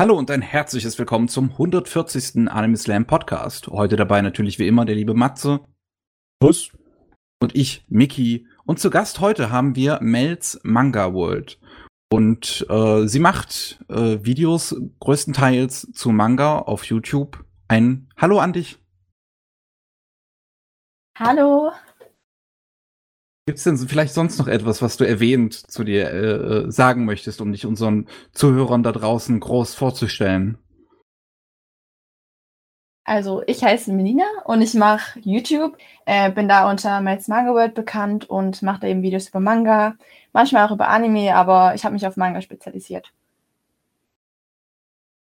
[0.00, 2.48] Hallo und ein herzliches Willkommen zum 140.
[2.48, 3.68] Anime Slam Podcast.
[3.68, 5.60] Heute dabei natürlich wie immer der liebe Matze.
[6.42, 6.70] Was?
[7.38, 8.48] Und ich, Miki.
[8.64, 11.60] Und zu Gast heute haben wir Mel's Manga World.
[12.10, 17.44] Und äh, sie macht äh, Videos größtenteils zu Manga auf YouTube.
[17.68, 18.78] Ein Hallo an dich.
[21.18, 21.72] Hallo.
[23.50, 27.04] Gibt es denn vielleicht sonst noch etwas, was du erwähnt zu dir äh, äh, sagen
[27.04, 30.56] möchtest, um dich unseren Zuhörern da draußen groß vorzustellen?
[33.02, 37.74] Also ich heiße Melina und ich mache YouTube, äh, bin da unter Mel's Manga World
[37.74, 39.96] bekannt und mache da eben Videos über Manga,
[40.32, 43.12] manchmal auch über Anime, aber ich habe mich auf Manga spezialisiert.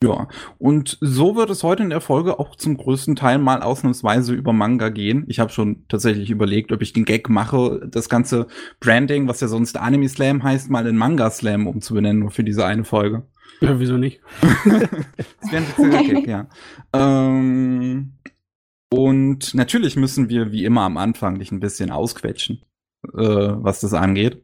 [0.03, 0.27] Ja,
[0.59, 4.53] und so wird es heute in der Folge auch zum größten Teil mal ausnahmsweise über
[4.53, 5.25] Manga gehen.
[5.27, 8.45] Ich habe schon tatsächlich überlegt, ob ich den Gag mache, das ganze
[8.79, 12.63] Branding, was ja sonst Anime Slam heißt, mal in Manga Slam umzubenennen, nur für diese
[12.63, 13.25] eine Folge.
[13.59, 14.21] Ja, wieso nicht?
[14.41, 16.48] das wäre ein witziger Gag, ja.
[16.93, 18.13] Ähm,
[18.91, 22.61] und natürlich müssen wir wie immer am Anfang dich ein bisschen ausquetschen,
[23.15, 24.43] äh, was das angeht.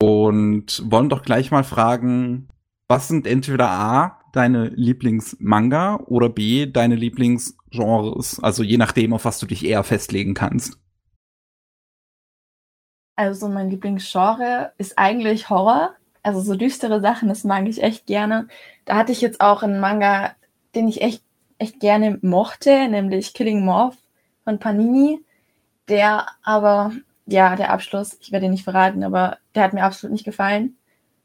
[0.00, 2.48] Und wollen doch gleich mal fragen,
[2.86, 8.40] was sind entweder A, deine Lieblingsmanga oder B, deine Lieblingsgenres?
[8.40, 10.78] Also je nachdem, auf was du dich eher festlegen kannst.
[13.16, 15.94] Also mein Lieblingsgenre ist eigentlich Horror.
[16.22, 18.48] Also so düstere Sachen, das mag ich echt gerne.
[18.84, 20.34] Da hatte ich jetzt auch einen Manga,
[20.74, 21.22] den ich echt,
[21.58, 23.96] echt gerne mochte, nämlich Killing Morph
[24.44, 25.20] von Panini.
[25.88, 26.92] Der aber,
[27.26, 30.76] ja, der Abschluss, ich werde ihn nicht verraten, aber der hat mir absolut nicht gefallen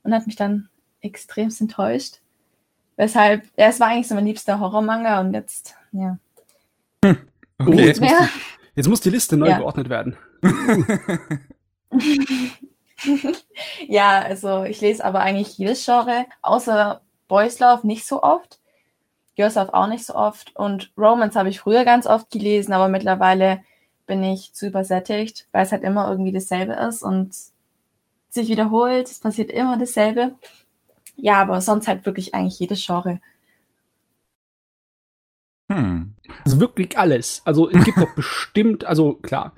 [0.04, 0.70] und hat mich dann
[1.02, 2.21] extremst enttäuscht.
[3.02, 6.20] Weshalb, ja, es war eigentlich so mein liebster Horrormanga und jetzt, ja.
[7.04, 7.18] Hm,
[7.58, 7.68] okay.
[7.68, 8.30] Oh, jetzt, muss die,
[8.76, 9.58] jetzt, muss die, Liste neu ja.
[9.58, 10.18] geordnet werden.
[13.88, 18.60] ja, also ich lese aber eigentlich jedes Genre, außer Boys Love nicht so oft,
[19.36, 22.88] Girls Love auch nicht so oft und Romance habe ich früher ganz oft gelesen, aber
[22.88, 23.64] mittlerweile
[24.06, 27.34] bin ich zu übersättigt, weil es halt immer irgendwie dasselbe ist und
[28.30, 30.36] sich wiederholt, es passiert immer dasselbe.
[31.16, 33.20] Ja, aber sonst halt wirklich eigentlich jedes Genre.
[35.72, 36.16] Hm.
[36.44, 37.42] Also wirklich alles.
[37.46, 39.54] Also es gibt doch bestimmt, also klar,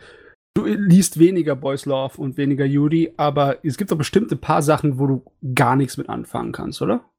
[0.54, 4.62] du liest weniger Boys Love und weniger Judy, aber es gibt doch bestimmt ein paar
[4.62, 5.26] Sachen, wo du
[5.56, 7.10] gar nichts mit anfangen kannst, oder?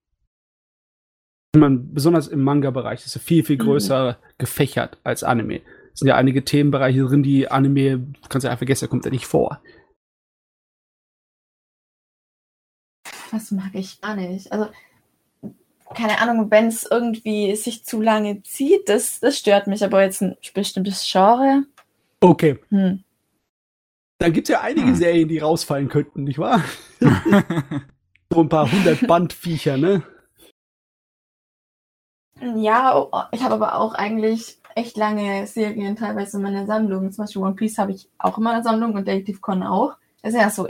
[1.55, 3.63] Ich meine, besonders im Manga-Bereich ist es viel, viel mhm.
[3.63, 4.35] größer mhm.
[4.39, 5.61] gefächert als Anime.
[5.93, 9.27] Es sind ja einige Themenbereiche drin, die Anime, kannst du ja vergessen, kommt ja nicht
[9.27, 9.61] vor.
[13.35, 14.51] Was mag ich gar nicht.
[14.53, 14.69] Also,
[15.95, 20.23] keine Ahnung, wenn es irgendwie sich zu lange zieht, das, das stört mich, aber jetzt
[20.23, 21.65] ein bestimmtes Genre.
[22.21, 22.59] Okay.
[22.71, 23.05] Hm.
[24.19, 24.95] Da gibt es ja einige hm.
[24.95, 26.63] Serien, die rausfallen könnten, nicht wahr?
[28.31, 30.03] so ein paar hundert Bandviecher, ne?
[32.57, 37.13] Ja, ich habe aber auch eigentlich echt lange Serien teilweise in meiner Sammlung.
[37.13, 39.95] Zum Beispiel One Piece habe ich auch in meiner Sammlung und Detective Con auch.
[40.23, 40.69] Das ist ja so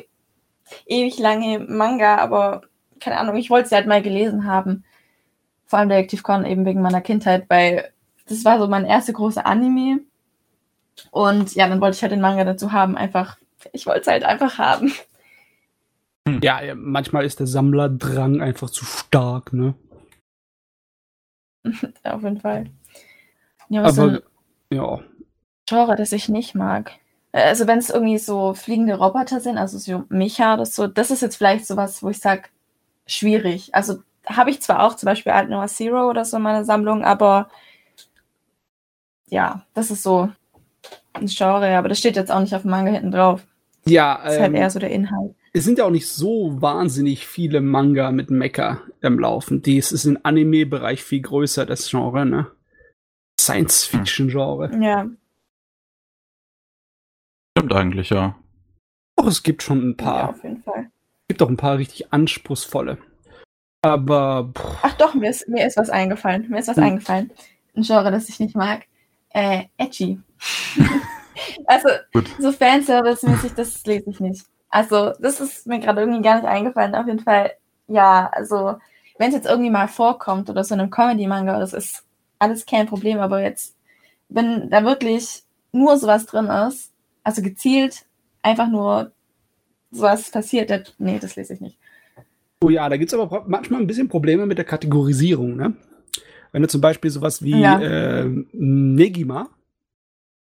[0.87, 2.63] ewig lange Manga, aber
[3.01, 4.85] keine Ahnung, ich wollte sie halt mal gelesen haben.
[5.67, 7.93] Vor allem Detective Con eben wegen meiner Kindheit, weil
[8.27, 10.01] das war so mein erster großer Anime.
[11.11, 13.39] Und ja, dann wollte ich halt den Manga dazu haben, einfach,
[13.73, 14.93] ich wollte es halt einfach haben.
[16.27, 16.41] Hm.
[16.43, 19.75] Ja, manchmal ist der Sammlerdrang einfach zu stark, ne?
[22.05, 22.71] Auf jeden Fall.
[23.69, 24.23] Ja, was Aber,
[24.71, 25.01] ja.
[25.67, 26.93] Genre, das ich nicht mag.
[27.35, 31.11] Äh, also wenn es irgendwie so fliegende Roboter sind, also so Mecha oder so, das
[31.11, 32.45] ist jetzt vielleicht sowas, wo ich sage,
[33.07, 33.75] schwierig.
[33.75, 37.05] Also habe ich zwar auch zum Beispiel Alt Noah Zero oder so in meiner Sammlung,
[37.05, 37.51] aber
[39.29, 40.31] ja, das ist so
[41.13, 43.47] ein Genre, aber das steht jetzt auch nicht auf dem Manga hinten drauf.
[43.85, 45.35] Ja, das ist halt ähm, eher so der Inhalt.
[45.53, 49.61] Es sind ja auch nicht so wahnsinnig viele Manga mit Mecha im Laufen.
[49.63, 52.47] Dies ist im Anime-Bereich viel größer, das Genre, ne?
[53.39, 54.71] Science-Fiction-Genre.
[54.81, 55.07] Ja.
[57.57, 58.35] Stimmt eigentlich, ja.
[59.17, 60.19] Doch, es gibt schon ein paar.
[60.19, 60.91] Ja, auf jeden Fall.
[61.23, 62.99] Es gibt auch ein paar richtig anspruchsvolle.
[63.83, 64.51] Aber.
[64.57, 64.79] Pff.
[64.83, 66.49] Ach doch, mir ist, mir ist was eingefallen.
[66.49, 66.85] Mir ist was hm.
[66.85, 67.31] eingefallen.
[67.77, 68.87] Ein Genre, das ich nicht mag.
[69.31, 70.21] Äh, edgy.
[71.67, 72.29] also, Gut.
[72.39, 74.47] so Fanservice-mäßig, das lese ich nicht.
[74.69, 76.95] Also, das ist mir gerade irgendwie gar nicht eingefallen.
[76.95, 77.53] Auf jeden Fall,
[77.87, 78.77] ja, also,
[79.19, 82.05] wenn es jetzt irgendwie mal vorkommt oder so in einem Comedy-Manga, das ist
[82.41, 83.77] alles kein Problem, aber jetzt,
[84.29, 86.94] wenn da wirklich nur sowas drin ist,
[87.25, 88.07] also gezielt
[88.43, 89.13] einfach nur
[89.91, 90.71] sowas passiert.
[90.71, 91.79] Das, nee, das lese ich nicht.
[92.63, 95.75] Oh ja, da gibt es aber manchmal ein bisschen Probleme mit der Kategorisierung, ne?
[96.53, 97.81] Wenn du zum Beispiel sowas wie ja.
[97.81, 99.49] äh, Negima,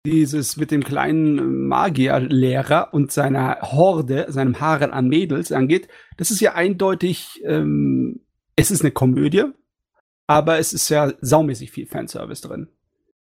[0.06, 6.40] dieses mit dem kleinen Magierlehrer und seiner Horde, seinem Haaren an Mädels angeht, das ist
[6.40, 8.20] ja eindeutig, ähm,
[8.54, 9.44] es ist eine Komödie,
[10.28, 12.68] aber es ist ja saumäßig viel Fanservice drin.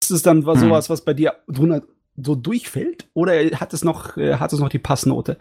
[0.01, 0.69] Ist es dann was, Hm.
[0.69, 1.83] sowas, was bei dir drunter
[2.17, 3.07] so durchfällt?
[3.13, 5.37] Oder hat es noch, äh, hat es noch die Passnote?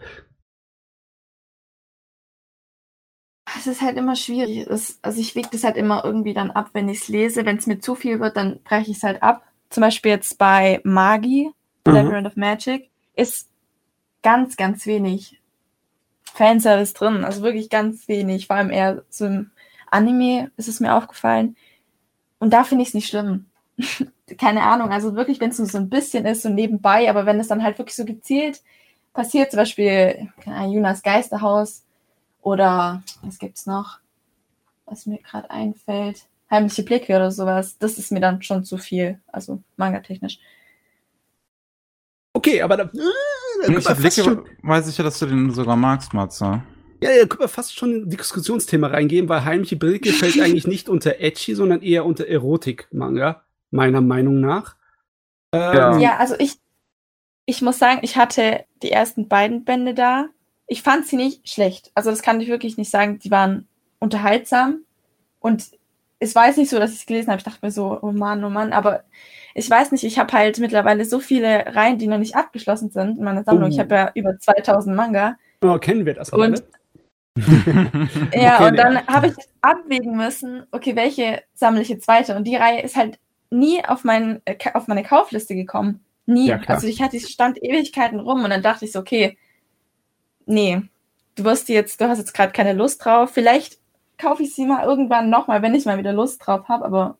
[3.57, 4.67] Es ist halt immer schwierig.
[4.67, 7.45] Es, also ich wege das halt immer irgendwie dann ab, wenn ich es lese.
[7.45, 9.43] Wenn es mir zu viel wird, dann breche ich es halt ab.
[9.69, 11.51] Zum Beispiel jetzt bei Magi,
[11.87, 11.93] Mhm.
[11.93, 13.49] Labyrinth of Magic, ist
[14.23, 15.39] ganz, ganz wenig
[16.23, 17.23] Fanservice drin.
[17.23, 18.47] Also wirklich ganz wenig.
[18.47, 19.51] Vor allem eher so im
[19.91, 21.55] Anime ist es mir aufgefallen.
[22.39, 23.45] Und da finde ich es nicht schlimm.
[24.37, 27.39] Keine Ahnung, also wirklich, wenn es nur so ein bisschen ist, so nebenbei, aber wenn
[27.39, 28.61] es dann halt wirklich so gezielt
[29.13, 31.83] passiert, zum Beispiel keine Ahnung, Jonas Geisterhaus
[32.41, 33.99] oder was gibt's noch,
[34.85, 39.19] was mir gerade einfällt, heimliche Blicke oder sowas, das ist mir dann schon zu viel,
[39.27, 40.39] also manga-technisch.
[42.33, 45.75] Okay, aber da, äh, da Ich Blicke, schon, weiß ich ja, dass du den sogar
[45.77, 46.63] magst, Matze.
[47.01, 50.89] ja, ja, können wir fast schon ein Diskussionsthema reingehen, weil heimliche Blicke fällt eigentlich nicht
[50.89, 53.44] unter Edgy, sondern eher unter Erotik-Manga,
[53.75, 54.75] meiner Meinung nach.
[55.51, 56.17] Ähm, Ja.
[56.17, 56.57] Also ich,
[57.45, 60.27] ich muss sagen, ich hatte die ersten beiden Bände da.
[60.67, 61.91] Ich fand sie nicht schlecht.
[61.93, 63.19] Also das kann ich wirklich nicht sagen.
[63.19, 63.67] Die waren
[63.99, 64.79] unterhaltsam.
[65.39, 65.69] Und
[66.19, 67.37] es war jetzt nicht so, dass ich es gelesen habe.
[67.37, 68.73] Ich dachte mir so, oh Mann, oh Mann.
[68.73, 69.03] Aber
[69.53, 73.19] ich weiß nicht, ich habe halt mittlerweile so viele Reihen, die noch nicht abgeschlossen sind
[73.19, 73.69] in meiner Sammlung.
[73.69, 73.73] Oh.
[73.73, 75.35] Ich habe ja über 2000 Manga.
[75.63, 76.63] Oh, kennen wir das Und- alle?
[78.33, 82.35] Ja, Okay, und dann habe ich abwägen müssen, okay, welche sammle ich jetzt weiter?
[82.37, 83.19] Und die Reihe ist halt
[83.49, 86.01] nie auf, mein, äh, auf meine Kaufliste gekommen.
[86.25, 86.47] Nie.
[86.47, 89.37] Ja, also ich hatte, ich stand Ewigkeiten rum und dann dachte ich so, okay,
[90.45, 90.81] nee,
[91.35, 93.31] du wirst jetzt, du hast jetzt gerade keine Lust drauf.
[93.31, 93.77] Vielleicht
[94.17, 97.17] kaufe ich sie mal irgendwann nochmal, wenn ich mal wieder Lust drauf habe, aber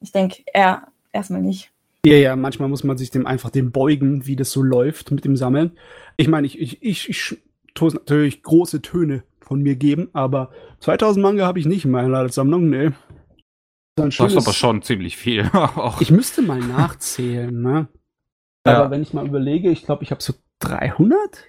[0.00, 1.72] ich denke eher erstmal nicht.
[2.06, 5.24] Ja, ja, manchmal muss man sich dem einfach dem beugen, wie das so läuft mit
[5.24, 5.72] dem Sammeln.
[6.16, 7.38] Ich meine, ich, ich, ich, ich
[7.74, 10.50] tue natürlich große Töne von mir geben, aber
[10.80, 12.90] 2000 Manga habe ich nicht in meiner Sammlung, nee.
[14.02, 15.50] Ein Das ist schönes- aber schon ziemlich viel.
[16.00, 17.88] Ich müsste mal nachzählen, ne?
[18.66, 18.80] Ja.
[18.80, 21.48] Aber wenn ich mal überlege, ich glaube, ich habe so 300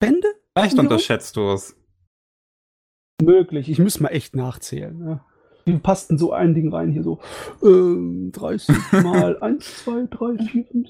[0.00, 0.28] Bände?
[0.56, 1.74] Vielleicht unterschätzt du es.
[3.22, 3.68] Möglich.
[3.68, 5.20] Ich müsste mal echt nachzählen, ne?
[5.64, 7.18] Wie passt denn so ein Ding rein hier so?
[7.62, 10.88] Ähm, 30 mal 1, 2, 3, 4, 5,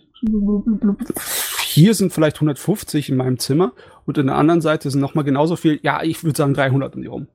[1.10, 3.72] 6, Hier sind vielleicht 150 in meinem Zimmer
[4.06, 5.80] und in der anderen Seite sind nochmal genauso viel.
[5.82, 7.26] Ja, ich würde sagen 300 um die rum.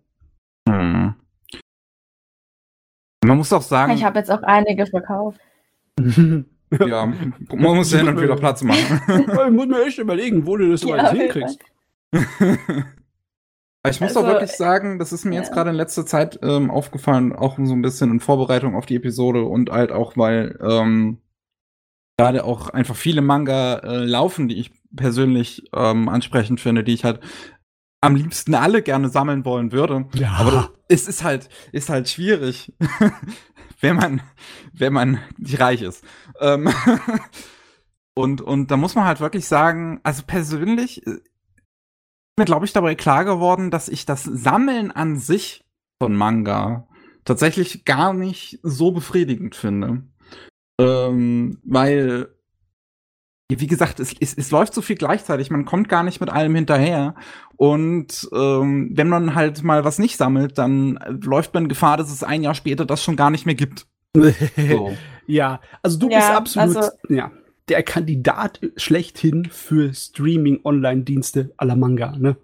[0.70, 1.16] Hm.
[3.24, 5.40] Man muss auch sagen, Ich habe jetzt auch einige verkauft.
[6.00, 9.02] ja, man muss ja hin und wieder Platz machen.
[9.08, 11.60] ich muss mir echt überlegen, wo du das so Ja, alles hinkriegst.
[13.86, 15.56] Ich muss Also, auch wirklich sagen, das ist mir jetzt ja.
[15.56, 19.44] gerade in letzter Zeit ähm, aufgefallen, auch so ein bisschen in Vorbereitung auf die Episode
[19.44, 21.18] und halt auch, weil ähm,
[22.18, 27.04] gerade auch einfach viele Manga äh, laufen, die ich persönlich ähm, ansprechend finde, die ich
[27.04, 27.20] halt
[28.04, 30.06] am liebsten alle gerne sammeln wollen würde.
[30.14, 30.34] Ja.
[30.34, 32.74] Aber es ist halt, ist halt schwierig,
[33.80, 34.22] wenn man,
[34.74, 36.04] wenn man nicht reich ist.
[36.42, 36.70] Ähm,
[38.14, 42.74] und, und da muss man halt wirklich sagen, also persönlich äh, ist mir, glaube ich,
[42.74, 45.64] dabei klar geworden, dass ich das Sammeln an sich
[46.02, 46.88] von Manga
[47.24, 50.04] tatsächlich gar nicht so befriedigend finde.
[50.78, 52.33] Ähm, weil,
[53.60, 56.56] wie gesagt, es, es, es läuft so viel gleichzeitig, man kommt gar nicht mit allem
[56.56, 57.16] hinterher.
[57.58, 62.24] Und ähm, wenn man halt mal was nicht sammelt, dann läuft man Gefahr, dass es
[62.24, 63.88] ein Jahr später das schon gar nicht mehr gibt.
[64.58, 64.96] So.
[65.26, 67.32] Ja, also du Ja, bist absolut also- ja,
[67.70, 72.36] der Kandidat schlechthin für Streaming-Online-Dienste à la Manga, ne?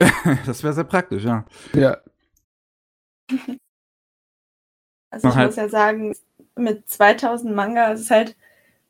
[0.46, 1.46] das wäre sehr praktisch, ja.
[1.74, 1.98] Ja.
[5.10, 6.14] Also ich halt- muss ja sagen,
[6.56, 8.36] mit 2000 Manga ist es halt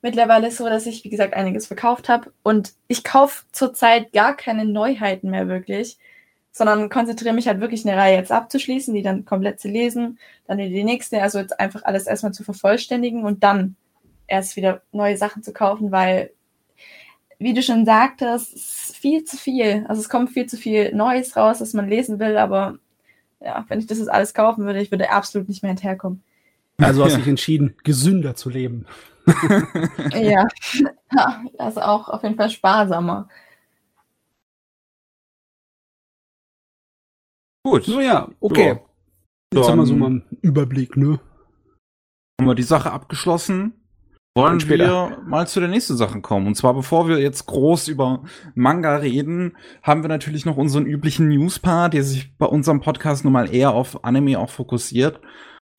[0.06, 2.32] mittlerweile so, dass ich, wie gesagt, einiges verkauft habe.
[2.44, 5.98] Und ich kaufe zurzeit gar keine Neuheiten mehr wirklich,
[6.52, 10.58] sondern konzentriere mich halt wirklich eine Reihe jetzt abzuschließen, die dann komplett zu lesen, dann
[10.58, 13.74] die nächste, also jetzt einfach alles erstmal zu vervollständigen und dann
[14.28, 16.30] erst wieder neue Sachen zu kaufen, weil,
[17.40, 19.84] wie du schon sagtest, es ist viel zu viel.
[19.88, 22.78] Also es kommt viel zu viel Neues raus, das man lesen will, aber
[23.40, 26.22] ja, wenn ich das jetzt alles kaufen würde, ich würde absolut nicht mehr hinterherkommen.
[26.78, 27.18] Also hast Ja.
[27.22, 28.86] dich entschieden, gesünder zu leben.
[30.12, 30.46] Ja.
[31.12, 33.28] ja, also auch auf jeden Fall sparsamer.
[37.64, 37.84] Gut.
[37.84, 38.68] So ja, okay.
[38.68, 38.80] Ja.
[39.54, 41.18] Jetzt haben wir so mal einen Überblick, ne?
[42.40, 43.74] Haben wir die Sache abgeschlossen?
[44.36, 46.46] Wollen wir mal zu der nächsten Sache kommen?
[46.46, 48.22] Und zwar, bevor wir jetzt groß über
[48.54, 53.32] Manga reden, haben wir natürlich noch unseren üblichen News-Part, der sich bei unserem Podcast nun
[53.32, 55.20] mal eher auf Anime auch fokussiert.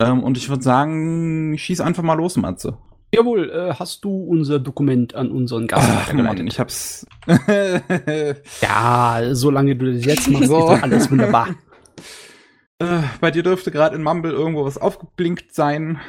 [0.01, 2.79] Ähm, und ich würde sagen, schieß einfach mal los, Matze.
[3.13, 7.05] Jawohl, äh, hast du unser Dokument an unseren Gast Ach Mann, ich hab's.
[8.61, 10.57] Ja, solange du das jetzt machst, So.
[10.57, 11.55] ist doch alles wunderbar.
[12.79, 15.99] Äh, bei dir dürfte gerade in Mumble irgendwo was aufgeblinkt sein.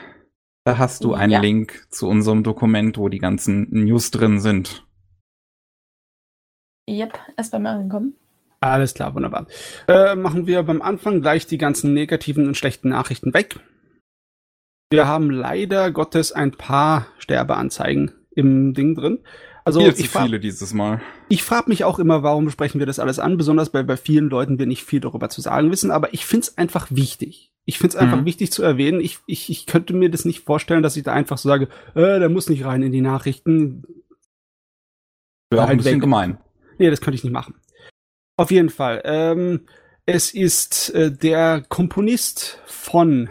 [0.65, 1.41] Da hast du einen Ja.
[1.41, 4.85] Link zu unserem Dokument, wo die ganzen News drin sind.
[6.87, 8.17] Yep, ist bei mir angekommen.
[8.61, 9.47] Alles klar, wunderbar.
[9.87, 13.61] Äh, machen wir beim Anfang gleich die ganzen negativen und schlechten Nachrichten weg.
[14.91, 19.19] Wir haben leider Gottes ein paar Sterbeanzeigen im Ding drin.
[19.65, 21.03] Also Viel ich, viele dieses Mal.
[21.29, 24.31] ich frage mich auch immer, warum sprechen wir das alles an, besonders weil bei vielen
[24.31, 27.53] Leuten wir nicht viel darüber zu sagen wissen, aber ich finde es einfach wichtig.
[27.67, 28.25] Ich finde es einfach Mhm.
[28.25, 28.99] wichtig zu erwähnen.
[29.03, 32.19] Ich, ich, ich könnte mir das nicht vorstellen, dass ich da einfach so sage, äh,
[32.19, 33.83] der muss nicht rein in die Nachrichten.
[35.51, 36.01] Wäre auch Halt ein bisschen weg.
[36.01, 36.39] gemein.
[36.79, 37.57] Nee, das könnte ich nicht machen.
[38.39, 39.03] Auf jeden Fall.
[39.05, 39.67] Ähm,
[40.07, 43.29] es ist äh, der Komponist von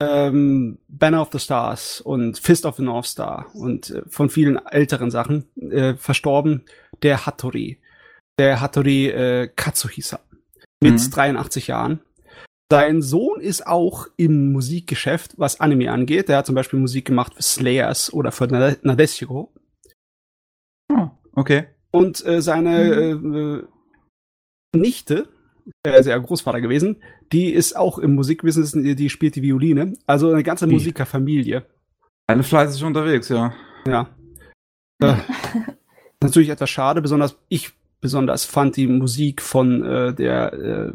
[0.00, 4.56] ähm, Banner of the Stars und Fist of the North Star und äh, von vielen
[4.66, 6.64] älteren Sachen äh, verstorben,
[7.02, 7.78] der Hattori.
[8.38, 10.20] Der Hattori äh, Katsuhisa.
[10.82, 11.10] Mit Mhm.
[11.10, 12.00] 83 Jahren.
[12.70, 16.28] Sein Sohn ist auch im Musikgeschäft, was Anime angeht.
[16.28, 19.52] Der hat zum Beispiel Musik gemacht für Slayers oder für Nade- Nadeshiko.
[20.92, 21.66] Oh, okay.
[21.92, 23.64] Und äh, seine äh, äh,
[24.74, 25.28] Nichte,
[25.86, 26.96] äh, ist ja Großvater gewesen,
[27.32, 29.94] die ist auch im Musikbusiness, die, spielt die Violine.
[30.06, 30.66] Also eine ganze?
[30.66, 31.64] Musikerfamilie.
[32.26, 33.52] Eine fleißig unterwegs, ja.
[33.86, 34.08] Ja.
[35.02, 35.14] Äh,
[36.22, 40.92] natürlich etwas schade, besonders ich besonders fand die Musik von äh, der äh,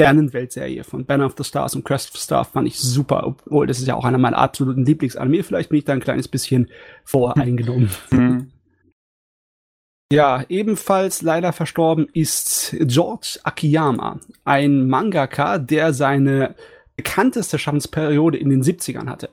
[0.00, 3.78] Sternenwelt-Serie von Banner of the Stars und Crest of Star fand ich super, obwohl das
[3.78, 5.42] ist ja auch einer meiner absoluten Lieblingsanime.
[5.42, 6.68] Vielleicht bin ich da ein kleines bisschen
[7.04, 7.90] voreingenommen.
[8.10, 8.52] Hm.
[10.12, 16.54] Ja, ebenfalls leider verstorben ist George Akiyama, ein Mangaka, der seine
[16.96, 19.30] bekannteste Schaffensperiode in den 70ern hatte.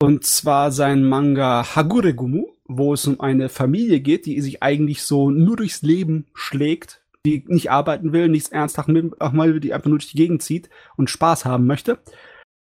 [0.00, 5.30] Und zwar sein Manga Haguregumu, wo es um eine Familie geht, die sich eigentlich so
[5.30, 10.10] nur durchs Leben schlägt, die nicht arbeiten will, nichts ernsthaft mal die einfach nur durch
[10.10, 11.98] die Gegend zieht und Spaß haben möchte,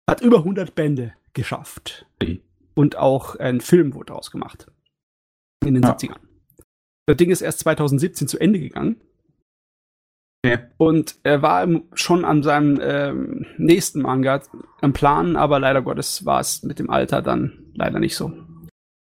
[0.09, 2.07] hat über 100 Bände geschafft.
[2.75, 4.71] Und auch ein Film wurde daraus gemacht.
[5.65, 5.91] In den Ja.
[5.91, 6.28] 70ern.
[7.09, 8.97] Das Ding ist erst 2017 zu Ende gegangen.
[10.45, 10.59] Okay.
[10.77, 14.43] Und er war schon an seinem ähm, nächsten Manga
[14.83, 18.35] am Planen, aber leider Gottes war es mit dem Alter dann leider nicht so.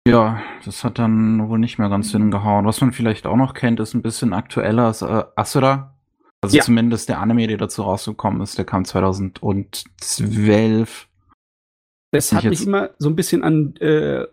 [0.06, 2.66] Ja, das hat dann wohl nicht mehr ganz hingehauen.
[2.66, 5.96] Was man vielleicht auch noch kennt, ist ein bisschen aktueller, ist äh, Asura.
[6.42, 6.64] Also Ja.
[6.64, 11.08] zumindest der Anime, der dazu rausgekommen ist, der kam 2012.
[12.12, 14.26] Das hat mich immer so ein bisschen an äh,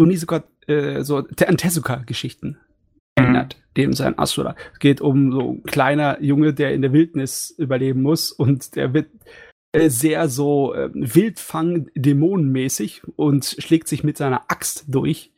[0.00, 2.58] Onizuka, äh, so an Tezuka-Geschichten
[3.18, 4.56] erinnert, dem sein Asura.
[4.72, 8.94] Es geht um so ein kleiner Junge, der in der Wildnis überleben muss und der
[8.94, 9.08] wird
[9.72, 15.32] äh, sehr so äh, Wildfang-Dämonenmäßig und schlägt sich mit seiner Axt durch.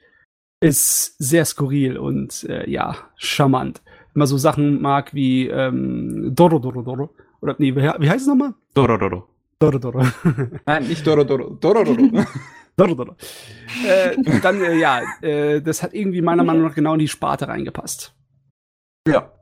[0.62, 3.82] Ist sehr skurril und äh, ja, charmant.
[4.12, 7.14] Wenn man so Sachen mag wie ähm, Doro Doro Doro.
[7.40, 8.54] Oder nee, wie, wie heißt es nochmal?
[8.74, 9.26] Dorororo.
[9.58, 10.04] Doro Doro.
[10.66, 11.54] Nein, nicht Dorororo.
[11.54, 11.94] Dorororo.
[11.94, 12.26] Doro, Doro.
[13.86, 17.48] äh, dann, äh, ja, äh, das hat irgendwie meiner Meinung nach genau in die Sparte
[17.48, 18.14] reingepasst.
[19.06, 19.32] ja.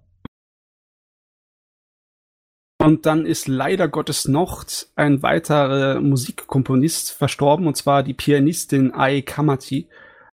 [2.80, 4.64] Und dann ist leider Gottes noch
[4.94, 9.88] ein weiterer Musikkomponist verstorben, und zwar die Pianistin Ai Kamati.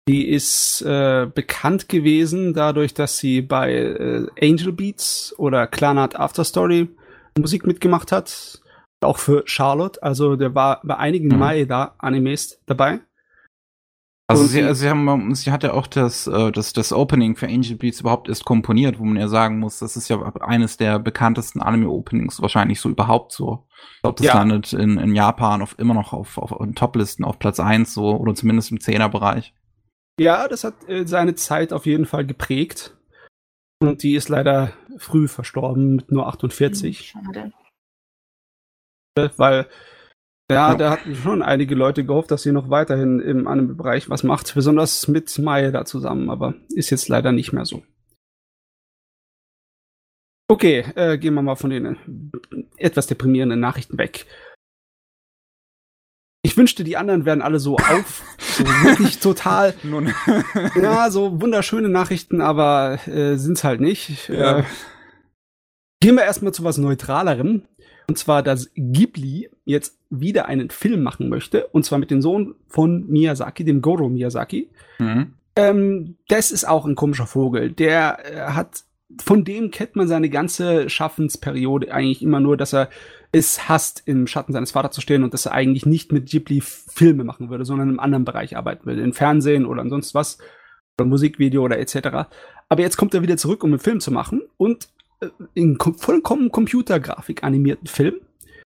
[0.08, 6.44] Die ist äh, bekannt gewesen dadurch, dass sie bei äh, Angel Beats oder Clanat After
[6.44, 6.88] Story
[7.38, 8.62] Musik mitgemacht hat.
[9.02, 11.38] Auch für Charlotte, also der war bei einigen Mhm.
[11.38, 13.00] Maeda-Animes dabei.
[14.28, 17.76] Also sie, sie, haben, sie hat ja auch das, äh, das, das Opening für Angel
[17.76, 21.60] Beats überhaupt erst komponiert, wo man ja sagen muss, das ist ja eines der bekanntesten
[21.60, 23.66] Anime-Openings wahrscheinlich so überhaupt so.
[23.96, 24.34] Ich glaube, das Ja.
[24.34, 28.16] landet in, in Japan auf, immer noch auf, auf, auf Top-Listen auf Platz 1 so
[28.16, 29.52] oder zumindest im Zehner-Bereich.
[30.20, 32.96] Ja, das hat äh, seine Zeit auf jeden Fall geprägt.
[33.82, 37.52] Und die ist leider früh verstorben mit nur 48, Schade.
[39.36, 39.66] Weil
[40.50, 40.74] ja, Ja.
[40.74, 45.06] da hatten schon einige Leute gehofft, dass sie noch weiterhin im Anime-Bereich was macht, besonders
[45.06, 47.82] mit Mai da zusammen, aber ist jetzt leider nicht mehr so.
[50.50, 51.96] Okay, äh, gehen wir mal von den äh,
[52.76, 54.26] etwas deprimierenden Nachrichten weg.
[56.42, 60.12] Ich wünschte, die anderen wären alle so auf, so wirklich total Nun.
[60.74, 64.28] ja, so wunderschöne Nachrichten, aber äh, sind's halt nicht.
[64.28, 64.60] Ja.
[64.60, 64.64] Äh,
[66.02, 67.68] gehen wir erstmal zu was Neutralerem.
[68.10, 71.68] Und zwar, dass Ghibli jetzt wieder einen Film machen möchte.
[71.68, 74.68] Und zwar mit dem Sohn von Miyazaki, dem Goro Miyazaki.
[74.98, 75.34] Mhm.
[75.54, 77.70] Ähm, das ist auch ein komischer Vogel.
[77.70, 78.82] Der äh, hat,
[79.22, 82.88] von dem kennt man seine ganze Schaffensperiode eigentlich immer nur, dass er
[83.30, 86.60] es hasst, im Schatten seines Vaters zu stehen und dass er eigentlich nicht mit Ghibli
[86.62, 89.02] Filme machen würde, sondern im anderen Bereich arbeiten würde.
[89.02, 90.38] In Fernsehen oder ansonsten was.
[90.98, 92.26] Oder Musikvideo oder etc.
[92.68, 94.88] Aber jetzt kommt er wieder zurück, um einen Film zu machen und
[95.54, 98.20] in kom vollkommen Computergrafik animierten Film.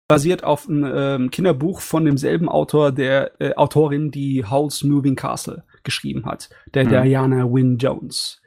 [0.07, 5.63] basiert auf einem ähm, Kinderbuch von demselben Autor, der äh, Autorin, die Howl's Moving Castle
[5.83, 6.89] geschrieben hat, der Mhm.
[7.05, 8.41] Diana Wynne Jones.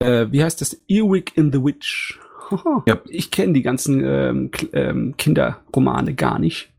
[0.00, 0.82] Äh, wie heißt das?
[0.88, 2.18] Earwig in the Witch.
[2.50, 2.82] Haha.
[2.88, 3.00] Ja.
[3.08, 6.72] Ich kenne die ganzen ähm, ähm, Kinderromane gar nicht.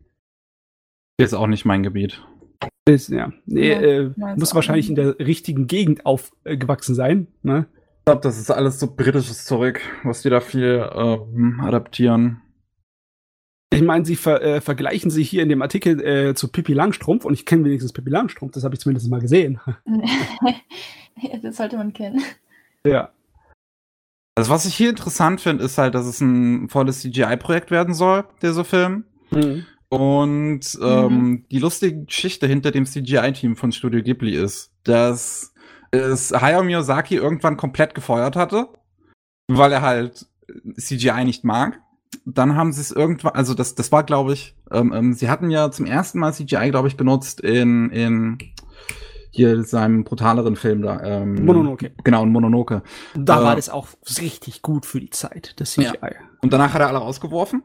[1.18, 2.22] Ist auch nicht mein Gebiet.
[2.86, 4.98] Das, ja, nee, Ja, äh, muss wahrscheinlich nicht.
[4.98, 7.28] in der richtigen Gegend aufgewachsen sein.
[7.44, 7.66] Ne?
[8.04, 12.42] Ich glaube, das ist alles so britisches Zeug, was die da viel ähm, adaptieren.
[13.74, 17.24] Ich meine, sie ver äh, vergleichen sich hier in dem Artikel äh, zu Pippi Langstrumpf
[17.24, 19.62] und ich kenne wenigstens Pippi Langstrumpf, das habe ich zumindest mal gesehen.
[21.42, 22.22] das sollte man kennen.
[22.86, 23.10] ja.
[24.36, 28.26] Also was ich hier interessant finde, ist halt, dass es ein volles CGI-Projekt werden soll,
[28.42, 29.06] dieser Film.
[29.88, 35.53] Und ähm, die lustige Geschichte hinter dem CGI-Team von Studio Ghibli ist, dass
[35.94, 38.68] es Hayao Miyazaki irgendwann komplett gefeuert hatte,
[39.48, 40.26] weil er halt
[40.78, 41.80] CGI nicht mag.
[42.26, 45.50] Dann haben sie es irgendwann, also das, das war, glaube ich, ähm, ähm, sie hatten
[45.50, 48.38] ja zum ersten Mal CGI, glaube ich, benutzt in, in
[49.32, 51.02] hier seinem brutaleren Film da.
[51.04, 51.92] Ähm, Mononoke.
[52.04, 52.84] Genau, in Mononoke.
[53.16, 53.88] Da Äh, war das auch
[54.20, 56.16] richtig gut für die Zeit, das CGI.
[56.42, 57.64] Und danach hat er alle rausgeworfen.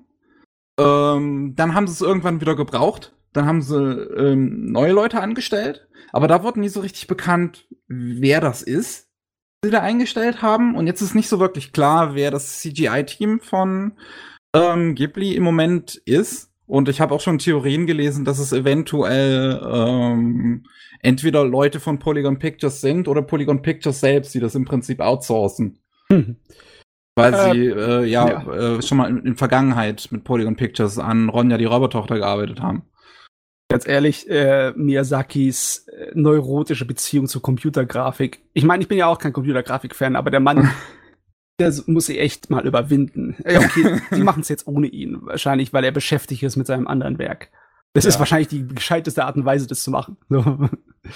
[0.79, 3.15] Ähm, dann haben sie es irgendwann wieder gebraucht.
[3.33, 5.89] Dann haben sie ähm, neue Leute angestellt.
[6.13, 9.09] Aber da wurde nie so richtig bekannt, wer das ist,
[9.65, 10.75] die da eingestellt haben.
[10.75, 13.93] Und jetzt ist nicht so wirklich klar, wer das CGI-Team von
[14.55, 16.51] ähm, Ghibli im Moment ist.
[16.67, 20.65] Und ich habe auch schon Theorien gelesen, dass es eventuell ähm,
[21.01, 25.79] entweder Leute von Polygon Pictures sind oder Polygon Pictures selbst, die das im Prinzip outsourcen.
[26.11, 26.37] Hm.
[27.19, 28.77] Weil Äh, sie äh, ja, ja.
[28.77, 32.83] Äh, schon mal in, in Vergangenheit mit Polygon Pictures an Ronja die Robotertochter gearbeitet haben.
[33.71, 38.41] Ganz ehrlich, äh, Miyazakis äh, neurotische Beziehung zur Computergrafik.
[38.55, 40.71] Ich meine, ich bin ja auch kein Computergrafik-Fan, aber der Mann,
[41.61, 43.37] der muss sich echt mal überwinden.
[43.47, 45.19] Ja, okay, die machen es jetzt ohne ihn.
[45.21, 47.51] Wahrscheinlich, weil er beschäftigt ist mit seinem anderen Werk.
[47.95, 48.21] Das ist Ja.
[48.21, 50.17] wahrscheinlich die gescheiteste Art und Weise, das zu machen.
[50.29, 50.69] So.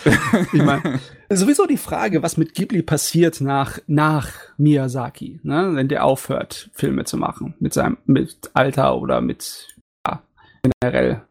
[0.52, 1.00] ich meine,
[1.30, 5.70] sowieso die Frage, was mit Ghibli passiert nach, nach Miyazaki, ne?
[5.74, 7.54] wenn der aufhört, Filme zu machen.
[7.60, 9.76] Mit seinem, mit Alter oder mit,
[10.06, 10.22] ja,
[10.80, 11.22] generell.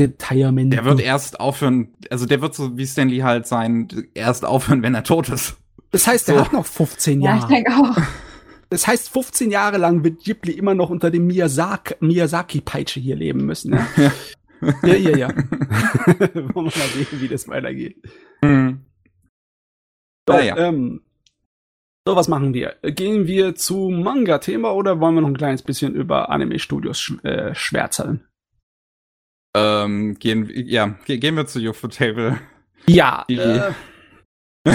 [0.00, 0.72] Retirement.
[0.72, 4.94] Der wird erst aufhören, also der wird so wie Stanley halt sein, erst aufhören, wenn
[4.94, 5.56] er tot ist.
[5.92, 6.44] Das heißt, der So.
[6.44, 7.52] hat noch 15 Ja, ich Jahre.
[7.54, 7.96] denke auch.
[8.70, 13.44] Das heißt, 15 Jahre lang wird Ghibli immer noch unter dem Miyazaki- Miyazaki-Peitsche hier leben
[13.46, 13.74] müssen.
[13.96, 14.10] Ja,
[14.82, 15.16] ja, ja.
[15.16, 15.28] ja.
[16.34, 17.96] Wollen wir mal sehen, wie das weitergeht.
[18.44, 18.80] Hm.
[20.28, 20.56] So, Naja.
[20.56, 21.02] ähm,
[22.06, 22.74] so, was machen wir?
[22.82, 27.54] Gehen wir zu Manga-Thema oder wollen wir noch ein kleines bisschen über Anime-Studios sch äh,
[27.54, 28.26] schwärzeln?
[29.56, 32.40] Ähm, gehen, ja, ge gehen wir zu UFO Table,
[32.88, 33.70] Ja, Die- äh,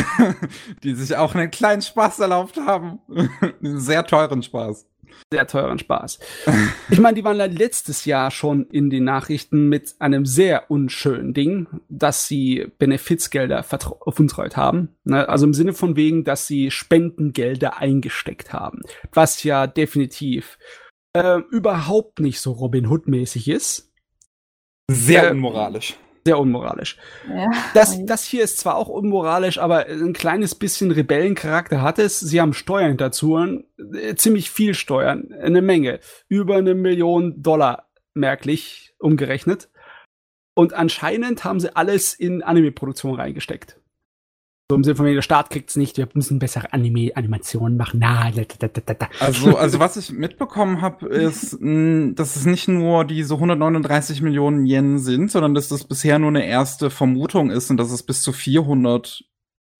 [0.84, 3.00] die sich auch einen kleinen Spaß erlaubt haben.
[3.64, 4.86] einen sehr teuren Spaß.
[5.34, 6.20] sehr teuren Spaß.
[6.92, 11.34] Ich meine, die waren ja letztes Jahr schon in den Nachrichten mit einem sehr unschönen
[11.34, 14.90] Ding, dass sie Benefizgelder veruntreut haben.
[15.04, 15.28] Ne?
[15.30, 18.82] Also im Sinne von wegen, dass sie Spendengelder eingesteckt haben.
[19.12, 20.58] Was ja definitiv
[21.14, 23.89] äh, überhaupt nicht so Robin Hood-mäßig ist.
[24.90, 25.98] Sehr unmoralisch.
[26.26, 26.98] Sehr unmoralisch.
[27.28, 27.50] Ja.
[27.74, 32.20] Das, das hier ist zwar auch unmoralisch, aber ein kleines bisschen Rebellencharakter hat es.
[32.20, 36.00] Sie haben Steuern dazu, äh, ziemlich viel Steuern, eine Menge.
[36.28, 39.70] Über eine Million Dollar merklich umgerechnet.
[40.56, 43.80] Und anscheinend haben sie alles in Anime-Produktion reingesteckt.
[44.72, 48.00] So im Sinne von, der Staat kriegt's nicht, wir müssen bessere Anime-Animationen machen.
[48.04, 49.10] Na, da, da, da, da, da.
[49.20, 54.68] Also, also was ich mitbekommen habe, ist, mh, dass es nicht nur diese 139 Millionen
[54.68, 58.22] Yen sind, sondern dass das bisher nur eine erste Vermutung ist und dass es bis
[58.22, 59.24] zu 400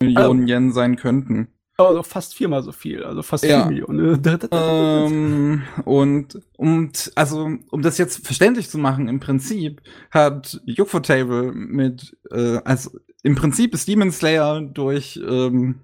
[0.02, 1.50] Millionen Yen sein könnten.
[1.78, 3.68] Also fast viermal so viel, also fast Ja.
[3.68, 4.22] vier Millionen.
[4.52, 12.18] Ähm, und und also um das jetzt verständlich zu machen, im Prinzip hat Ufotable mit
[12.32, 12.90] äh, also
[13.24, 15.82] im Prinzip ist Demon Slayer durch ähm,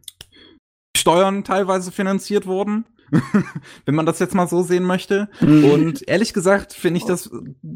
[0.97, 2.85] Steuern teilweise finanziert worden,
[3.85, 5.29] wenn man das jetzt mal so sehen möchte.
[5.41, 5.65] Mhm.
[5.65, 7.29] Und ehrlich gesagt finde ich das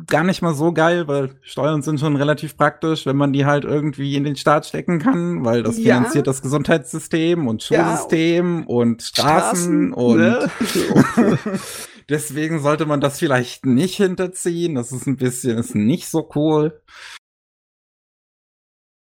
[0.07, 3.65] gar nicht mal so geil, weil Steuern sind schon relativ praktisch, wenn man die halt
[3.65, 5.97] irgendwie in den Staat stecken kann, weil das Ja.
[5.97, 7.85] finanziert das Gesundheitssystem und Ja.
[7.85, 10.49] Schulsystem und Straßen, und ne?
[12.09, 14.75] deswegen sollte man das vielleicht nicht hinterziehen.
[14.75, 16.81] Das ist ein bisschen, ist nicht so cool.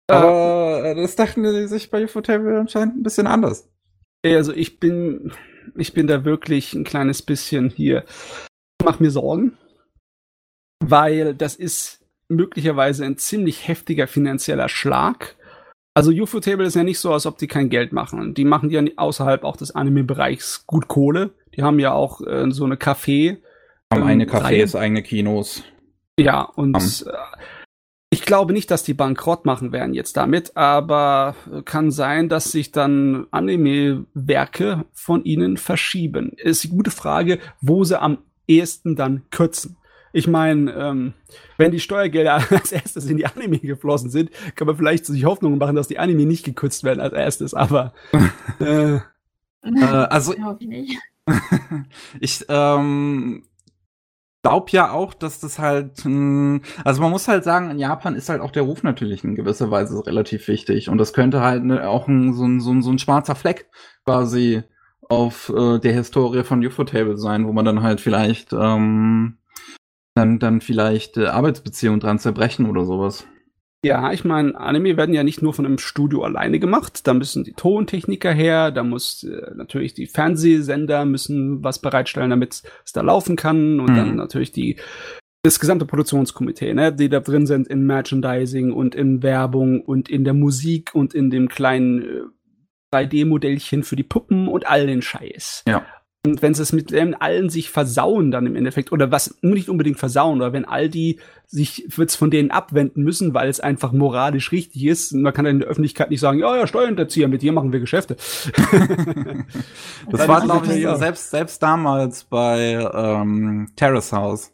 [0.08, 3.68] Aber äh, das dachten die sich bei Ufotable anscheinend ein bisschen anders.
[4.24, 5.32] Also ich bin,
[5.76, 8.04] ich bin da wirklich ein kleines bisschen hier,
[8.84, 9.56] mach mir Sorgen,
[10.84, 15.36] weil das ist möglicherweise ein ziemlich heftiger finanzieller Schlag.
[15.94, 18.34] Also Ufotable ist ja nicht so, als ob die kein Geld machen.
[18.34, 21.30] Die machen ja außerhalb auch des Anime-Bereichs gut Kohle.
[21.54, 23.38] Die haben ja auch äh, so eine Café
[23.92, 25.62] Haben ähm, eigene Cafés, eigene Kinos.
[26.18, 27.14] Ja, und Haben.
[27.14, 27.36] äh,
[28.10, 32.72] ich glaube nicht, dass die bankrott machen werden jetzt damit, aber kann sein, dass sich
[32.72, 36.32] dann Anime-Werke von ihnen verschieben.
[36.36, 39.76] Ist die gute Frage, wo sie am ehesten dann kürzen.
[40.12, 41.14] Ich meine, ähm,
[41.58, 45.58] wenn die Steuergelder als erstes in die Anime geflossen sind, kann man vielleicht sich Hoffnung
[45.58, 47.92] machen, dass die Anime nicht gekürzt werden als erstes, aber
[48.60, 49.00] äh,
[49.74, 50.98] Äh, also ich nicht.
[52.20, 53.42] ich ähm,
[54.46, 58.28] glaube ja auch, dass das halt, mh, also man muss halt sagen, in Japan ist
[58.28, 61.88] halt auch der Ruf natürlich in gewisser Weise relativ wichtig und das könnte halt ne,
[61.88, 63.68] auch ein, so, ein, so, ein, so ein schwarzer Fleck
[64.04, 64.62] quasi
[65.08, 69.38] auf äh, der Historie von Ufotable sein, wo man dann halt vielleicht ähm,
[70.14, 73.26] dann, dann vielleicht äh, Arbeitsbeziehungen dran zerbrechen oder sowas.
[73.86, 77.06] Ja, ich meine, Anime werden ja nicht nur von einem Studio alleine gemacht.
[77.06, 82.62] Da müssen die Tontechniker her, da muss äh, natürlich die Fernsehsender müssen was bereitstellen, damit
[82.84, 83.80] es da laufen kann.
[83.80, 83.96] Und Mhm.
[83.96, 84.76] dann natürlich die
[85.44, 90.24] das gesamte Produktionskomitee, ne, die da drin sind in Merchandising und in Werbung und in
[90.24, 92.22] der Musik und in dem kleinen äh,
[92.92, 95.62] 3D-Modellchen für die Puppen und all den Scheiß.
[95.68, 95.84] Ja.
[96.26, 99.98] Und wenn sie es mit allen sich versauen dann im Endeffekt, oder was nicht unbedingt
[99.98, 104.50] versauen, oder wenn all die sich wird's von denen abwenden müssen, weil es einfach moralisch
[104.52, 107.42] richtig ist, und man kann dann in der Öffentlichkeit nicht sagen, ja, ja, Steuerhinterzieher, mit
[107.42, 108.16] dir machen wir Geschäfte.
[110.10, 114.52] Das Dann war, glaube ich, auch- selbst, selbst damals bei ähm, Terrace House.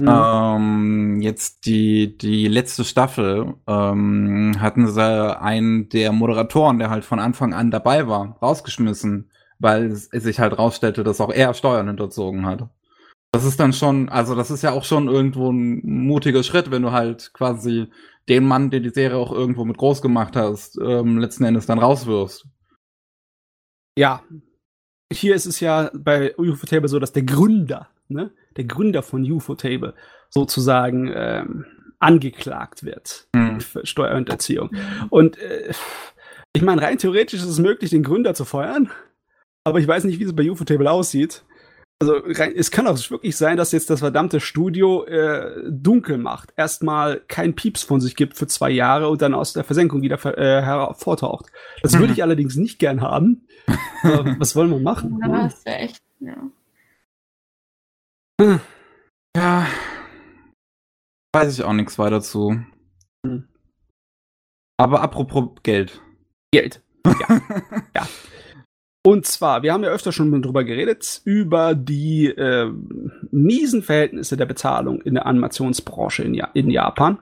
[0.00, 0.08] Mhm.
[0.08, 7.18] Ähm, jetzt die, die letzte Staffel ähm, hatten sie einen der Moderatoren, der halt von
[7.18, 12.46] Anfang an dabei war, rausgeschmissen, weil es, sich halt rausstellte, dass auch er Steuern hinterzogen
[12.46, 12.68] hat.
[13.32, 16.82] Das ist dann schon, also das ist ja auch schon irgendwo ein mutiger Schritt, wenn
[16.82, 17.88] du halt quasi
[18.28, 21.78] den Mann, der die Serie auch irgendwo mit groß gemacht hast, ähm, letzten Endes dann
[21.78, 22.46] rauswirfst.
[23.98, 24.22] Ja.
[25.12, 29.94] Hier ist es ja bei UFO-Table so, dass der Gründer, ne, der Gründer von UFO-Table
[30.28, 31.64] sozusagen ähm,
[31.98, 33.60] angeklagt wird Hm.
[33.60, 34.70] für Steuerhinterziehung.
[35.10, 35.72] Und äh,
[36.52, 38.90] ich meine, rein theoretisch ist es möglich, den Gründer zu feuern,
[39.68, 41.44] aber ich weiß nicht, wie es bei UFO-Table aussieht.
[42.00, 47.20] Also es kann auch wirklich sein, dass jetzt das verdammte Studio äh, dunkel macht, erstmal
[47.26, 50.62] kein Pieps von sich gibt für zwei Jahre und dann aus der Versenkung wieder äh,
[50.62, 51.46] hervortaucht.
[51.82, 52.12] Das würde Mhm.
[52.12, 53.48] ich allerdings nicht gern haben.
[54.04, 55.18] Aber was wollen wir machen?
[55.20, 56.00] Da hast du echt.
[56.20, 56.50] Ja.
[59.36, 59.66] Ja.
[61.34, 62.60] Weiß ich auch nichts weiter zu.
[63.26, 63.48] Hm.
[64.76, 66.00] Aber apropos Geld.
[66.52, 66.80] Geld.
[67.94, 68.06] Ja.
[69.08, 72.70] Und zwar, wir haben ja öfter schon drüber geredet, über die äh,
[73.30, 77.18] miesen Verhältnisse der Bezahlung in der Animationsbranche in, ja in Japan.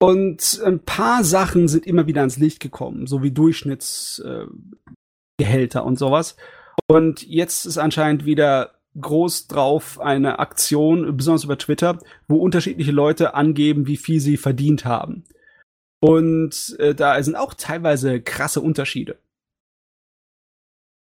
[0.00, 5.98] Und ein paar Sachen sind immer wieder ans Licht gekommen, so wie Durchschnittsgehälter äh, und
[5.98, 6.36] sowas.
[6.86, 13.34] Und jetzt ist anscheinend wieder groß drauf eine Aktion, besonders über Twitter, wo unterschiedliche Leute
[13.34, 15.24] angeben, wie viel sie verdient haben.
[15.98, 19.18] Und äh, da sind auch teilweise krasse Unterschiede.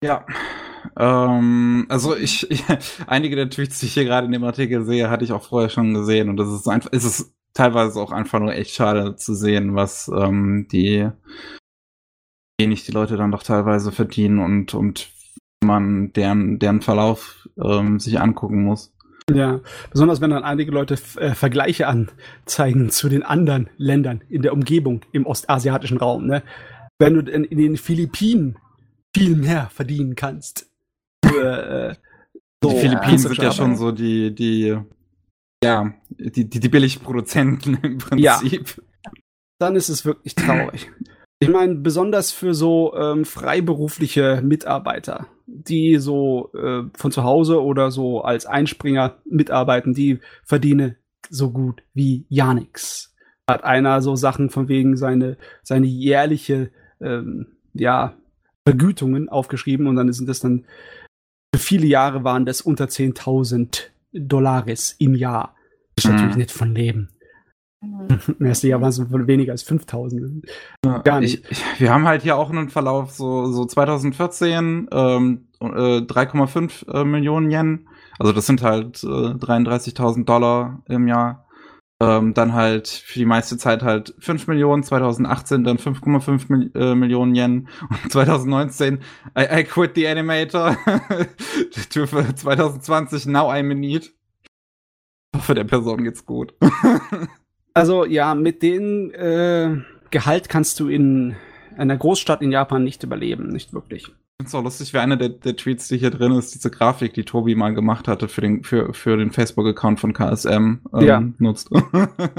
[0.05, 0.27] Ja.
[0.99, 2.63] Ähm, also ich, ich,
[3.07, 5.71] einige der Tweets, die ich hier gerade in dem Artikel sehe, hatte ich auch vorher
[5.71, 9.35] schon gesehen und das ist einfach, ist es teilweise auch einfach nur echt schade zu
[9.35, 11.09] sehen, was ähm, die
[12.61, 15.09] wenig die Leute dann doch teilweise verdienen und und
[15.65, 18.93] man deren deren Verlauf ähm, sich angucken muss.
[19.33, 24.53] Ja, besonders wenn dann einige Leute äh, Vergleiche anzeigen zu den anderen Ländern in der
[24.53, 26.27] Umgebung im ostasiatischen Raum.
[26.27, 26.43] Ne?
[26.99, 28.59] Wenn du in, in den Philippinen
[29.15, 30.71] viel mehr verdienen kannst.
[31.25, 31.95] Für, äh,
[32.63, 34.77] Die so Philippinen sind ja schon so die, die,
[35.63, 38.83] ja, die, die, die Billigproduzenten im Prinzip.
[39.59, 40.91] dann ist es wirklich traurig.
[41.41, 47.91] Ich meine, besonders für so ähm, freiberufliche Mitarbeiter, die so äh, von zu Hause oder
[47.91, 50.97] so als Einspringer mitarbeiten, die verdienen
[51.29, 53.15] so gut wie ja nix.
[53.49, 58.15] Hat einer so Sachen von wegen seine, seine jährliche, ähm, ja,
[58.67, 60.65] Vergütungen aufgeschrieben und dann sind das dann,
[61.55, 65.55] für viele Jahre waren das unter 10.000 Dollares im Jahr.
[65.97, 66.17] Das ist Mhm.
[66.17, 67.11] natürlich nicht von Leben.
[67.83, 68.09] Mhm.
[68.39, 70.47] Im ersten Jahr waren es weniger als 5000.
[71.05, 71.45] Gar nicht.
[71.45, 75.67] Ich, ich, wir haben halt hier auch einen Verlauf, so, so 2014, ähm, äh,
[76.01, 77.89] 3,5 äh, Millionen Yen.
[78.19, 81.44] Also das sind halt äh, 33.000 Dollar im Jahr.
[82.05, 86.95] Ähm, dann halt für die meiste Zeit halt 5 Millionen, 2018 dann 5,5 Mil äh,
[86.95, 89.01] Millionen Yen und 2019
[89.39, 90.77] I, I quit the animator.
[91.91, 94.13] für 2020 now I'm in need.
[95.33, 96.55] Ich hoffe, der Person geht's gut.
[97.77, 101.35] Also ja, mit dem äh, Gehalt kannst du in
[101.77, 104.13] einer Großstadt in Japan nicht überleben, nicht wirklich.
[104.41, 107.15] Finde es auch lustig, wie einer der, der, Tweets, die hier drin ist, diese Grafik,
[107.15, 111.21] die Tobi mal gemacht hatte für den, für, für den Facebook-Account von KSM, ähm, ja.
[111.39, 111.71] nutzt.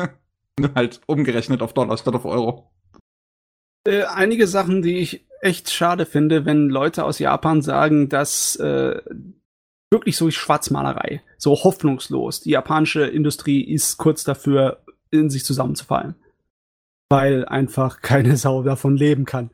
[0.76, 2.70] halt umgerechnet auf Dollar statt auf Euro.
[3.86, 9.00] Äh, einige Sachen, die ich echt schade finde, wenn Leute aus Japan sagen, dass äh,
[9.92, 12.42] wirklich so Schwarzmalerei, so hoffnungslos.
[12.42, 16.16] Die japanische Industrie ist kurz dafür, in sich zusammenzufallen.
[17.10, 19.52] Weil einfach keine Sau davon leben kann.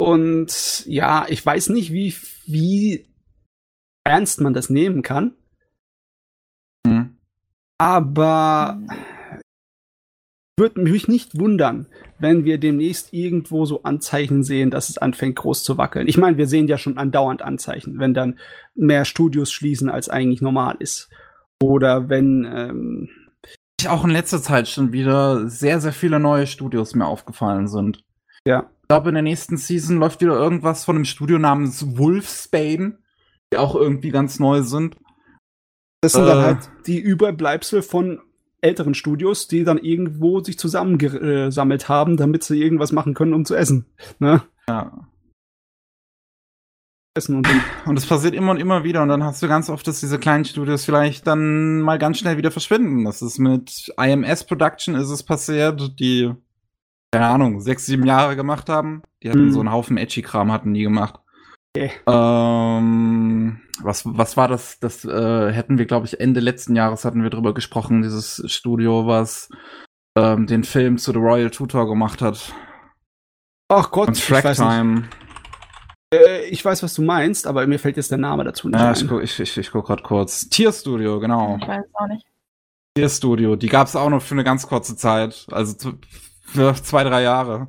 [0.00, 2.14] Und ja, ich weiß nicht, wie,
[2.46, 3.06] wie
[4.04, 5.34] ernst man das nehmen kann.
[6.86, 7.16] Mhm.
[7.78, 8.80] Aber
[10.56, 15.64] würde mich nicht wundern, wenn wir demnächst irgendwo so Anzeichen sehen, dass es anfängt groß
[15.64, 16.06] zu wackeln.
[16.06, 18.38] Ich meine, wir sehen ja schon andauernd Anzeichen, wenn dann
[18.74, 21.10] mehr Studios schließen, als eigentlich normal ist.
[21.60, 23.08] Oder wenn ähm,
[23.88, 28.04] auch in letzter Zeit schon wieder sehr, sehr viele neue Studios mir aufgefallen sind.
[28.46, 28.70] Ja.
[28.84, 32.98] Ich glaube, in der nächsten Season läuft wieder irgendwas von einem Studio namens Wolfsbane,
[33.50, 34.96] die auch irgendwie ganz neu sind.
[36.02, 38.20] Das sind äh, dann halt die Überbleibsel von
[38.60, 43.54] älteren Studios, die dann irgendwo sich zusammengesammelt haben, damit sie irgendwas machen können, um zu
[43.54, 43.86] essen.
[44.18, 44.42] Ne?
[44.68, 45.08] Ja.
[47.16, 47.48] Essen und,
[47.86, 50.18] und das passiert immer und immer wieder und dann hast du ganz oft, dass diese
[50.18, 53.06] kleinen Studios vielleicht dann mal ganz schnell wieder verschwinden.
[53.06, 56.34] Das ist mit IMS Production ist es passiert, die
[57.14, 59.02] keine Ahnung, sechs, sieben Jahre gemacht haben.
[59.22, 59.52] Die hatten mhm.
[59.52, 61.20] so einen Haufen Edgy-Kram, hatten die gemacht.
[61.76, 61.92] Okay.
[62.06, 64.78] Ähm, was, was war das?
[64.80, 69.06] Das äh, hätten wir, glaube ich, Ende letzten Jahres hatten wir drüber gesprochen, dieses Studio,
[69.06, 69.48] was
[70.16, 72.52] ähm, den Film zu The Royal Tutor gemacht hat.
[73.68, 75.08] Ach Gott, Und Track ich Time.
[76.12, 78.88] Äh, ich weiß, was du meinst, aber mir fällt jetzt der Name dazu nicht ja,
[78.88, 78.94] ein.
[78.94, 80.48] Ich guck, ich, ich, ich guck gerade kurz.
[80.48, 81.58] Tier Studio, genau.
[81.60, 82.26] Ich weiß auch nicht.
[82.96, 85.46] Tier Studio, die gab es auch noch für eine ganz kurze Zeit.
[85.50, 85.94] Also
[86.54, 87.68] für zwei, drei Jahre.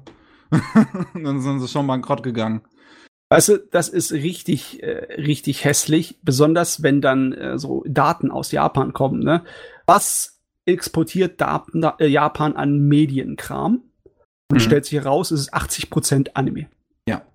[1.14, 2.62] dann sind sie schon bankrott gegangen.
[3.30, 8.52] Weißt du, das ist richtig, äh, richtig hässlich, besonders wenn dann äh, so Daten aus
[8.52, 9.24] Japan kommen.
[9.24, 9.44] Ne?
[9.88, 11.66] Was exportiert da,
[12.00, 13.84] äh, Japan an Medienkram?
[14.48, 14.60] Und mhm.
[14.60, 16.70] stellt sich heraus, es ist 80% Anime.
[17.08, 17.26] Ja.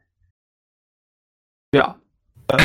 [1.75, 2.01] Ja.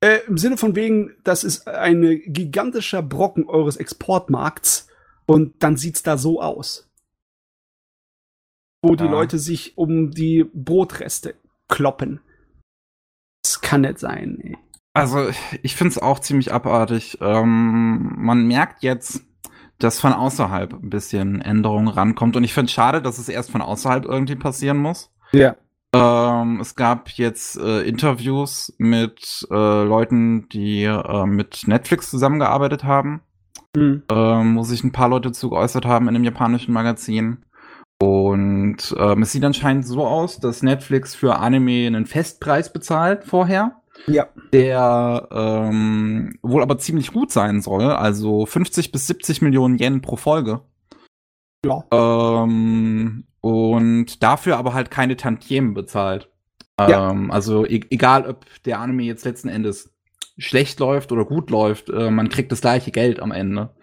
[0.00, 4.88] äh, Im Sinne von wegen, das ist ein gigantischer Brocken eures Exportmarkts
[5.26, 6.89] und dann sieht's da so aus.
[8.82, 8.96] Wo ja.
[8.96, 11.34] die Leute sich um die Brotreste
[11.68, 12.20] kloppen.
[13.42, 14.56] Das kann nicht sein, ey.
[14.92, 15.30] Also,
[15.62, 17.18] ich finde es auch ziemlich abartig.
[17.20, 19.22] Ähm, man merkt jetzt,
[19.78, 22.36] dass von außerhalb ein bisschen Änderung rankommt.
[22.36, 25.10] Und ich finde es schade, dass es erst von außerhalb irgendwie passieren muss.
[25.32, 25.56] Ja.
[25.92, 33.22] Ähm, es gab jetzt äh, Interviews mit äh, Leuten, die äh, mit Netflix zusammengearbeitet haben,
[33.74, 34.02] mhm.
[34.10, 37.44] ähm, wo sich ein paar Leute zu geäußert haben in einem japanischen Magazin.
[38.02, 43.76] Und ähm, es sieht anscheinend so aus, dass Netflix für Anime einen Festpreis bezahlt vorher.
[44.06, 44.28] Ja.
[44.52, 47.84] Der ähm, wohl aber ziemlich gut sein soll.
[47.84, 50.62] Also 50 bis 70 Millionen Yen pro Folge.
[51.64, 51.84] Ja.
[51.92, 56.30] Ähm, und dafür aber halt keine Tantiemen bezahlt.
[56.78, 57.10] Ja.
[57.10, 59.92] Ähm, also e egal, ob der Anime jetzt letzten Endes
[60.38, 63.74] schlecht läuft oder gut läuft, äh, man kriegt das gleiche Geld am Ende.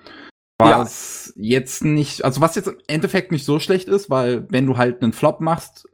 [0.60, 1.44] Was ja.
[1.44, 5.04] jetzt nicht, also was jetzt im Endeffekt nicht so schlecht ist, weil wenn du halt
[5.04, 5.88] einen Flop machst,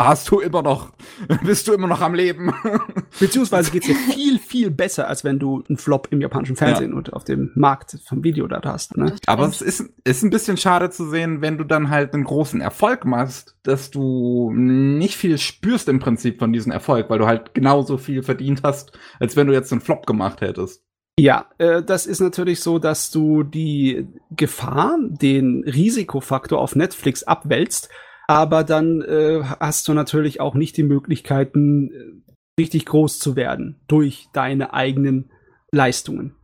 [0.00, 0.92] hast du immer noch,
[1.44, 2.52] bist du immer noch am Leben.
[3.20, 6.96] Beziehungsweise geht's dir viel, viel besser, als wenn du einen Flop im japanischen Fernsehen ja.
[6.96, 8.96] und auf dem Markt vom Video da hast.
[8.96, 9.14] Ne?
[9.26, 12.60] Aber es ist, ist ein bisschen schade zu sehen, wenn du dann halt einen großen
[12.60, 17.54] Erfolg machst, dass du nicht viel spürst im Prinzip von diesem Erfolg, weil du halt
[17.54, 20.87] genauso viel verdient hast, als wenn du jetzt einen Flop gemacht hättest.
[21.18, 27.88] Ja, äh, das ist natürlich so, dass du die Gefahr, den Risikofaktor auf Netflix abwälzt,
[28.28, 33.80] aber dann äh, hast du natürlich auch nicht die Möglichkeiten, äh, richtig groß zu werden
[33.88, 35.30] durch deine eigenen
[35.72, 36.34] Leistungen.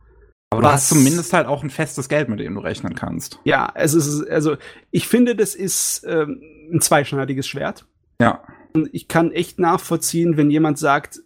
[0.49, 3.39] Aber Was, du hast zumindest halt auch ein festes Geld, mit dem du rechnen kannst.
[3.43, 4.57] Ja, es ist, also
[4.91, 7.85] ich finde, das ist ähm, ein zweischneidiges Schwert.
[8.21, 8.43] Ja.
[8.73, 11.19] Und ich kann echt nachvollziehen, wenn jemand sagt,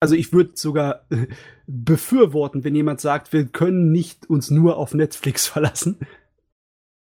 [0.00, 1.06] also ich würde sogar
[1.66, 5.98] befürworten, wenn jemand sagt, wir können nicht uns nur auf Netflix verlassen.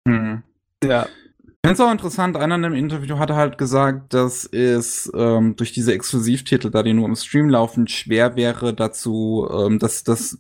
[0.07, 0.43] Mhm.
[0.83, 1.07] Ja.
[1.43, 5.57] Ich finde es auch interessant, einer in einem Interview hatte halt gesagt, dass es ähm,
[5.57, 10.39] durch diese Exklusivtitel, da die nur im Stream laufen, schwer wäre dazu, ähm, dass das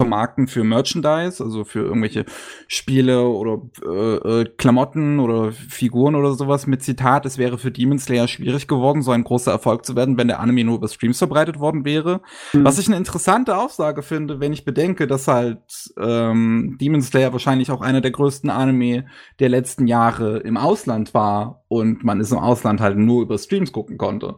[0.00, 2.24] vermarkten für Merchandise, also für irgendwelche
[2.68, 7.98] Spiele oder äh, äh, Klamotten oder Figuren oder sowas mit Zitat, es wäre für Demon
[7.98, 11.18] Slayer schwierig geworden, so ein großer Erfolg zu werden, wenn der Anime nur über Streams
[11.18, 12.20] verbreitet worden wäre.
[12.52, 12.64] Mhm.
[12.64, 15.58] Was ich eine interessante Aussage finde, wenn ich bedenke, dass halt
[15.98, 19.06] ähm, Demon Slayer wahrscheinlich auch einer der größten Anime
[19.40, 23.72] der letzten Jahre im Ausland war und man es im Ausland halt nur über Streams
[23.72, 24.36] gucken konnte.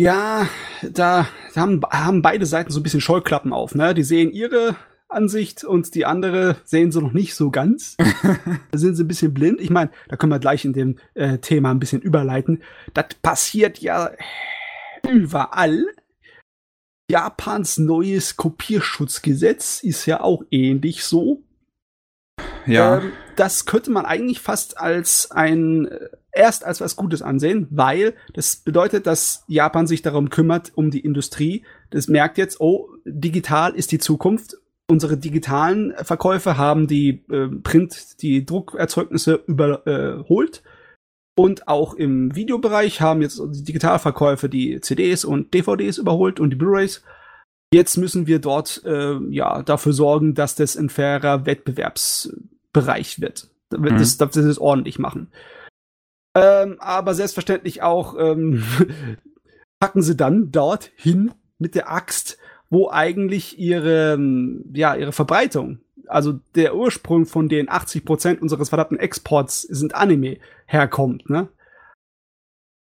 [0.00, 0.48] Ja,
[0.82, 3.74] da haben, haben beide Seiten so ein bisschen Scheuklappen auf.
[3.74, 3.94] Ne?
[3.94, 4.76] Die sehen ihre
[5.08, 7.96] Ansicht und die andere sehen sie noch nicht so ganz.
[8.70, 9.60] da sind sie ein bisschen blind.
[9.60, 12.62] Ich meine, da können wir gleich in dem äh, Thema ein bisschen überleiten.
[12.94, 14.12] Das passiert ja
[15.08, 15.84] überall.
[17.10, 21.42] Japans neues Kopierschutzgesetz ist ja auch ähnlich so.
[22.66, 22.98] Ja.
[22.98, 28.14] Ähm, das könnte man eigentlich fast als ein äh, erst als was Gutes ansehen, weil
[28.32, 31.64] das bedeutet, dass Japan sich darum kümmert, um die Industrie.
[31.90, 34.56] Das merkt jetzt, oh, digital ist die Zukunft.
[34.90, 40.62] Unsere digitalen Verkäufe haben die äh, Print, die Druckerzeugnisse überholt.
[41.36, 46.56] Und auch im Videobereich haben jetzt die Digitalverkäufe die CDs und DVDs überholt und die
[46.56, 47.02] Blu-rays.
[47.72, 53.48] Jetzt müssen wir dort äh, ja dafür sorgen, dass das ein fairer Wettbewerbsbereich wird.
[53.76, 53.98] Mhm.
[53.98, 55.28] Das, das, das ordentlich machen.
[56.34, 58.62] Ähm, aber selbstverständlich auch ähm,
[59.80, 62.38] packen sie dann dort hin mit der Axt,
[62.70, 64.18] wo eigentlich ihre,
[64.72, 70.38] ja, ihre Verbreitung, also der Ursprung von den 80 Prozent unseres verdammten Exports sind Anime
[70.66, 71.48] herkommt, ne?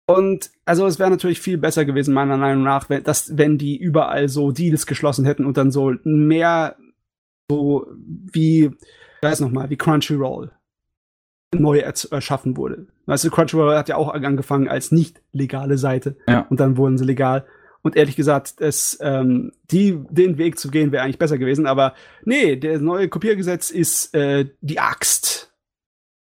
[0.07, 3.77] Und also es wäre natürlich viel besser gewesen, meiner Meinung nach, wenn, dass, wenn die
[3.77, 6.77] überall so Deals geschlossen hätten und dann so mehr
[7.51, 8.71] so wie,
[9.21, 10.51] wer ist nochmal, wie Crunchyroll
[11.55, 12.87] neu erschaffen wurde.
[13.07, 16.47] Weißt du, Crunchyroll hat ja auch angefangen als nicht legale Seite ja.
[16.49, 17.47] und dann wurden sie legal.
[17.83, 21.67] Und ehrlich gesagt, es, ähm, die, den Weg zu gehen wäre eigentlich besser gewesen.
[21.67, 25.53] Aber nee, der neue Kopiergesetz ist äh, die Axt.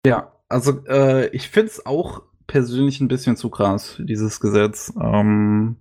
[0.07, 4.93] Ja, also äh, ich finde es auch persönlich ein bisschen zu krass, dieses Gesetz.
[5.01, 5.77] Ähm,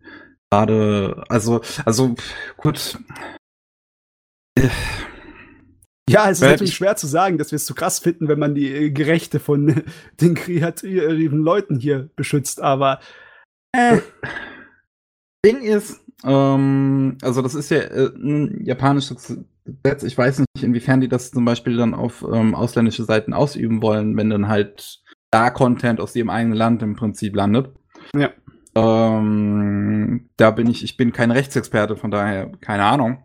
[0.52, 2.16] Gerade, also, also
[2.58, 3.00] gut.
[4.56, 4.68] Äh,
[6.12, 8.40] ja, es ist Weil natürlich schwer zu sagen, dass wir es zu krass finden, wenn
[8.40, 9.84] man die äh, Gerechte von
[10.22, 13.00] den kreativen Leuten hier beschützt, aber
[13.74, 14.00] äh.
[15.46, 20.04] Ding ist, ähm, also das ist ja äh, ein japanisches Gesetz.
[20.04, 24.16] Ich weiß nicht, inwiefern die das zum Beispiel dann auf ähm, ausländische Seiten ausüben wollen,
[24.18, 27.74] wenn dann halt da Content aus ihrem eigenen Land im Prinzip landet.
[28.16, 28.30] Ja.
[28.76, 33.24] Ähm, da bin ich, ich bin kein Rechtsexperte, von daher keine Ahnung.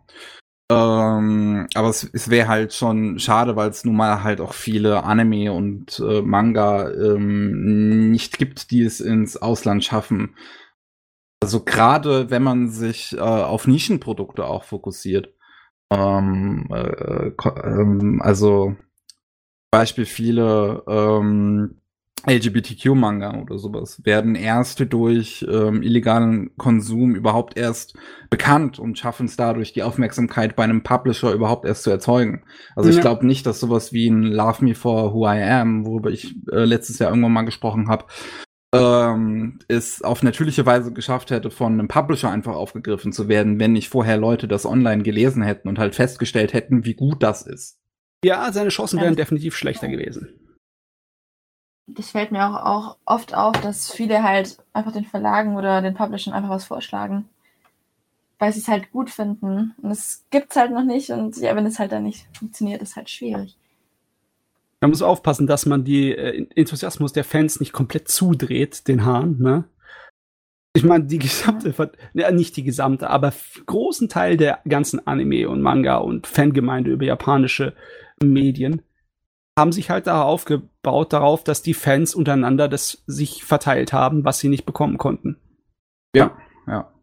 [0.69, 5.03] Ähm, aber es, es wäre halt schon schade, weil es nun mal halt auch viele
[5.03, 10.35] Anime und äh, Manga ähm, nicht gibt, die es ins Ausland schaffen.
[11.41, 15.33] Also gerade wenn man sich äh, auf Nischenprodukte auch fokussiert.
[15.91, 17.31] Ähm, äh,
[17.63, 18.75] ähm, also
[19.71, 21.81] Beispiel viele ähm,
[22.25, 27.95] LGBTQ-Manga oder sowas werden erst durch ähm, illegalen Konsum überhaupt erst
[28.29, 32.43] bekannt und schaffen es dadurch, die Aufmerksamkeit bei einem Publisher überhaupt erst zu erzeugen.
[32.75, 32.95] Also ja.
[32.95, 36.35] ich glaube nicht, dass sowas wie ein Love Me for Who I Am, worüber ich
[36.51, 38.05] äh, letztes Jahr irgendwann mal gesprochen habe,
[38.73, 43.71] ähm, es auf natürliche Weise geschafft hätte, von einem Publisher einfach aufgegriffen zu werden, wenn
[43.71, 47.79] nicht vorher Leute das online gelesen hätten und halt festgestellt hätten, wie gut das ist.
[48.25, 50.46] Ja, seine Chancen wären definitiv schlechter gewesen
[51.87, 55.93] das fällt mir auch, auch oft auf, dass viele halt einfach den Verlagen oder den
[55.93, 57.29] Publishern einfach was vorschlagen.
[58.39, 59.73] Weil sie es halt gut finden.
[59.81, 61.09] Und es gibt es halt noch nicht.
[61.09, 63.57] Und ja, wenn es halt dann nicht funktioniert, ist halt schwierig.
[64.81, 69.37] Man muss aufpassen, dass man die äh, Enthusiasmus der Fans nicht komplett zudreht, den Hahn,
[69.39, 69.63] ne?
[70.73, 71.73] Ich meine, die gesamte,
[72.13, 72.29] ja.
[72.29, 73.33] nicht die gesamte, aber
[73.65, 77.73] großen Teil der ganzen Anime und Manga und Fangemeinde über japanische
[78.21, 78.83] Medien
[79.57, 84.39] haben sich halt darauf aufgebaut, darauf, dass die Fans untereinander das sich verteilt haben, was
[84.39, 85.37] sie nicht bekommen konnten.
[86.15, 86.93] Ja, ja.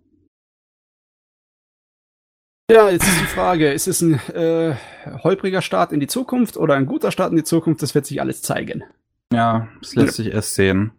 [2.70, 4.74] Ja, jetzt ist die Frage, ist es ein äh,
[5.22, 7.82] holpriger Start in die Zukunft oder ein guter Start in die Zukunft?
[7.82, 8.84] Das wird sich alles zeigen.
[9.32, 10.92] Ja, das lässt sich erst sehen.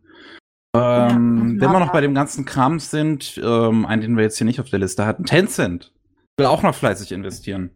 [0.76, 4.38] Ähm, ja, wenn wir noch bei dem ganzen Kram sind, ähm, einen, den wir jetzt
[4.38, 5.92] hier nicht auf der Liste hatten, Tencent
[6.38, 7.72] will auch noch fleißig investieren.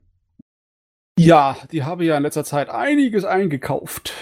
[1.19, 4.13] Ja, die habe ja in letzter Zeit einiges eingekauft.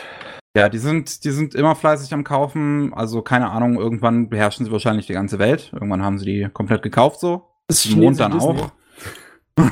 [0.55, 2.91] Ja, die sind, die sind immer fleißig am Kaufen.
[2.93, 5.69] Also keine Ahnung, irgendwann beherrschen sie wahrscheinlich die ganze Welt.
[5.73, 7.43] Irgendwann haben sie die komplett gekauft so.
[7.67, 8.71] Das Mond dann auch.
[9.59, 9.63] oh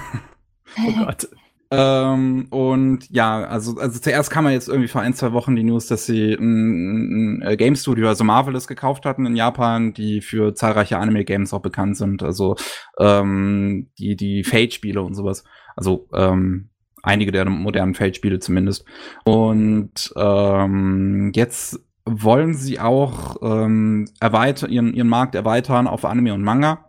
[0.99, 1.27] Gott.
[1.71, 5.63] Ähm, und ja, also, also zuerst kam ja jetzt irgendwie vor ein, zwei Wochen die
[5.63, 10.53] News, dass sie ein, ein Game Studio, also Marvelous, gekauft hatten in Japan, die für
[10.53, 12.21] zahlreiche Anime-Games auch bekannt sind.
[12.21, 12.55] Also
[12.99, 15.43] ähm, die, die Fate-Spiele und sowas.
[15.75, 16.69] Also ähm,
[17.05, 18.85] einige der modernen Feldspiele zumindest.
[19.23, 26.43] Und ähm, jetzt wollen sie auch ähm, erweitern, ihren, ihren Markt erweitern auf Anime und
[26.43, 26.85] Manga.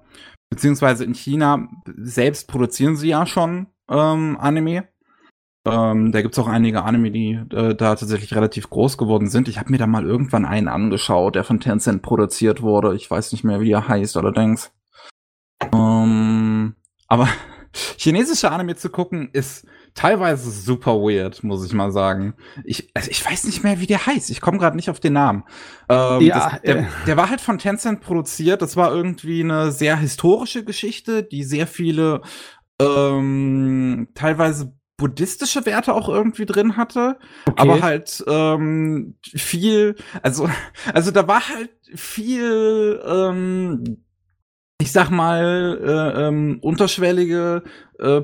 [0.50, 4.88] Beziehungsweise in China selbst produzieren sie ja schon ähm, Anime.
[5.66, 9.48] Ähm, da gibt's auch einige Anime, die äh, da tatsächlich relativ groß geworden sind.
[9.48, 12.94] Ich habe mir da mal irgendwann einen angeschaut, der von Tencent produziert wurde.
[12.94, 14.72] Ich weiß nicht mehr, wie er heißt allerdings.
[17.08, 17.28] Aber
[17.98, 22.34] chinesische Anime zu gucken ist teilweise super weird, muss ich mal sagen.
[22.64, 24.30] Ich, also ich weiß nicht mehr, wie der heißt.
[24.30, 25.42] Ich komme gerade nicht auf den Namen.
[25.88, 26.84] Ähm, ja, das, der, äh.
[27.06, 28.62] der, war halt von Tencent produziert.
[28.62, 32.20] Das war irgendwie eine sehr historische Geschichte, die sehr viele
[32.80, 37.54] ähm, teilweise buddhistische Werte auch irgendwie drin hatte, okay.
[37.56, 40.48] aber halt ähm, viel, also
[40.94, 43.98] also da war halt viel ähm,
[44.78, 47.62] ich sag mal, äh, ähm, unterschwellige,
[47.98, 48.20] äh,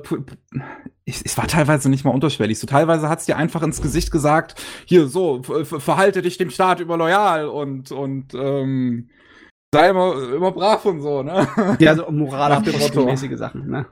[1.04, 5.08] es war teilweise nicht mal unterschwellig, so teilweise hat's dir einfach ins Gesicht gesagt, hier
[5.08, 9.10] so, verhalte dich dem Staat über loyal und, und ähm,
[9.74, 11.48] sei immer, immer brav und so, ne?
[11.80, 13.86] Ja, so moralapostenmäßige Sachen, ne?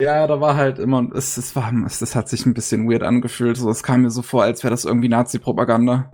[0.00, 3.02] Ja, da war halt immer, es, es war, es, es hat sich ein bisschen weird
[3.02, 6.12] angefühlt, so, es kam mir so vor, als wäre das irgendwie Nazi-Propaganda.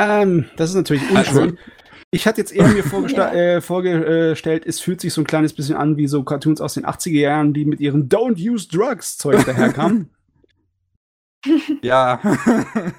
[0.00, 1.16] Ähm, das ist natürlich unschön.
[1.16, 1.52] Also,
[2.10, 3.32] ich hatte jetzt eher mir ja.
[3.32, 6.86] äh, vorgestellt, es fühlt sich so ein kleines bisschen an wie so Cartoons aus den
[6.86, 10.10] 80er Jahren, die mit ihren Don't Use Drugs Zeug daherkamen.
[11.82, 12.20] ja.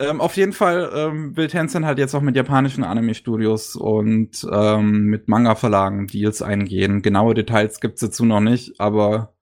[0.00, 5.04] ähm, auf jeden Fall ähm, will Tencent halt jetzt auch mit japanischen Anime-Studios und ähm,
[5.04, 7.02] mit Manga-Verlagen Deals eingehen.
[7.02, 9.34] Genaue Details gibt's dazu noch nicht, aber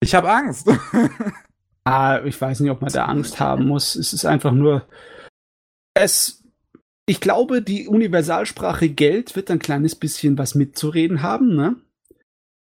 [0.00, 0.70] ich habe Angst.
[1.84, 3.96] ah, ich weiß nicht, ob man da Angst haben muss.
[3.96, 4.86] Es ist einfach nur,
[5.94, 6.45] es
[7.06, 11.76] ich glaube, die Universalsprache Geld wird ein kleines bisschen was mitzureden haben, ne?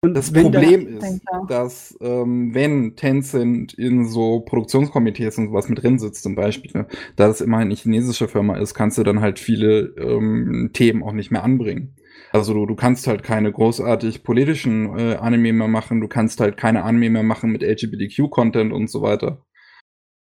[0.03, 5.97] Und das Problem ist, dass ähm, wenn Tencent in so Produktionskomitees und sowas mit drin
[5.97, 9.39] sitzt, zum Beispiel, ne, da es immer eine chinesische Firma ist, kannst du dann halt
[9.39, 11.95] viele ähm, Themen auch nicht mehr anbringen.
[12.33, 16.57] Also du, du kannst halt keine großartig politischen äh, Anime mehr machen, du kannst halt
[16.57, 19.45] keine Anime mehr machen mit LGBTQ-Content und so weiter.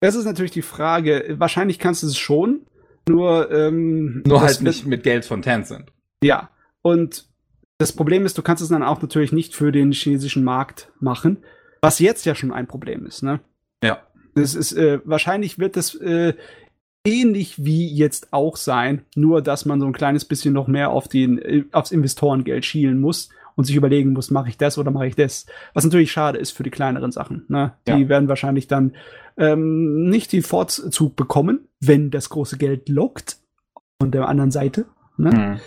[0.02, 1.36] Das ist natürlich die Frage.
[1.38, 2.66] Wahrscheinlich kannst du es schon,
[3.08, 5.92] nur, ähm, Nur halt nicht mit Geld von Tencent.
[6.24, 6.50] Ja.
[6.82, 7.26] Und
[7.78, 11.44] das Problem ist, du kannst es dann auch natürlich nicht für den chinesischen Markt machen,
[11.82, 13.42] was jetzt ja schon ein Problem ist, ne?
[13.84, 14.04] Ja.
[14.36, 16.34] Das ist, äh, wahrscheinlich wird das äh,
[17.06, 21.08] ähnlich wie jetzt auch sein, nur dass man so ein kleines bisschen noch mehr auf
[21.08, 25.08] den, äh, aufs Investorengeld schielen muss und sich überlegen muss, mache ich das oder mache
[25.08, 25.46] ich das?
[25.74, 27.46] Was natürlich schade ist für die kleineren Sachen.
[27.48, 27.74] Ne?
[27.88, 28.10] Die ja.
[28.10, 28.96] werden wahrscheinlich dann
[29.38, 33.38] ähm, nicht den Vorzug bekommen, wenn das große Geld lockt
[34.02, 34.86] von der anderen Seite.
[35.18, 35.32] Ne?
[35.32, 35.60] Hm.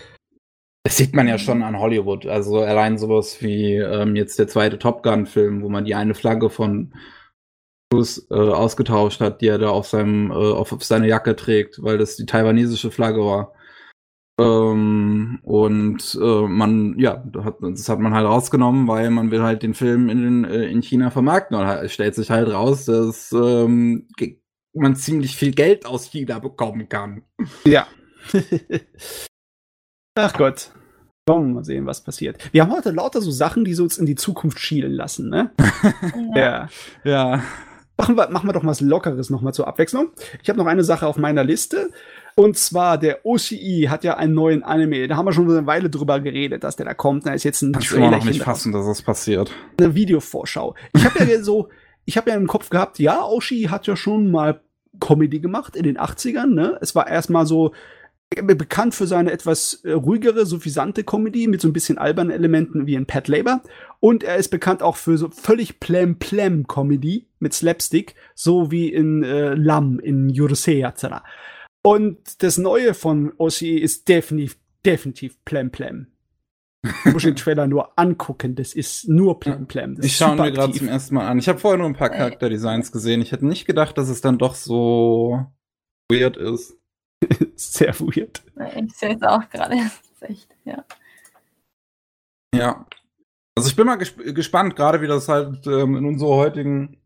[0.83, 2.25] Das sieht man ja schon an Hollywood.
[2.27, 6.49] Also allein sowas wie ähm, jetzt der zweite Top Gun-Film, wo man die eine Flagge
[6.49, 6.93] von
[7.89, 11.81] Bruce äh, ausgetauscht hat, die er da auf seinem äh, auf, auf seine Jacke trägt,
[11.83, 13.53] weil das die taiwanesische Flagge war.
[14.39, 17.23] Ähm, und äh, man, ja,
[17.61, 21.09] das hat man halt rausgenommen, weil man will halt den Film in, äh, in China
[21.09, 21.57] vermarkten.
[21.57, 24.07] Und es stellt sich halt raus, dass ähm,
[24.73, 27.23] man ziemlich viel Geld aus China bekommen kann.
[27.65, 27.87] Ja.
[30.15, 30.71] Ach Gott.
[31.27, 32.53] Wollen wir mal sehen, was passiert.
[32.53, 35.51] Wir haben heute lauter so Sachen, die so uns in die Zukunft schielen lassen, ne?
[36.35, 36.69] ja.
[37.03, 37.43] Ja.
[37.97, 40.11] Machen wir, machen wir doch was Lockeres nochmal zur Abwechslung.
[40.41, 41.89] Ich habe noch eine Sache auf meiner Liste.
[42.39, 45.07] Und zwar der OCI hat ja einen neuen Anime.
[45.07, 47.25] Da haben wir schon eine Weile drüber geredet, dass der da kommt.
[47.25, 47.75] Da ist jetzt ein.
[47.79, 49.51] Ich noch nicht fassen, dass das passiert.
[49.79, 50.75] Eine Videovorschau.
[50.93, 51.69] Ich habe ja so,
[52.05, 54.61] ich habe ja im Kopf gehabt, ja, Oshi hat ja schon mal
[54.99, 56.53] Comedy gemacht in den 80ern.
[56.53, 56.77] Ne?
[56.79, 57.73] Es war erstmal so
[58.29, 62.93] bekannt für seine etwas äh, ruhigere, suffisante Comedy mit so ein bisschen albernen Elementen wie
[62.93, 63.63] in Pat Labor.
[63.99, 69.55] Und er ist bekannt auch für so völlig Plem-Plem-Comedy mit Slapstick, so wie in äh,
[69.55, 71.23] Lam in Yurusei Yatsura.
[71.87, 76.07] Und das Neue von OCE ist definitiv, definitiv Plem Plem.
[77.05, 79.97] Du musst den Trailer nur angucken, das ist nur Plem Plem.
[80.01, 81.39] Ich schaue mir gerade zum ersten Mal an.
[81.39, 83.21] Ich habe vorher nur ein paar Charakterdesigns gesehen.
[83.21, 85.45] Ich hätte nicht gedacht, dass es dann doch so
[86.11, 86.75] weird ist.
[87.55, 88.43] Sehr weird.
[88.75, 89.77] Ich sehe es auch gerade.
[90.19, 90.83] echt, ja.
[92.53, 92.85] Ja.
[93.55, 96.97] Also ich bin mal gesp gespannt, gerade wie das halt ähm, in unserer heutigen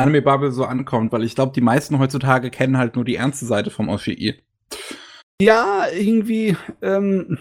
[0.00, 3.70] Anime-Bubble so ankommt, weil ich glaube, die meisten heutzutage kennen halt nur die ernste Seite
[3.70, 4.34] vom Oshii.
[5.40, 7.38] Ja, irgendwie, ähm,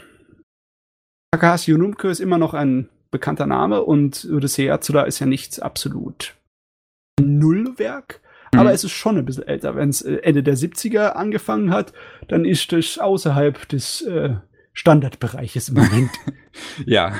[1.31, 6.35] Takahashi Unumke ist immer noch ein bekannter Name und Odyssey Atsura ist ja nichts absolut
[7.19, 8.21] Nullwerk.
[8.53, 8.59] Mhm.
[8.59, 9.75] Aber es ist schon ein bisschen älter.
[9.75, 11.93] Wenn es äh, Ende der 70er angefangen hat,
[12.27, 14.35] dann ist es außerhalb des äh,
[14.73, 16.11] Standardbereiches im Moment.
[16.85, 17.19] ja.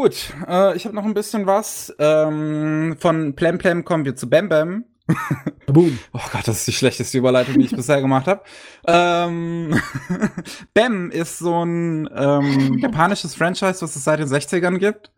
[0.00, 1.92] Gut, äh, ich habe noch ein bisschen was.
[1.98, 4.84] Ähm, von Plem Plem kommen wir zu Bam Bam.
[5.66, 5.98] Boom.
[6.12, 8.44] Oh Gott, das ist die schlechteste Überleitung, die ich bisher gemacht habe.
[8.86, 9.76] Ähm,
[10.72, 15.10] Bam ist so ein ähm, japanisches Franchise, was es seit den 60ern gibt.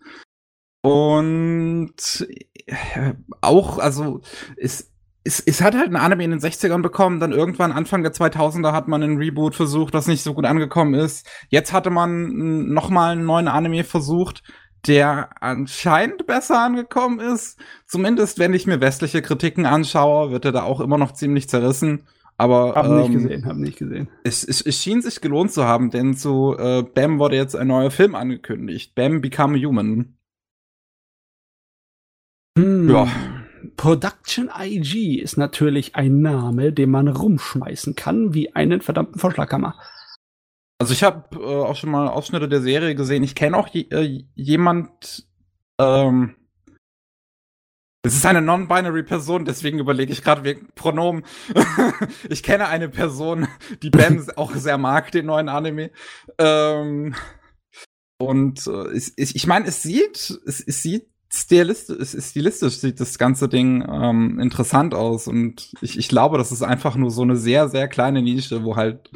[0.81, 2.27] Und
[2.65, 3.13] äh,
[3.43, 4.23] auch, also
[4.57, 4.91] ist
[5.25, 8.73] es, es hat halt ein Anime in den 60ern bekommen, dann irgendwann Anfang der 2000er
[8.73, 11.29] hat man einen Reboot versucht, was nicht so gut angekommen ist.
[11.49, 14.43] Jetzt hatte man noch mal einen neuen Anime versucht,
[14.87, 17.59] der anscheinend besser angekommen ist.
[17.87, 22.07] Zumindest wenn ich mir westliche Kritiken anschaue, wird er da auch immer noch ziemlich zerrissen.
[22.37, 24.09] Aber hab ähm, nicht gesehen, hab nicht gesehen.
[24.25, 27.67] Es, es, es schien sich gelohnt zu haben, denn zu äh, Bam wurde jetzt ein
[27.67, 28.95] neuer Film angekündigt.
[28.95, 30.17] Bam Become Human.
[32.57, 32.89] Hm.
[32.89, 33.09] Ja.
[33.77, 39.75] Production IG ist natürlich ein Name, den man rumschmeißen kann wie einen verdammten Vorschlaghammer.
[40.81, 43.23] Also ich habe äh, auch schon mal Ausschnitte der Serie gesehen.
[43.23, 45.27] Ich kenne auch je, äh, jemand.
[45.79, 46.37] Ähm,
[48.03, 51.23] es ist eine non-binary Person, deswegen überlege ich gerade wegen Pronomen.
[52.31, 53.47] ich kenne eine Person,
[53.83, 55.91] die Bam auch sehr mag, den neuen Anime.
[56.39, 57.15] Ähm,
[58.19, 63.51] und äh, ich, ich meine, es sieht, es, es sieht stilistisch, stilistisch sieht das ganze
[63.51, 67.69] Ding ähm, interessant aus und ich, ich glaube, das ist einfach nur so eine sehr,
[67.69, 69.11] sehr kleine Nische, wo halt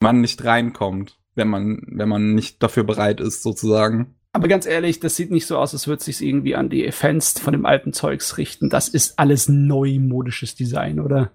[0.00, 4.16] man nicht reinkommt, wenn man, wenn man nicht dafür bereit ist, sozusagen.
[4.32, 7.38] Aber ganz ehrlich, das sieht nicht so aus, als würde sich irgendwie an die Fans
[7.38, 8.68] von dem alten Zeugs richten.
[8.68, 11.30] Das ist alles neumodisches Design, oder?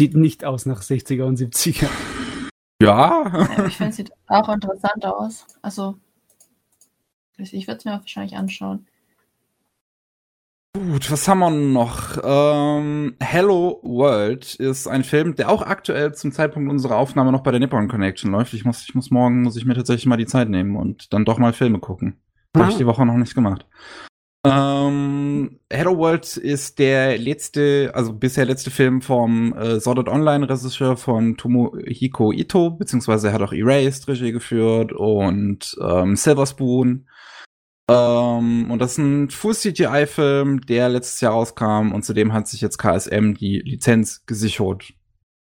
[0.00, 1.88] Sieht nicht aus nach 60er und 70er.
[2.80, 3.46] Ja.
[3.54, 5.46] ja ich finde, es sieht auch interessant aus.
[5.60, 5.98] Also,
[7.36, 8.86] ich würde es mir wahrscheinlich anschauen.
[10.72, 12.16] Gut, was haben wir noch?
[12.22, 17.50] Ähm, Hello World ist ein Film, der auch aktuell zum Zeitpunkt unserer Aufnahme noch bei
[17.50, 18.54] der Nippon Connection läuft.
[18.54, 21.24] Ich muss, ich muss morgen, muss ich mir tatsächlich mal die Zeit nehmen und dann
[21.24, 22.20] doch mal Filme gucken.
[22.52, 22.60] Ah.
[22.60, 23.66] Habe ich die Woche noch nicht gemacht.
[24.46, 30.48] Ähm, Hello World ist der letzte, also bisher letzte Film vom äh, Sword Art Online
[30.48, 37.06] Regisseur von Tomohiko Ito, beziehungsweise er hat auch Erased Regie geführt und ähm, Silver Spoon
[37.90, 42.78] ähm, und das ist ein Full-CGI-Film, der letztes Jahr rauskam und zudem hat sich jetzt
[42.78, 44.92] KSM die Lizenz gesichert.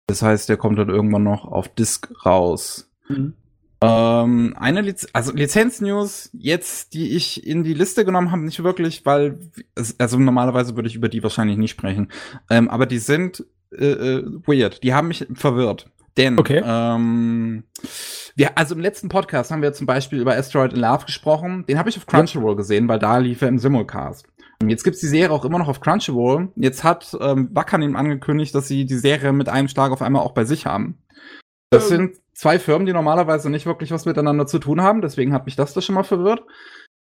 [0.06, 2.90] Das heißt, der kommt dann irgendwann noch auf Disc raus.
[3.08, 3.34] Mhm.
[3.80, 9.06] Ähm, eine Liz also Lizenz-News jetzt, die ich in die Liste genommen habe, nicht wirklich,
[9.06, 9.38] weil,
[9.98, 12.10] also normalerweise würde ich über die wahrscheinlich nicht sprechen.
[12.50, 14.82] Ähm, aber die sind äh, äh, weird.
[14.82, 15.90] Die haben mich verwirrt.
[16.18, 16.60] Denn, okay.
[16.64, 17.64] ähm,
[18.34, 21.64] wir, also im letzten Podcast haben wir zum Beispiel über Asteroid in Love gesprochen.
[21.66, 24.26] Den habe ich auf Crunchyroll gesehen, weil da lief er im Simulcast.
[24.60, 26.50] Und jetzt gibt's die Serie auch immer noch auf Crunchyroll.
[26.56, 30.34] Jetzt hat ähm, Wakanim angekündigt, dass sie die Serie mit einem Schlag auf einmal auch
[30.34, 30.98] bei sich haben.
[31.70, 31.96] Das ähm.
[31.96, 35.00] sind zwei Firmen, die normalerweise nicht wirklich was miteinander zu tun haben.
[35.02, 36.42] Deswegen hat mich das da schon mal verwirrt.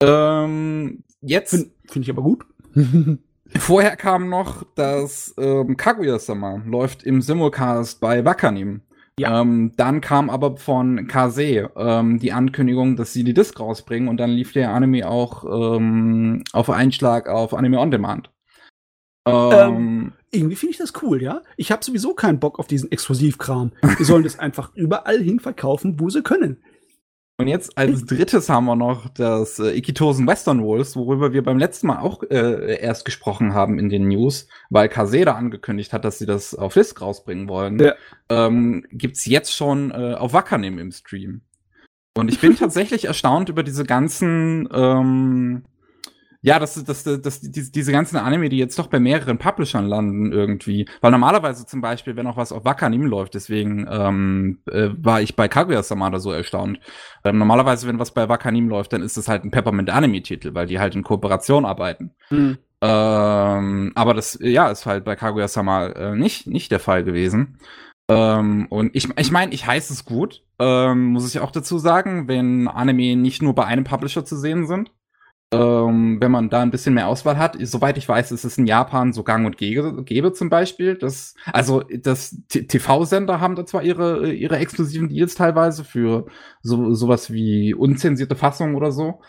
[0.03, 2.45] Ähm, jetzt finde find ich aber gut.
[3.59, 8.83] Vorher kam noch, dass ähm, Kaguya-sama läuft im Simulcast bei Wakanim.
[9.19, 9.41] Ja.
[9.41, 14.17] Ähm, dann kam aber von Kase ähm, die Ankündigung, dass sie die Disc rausbringen und
[14.17, 18.31] dann lief der Anime auch ähm, auf Einschlag auf Anime On Demand.
[19.27, 21.43] Ähm, ähm, irgendwie finde ich das cool, ja.
[21.57, 23.73] Ich habe sowieso keinen Bock auf diesen Exklusivkram.
[23.97, 26.63] Wir sollen das einfach überall hin verkaufen, wo sie können.
[27.37, 31.59] Und jetzt als drittes haben wir noch das äh, Ikitosen Western Wolves, worüber wir beim
[31.59, 36.19] letzten Mal auch äh, erst gesprochen haben in den News, weil Kaseda angekündigt hat, dass
[36.19, 37.81] sie das auf Disc rausbringen wollen.
[37.81, 37.95] Ja.
[38.29, 41.41] Ähm, gibt's jetzt schon äh, auf Wakanim im Stream.
[42.17, 45.65] Und ich bin tatsächlich erstaunt über diese ganzen ähm,
[46.45, 49.87] ja, das, das, das, das, diese, diese ganzen Anime, die jetzt doch bei mehreren Publishern
[49.87, 50.87] landen irgendwie.
[51.01, 55.37] Weil normalerweise zum Beispiel, wenn auch was auf Wakanim läuft, deswegen ähm, äh, war ich
[55.37, 56.81] bei Kaguya-sama so erstaunt.
[57.25, 60.79] Ähm, normalerweise, wenn was bei Wakanim läuft, dann ist es halt ein Peppermint-Anime-Titel, weil die
[60.79, 62.11] halt in Kooperation arbeiten.
[62.29, 62.59] Mhm.
[62.83, 67.57] Ähm, aber das, ja, ist halt bei Kaguya-sama äh, nicht, nicht der Fall gewesen.
[68.11, 72.29] Ähm, und ich, ich meine, ich heiße es gut, ähm, muss ich auch dazu sagen,
[72.29, 74.91] wenn Anime nicht nur bei einem Publisher zu sehen sind
[75.55, 77.57] ähm, wenn man da ein bisschen mehr Auswahl hat.
[77.61, 80.97] Soweit ich weiß, ist es in Japan so gang und gäbe, zum Beispiel.
[80.97, 86.27] Das, also das TV-Sender haben da zwar ihre, ihre exklusiven Deals teilweise für
[86.63, 89.21] so, sowas wie unzensierte Fassungen oder so.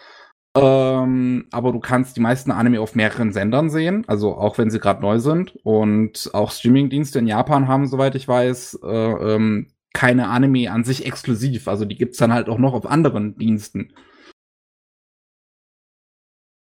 [0.58, 4.80] Ähm, aber du kannst die meisten Anime auf mehreren Sendern sehen, also auch wenn sie
[4.80, 5.58] gerade neu sind.
[5.64, 8.88] Und auch Streamingdienste in Japan haben, soweit ich weiß, äh,
[9.36, 11.68] ähm, keine Anime an sich exklusiv.
[11.68, 13.94] Also die gibt's dann halt auch noch auf anderen Diensten.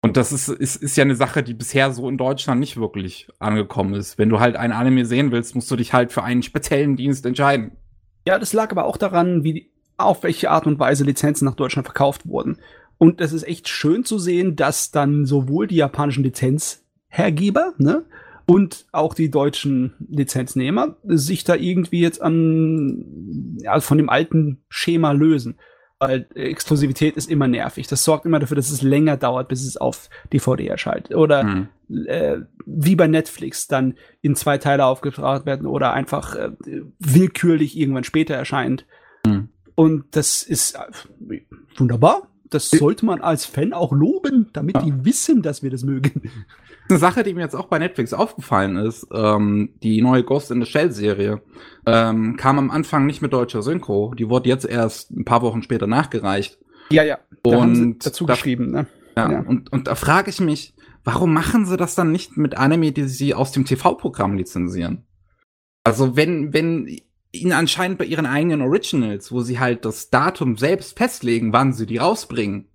[0.04, 3.26] Und das ist, ist, ist ja eine Sache, die bisher so in Deutschland nicht wirklich
[3.38, 4.18] angekommen ist.
[4.18, 7.24] Wenn du halt ein Anime sehen willst, musst du dich halt für einen speziellen Dienst
[7.24, 7.72] entscheiden.
[8.28, 11.86] Ja, das lag aber auch daran, wie, auf welche Art und Weise Lizenzen nach Deutschland
[11.86, 12.58] verkauft wurden.
[12.98, 18.04] Und es ist echt schön zu sehen, dass dann sowohl die japanischen Lizenzhergeber, ne,
[18.44, 25.12] und auch die deutschen Lizenznehmer sich da irgendwie jetzt an, ja, von dem alten Schema
[25.12, 25.56] lösen.
[26.08, 27.86] Weil Exklusivität ist immer nervig.
[27.88, 31.14] Das sorgt immer dafür, dass es länger dauert, bis es auf DVD erscheint.
[31.14, 31.68] Oder Hm.
[32.06, 32.36] äh,
[32.66, 36.50] wie bei Netflix dann in zwei Teile aufgebracht werden oder einfach äh,
[36.98, 38.86] willkürlich irgendwann später erscheint.
[39.26, 39.48] Hm.
[39.74, 41.40] Und das ist äh,
[41.76, 42.28] wunderbar.
[42.50, 44.82] Das sollte man als Fan auch loben, damit Ja.
[44.82, 46.30] die wissen, dass wir das mögen.
[46.94, 50.62] Eine Sache, die mir jetzt auch bei Netflix aufgefallen ist, ähm, die neue Ghost in
[50.62, 51.42] the Shell Serie
[51.86, 54.14] ähm, kam am Anfang nicht mit deutscher Synchro.
[54.14, 56.56] Die wurde jetzt erst ein paar Wochen später nachgereicht.
[56.90, 57.18] Ja, ja.
[57.42, 58.86] Da Und dazu da- geschrieben, ne?
[59.16, 59.40] Ja, Ja.
[59.40, 63.08] Und, und da frage ich mich, warum machen sie das dann nicht mit Anime, die
[63.08, 65.04] sie aus dem TV-Programm lizenzieren?
[65.82, 67.00] Also wenn, wenn
[67.32, 71.86] ihnen anscheinend bei ihren eigenen Originals, wo sie halt das Datum selbst festlegen, wann sie
[71.86, 72.68] die rausbringen,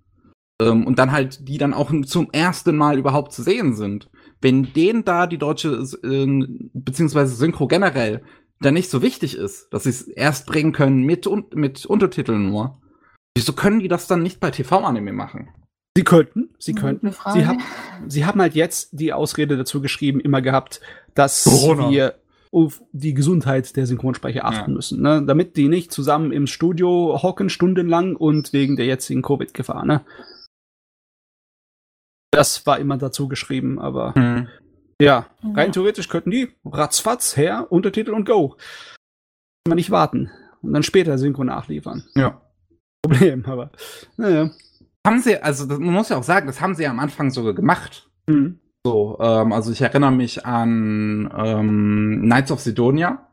[0.62, 4.10] ähm, und dann halt die dann auch zum ersten Mal überhaupt zu sehen sind,
[4.42, 8.22] wenn denen da die deutsche, äh, beziehungsweise Synchro generell,
[8.62, 12.50] dann nicht so wichtig ist, dass sie es erst bringen können mit, und, mit Untertiteln
[12.50, 12.82] nur,
[13.36, 15.50] wieso können die das dann nicht bei TV-Anime machen?
[15.96, 17.12] Sie könnten, sie könnten.
[17.12, 17.40] Frage.
[17.40, 17.58] Sie, hab,
[18.08, 20.82] sie haben halt jetzt die Ausrede dazu geschrieben, immer gehabt,
[21.14, 21.90] dass Corona.
[21.90, 22.16] wir
[22.52, 25.24] auf die Gesundheit der Synchronsprecher achten müssen, ne?
[25.26, 29.86] damit die nicht zusammen im Studio hocken stundenlang und wegen der jetzigen Covid-Gefahr.
[29.86, 30.02] Ne?
[32.32, 34.46] Das war immer dazu geschrieben, aber ja,
[35.02, 35.26] Ja.
[35.56, 38.50] rein theoretisch könnten die ratzfatz her, Untertitel und go.
[38.50, 40.30] Kann man nicht warten
[40.62, 42.04] und dann später Synchro nachliefern.
[42.16, 42.42] Ja.
[43.02, 43.72] Problem, aber
[44.18, 44.52] naja.
[45.08, 47.32] Haben sie, also das, man muss ja auch sagen, das haben sie ja am Anfang
[47.32, 48.10] sogar gemacht.
[48.28, 48.60] Mhm.
[48.86, 53.29] So, ähm, also ich erinnere mich an ähm, Knights of Sidonia.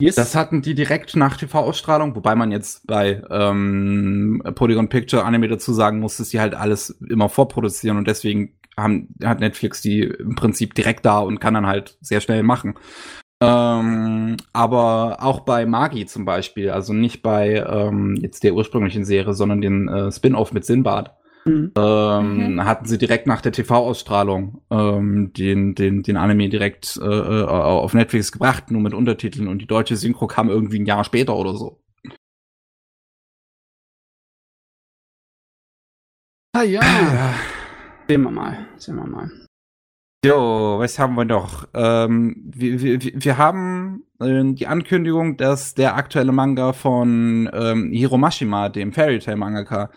[0.00, 0.14] Yes.
[0.14, 5.72] Das hatten die direkt nach TV-Ausstrahlung, wobei man jetzt bei ähm, Polygon Picture Anime dazu
[5.72, 10.36] sagen muss, dass die halt alles immer vorproduzieren und deswegen haben, hat Netflix die im
[10.36, 12.74] Prinzip direkt da und kann dann halt sehr schnell machen.
[13.40, 19.34] Ähm, aber auch bei Magi zum Beispiel, also nicht bei ähm, jetzt der ursprünglichen Serie,
[19.34, 21.16] sondern den äh, Spin-off mit Sinbad,
[21.48, 21.72] Mhm.
[21.76, 22.64] ähm, Mhm.
[22.64, 27.94] hatten sie direkt nach der TV-Ausstrahlung ähm, den, den, den Anime direkt äh, äh, auf
[27.94, 31.54] Netflix gebracht, nur mit Untertiteln und die deutsche Synchro kam irgendwie ein Jahr später oder
[31.54, 31.80] so.
[36.54, 36.80] Ah ja.
[38.08, 38.66] Sehen wir mal.
[38.76, 39.30] Sehen wir mal.
[40.24, 41.68] Jo, was haben wir noch?
[41.74, 48.18] Ähm, wir, wir, wir haben äh, die Ankündigung, dass der aktuelle Manga von ähm, Hiro
[48.18, 49.90] Mashima, dem Fairy Tail Mangaka,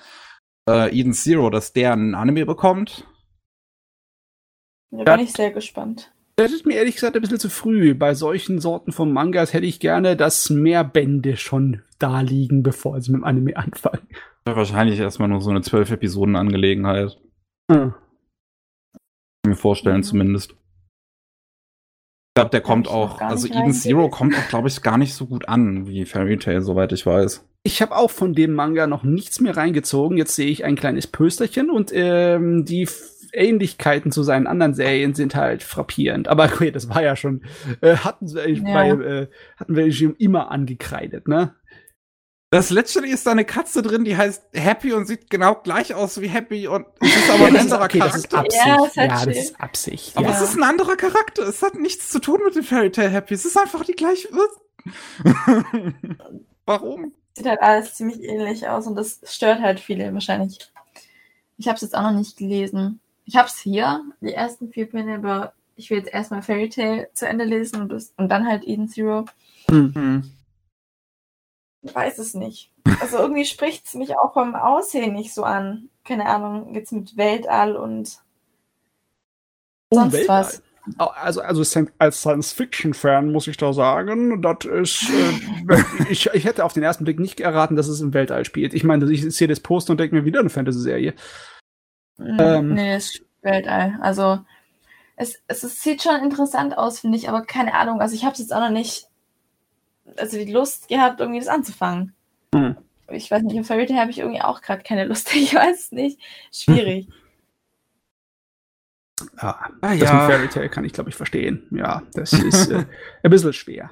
[0.71, 3.07] äh, Eden Zero, dass der ein Anime bekommt.
[4.91, 6.13] Da bin ich sehr gespannt.
[6.35, 7.93] Das ist mir ehrlich gesagt ein bisschen zu früh.
[7.93, 12.99] Bei solchen Sorten von Mangas hätte ich gerne, dass mehr Bände schon da liegen, bevor
[12.99, 14.07] sie mit dem Anime anfangen.
[14.45, 17.19] Wahrscheinlich erstmal nur so eine zwölf Episoden Angelegenheit.
[17.71, 17.93] Hm.
[19.43, 20.03] Kann mir vorstellen Mhm.
[20.03, 20.51] zumindest.
[20.51, 24.97] Ich glaube, der kommt ich noch auch, also Eden Zero kommt auch, glaube ich, gar
[24.97, 27.45] nicht so gut an wie Fairy Tail, soweit ich weiß.
[27.63, 30.17] Ich habe auch von dem Manga noch nichts mehr reingezogen.
[30.17, 32.87] Jetzt sehe ich ein kleines Pösterchen und ähm, die
[33.33, 36.27] Ähnlichkeiten zu seinen anderen Serien sind halt frappierend.
[36.27, 37.43] Aber okay, das war ja schon,
[37.81, 38.73] äh, hatten, sie eigentlich Ja.
[38.73, 41.55] bei, äh, hatten wir schon immer angekreidet, ne?
[42.53, 46.19] Das letzte ist da eine Katze drin, die heißt Happy und sieht genau gleich aus
[46.19, 48.57] wie Happy und es ist aber ein das anderer okay, das ist Charakter.
[48.65, 48.95] Absicht.
[48.97, 50.17] Ja, halt ja, das ist Absicht.
[50.17, 50.33] Aber ja.
[50.33, 51.43] es ist ein anderer Charakter.
[51.47, 53.35] Es hat nichts zu tun mit dem Fairy Tail Happy.
[53.35, 54.27] Es ist einfach die gleiche.
[56.65, 57.13] Warum?
[57.35, 60.59] Sieht halt alles ziemlich ähnlich aus und das stört halt viele wahrscheinlich.
[61.57, 62.99] Ich habe es jetzt auch noch nicht gelesen.
[63.25, 67.09] Ich habe es hier, die ersten vier Bände, aber ich will jetzt erstmal Fairy Tail
[67.13, 69.25] zu Ende lesen und, das, und dann halt Eden Zero.
[69.69, 70.31] Hm.
[71.81, 72.71] Ich weiß es nicht.
[72.99, 75.89] Also irgendwie spricht es mich auch vom Aussehen nicht so an.
[76.03, 78.19] Keine Ahnung, jetzt mit Weltall und
[79.91, 80.45] sonst Weltall.
[80.45, 80.63] was.
[80.97, 81.63] Also, also
[81.99, 85.09] als Science-Fiction-Fan muss ich da sagen, das ist.
[85.09, 88.73] Äh, ich, ich hätte auf den ersten Blick nicht erraten, dass es im Weltall spielt.
[88.73, 91.13] Ich meine, ich sehe das Poster und denke mir wieder eine Fantasy-Serie.
[92.17, 92.73] Mm, Ähm.
[92.73, 93.97] nee, es ist Weltall.
[94.01, 94.39] Also
[95.15, 98.01] es, es, es sieht schon interessant aus, finde ich, aber keine Ahnung.
[98.01, 99.07] Also ich habe es jetzt auch noch nicht,
[100.17, 102.13] also die Lust gehabt, irgendwie das anzufangen.
[102.55, 102.75] Hm.
[103.09, 105.31] Ich weiß nicht, auf Fairy Tail habe ich irgendwie auch gerade keine Lust.
[105.35, 106.19] Ich weiß es nicht.
[106.51, 107.07] Schwierig.
[109.41, 110.13] Ja, Ah, das ja.
[110.13, 111.67] mit Fairy Tail kann ich, glaube ich, verstehen.
[111.71, 112.85] Ja, das ist äh,
[113.23, 113.91] ein bisschen schwer.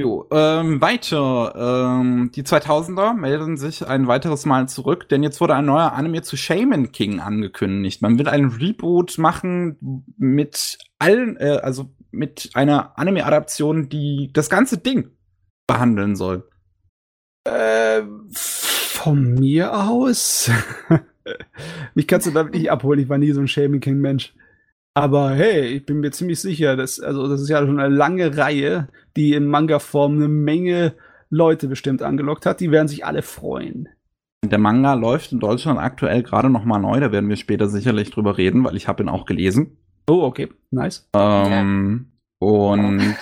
[0.00, 1.54] Jo, ähm, weiter.
[2.00, 6.22] Ähm, die 2000er melden sich ein weiteres Mal zurück, denn jetzt wurde ein neuer Anime
[6.22, 8.00] zu Shaman King angekündigt.
[8.00, 14.78] Man will einen Reboot machen mit allen, äh, also mit einer Anime-Adaption, die das ganze
[14.78, 15.10] Ding
[15.66, 16.48] behandeln soll.
[17.44, 20.50] Äh, von mir aus.
[21.94, 23.00] Mich kannst du damit nicht abholen.
[23.00, 24.34] Ich war nie so ein Shaming King Mensch.
[24.94, 28.36] Aber hey, ich bin mir ziemlich sicher, dass, also das ist ja schon eine lange
[28.36, 30.94] Reihe, die in Manga-Form eine Menge
[31.30, 32.60] Leute bestimmt angelockt hat.
[32.60, 33.88] Die werden sich alle freuen.
[34.44, 37.00] Der Manga läuft in Deutschland aktuell gerade noch mal neu.
[37.00, 39.78] Da werden wir später sicherlich drüber reden, weil ich habe ihn auch gelesen.
[40.08, 41.08] Oh, okay, nice.
[41.14, 43.16] Ähm, Und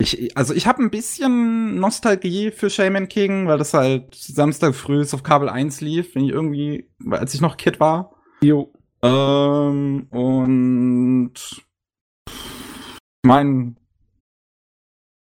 [0.00, 5.04] ich, also ich habe ein bisschen Nostalgie für Shaman King, weil das halt Samstag früh
[5.12, 8.14] auf Kabel 1 lief, wenn ich irgendwie, als ich noch Kid war.
[8.40, 8.72] Jo.
[9.02, 11.64] Ähm, und ich
[13.22, 13.76] mein,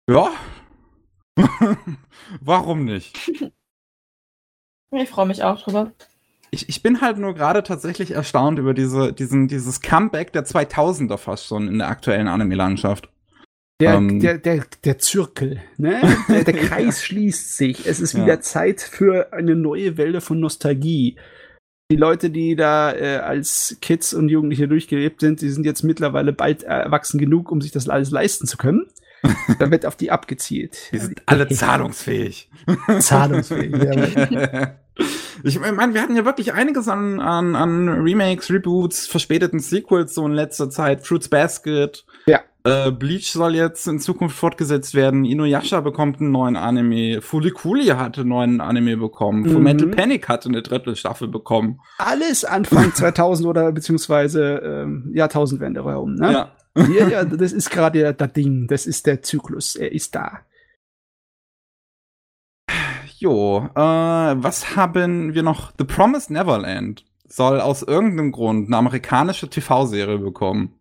[0.10, 0.32] ja,
[2.42, 3.32] warum nicht?
[4.92, 5.92] Ich freue mich auch drüber.
[6.52, 11.18] Ich, ich bin halt nur gerade tatsächlich erstaunt über diese, diesen, dieses Comeback der 2000er
[11.18, 13.10] fast schon in der aktuellen Anime-Landschaft.
[13.82, 14.20] Der, Ähm.
[14.22, 16.00] der, der, der Zirkel, ne?
[16.30, 17.86] Der, der Kreis schließt sich.
[17.86, 18.24] Es ist Ja.
[18.24, 21.18] wieder Zeit für eine neue Welle von Nostalgie.
[21.92, 26.32] Die Leute, die da äh, als Kids und Jugendliche durchgelebt sind, die sind jetzt mittlerweile
[26.34, 28.86] bald erwachsen genug, um sich das alles leisten zu können.
[29.60, 30.78] Da wird auf die abgezielt.
[30.92, 32.50] Die sind alle zahlungsfähig.
[33.00, 33.74] zahlungsfähig.
[34.32, 34.76] ja.
[35.44, 40.26] Ich meine, wir hatten ja wirklich einiges an, an, an Remakes, Reboots, verspäteten Sequels so
[40.28, 41.06] in letzter Zeit.
[41.06, 42.06] Fruits Basket.
[42.66, 45.24] Äh, Bleach soll jetzt in Zukunft fortgesetzt werden.
[45.24, 47.22] Inuyasha bekommt einen neuen Anime.
[47.22, 49.44] Fulikuli hatte einen neuen Anime bekommen.
[49.44, 49.52] Mhm.
[49.52, 51.80] Fullmetal Panic hatte eine dritte Staffel bekommen.
[52.00, 56.16] Alles Anfang 2000 oder beziehungsweise ähm, Jahrtausendwende herum.
[56.16, 56.32] Ne?
[56.34, 56.52] Ja.
[56.78, 58.68] Ja, ja, das ist gerade das Ding.
[58.68, 59.78] Das ist der Zyklus.
[59.78, 60.42] Er ist da.
[63.18, 65.72] Jo, äh, was haben wir noch?
[65.78, 70.74] The Promised Neverland soll aus irgendeinem Grund eine amerikanische TV-Serie bekommen.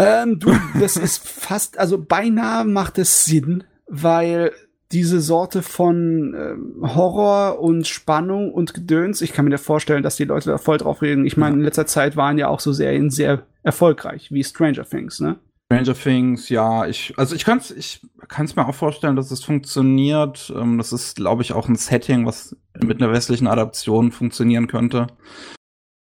[0.00, 4.52] Ähm, du, das ist fast, also beinahe macht es Sinn, weil
[4.92, 10.24] diese Sorte von ähm, Horror und Spannung und Gedöns, ich kann mir vorstellen, dass die
[10.24, 11.26] Leute da voll drauf reden.
[11.26, 15.20] Ich meine, in letzter Zeit waren ja auch so Serien sehr erfolgreich, wie Stranger Things,
[15.20, 15.38] ne?
[15.72, 20.52] Stranger Things, ja, ich, also ich kann's, ich kann's mir auch vorstellen, dass es funktioniert.
[20.56, 25.06] Ähm, das ist, glaube ich, auch ein Setting, was mit einer westlichen Adaption funktionieren könnte.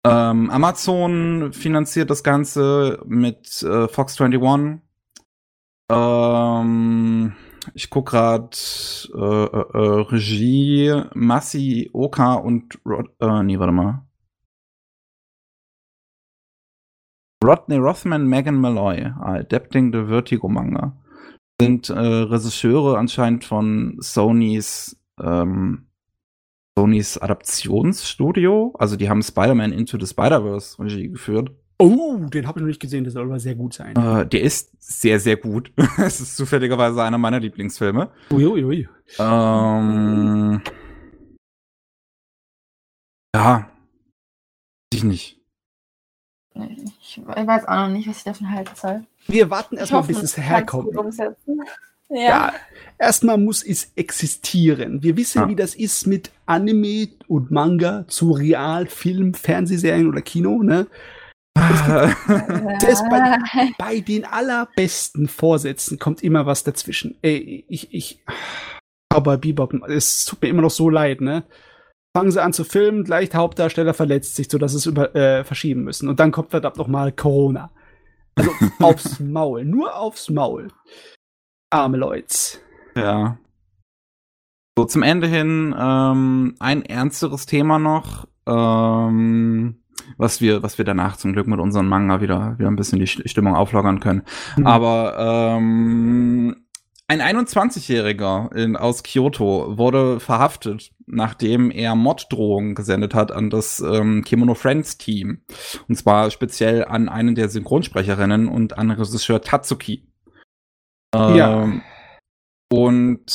[0.08, 4.80] Ähm, Amazon finanziert das Ganze mit äh, Fox 21.
[5.90, 7.32] Ähm,
[7.74, 14.02] ich guck grad äh, äh, äh, Regie Masi Oka und Rod äh, nee, warte mal.
[17.44, 20.96] Rodney Rothman, Megan Malloy, adapting the Vertigo Manga,
[21.60, 25.85] sind äh, Regisseure anscheinend von Sonys ähm,
[26.78, 28.74] Sonys Adaptionsstudio.
[28.78, 31.50] Also die haben Spider-Man Into the Spider-Verse Regie geführt.
[31.78, 33.94] Oh, den habe ich noch nicht gesehen, der soll aber sehr gut sein.
[33.96, 35.72] Äh, der ist sehr, sehr gut.
[35.98, 38.10] Es ist zufälligerweise einer meiner Lieblingsfilme.
[38.30, 38.88] Uiuiui.
[39.18, 40.62] Ähm,
[43.34, 43.70] ja,
[44.92, 45.38] ich nicht.
[46.54, 49.04] Ich weiß auch noch nicht, was ich davon halten soll.
[49.26, 50.94] Wir warten erstmal, bis es herkommt.
[52.08, 52.18] Ja.
[52.20, 52.52] Ja,
[52.98, 55.02] erstmal muss es existieren.
[55.02, 55.48] Wir wissen, Ja.
[55.48, 60.86] wie das ist mit Anime und Manga zu Real, Film, Fernsehserien oder Kino, ne?
[61.56, 63.38] Das bei,
[63.78, 67.16] bei den allerbesten Vorsätzen kommt immer was dazwischen.
[67.22, 68.22] Ey, ich, ich,
[69.12, 71.44] aber Bebop, es tut mir immer noch so leid, ne?
[72.16, 75.44] Fangen sie an zu filmen, gleich der Hauptdarsteller verletzt sich, sodass sie es über, äh,
[75.44, 76.08] verschieben müssen.
[76.08, 77.70] Und dann kommt verdammt noch mal Corona.
[78.36, 78.50] Also
[78.80, 80.68] aufs Maul, nur aufs Maul.
[81.70, 82.58] Arme Leute.
[82.94, 83.38] Ja.
[84.78, 89.82] So, zum Ende hin ähm, ein ernsteres Thema noch, ähm,
[90.18, 93.06] was wir, was wir danach zum Glück mit unserem Manga wieder, wieder ein bisschen die
[93.06, 94.22] St- Stimmung auflockern können.
[94.56, 94.66] Mhm.
[94.66, 96.56] Aber ähm,
[97.08, 104.22] ein 21-Jähriger in- aus Kyoto wurde verhaftet, nachdem er Morddrohungen gesendet hat an das ähm,
[104.24, 105.40] Kimono Friends Team.
[105.88, 110.06] Und zwar speziell an einen der Synchronsprecherinnen und an Regisseur Tatsuki.
[111.14, 111.62] Ja.
[111.62, 111.82] Ähm,
[112.72, 113.26] Und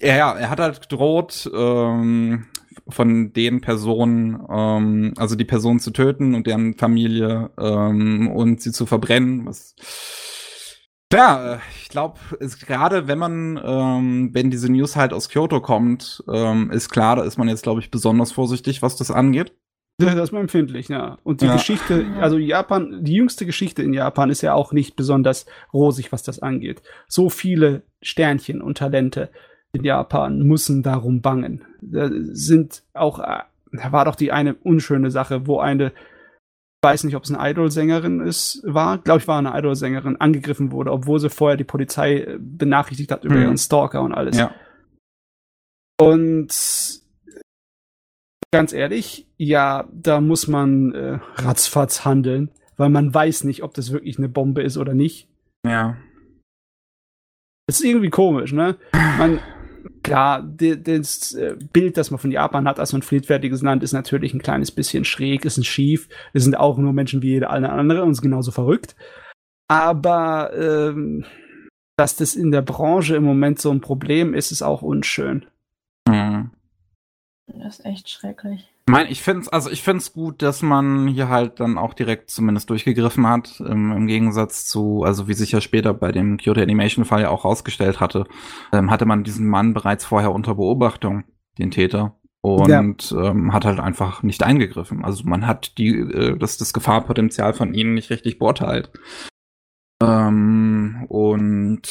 [0.00, 2.46] ja, er hat halt gedroht, ähm,
[2.88, 8.72] von den Personen, ähm, also die Person zu töten und deren Familie ähm, und sie
[8.72, 9.46] zu verbrennen.
[9.46, 9.74] Was
[11.12, 12.20] ja, ich glaube,
[12.66, 17.24] gerade wenn man, ähm, wenn diese News halt aus Kyoto kommt, ähm, ist klar, da
[17.24, 19.52] ist man jetzt, glaube ich, besonders vorsichtig, was das angeht.
[20.06, 21.18] Das ist mal empfindlich, ja.
[21.24, 21.54] Und die Ja.
[21.54, 26.22] Geschichte, also Japan, die jüngste Geschichte in Japan ist ja auch nicht besonders rosig, was
[26.22, 26.82] das angeht.
[27.08, 29.30] So viele Sternchen und Talente
[29.72, 31.64] in Japan müssen darum bangen.
[31.80, 35.92] Da sind auch, da war doch die eine unschöne Sache, wo eine,
[36.82, 40.90] weiß nicht, ob es eine Idol-Sängerin ist, war, glaube ich, war eine Idol-Sängerin, angegriffen wurde,
[40.92, 43.42] obwohl sie vorher die Polizei äh, benachrichtigt hat über Mhm.
[43.42, 44.36] ihren Stalker und alles.
[44.38, 44.54] Ja.
[46.00, 46.48] Und
[48.52, 53.92] ganz ehrlich, ja, da muss man äh, ratzfatz handeln, weil man weiß nicht, ob das
[53.92, 55.28] wirklich eine Bombe ist oder nicht.
[55.66, 55.96] Ja.
[57.66, 58.76] Das ist irgendwie komisch, ne?
[58.92, 59.38] Man,
[60.02, 64.34] klar, das äh, Bild, das man von Japan hat als ein friedfertiges Land, ist natürlich
[64.34, 66.08] ein kleines bisschen schräg, ist ein schief.
[66.32, 68.96] Es sind auch nur Menschen wie jeder andere und sind genauso verrückt.
[69.68, 71.24] Aber ähm,
[71.96, 75.46] dass das in der Branche im Moment so ein Problem ist, ist auch unschön.
[76.08, 76.50] Mhm.
[77.54, 78.68] Das ist echt schrecklich.
[78.86, 81.78] Ich meine, ich finde es also ich finde es gut, dass man hier halt dann
[81.78, 86.12] auch direkt zumindest durchgegriffen hat, ähm, im Gegensatz zu, also wie sich ja später bei
[86.12, 88.26] dem Kyoto Animation Fall ja auch rausgestellt hatte,
[88.72, 91.24] ähm, hatte man diesen Mann bereits vorher unter Beobachtung,
[91.58, 92.68] den Täter, und
[93.10, 93.30] ja.
[93.30, 95.04] ähm, hat halt einfach nicht eingegriffen.
[95.04, 98.90] Also man hat die, äh, das, das Gefahrpotenzial von ihnen nicht richtig beurteilt.
[100.02, 101.82] Ähm, und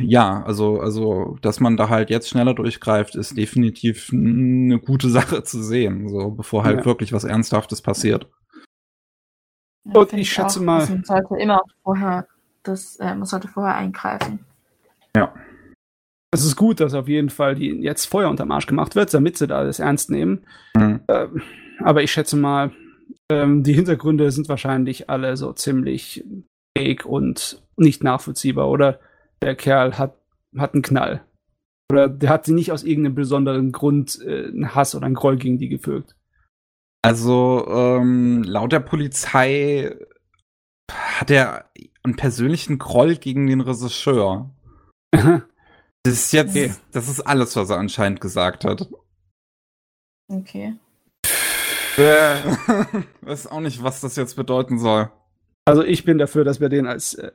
[0.00, 5.44] ja, also, also, dass man da halt jetzt schneller durchgreift, ist definitiv eine gute Sache
[5.44, 6.84] zu sehen, so bevor halt ja.
[6.84, 8.28] wirklich was Ernsthaftes passiert.
[9.84, 10.86] Ja, und ich schätze auch, mal.
[10.88, 12.26] Man sollte immer vorher
[12.64, 14.40] das, äh, man sollte vorher eingreifen.
[15.16, 15.32] Ja.
[16.30, 19.38] Es ist gut, dass auf jeden Fall die jetzt Feuer unterm Arsch gemacht wird, damit
[19.38, 20.44] sie da das ernst nehmen.
[20.76, 21.00] Mhm.
[21.08, 21.42] Ähm,
[21.82, 22.72] aber ich schätze mal,
[23.30, 26.24] ähm, die Hintergründe sind wahrscheinlich alle so ziemlich
[26.78, 28.68] fake und nicht nachvollziehbar.
[28.68, 29.00] Oder
[29.42, 30.16] der Kerl hat,
[30.56, 31.24] hat einen Knall.
[31.90, 35.36] Oder der hat sie nicht aus irgendeinem besonderen Grund äh, einen Hass oder einen Groll
[35.36, 36.16] gegen die gefügt.
[37.02, 39.96] Also ähm, laut der Polizei
[40.90, 41.70] hat er
[42.02, 44.50] einen persönlichen Groll gegen den Regisseur.
[45.12, 45.42] das
[46.04, 46.74] ist jetzt, okay.
[46.92, 48.88] das ist alles, was er anscheinend gesagt hat.
[50.30, 50.74] Okay.
[51.96, 52.36] Äh,
[53.22, 55.10] weiß auch nicht, was das jetzt bedeuten soll.
[55.68, 57.30] Also ich bin dafür, dass wir den als äh,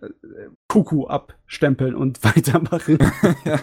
[0.67, 2.97] Kuckuck abstempeln und weitermachen.
[3.45, 3.59] ja.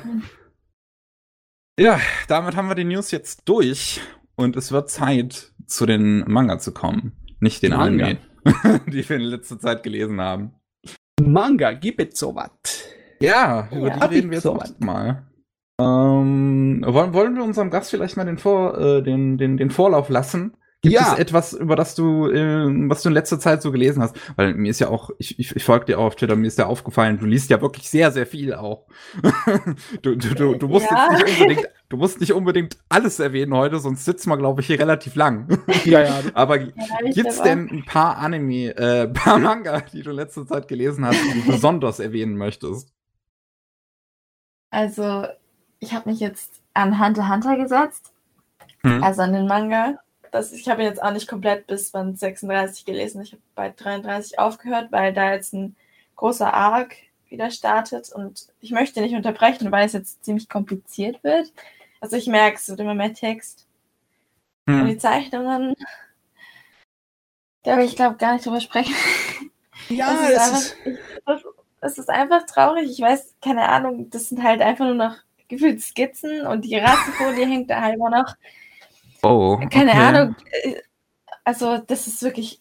[1.79, 4.01] ja, damit haben wir die News jetzt durch
[4.37, 7.13] und es wird Zeit, zu den Manga zu kommen.
[7.41, 8.07] Nicht den Manga.
[8.07, 10.55] Anime, die wir in letzter Zeit gelesen haben.
[11.21, 12.51] Manga, gib es so was.
[13.21, 15.27] Ja, über ja, die reden wir jetzt so mal.
[15.81, 20.09] Ähm, wollen, wollen wir unserem Gast vielleicht mal den, Vor, äh, den, den, den Vorlauf
[20.11, 20.55] lassen?
[20.83, 21.13] Gibt ja.
[21.13, 24.17] es etwas, über das du, äh, was du in letzter Zeit so gelesen hast?
[24.37, 26.59] Weil mir ist ja auch, ich, ich, ich folge dir auch auf Twitter, mir ist
[26.59, 28.87] ja aufgefallen, du liest ja wirklich sehr, sehr viel auch.
[30.03, 31.13] du, du, du, du musst ja.
[31.13, 34.69] jetzt nicht unbedingt, du musst nicht unbedingt alles erwähnen heute, sonst sitzen wir, glaube ich,
[34.69, 35.49] hier relativ lang.
[35.85, 36.21] ja, ja.
[36.33, 36.71] Aber ja,
[37.13, 41.23] gibt's denn ein paar Anime, äh, paar Manga, die du in letzter Zeit gelesen hast,
[41.23, 42.91] die du besonders erwähnen möchtest?
[44.71, 45.27] Also,
[45.79, 48.15] ich habe mich jetzt an Hunter Hunter gesetzt.
[48.83, 49.03] Hm.
[49.03, 49.99] Also an den Manga
[50.31, 53.23] das, ich habe jetzt auch nicht komplett bis Band 36 gelesen.
[53.23, 55.77] Ich habe bei 33 aufgehört, weil da jetzt ein
[56.17, 56.97] großer Arc
[57.29, 61.53] wieder startet und ich möchte nicht unterbrechen, weil es jetzt ziemlich kompliziert wird.
[62.01, 63.67] Also ich merke, es wird immer mehr Text.
[64.69, 64.83] Hm.
[64.83, 65.75] Und die Zeichnungen,
[67.63, 68.95] da will ich glaube gar nicht drüber sprechen.
[69.89, 71.45] Ja, es ist, einfach, ich,
[71.81, 72.89] das, ist einfach traurig.
[72.89, 75.17] Ich weiß, keine Ahnung, das sind halt einfach nur noch
[75.49, 78.37] gefühlt Skizzen und die Rassenfolie hängt da halt immer noch.
[79.23, 79.59] Oh.
[79.71, 80.01] Keine okay.
[80.01, 80.37] Ahnung.
[80.63, 80.75] Äh,
[81.45, 82.61] also, das ist wirklich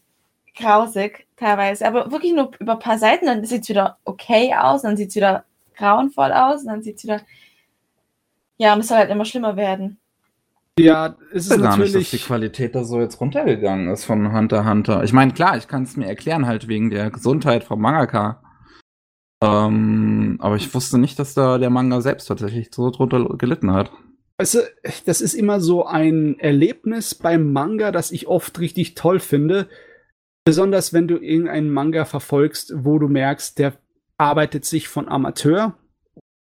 [0.56, 1.88] grausig teilweise.
[1.88, 5.10] Aber wirklich nur über ein paar Seiten, dann sieht es wieder okay aus, dann sieht
[5.10, 5.46] es wieder
[5.76, 7.22] grauenvoll aus, dann sieht es wieder.
[8.58, 10.00] Ja, und es soll halt immer schlimmer werden.
[10.78, 11.94] Ja, es ist gar natürlich.
[11.94, 15.04] Nicht, dass die Qualität da so jetzt runtergegangen ist von Hunter Hunter.
[15.04, 18.42] Ich meine, klar, ich kann es mir erklären, halt wegen der Gesundheit vom Mangaka.
[19.42, 23.92] Ähm, aber ich wusste nicht, dass da der Manga selbst tatsächlich so drunter gelitten hat.
[24.40, 24.60] Also,
[25.06, 29.68] das ist immer so ein Erlebnis beim Manga, das ich oft richtig toll finde.
[30.46, 33.74] Besonders wenn du irgendeinen Manga verfolgst, wo du merkst, der
[34.18, 35.78] arbeitet sich von Amateur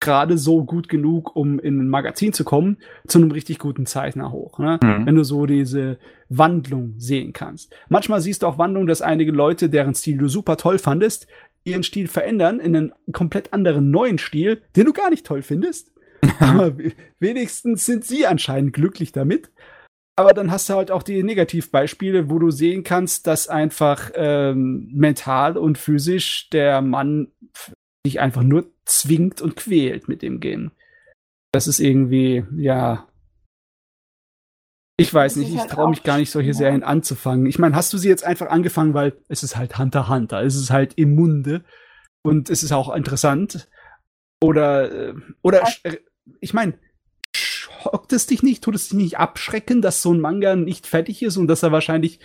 [0.00, 2.76] gerade so gut genug, um in ein Magazin zu kommen,
[3.06, 4.58] zu einem richtig guten Zeichner hoch.
[4.58, 4.78] Ne?
[4.82, 5.06] Mhm.
[5.06, 7.74] Wenn du so diese Wandlung sehen kannst.
[7.88, 11.26] Manchmal siehst du auch Wandlung, dass einige Leute, deren Stil du super toll fandest,
[11.64, 15.90] ihren Stil verändern in einen komplett anderen neuen Stil, den du gar nicht toll findest.
[16.40, 16.76] Aber
[17.20, 19.50] wenigstens sind sie anscheinend glücklich damit.
[20.18, 24.90] Aber dann hast du halt auch die Negativbeispiele, wo du sehen kannst, dass einfach ähm,
[24.92, 27.28] mental und physisch der Mann
[28.04, 30.72] sich einfach nur zwingt und quält mit dem Game.
[31.52, 33.06] Das ist irgendwie, ja.
[34.96, 37.46] Ich weiß nicht, ich halt traue mich gar nicht, solche Serien anzufangen.
[37.46, 40.56] Ich meine, hast du sie jetzt einfach angefangen, weil es ist halt Hunter Hunter, es
[40.56, 41.64] ist halt im Munde
[42.24, 43.68] und es ist auch interessant.
[44.42, 45.62] Oder, äh, oder
[46.40, 46.78] ich meine,
[47.34, 51.22] schockt es dich nicht, tut es dich nicht abschrecken, dass so ein Manga nicht fertig
[51.22, 52.20] ist und dass er wahrscheinlich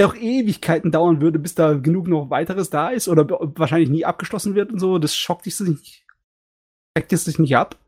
[0.00, 4.54] auch Ewigkeiten dauern würde, bis da genug noch weiteres da ist oder wahrscheinlich nie abgeschlossen
[4.54, 4.98] wird und so.
[4.98, 6.04] Das schockt dich nicht.
[6.96, 7.78] Schreckt es dich nicht ab?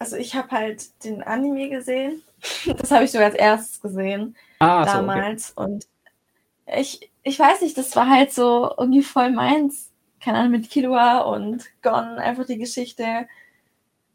[0.00, 2.22] Also ich habe halt den Anime gesehen.
[2.76, 4.36] Das habe ich sogar als erstes gesehen.
[4.60, 5.48] Ah, damals.
[5.48, 5.72] So, okay.
[5.72, 5.86] Und
[6.66, 9.90] ich, ich weiß nicht, das war halt so irgendwie voll meins.
[10.20, 13.26] keine Ahnung, mit Killua und Gon einfach die Geschichte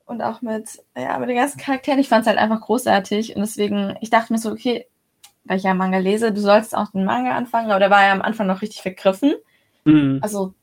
[0.05, 1.99] und auch mit, ja, mit den ganzen Charakteren.
[1.99, 4.85] Ich fand es halt einfach großartig und deswegen, ich dachte mir so, okay,
[5.45, 8.13] weil ich ja Manga lese, du sollst auch den Manga anfangen, aber der war ja
[8.13, 9.33] am Anfang noch richtig vergriffen.
[9.83, 10.19] Mhm.
[10.21, 10.53] Also,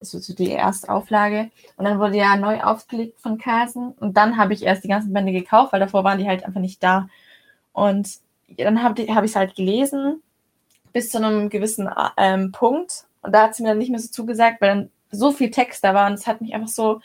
[0.00, 1.50] so die erste Auflage.
[1.76, 5.12] Und dann wurde ja neu aufgelegt von Carlsen und dann habe ich erst die ganzen
[5.12, 7.08] Bände gekauft, weil davor waren die halt einfach nicht da.
[7.72, 8.18] Und
[8.56, 10.22] dann habe hab ich es halt gelesen
[10.92, 14.08] bis zu einem gewissen ähm, Punkt und da hat sie mir dann nicht mehr so
[14.08, 17.00] zugesagt, weil dann so viel Text da war und es hat mich einfach so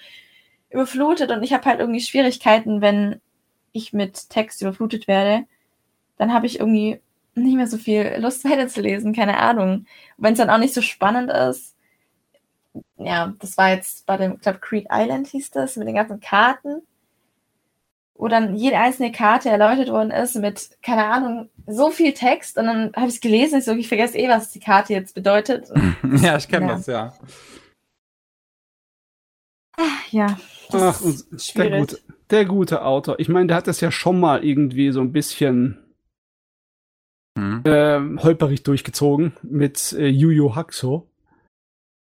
[0.71, 3.21] überflutet und ich habe halt irgendwie Schwierigkeiten, wenn
[3.73, 5.45] ich mit Text überflutet werde,
[6.17, 6.99] dann habe ich irgendwie
[7.35, 9.85] nicht mehr so viel Lust weiterzulesen, keine Ahnung.
[10.17, 11.75] Wenn es dann auch nicht so spannend ist,
[12.97, 16.19] ja, das war jetzt bei dem, ich glaube, Creed Island hieß das, mit den ganzen
[16.21, 16.81] Karten,
[18.15, 22.65] wo dann jede einzelne Karte erläutert worden ist mit, keine Ahnung, so viel Text und
[22.65, 25.69] dann habe ich es gelesen, ich so, ich vergesse eh, was die Karte jetzt bedeutet.
[26.21, 26.73] ja, ich kenne ja.
[26.73, 27.13] das, ja.
[30.11, 30.37] Ja.
[30.73, 31.01] Ach,
[31.55, 31.99] der gute,
[32.29, 33.19] der gute Autor.
[33.19, 35.77] Ich meine, der hat das ja schon mal irgendwie so ein bisschen
[37.37, 37.61] hm.
[37.65, 41.07] äh, holperig durchgezogen mit äh, Yu Yu Hakusho.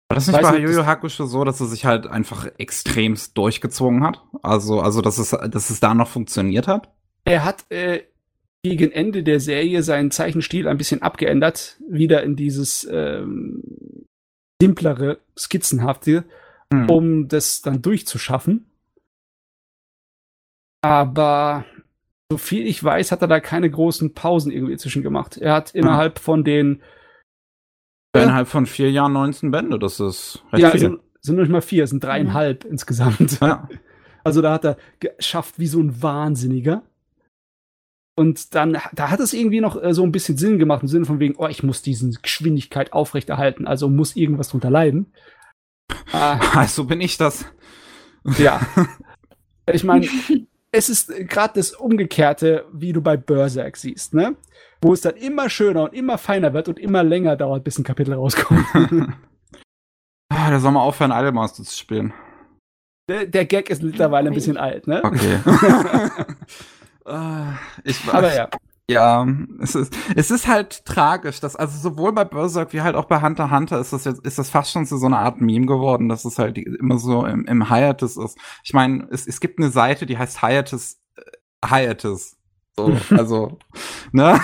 [0.09, 4.03] War das nicht bei Yu Yu Hakusho so, dass er sich halt einfach extremst durchgezogen
[4.03, 4.23] hat?
[4.43, 6.93] Also, also dass, es, dass es da noch funktioniert hat?
[7.25, 8.03] Er hat äh,
[8.63, 13.63] gegen Ende der Serie seinen Zeichenstil ein bisschen abgeändert, wieder in dieses ähm,
[14.61, 16.25] simplere, skizzenhafte,
[16.73, 16.91] hm.
[16.91, 18.67] um das dann durchzuschaffen.
[20.83, 21.65] Aber
[22.31, 25.37] so viel ich weiß, hat er da keine großen Pausen irgendwie zwischen gemacht.
[25.37, 25.81] Er hat hm.
[25.81, 26.83] innerhalb von den
[28.13, 30.81] innerhalb von vier Jahren 19 Bände, das ist recht ja, viel.
[30.81, 32.71] Sind, sind nicht mal vier, es sind dreieinhalb mhm.
[32.73, 33.41] insgesamt.
[33.41, 33.69] Ja.
[34.23, 36.83] Also da hat er geschafft wie so ein Wahnsinniger.
[38.19, 41.07] Und dann, da hat es irgendwie noch äh, so ein bisschen Sinn gemacht, im Sinne
[41.07, 45.15] von wegen, oh, ich muss diese Geschwindigkeit aufrechterhalten, also muss irgendwas drunter leiden.
[46.13, 47.45] Äh, also bin ich das.
[48.39, 48.61] Ja.
[49.73, 50.09] Ich meine,
[50.73, 54.35] es ist gerade das Umgekehrte, wie du bei Berserk siehst, ne?
[54.83, 57.85] Wo es dann immer schöner und immer feiner wird und immer länger dauert, bis ein
[57.85, 58.67] Kapitel rauskommt.
[60.29, 62.13] ah, da soll man aufhören, Idolmaster zu spielen.
[63.09, 65.05] Der, der, Gag ist mittlerweile ein bisschen alt, ne?
[65.05, 65.39] Okay.
[67.11, 68.49] Ah, ich, Aber ja.
[68.91, 69.25] Ja,
[69.61, 73.23] es ist, es ist halt tragisch, dass, also sowohl bei Berserk wie halt auch bei
[73.23, 76.25] Hunter Hunter ist das jetzt, ist das fast schon so eine Art Meme geworden, dass
[76.25, 78.37] es halt immer so im, im Hiatus ist.
[78.65, 82.37] Ich meine, es, es gibt eine Seite, die heißt Hiatus, äh, Hiatus.
[82.77, 83.59] So, also,
[84.11, 84.41] ne?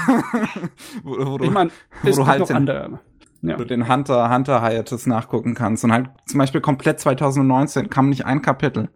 [1.03, 1.73] wo, wo du, ich mein,
[2.03, 3.01] wo du halt den, andere.
[3.43, 3.55] Ja.
[3.55, 5.83] Wo du den Hunter, Hunter Hiatus nachgucken kannst.
[5.83, 8.91] Und halt zum Beispiel komplett 2019 kam nicht ein Kapitel.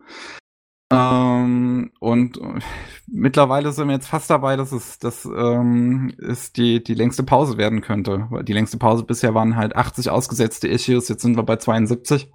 [0.92, 2.40] Ähm, und
[3.06, 7.56] mittlerweile sind wir jetzt fast dabei, dass es, dass ähm, es die, die längste Pause
[7.58, 8.28] werden könnte.
[8.42, 12.30] Die längste Pause bisher waren halt 80 ausgesetzte Issues, jetzt sind wir bei 72.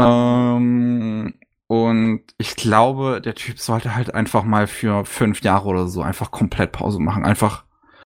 [0.00, 1.34] Ähm,
[1.66, 6.30] und ich glaube, der Typ sollte halt einfach mal für fünf Jahre oder so einfach
[6.30, 7.24] komplett Pause machen.
[7.24, 7.64] Einfach,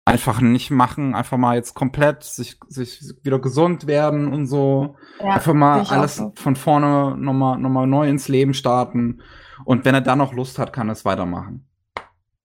[0.05, 4.95] einfach nicht machen, einfach mal jetzt komplett sich, sich wieder gesund werden und so.
[5.19, 6.33] Ja, einfach mal alles so.
[6.35, 9.21] von vorne nochmal, nochmal neu ins Leben starten.
[9.65, 11.65] Und wenn er dann noch Lust hat, kann er es weitermachen.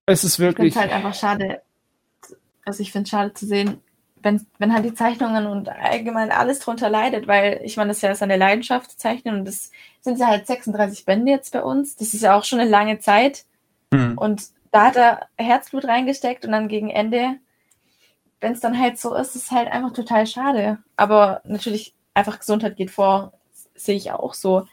[0.07, 0.69] Es ist wirklich.
[0.69, 1.63] Ich finde halt einfach schade.
[2.65, 3.81] Also ich finde es schade zu sehen,
[4.23, 8.03] wenn, wenn halt die Zeichnungen und allgemein alles drunter leidet, weil ich meine, das ist
[8.03, 11.97] ja seine Leidenschaft zu zeichnen und das sind ja halt 36 Bände jetzt bei uns.
[11.97, 13.45] Das ist ja auch schon eine lange Zeit.
[13.91, 14.17] Mhm.
[14.17, 17.37] Und da hat er Herzblut reingesteckt und dann gegen Ende,
[18.41, 20.79] wenn es dann halt so ist, ist es halt einfach total schade.
[20.97, 23.33] Aber natürlich einfach Gesundheit geht vor,
[23.75, 24.67] sehe ich auch so.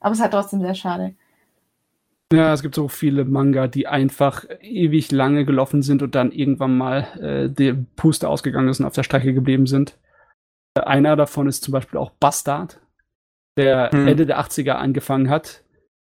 [0.00, 1.14] Aber es ist halt trotzdem sehr schade.
[2.32, 6.76] Ja, es gibt so viele Manga, die einfach ewig lange gelaufen sind und dann irgendwann
[6.76, 9.96] mal äh, der Puste ausgegangen ist und auf der Strecke geblieben sind.
[10.74, 12.80] Einer davon ist zum Beispiel auch Bastard,
[13.56, 14.08] der hm.
[14.08, 15.62] Ende der 80er angefangen hat.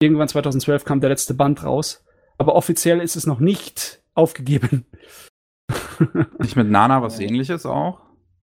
[0.01, 2.03] Irgendwann 2012 kam der letzte Band raus.
[2.37, 4.85] Aber offiziell ist es noch nicht aufgegeben.
[6.39, 7.99] nicht mit Nana was ähnliches auch?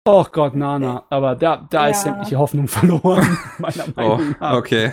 [0.08, 1.90] Oh Gott, Nana, aber da, da ja.
[1.90, 4.54] ist sämtliche Hoffnung verloren, meiner oh, Meinung nach.
[4.54, 4.92] Oh, okay.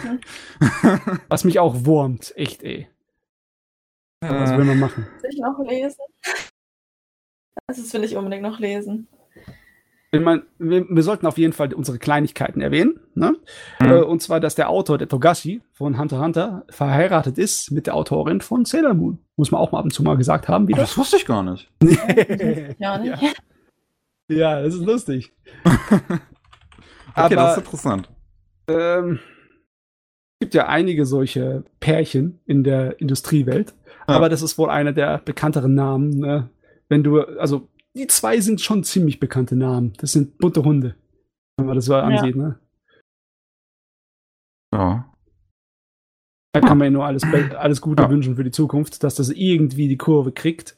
[1.29, 2.87] Was mich auch wurmt, echt ey.
[4.21, 4.29] Äh.
[4.29, 5.07] Was will man machen?
[5.21, 6.01] Will ich noch lesen?
[7.67, 9.07] Das will ich unbedingt noch lesen.
[10.13, 12.99] Ich meine, wir, wir, sollten auf jeden Fall unsere Kleinigkeiten erwähnen.
[13.15, 13.35] Ne?
[13.79, 13.85] Mhm.
[13.87, 17.95] Äh, und zwar, dass der Autor, der Togashi von Hunter Hunter, verheiratet ist mit der
[17.95, 19.17] Autorin von Sailor Moon.
[19.37, 20.67] Muss man auch mal ab und zu mal gesagt haben.
[20.67, 20.77] Wieder.
[20.77, 21.67] Oh, das wusste ich gar nicht.
[22.77, 23.21] ja, nicht.
[23.23, 23.29] Ja.
[24.29, 25.33] Ja, das ist lustig.
[25.63, 26.19] okay,
[27.15, 28.09] Aber, das ist interessant.
[28.67, 29.19] Ähm,
[30.33, 33.73] es gibt ja einige solche Pärchen in der Industriewelt.
[34.07, 34.15] Ja.
[34.15, 36.11] Aber das ist wohl einer der bekannteren Namen.
[36.11, 36.49] Ne?
[36.87, 39.93] Wenn du, also die zwei sind schon ziemlich bekannte Namen.
[39.97, 40.95] Das sind bunte Hunde,
[41.57, 42.35] wenn man das so ansieht.
[42.35, 42.59] Ne?
[44.73, 45.09] Ja.
[46.53, 47.23] Da kann man ja nur alles,
[47.55, 48.09] alles Gute Ja.
[48.09, 50.77] wünschen für die Zukunft, dass das irgendwie die Kurve kriegt.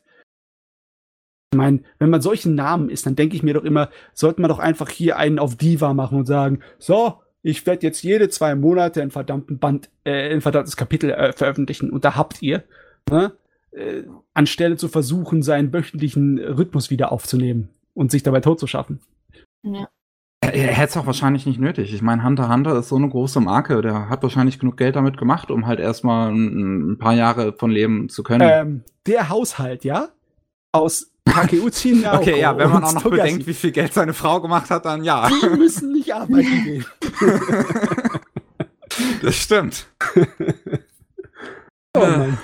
[1.54, 4.50] Ich meine, wenn man solchen Namen ist, dann denke ich mir doch immer, sollte man
[4.50, 8.56] doch einfach hier einen auf Diva machen und sagen, so, ich werde jetzt jede zwei
[8.56, 12.64] Monate einen verdammten Band, äh, ein verdammtes Kapitel äh, veröffentlichen und da habt ihr,
[13.10, 13.38] ne?
[13.76, 14.04] Äh,
[14.34, 19.00] anstelle zu versuchen, seinen wöchentlichen Rhythmus wieder aufzunehmen und sich dabei tot zu schaffen.
[19.64, 19.88] Ja.
[20.42, 21.94] Er, er hätte es auch wahrscheinlich nicht nötig.
[21.94, 25.18] Ich meine, Hunter Hunter ist so eine große Marke, der hat wahrscheinlich genug Geld damit
[25.18, 28.48] gemacht, um halt erstmal ein, ein paar Jahre von leben zu können.
[28.52, 30.10] Ähm, der Haushalt, ja,
[30.72, 34.14] aus Takeuchi Naoko okay, ja, wenn man auch noch Togashi, bedenkt, wie viel Geld seine
[34.14, 35.28] Frau gemacht hat, dann ja.
[35.30, 36.86] die müssen nicht arbeiten gehen.
[39.22, 39.88] Das stimmt.
[41.98, 42.38] Oh Mann.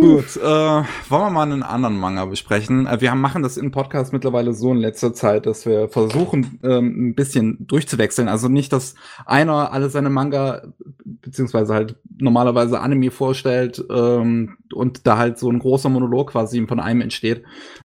[0.00, 2.86] Gut, äh, wollen wir mal einen anderen Manga besprechen?
[2.86, 6.60] Äh, wir haben, machen das im Podcast mittlerweile so in letzter Zeit, dass wir versuchen,
[6.62, 8.28] ähm, ein bisschen durchzuwechseln.
[8.28, 8.94] Also nicht, dass
[9.26, 10.62] einer alle seine Manga,
[11.04, 16.78] beziehungsweise halt normalerweise Anime vorstellt ähm, und da halt so ein großer Monolog quasi von
[16.78, 17.42] einem entsteht,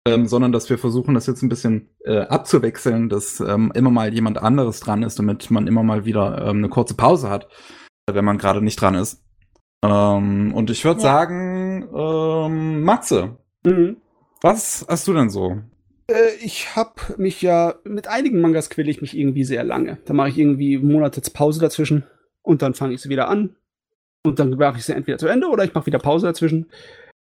[0.04, 4.12] ähm, sondern dass wir versuchen, das jetzt ein bisschen äh, abzuwechseln, dass ähm, immer mal
[4.12, 7.46] jemand anderes dran ist, damit man immer mal wieder ähm, eine kurze Pause hat,
[8.10, 9.22] wenn man gerade nicht dran ist.
[9.84, 11.02] Ähm, und ich würde Ja.
[11.02, 13.96] sagen, ähm, Matze, Mhm.
[14.42, 15.58] was hast du denn so?
[16.10, 19.98] Äh, ich habe mich ja, mit einigen Mangas quäle ich mich irgendwie sehr lange.
[20.04, 22.04] Da mache ich irgendwie Monate Pause dazwischen
[22.42, 23.56] und dann fange ich sie wieder an.
[24.22, 26.70] Und dann mache ich sie entweder zu Ende oder ich mache wieder Pause dazwischen.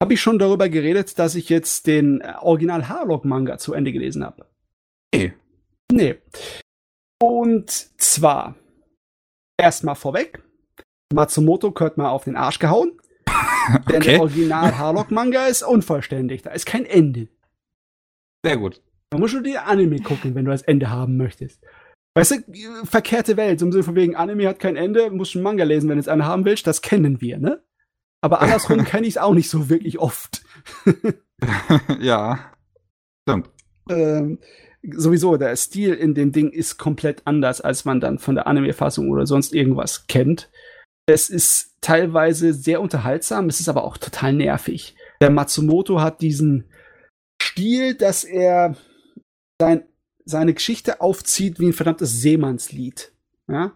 [0.02, 4.26] Habe ich schon darüber geredet, dass ich jetzt den äh, Original Harlock-Manga zu Ende gelesen
[4.26, 4.46] habe?
[5.14, 5.34] Nee.
[5.92, 6.16] Nee.
[7.22, 7.70] Und
[8.02, 8.56] zwar,
[9.58, 10.42] erstmal vorweg,
[11.12, 12.98] Matsumoto gehört mal auf den Arsch gehauen.
[13.90, 14.12] Denn Okay.
[14.12, 16.42] der Original Harlock-Manga ist unvollständig.
[16.42, 17.28] Da ist kein Ende.
[18.46, 18.82] Sehr gut.
[19.12, 21.62] Da musst du dir Anime gucken, wenn du das Ende haben möchtest.
[22.16, 25.40] Weißt du, verkehrte Welt, so im Sinne von wegen Anime hat kein Ende, musst du
[25.40, 27.62] einen Manga lesen, wenn du es einen haben willst, das kennen wir, ne?
[28.22, 30.44] Aber andersrum kenne ich es auch nicht so wirklich oft.
[32.00, 32.52] ja.
[33.28, 33.50] Stimmt.
[33.90, 34.40] ähm,
[34.84, 39.10] sowieso, der Stil in dem Ding ist komplett anders, als man dann von der Anime-Fassung
[39.10, 40.50] oder sonst irgendwas kennt.
[41.14, 44.96] Es ist teilweise sehr unterhaltsam, es ist aber auch total nervig.
[45.20, 46.66] Der Matsumoto hat diesen
[47.42, 48.76] Stil, dass er
[49.60, 49.84] sein,
[50.26, 53.12] seine Geschichte aufzieht wie ein verdammtes Seemannslied.
[53.48, 53.74] Ja?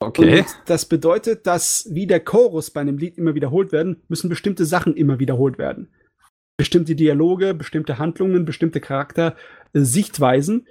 [0.00, 0.40] Okay.
[0.40, 4.64] Und das bedeutet, dass wie der Chorus bei einem Lied immer wiederholt werden, müssen bestimmte
[4.64, 5.92] Sachen immer wiederholt werden.
[6.56, 9.36] Bestimmte Dialoge, bestimmte Handlungen, bestimmte Charakter,
[9.72, 10.66] äh, Sichtweisen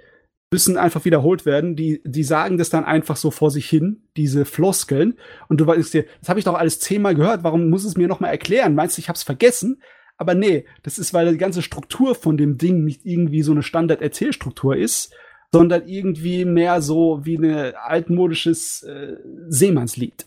[0.52, 1.74] müssen einfach wiederholt werden.
[1.74, 5.14] Die, die sagen das dann einfach so vor sich hin, diese Floskeln.
[5.48, 8.06] Und du weißt dir, das habe ich doch alles zehnmal gehört, warum muss es mir
[8.06, 8.74] nochmal erklären?
[8.74, 9.82] Meinst du, ich hab's vergessen?
[10.18, 13.62] Aber nee, das ist, weil die ganze Struktur von dem Ding nicht irgendwie so eine
[13.62, 15.12] Standard-Erzählstruktur ist,
[15.50, 19.16] sondern irgendwie mehr so wie eine altmodisches äh,
[19.48, 20.26] Seemannslied.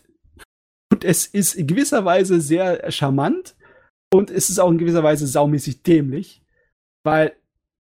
[0.92, 3.56] Und es ist in gewisser Weise sehr charmant
[4.12, 6.42] und es ist auch in gewisser Weise saumäßig dämlich,
[7.04, 7.32] weil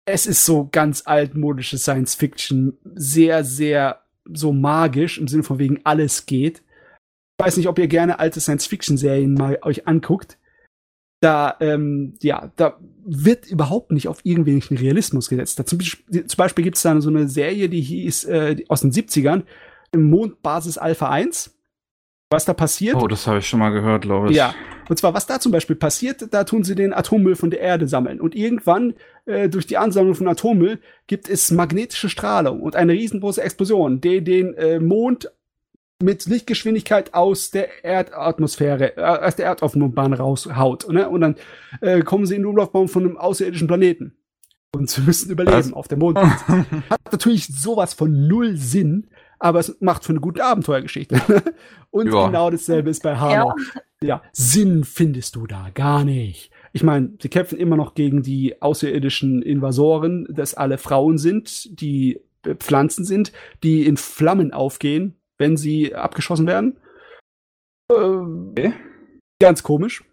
[0.06, 5.82] es ist so ganz altmodische Science Fiction, sehr, sehr so magisch, im Sinne von wegen
[5.84, 6.60] alles geht.
[7.40, 10.38] Ich weiß nicht, ob ihr gerne alte Science Fiction Serien mal euch anguckt.
[11.22, 15.58] Da, ähm, ja, da wird überhaupt nicht auf irgendwelchen Realismus gesetzt.
[15.58, 18.82] Da zum, Beispiel- zum Beispiel gibt es da so eine Serie, die hieß äh, aus
[18.82, 19.44] den 70ern,
[19.94, 21.58] im Mondbasis Alpha 1.
[22.30, 22.96] Was da passiert?
[22.96, 24.36] Oh, das habe ich schon mal gehört, glaube ich.
[24.36, 24.54] Ja.
[24.90, 27.88] Und zwar, was da zum Beispiel passiert, da tun sie den Atommüll von der Erde
[27.88, 28.20] sammeln.
[28.20, 28.94] Und irgendwann,
[29.26, 34.24] äh, durch die Ansammlung von Atommüll, gibt es magnetische Strahlung und eine riesengroße Explosion, die
[34.24, 35.32] den äh, Mond
[36.02, 40.90] mit Lichtgeschwindigkeit aus der Erdatmosphäre, äh, aus der Erdaufbahn raushaut.
[40.90, 41.08] Ne?
[41.10, 41.36] Und dann
[41.82, 44.16] äh, kommen sie in die Umlaufbahn von einem außerirdischen Planeten.
[44.76, 45.74] Und sie müssen überleben Was?
[45.74, 46.18] auf dem Mond.
[46.90, 49.08] Hat natürlich sowas von null Sinn,
[49.44, 51.22] aber es macht für eine gute Abenteuergeschichte.
[51.92, 52.28] Und Ja.
[52.28, 53.54] genau dasselbe ist bei Harlow.
[54.02, 54.24] Ja.
[54.32, 56.50] Sinn findest du da gar nicht.
[56.72, 62.22] Ich meine, sie kämpfen immer noch gegen die außerirdischen Invasoren, dass alle Frauen sind, die
[62.46, 63.34] äh, Pflanzen sind,
[63.64, 66.78] die in Flammen aufgehen, wenn sie abgeschossen werden.
[67.92, 68.74] Ähm, Okay.
[69.42, 70.04] Ganz komisch.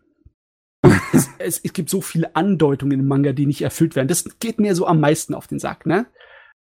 [1.13, 4.07] Es, es, es gibt so viele Andeutungen im Manga, die nicht erfüllt werden.
[4.09, 6.07] Das geht mir so am meisten auf den Sack, ne?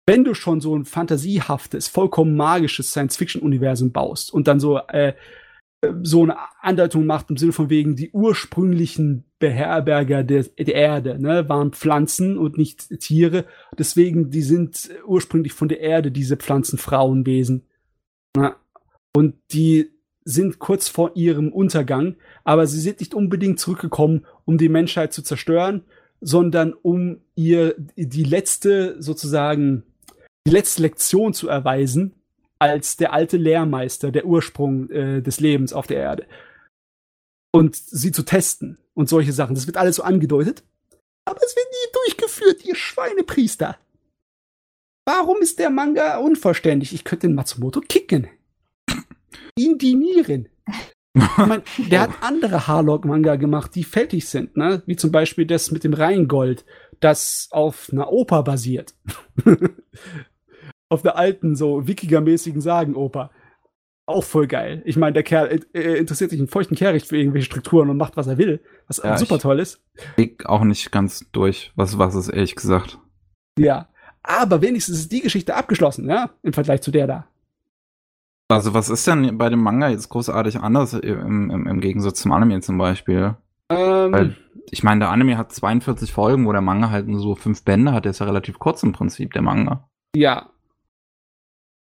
[0.10, 5.14] Wenn du schon so ein fantasiehaftes, vollkommen magisches Science-Fiction-Universum baust und dann so, äh,
[6.02, 11.48] so eine Andeutung macht im Sinne von wegen, die ursprünglichen Beherberger der, der Erde, ne,
[11.48, 13.46] waren Pflanzen und nicht Tiere.
[13.78, 17.68] Deswegen, die sind ursprünglich von der Erde, diese Pflanzenfrauenwesen.
[18.36, 18.56] Ja.
[19.16, 19.92] Und die
[20.24, 25.22] sind kurz vor ihrem Untergang, aber sie sind nicht unbedingt zurückgekommen, um die Menschheit zu
[25.22, 25.84] zerstören,
[26.20, 29.84] sondern um ihr die letzte sozusagen
[30.48, 32.16] die letzte Lektion zu erweisen,
[32.60, 36.28] als der alte Lehrmeister, der Ursprung äh, des Lebens auf der Erde.
[37.52, 39.56] Und sie zu testen und solche Sachen.
[39.56, 40.64] Das wird alles so angedeutet.
[41.26, 43.78] Aber es wird nie durchgeführt, ihr Schweinepriester.
[45.06, 46.94] Warum ist der Manga unvollständig?
[46.94, 48.28] Ich könnte den Matsumoto kicken.
[49.58, 50.50] Indinieren.
[51.16, 54.84] Ich mein, der hat andere Harlock-Manga gemacht, die fertig sind, ne?
[54.86, 56.66] Wie zum Beispiel das mit dem Rheingold,
[57.00, 58.94] das auf einer Oper basiert.
[60.90, 63.32] auf der alten, so Wikinger-mäßigen Sagenoper.
[64.06, 64.82] Auch voll geil.
[64.86, 68.18] Ich meine, der Kerl äh, interessiert sich in feuchten Kehricht für irgendwelche Strukturen und macht,
[68.18, 69.84] was er will, was Ja, super toll ist.
[70.18, 72.98] Ich auch nicht ganz durch, was, was ist ehrlich gesagt.
[73.58, 73.88] Ja.
[74.24, 77.28] Aber wenigstens ist die Geschichte abgeschlossen, ja, im Vergleich zu der da.
[78.48, 82.32] Also, was ist denn bei dem Manga jetzt großartig anders im, im, im Gegensatz zum
[82.32, 83.36] Anime zum Beispiel?
[83.70, 84.36] Ähm, Weil,
[84.72, 87.92] ich meine, der Anime hat 42 Folgen, wo der Manga halt nur so fünf Bände
[87.92, 88.06] hat.
[88.06, 89.90] Der ist ja relativ kurz im Prinzip, der Manga.
[90.16, 90.50] Ja.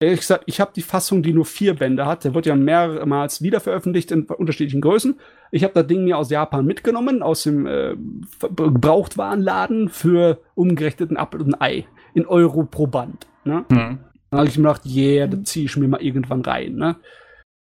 [0.01, 2.25] Ehrlich gesagt, ich habe die Fassung, die nur vier Bände hat.
[2.25, 5.19] Der wird ja mehrmals wiederveröffentlicht in unterschiedlichen Größen.
[5.51, 7.97] Ich habe das Ding mir aus Japan mitgenommen, aus dem äh,
[8.41, 11.87] Gebrauchtwarenladen für umgerechneten Apfel und Ei.
[12.13, 13.27] In Euro pro Band.
[13.45, 13.65] Ne?
[13.71, 13.99] Hm.
[14.31, 16.75] Dann habe ich mir gedacht, yeah, das ziehe ich mir mal irgendwann rein.
[16.75, 16.97] Ne?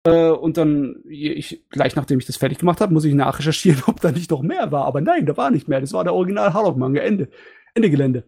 [0.04, 4.00] Äh, und dann, ich, gleich nachdem ich das fertig gemacht habe, muss ich nachrecherchieren, ob
[4.00, 4.84] da nicht noch mehr war.
[4.84, 5.80] Aber nein, da war nicht mehr.
[5.80, 7.00] Das war der Original Harlock-Manga.
[7.00, 7.28] Ende.
[7.74, 8.24] Ende Gelände.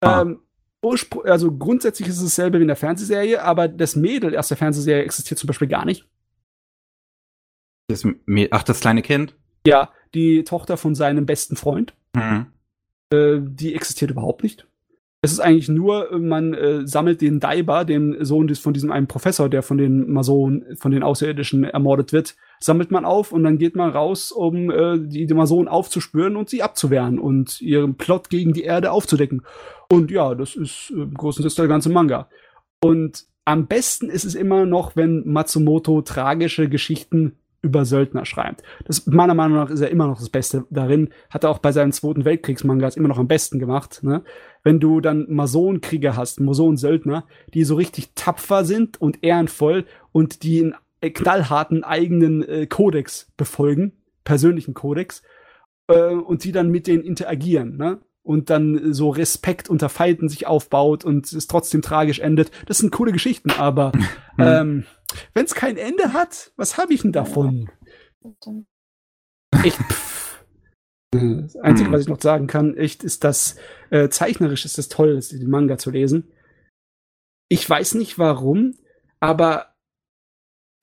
[0.00, 0.22] Ah.
[0.22, 0.40] Ähm,
[1.24, 5.04] also grundsätzlich ist es dasselbe wie in der Fernsehserie, aber das Mädel aus der Fernsehserie
[5.04, 6.08] existiert zum Beispiel gar nicht.
[7.88, 8.06] Das,
[8.50, 9.36] ach, das kleine Kind?
[9.66, 12.46] Ja, die Tochter von seinem besten Freund, Hm.
[13.12, 14.66] äh, die existiert überhaupt nicht.
[15.22, 18.90] Es ist eigentlich nur, äh, man äh, sammelt den Daiba, den Sohn des, von diesem
[18.90, 23.44] einen Professor, der von den Masonen, von den Außerirdischen ermordet wird, sammelt man auf und
[23.44, 27.96] dann geht man raus, um äh, die, die Masonen aufzuspüren und sie abzuwehren und ihren
[27.96, 29.42] Plot gegen die Erde aufzudecken.
[29.90, 32.28] Und ja, das ist äh, im großen Teil der ganze Manga.
[32.82, 38.62] Und am besten ist es immer noch, wenn Matsumoto tragische Geschichten über Söldner schreibt.
[38.84, 41.10] Das meiner Meinung nach ist er immer noch das Beste darin.
[41.28, 44.02] Hat er auch bei seinen Zweiten Weltkriegsmangas immer noch am besten gemacht.
[44.02, 44.22] Ne?
[44.62, 50.62] Wenn du dann Masonenkrieger hast, Masonensöldner, die so richtig tapfer sind und ehrenvoll und die
[50.62, 53.92] einen knallharten eigenen äh, Kodex befolgen,
[54.24, 55.22] persönlichen Kodex,
[55.88, 58.00] äh, und die dann mit denen interagieren, ne?
[58.22, 62.50] Und dann so Respekt unter Feinden sich aufbaut und es trotzdem tragisch endet.
[62.66, 63.92] Das sind coole Geschichten, aber
[64.38, 64.84] ähm,
[65.34, 67.70] wenn es kein Ende hat, was habe ich denn davon?
[69.56, 70.44] Pff.
[71.14, 71.92] Äh, Das Einzige, Hm.
[71.94, 73.56] was ich noch sagen kann, echt, ist das
[73.90, 76.30] äh, zeichnerisch ist es toll, den Manga zu lesen.
[77.48, 78.74] Ich weiß nicht warum,
[79.18, 79.74] aber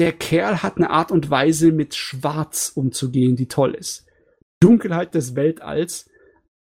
[0.02, 4.06] der Kerl hat eine Art und Weise, mit Schwarz umzugehen, die toll ist.
[4.60, 6.10] Dunkelheit des Weltalls.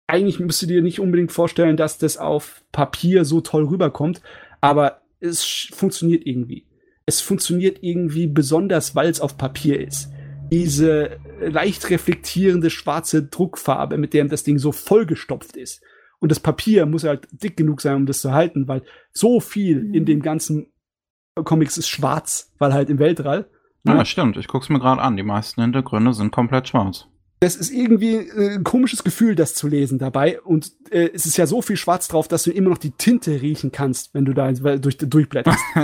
[0.06, 4.20] Eigentlich müsst du dir nicht unbedingt vorstellen, dass das auf Papier so toll rüberkommt,
[4.60, 6.64] aber es funktioniert irgendwie.
[7.06, 10.10] Es funktioniert irgendwie besonders, weil es auf Papier ist.
[10.52, 15.82] Diese leicht reflektierende schwarze Druckfarbe, mit der das Ding so vollgestopft ist.
[16.20, 19.78] Und das Papier muss halt dick genug sein, um das zu halten, weil so viel
[19.94, 20.06] in Mhm.
[20.06, 20.66] dem ganzen
[21.34, 23.50] Comics ist schwarz, weil halt im Weltall.
[23.84, 24.36] Ja, stimmt.
[24.36, 25.16] Ich guck's mir gerade an.
[25.16, 27.06] Die meisten Hintergründe sind komplett schwarz.
[27.38, 30.40] Das ist irgendwie äh, ein komisches Gefühl, das zu lesen dabei.
[30.40, 33.42] Und äh, es ist ja so viel schwarz drauf, dass du immer noch die Tinte
[33.42, 35.60] riechen kannst, wenn du da durch, durchblätterst.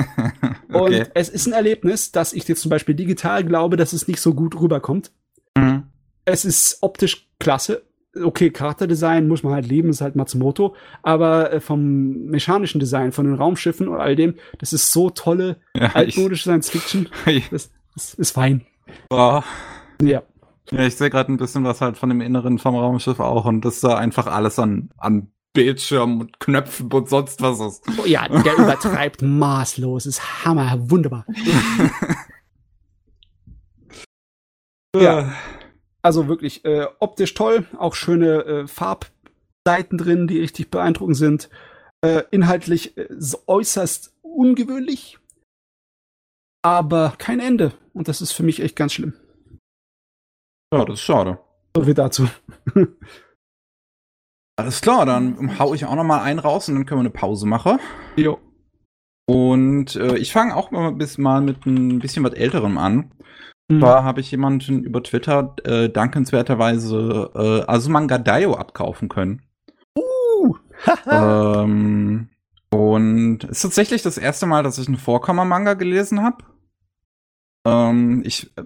[0.72, 1.00] okay.
[1.00, 4.20] Und es ist ein Erlebnis, dass ich jetzt zum Beispiel digital glaube, dass es nicht
[4.20, 5.12] so gut rüberkommt.
[5.56, 5.84] Mhm.
[6.24, 7.82] Es ist optisch klasse.
[8.18, 10.74] Okay, Charakterdesign muss man halt lieben, ist halt Matsumoto.
[11.02, 15.56] Aber äh, vom mechanischen Design, von den Raumschiffen und all dem, das ist so tolle,
[15.74, 17.08] Ja, altmodische Science Fiction.
[17.50, 18.62] Das, das ist fein.
[19.10, 19.44] boah.
[20.00, 20.22] Ja.
[20.70, 23.64] Ja, ich sehe gerade ein bisschen was halt von dem Inneren vom Raumschiff auch und
[23.64, 27.84] das da einfach alles an, an Bildschirm und Knöpfen und sonst was ist.
[28.00, 30.06] Oh ja, der übertreibt maßlos.
[30.06, 31.26] Ist Hammer, wunderbar.
[34.94, 35.32] Ja.
[36.02, 41.48] Also wirklich äh, optisch toll, auch schöne äh, Farbseiten drin, die richtig beeindruckend sind.
[42.04, 43.06] Äh, inhaltlich äh,
[43.46, 45.18] äußerst ungewöhnlich,
[46.62, 47.72] aber kein Ende.
[47.92, 49.14] Und das ist für mich echt ganz schlimm.
[50.72, 51.38] Ja, das ist schade.
[51.76, 52.28] So viel dazu.
[54.56, 57.10] Alles klar, dann hau ich auch noch mal einen raus und dann können wir eine
[57.10, 57.78] Pause machen.
[58.16, 58.38] Jo.
[59.26, 63.12] Und äh, ich fange auch mal, bis, mal mit ein bisschen was Älterem an.
[63.68, 63.80] Mhm.
[63.80, 69.42] Da habe ich jemanden über Twitter äh, dankenswerterweise äh, Azumanga Daioh abkaufen können.
[69.96, 70.56] Uh,
[71.10, 72.28] ähm,
[72.70, 76.44] und es ist tatsächlich das erste Mal, dass ich einen Vorkammer-Manga gelesen habe.
[77.66, 78.64] Ähm, ich äh,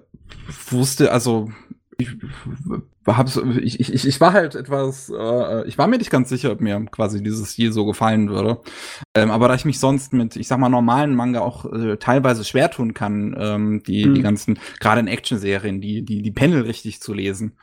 [0.69, 1.49] wusste, also
[1.97, 2.09] ich,
[3.05, 6.61] hab's, ich, ich, ich war halt etwas, äh, ich war mir nicht ganz sicher, ob
[6.61, 8.61] mir quasi dieses Stil so gefallen würde.
[9.15, 12.43] Ähm, aber da ich mich sonst mit, ich sag mal, normalen Manga auch äh, teilweise
[12.43, 14.15] schwer tun kann, ähm, die, hm.
[14.15, 17.57] die ganzen, gerade in Action-Serien, die, die, die Panel richtig zu lesen,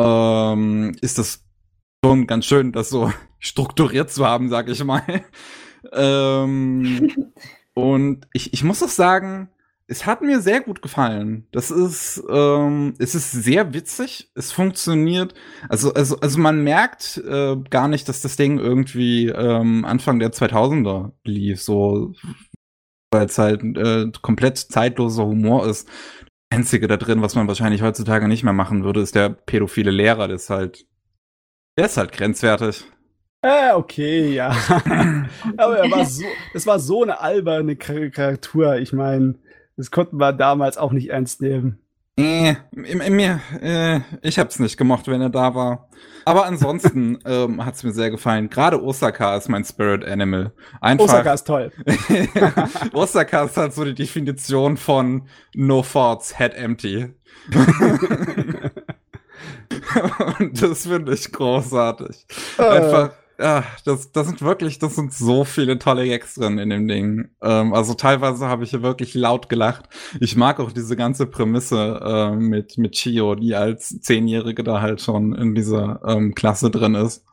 [0.00, 1.44] ähm, ist das
[2.04, 5.02] schon ganz schön, das so strukturiert zu haben, sag ich mal.
[5.92, 7.12] ähm,
[7.74, 9.48] und ich, ich muss auch sagen,
[9.86, 11.46] es hat mir sehr gut gefallen.
[11.52, 14.30] Das ist, ähm, es ist sehr witzig.
[14.34, 15.34] Es funktioniert.
[15.68, 20.32] Also, also, also man merkt äh, gar nicht, dass das Ding irgendwie ähm, Anfang der
[20.32, 22.14] 2000er lief, so,
[23.10, 25.88] weil es halt äh, komplett zeitloser Humor ist.
[26.50, 29.90] Das Einzige da drin, was man wahrscheinlich heutzutage nicht mehr machen würde, ist der pädophile
[29.90, 30.28] Lehrer.
[30.28, 30.86] Das ist halt,
[31.78, 32.84] der ist halt grenzwertig.
[33.44, 34.50] Äh, okay, ja.
[35.56, 38.76] Aber er war so, es war so eine alberne Karikatur.
[38.76, 39.34] Ich meine,
[39.76, 41.78] das konnten wir damals auch nicht ernst nehmen.
[42.18, 45.88] Äh, mir, äh, ich hab's nicht gemocht, wenn er da war.
[46.26, 48.50] Aber ansonsten ähm, hat's mir sehr gefallen.
[48.50, 50.52] Gerade Osaka ist mein Spirit Animal.
[50.80, 51.72] Einfach, Osaka ist toll.
[52.92, 57.14] Osaka ist halt so die Definition von No Thoughts, Head Empty.
[60.38, 62.26] Und das finde ich großartig.
[62.58, 62.62] Äh.
[62.62, 63.12] Einfach
[63.42, 67.30] ja, das, das sind wirklich, das sind so viele tolle Gags drin in dem Ding.
[67.42, 69.88] Ähm, also teilweise habe ich hier wirklich laut gelacht.
[70.20, 75.00] Ich mag auch diese ganze Prämisse äh, mit, mit Chio, die als Zehnjährige da halt
[75.00, 77.24] schon in dieser ähm, Klasse drin ist.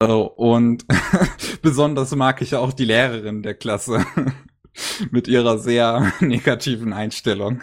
[0.00, 0.84] Äh, und
[1.62, 4.04] besonders mag ich auch die Lehrerin der Klasse
[5.10, 7.62] mit ihrer sehr negativen Einstellung.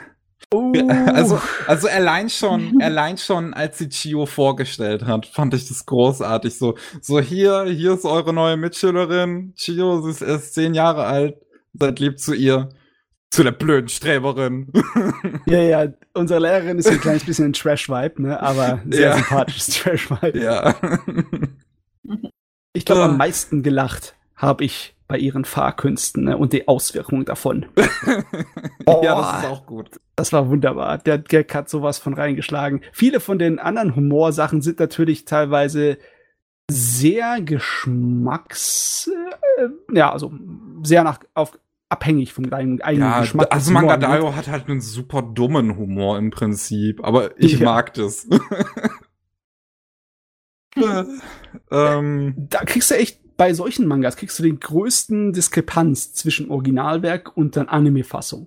[0.54, 0.74] Uh.
[0.90, 6.58] Also, also allein schon, allein schon, als sie Chio vorgestellt hat, fand ich das großartig.
[6.58, 9.54] So, so hier, hier ist eure neue Mitschülerin.
[9.56, 11.38] Chio, sie ist erst zehn Jahre alt.
[11.74, 12.70] Seid lieb zu ihr.
[13.30, 14.72] Zu der blöden Streberin.
[15.46, 19.16] Ja, ja, unsere Lehrerin ist ein kleines bisschen ein Trash-Vibe, ne, aber sehr ja.
[19.16, 20.40] sympathisches Trash-Vibe.
[20.40, 20.76] Ja.
[22.74, 27.66] Ich glaube, am meisten gelacht habe ich bei ihren Fahrkünsten ne, und die Auswirkungen davon.
[28.86, 29.90] oh, ja, das ist auch gut.
[30.16, 31.00] Das war wunderbar.
[31.00, 32.80] Der Gag hat sowas von reingeschlagen.
[32.94, 35.98] Viele von den anderen Humorsachen sind natürlich teilweise
[36.72, 39.12] sehr geschmacks,
[39.58, 40.32] äh, ja, also
[40.82, 41.60] sehr nach, auf,
[41.90, 43.48] abhängig vom eigenen ja, Geschmack.
[43.52, 47.66] Also Manga Daio hat halt einen super dummen Humor im Prinzip, aber ich ja.
[47.66, 48.30] mag das.
[51.70, 57.36] ähm, da kriegst du echt bei solchen Mangas kriegst du den größten Diskrepanz zwischen Originalwerk
[57.36, 58.46] und dann Anime-Fassung.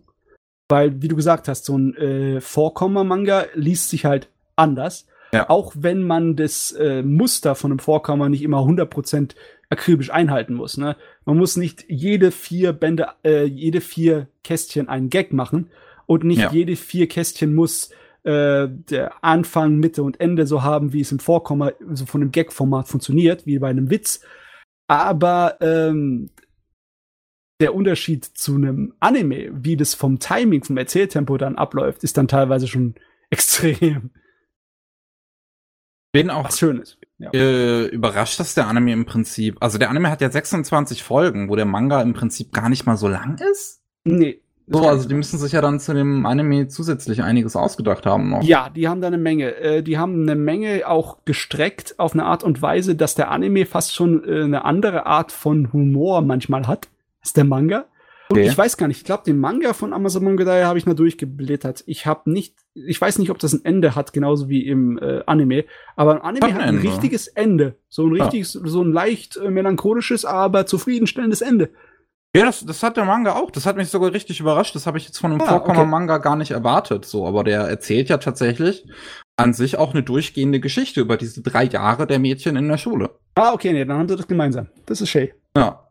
[0.68, 5.08] Weil, wie du gesagt hast, so ein äh, Vorkommer-Manga liest sich halt anders.
[5.32, 5.50] Ja.
[5.50, 9.32] Auch wenn man das äh, Muster von einem Vorkommer nicht immer 100%
[9.68, 10.76] akribisch einhalten muss.
[10.76, 10.94] Ne?
[11.24, 15.70] Man muss nicht jede vier Bände, äh, jede vier Kästchen einen Gag machen
[16.06, 16.52] und nicht ja.
[16.52, 17.90] jede vier Kästchen muss
[18.22, 22.30] äh, der Anfang, Mitte und Ende so haben, wie es im Vorkommer, so von einem
[22.30, 24.20] Gag-Format funktioniert, wie bei einem Witz,
[24.86, 26.30] aber ähm,
[27.60, 32.28] der Unterschied zu einem Anime, wie das vom Timing, vom Erzähltempo dann abläuft, ist dann
[32.28, 32.94] teilweise schon
[33.30, 34.10] extrem.
[36.12, 36.98] Bin auch Was Schönes.
[37.18, 37.30] Ja.
[37.32, 41.56] Äh, überrascht, dass der Anime im Prinzip, also der Anime hat ja 26 Folgen, wo
[41.56, 43.82] der Manga im Prinzip gar nicht mal so lang ist.
[44.04, 48.30] Nee, so, also die müssen sich ja dann zu dem Anime zusätzlich einiges ausgedacht haben
[48.30, 48.42] noch.
[48.42, 49.54] Ja, die haben da eine Menge.
[49.56, 53.66] Äh, die haben eine Menge auch gestreckt auf eine Art und Weise, dass der Anime
[53.66, 56.88] fast schon äh, eine andere Art von Humor manchmal hat
[57.20, 57.84] als der Manga.
[58.30, 58.48] Und okay.
[58.48, 61.84] ich weiß gar nicht, ich glaube, den Manga von Amazon Manga habe ich mal durchgeblättert.
[61.86, 65.20] Ich habe nicht, ich weiß nicht, ob das ein Ende hat, genauso wie im äh,
[65.26, 65.66] Anime.
[65.94, 67.76] Aber ein Anime hat ein, hat ein richtiges Ende.
[67.90, 68.60] So ein richtiges, ja.
[68.64, 71.68] so ein leicht äh, melancholisches, aber zufriedenstellendes Ende.
[72.36, 73.50] Ja, das, das hat der Manga auch.
[73.52, 74.74] Das hat mich sogar richtig überrascht.
[74.74, 77.04] Das habe ich jetzt von einem ah, Vorkommer-Manga gar nicht erwartet.
[77.04, 78.86] So, aber der erzählt ja tatsächlich
[79.36, 83.10] an sich auch eine durchgehende Geschichte über diese drei Jahre der Mädchen in der Schule.
[83.36, 84.68] Ah, okay, nee, dann haben sie das gemeinsam.
[84.86, 85.30] Das ist schön.
[85.56, 85.88] Ja.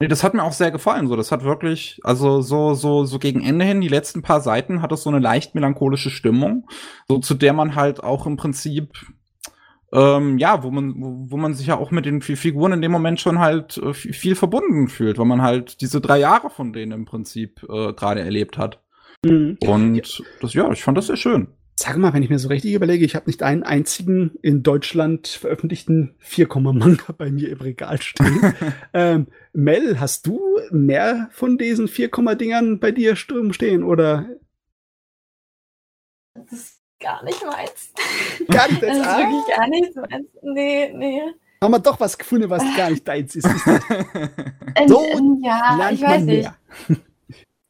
[0.00, 1.06] Nee, das hat mir auch sehr gefallen.
[1.06, 4.82] So, das hat wirklich, also so, so, so gegen Ende hin, die letzten paar Seiten
[4.82, 6.68] hat es so eine leicht melancholische Stimmung,
[7.08, 8.92] so zu der man halt auch im Prinzip
[9.94, 13.20] ähm, ja, wo man, wo, man sich ja auch mit den Figuren in dem Moment
[13.20, 17.04] schon halt äh, viel verbunden fühlt, weil man halt diese drei Jahre von denen im
[17.04, 18.82] Prinzip äh, gerade erlebt hat.
[19.24, 19.56] Mhm.
[19.60, 20.24] Und ja.
[20.40, 21.46] das, ja, ich fand das sehr schön.
[21.76, 25.28] Sag mal, wenn ich mir so richtig überlege, ich habe nicht einen einzigen in Deutschland
[25.28, 28.54] veröffentlichten 4-Manga bei mir im Regal stehen.
[28.94, 30.40] ähm, Mel, hast du
[30.72, 34.28] mehr von diesen 4-Dingern bei dir stehen oder?
[36.34, 36.73] Das
[37.04, 37.92] gar nicht meins.
[38.48, 38.98] Gar nicht deins?
[39.04, 40.26] Das ist wirklich gar nicht meins.
[40.42, 41.22] Nee, nee.
[41.62, 43.44] Haben wir doch was gefunden, was gar nicht deins ist.
[44.74, 46.50] ähm, so ähm, ja, ich weiß nicht.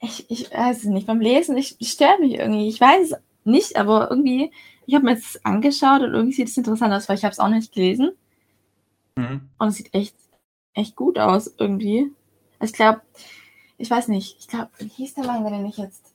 [0.01, 1.07] Ich, ich weiß es nicht.
[1.07, 2.69] Beim Lesen, ich, ich stört mich irgendwie.
[2.69, 4.53] Ich weiß es nicht, aber irgendwie,
[4.87, 7.39] ich habe mir jetzt angeschaut und irgendwie sieht es interessant aus, weil ich habe es
[7.41, 8.13] auch nicht gelesen.
[9.17, 9.49] Mhm.
[9.59, 10.17] Und es sieht echt,
[10.75, 12.11] echt gut aus irgendwie.
[12.59, 13.01] Also ich glaube,
[13.79, 16.15] ich weiß nicht, ich glaube, wie hieß der Manga, den ich jetzt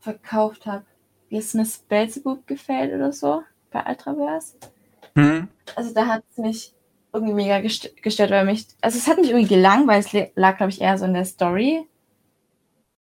[0.00, 0.84] verkauft habe?
[1.28, 4.54] Wie es Miss Belzebub gefällt oder so bei Ultraverse.
[5.14, 5.48] Mhm.
[5.76, 6.72] Also da hat es mich
[7.12, 10.70] irgendwie mega gest gestört, weil mich, also es hat mich irgendwie gelangweilt, es lag, glaube
[10.70, 11.86] ich, eher so in der Story.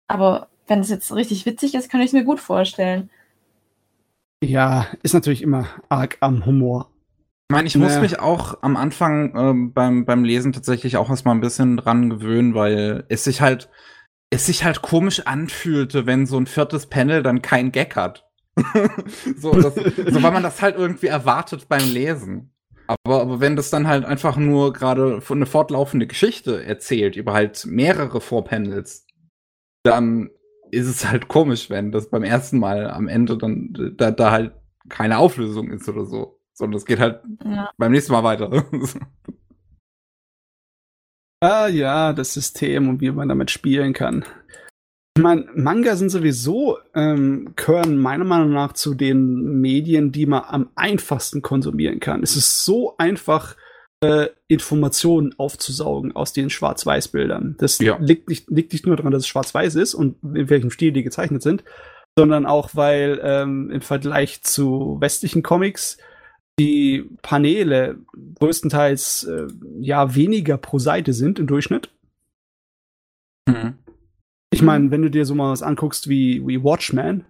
[0.07, 3.09] Aber wenn es jetzt richtig witzig ist, kann ich es mir gut vorstellen.
[4.43, 6.89] Ja, ist natürlich immer arg am Humor.
[7.49, 7.93] Ich meine, ich naja.
[7.93, 12.09] muss mich auch am Anfang äh, beim, beim Lesen tatsächlich auch erstmal ein bisschen dran
[12.09, 13.69] gewöhnen, weil es sich halt,
[14.29, 18.27] es sich halt komisch anfühlte, wenn so ein viertes Panel dann kein Gag hat.
[19.37, 22.53] so, das, so, weil man das halt irgendwie erwartet beim Lesen.
[22.87, 27.65] Aber, aber wenn das dann halt einfach nur gerade eine fortlaufende Geschichte erzählt über halt
[27.65, 29.05] mehrere Vorpanels,
[29.83, 30.31] dann
[30.71, 34.53] ist es halt komisch, wenn das beim ersten Mal am Ende dann da, da halt
[34.89, 36.39] keine Auflösung ist oder so.
[36.53, 37.71] Sondern es geht halt ja.
[37.77, 38.65] beim nächsten Mal weiter.
[41.41, 44.25] ah ja, das System und wie man damit spielen kann.
[45.17, 50.43] Ich meine, Manga sind sowieso, ähm, gehören meiner Meinung nach zu den Medien, die man
[50.47, 52.23] am einfachsten konsumieren kann.
[52.23, 53.55] Es ist so einfach,
[54.01, 57.55] äh, Informationen aufzusaugen aus den Schwarz-Weiß-Bildern.
[57.59, 57.97] Das ja.
[57.99, 61.03] liegt, nicht, liegt nicht nur daran, dass es schwarz-weiß ist und in welchem Stil die
[61.03, 61.63] gezeichnet sind,
[62.17, 65.97] sondern auch, weil ähm, im Vergleich zu westlichen Comics
[66.59, 67.97] die Paneele
[68.35, 69.47] größtenteils äh,
[69.79, 71.89] ja weniger pro Seite sind im Durchschnitt.
[73.47, 73.75] Mhm.
[74.51, 77.25] Ich meine, wenn du dir so mal was anguckst wie, wie Watchmen,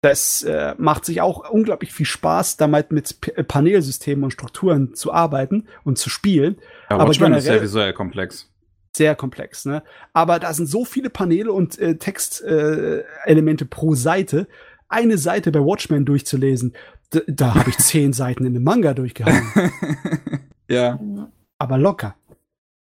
[0.00, 4.94] das äh, macht sich auch unglaublich viel Spaß, damit mit P äh, Panelsystemen und Strukturen
[4.94, 6.56] zu arbeiten und zu spielen.
[6.88, 8.48] Ja, Aber Watchmen ist ja visuell komplex.
[8.96, 9.82] Sehr komplex, ne?
[10.12, 14.46] Aber da sind so viele Paneele und äh, Textelemente äh, pro Seite.
[14.88, 16.74] Eine Seite bei Watchmen durchzulesen,
[17.10, 19.42] da habe ich zehn Seiten in dem Manga durchgehauen.
[20.68, 20.98] ja.
[21.58, 22.16] Aber locker.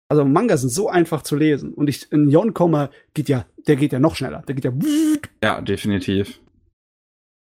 [0.09, 1.75] Also Manga sind so einfach zu lesen.
[1.75, 4.43] Und ich, in Yonkomma geht ja, der geht ja noch schneller.
[4.47, 4.73] Der geht ja.
[5.43, 6.41] Ja, definitiv.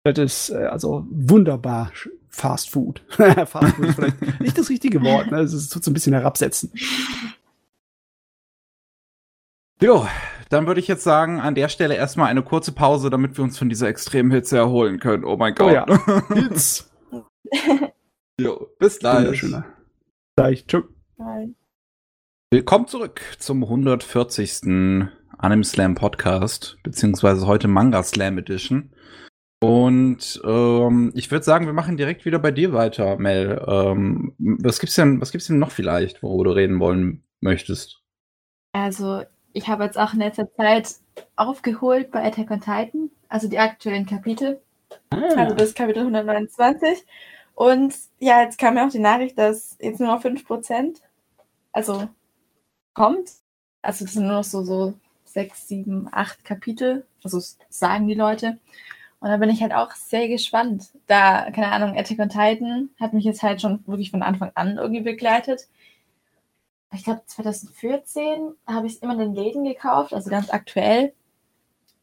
[0.04, 1.92] Das ist äh, also wunderbar
[2.30, 3.02] Fast Food.
[3.10, 5.32] Fast Food ist vielleicht nicht das richtige Wort.
[5.32, 5.40] Ne?
[5.40, 6.72] Es tut so ein bisschen herabsetzen.
[9.82, 10.08] Jo,
[10.50, 13.58] dann würde ich jetzt sagen, an der Stelle erstmal eine kurze Pause, damit wir uns
[13.58, 15.24] von dieser extremen Hitze erholen können.
[15.24, 15.72] Oh mein Gott.
[15.72, 15.86] Oh ja.
[16.34, 16.92] Hitz.
[18.40, 19.46] jo, bis gleich.
[20.36, 20.66] Gleich.
[20.68, 20.84] Tschüss.
[22.52, 25.12] Willkommen zurück zum 140.
[25.38, 28.92] Anime Slam Podcast, beziehungsweise heute Manga Slam Edition.
[29.62, 33.62] Und ähm, ich würde sagen, wir machen direkt wieder bei dir weiter, Mel.
[33.68, 38.02] Ähm, was gibt's denn, was gibt's denn noch vielleicht, worüber du reden wollen möchtest?
[38.74, 39.24] Also,
[39.56, 40.96] ich habe jetzt auch in letzter Zeit
[41.38, 44.62] aufgeholt bei Attack on Titan, also die aktuellen Kapitel.
[45.10, 45.22] Ah.
[45.38, 47.06] Also bis Kapitel 129.
[47.56, 50.98] Und ja, jetzt kam mir auch die Nachricht, dass jetzt nur noch 5%,
[51.72, 52.10] also
[52.94, 53.32] kommt.
[53.82, 57.06] Also das sind nur noch so, so sechs, sieben, acht Kapitel.
[57.24, 58.58] Also sagen die Leute.
[59.22, 60.90] Und da bin ich halt auch sehr gespannt.
[61.08, 64.78] Da, keine Ahnung, Attack on Titan hat mich jetzt halt schon wirklich von Anfang an
[64.78, 65.70] irgendwie begleitet.
[66.96, 71.14] Ich glaube, 2014 habe ich es immer in den Läden gekauft, also ganz aktuell.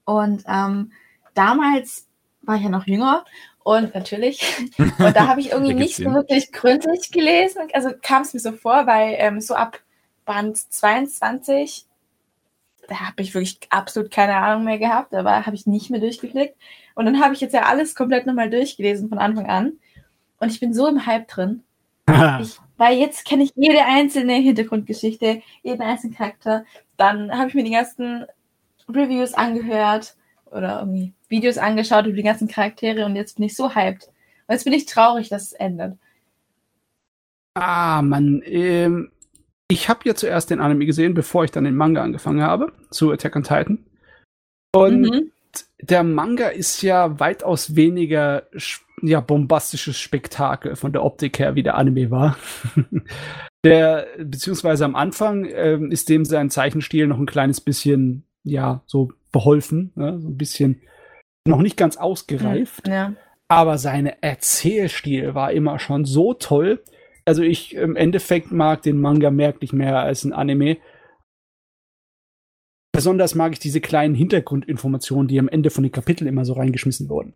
[0.04, 0.92] Und ähm,
[1.34, 2.08] damals
[2.42, 3.24] war ich ja noch jünger
[3.64, 4.42] und natürlich.
[4.78, 7.62] Und da habe ich irgendwie nicht so wirklich gründlich gelesen.
[7.72, 9.80] Also kam es mir so vor, weil ähm, so ab
[10.24, 11.86] Band 22,
[12.88, 16.56] da habe ich wirklich absolut keine Ahnung mehr gehabt, aber habe ich nicht mehr durchgeklickt.
[16.94, 19.74] Und dann habe ich jetzt ja alles komplett nochmal durchgelesen von Anfang an.
[20.40, 21.62] Und ich bin so im Hype drin.
[22.40, 26.64] ich, weil jetzt kenne ich jede einzelne Hintergrundgeschichte, jeden einzelnen Charakter.
[26.96, 28.26] Dann habe ich mir die ganzen
[28.88, 33.72] Reviews angehört oder irgendwie Videos angeschaut über die ganzen Charaktere und jetzt bin ich so
[33.72, 34.08] hyped.
[34.48, 35.96] Und jetzt bin ich traurig, dass es endet.
[37.54, 38.42] Ah, Mann.
[38.46, 39.12] Ähm,
[39.68, 43.12] ich habe ja zuerst den Anime gesehen, bevor ich dann den Manga angefangen habe, zu
[43.12, 43.86] Attack on Titan.
[44.74, 45.31] Und mhm.
[45.82, 48.44] Der Manga ist ja weitaus weniger
[49.02, 52.36] ja, bombastisches Spektakel von der Optik her, wie der Anime war.
[53.64, 59.12] der, beziehungsweise am Anfang äh, ist dem sein Zeichenstil noch ein kleines bisschen, ja, so
[59.32, 60.20] beholfen, ne?
[60.20, 60.80] so ein bisschen
[61.46, 62.86] noch nicht ganz ausgereift.
[62.86, 63.14] Ja.
[63.48, 66.80] Aber seine Erzählstil war immer schon so toll,
[67.24, 70.78] also ich im Endeffekt mag den Manga merklich mehr als ein Anime.
[72.92, 77.08] Besonders mag ich diese kleinen Hintergrundinformationen, die am Ende von den Kapiteln immer so reingeschmissen
[77.08, 77.34] wurden.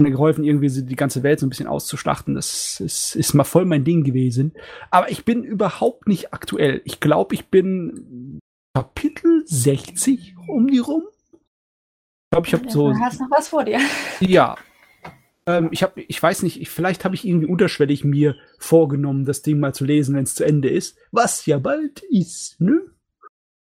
[0.00, 2.34] Mir geholfen, irgendwie die ganze Welt so ein bisschen auszuschlachten.
[2.34, 4.54] Das ist, ist mal voll mein Ding gewesen.
[4.90, 6.80] Aber ich bin überhaupt nicht aktuell.
[6.84, 8.38] Ich glaube, ich bin
[8.74, 11.02] Kapitel 60 um die rum.
[11.32, 12.92] Ich glaube, ich habe so.
[12.92, 13.78] Du hast noch was vor dir.
[14.20, 14.56] Ja,
[15.46, 19.42] Ähm, ich, hab, ich weiß nicht, ich, vielleicht habe ich irgendwie unterschwellig mir vorgenommen, das
[19.42, 20.98] Ding mal zu lesen, wenn es zu Ende ist.
[21.10, 22.80] Was ja bald ist, ne?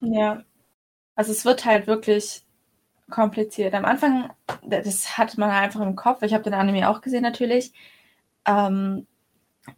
[0.01, 0.43] Ja.
[1.15, 2.43] Also es wird halt wirklich
[3.09, 3.73] kompliziert.
[3.73, 4.31] Am Anfang,
[4.65, 6.23] das hat man einfach im Kopf.
[6.23, 7.73] Ich habe den Anime auch gesehen natürlich.
[8.45, 9.05] Ähm,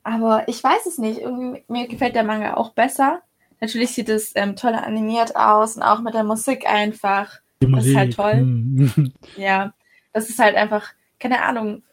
[0.03, 1.19] aber ich weiß es nicht.
[1.19, 3.21] Irgendwie, mir gefällt der Manga auch besser.
[3.59, 7.39] Natürlich sieht es ähm, toll animiert aus und auch mit der Musik einfach.
[7.59, 9.11] Das ist halt toll.
[9.37, 9.73] Ja,
[10.11, 10.89] das ist halt einfach,
[11.19, 11.83] keine Ahnung.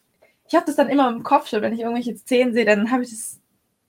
[0.48, 3.04] Ich habe das dann immer im Kopf schon, wenn ich irgendwelche Szenen sehe, dann habe
[3.04, 3.40] ich das,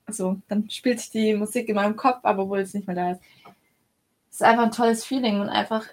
[0.06, 3.10] also dann spielt sich die Musik in meinem Kopf, aber obwohl es nicht mehr da
[3.12, 3.20] ist.
[4.32, 5.84] Es ist einfach ein tolles Feeling und einfach,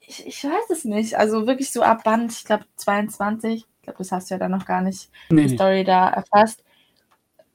[0.00, 1.18] ich, ich weiß es nicht.
[1.18, 4.52] Also wirklich so ab Band, ich glaube 22, ich glaube, das hast du ja dann
[4.52, 6.64] noch gar nicht nee, die Story da erfasst.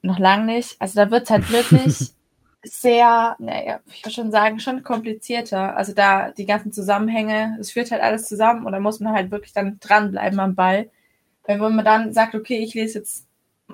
[0.02, 0.80] Noch lang nicht.
[0.80, 2.12] Also da wird es halt wirklich
[2.62, 5.76] sehr, naja, ich würde schon sagen, schon komplizierter.
[5.76, 9.32] Also da die ganzen Zusammenhänge, es führt halt alles zusammen und da muss man halt
[9.32, 10.90] wirklich dann dranbleiben am Ball.
[11.44, 13.26] Weil wenn man dann sagt, okay, ich lese jetzt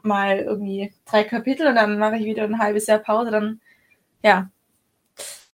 [0.02, 3.60] mal irgendwie drei Kapitel und dann mache ich wieder ein halbes Jahr Pause, dann
[4.22, 4.48] ja,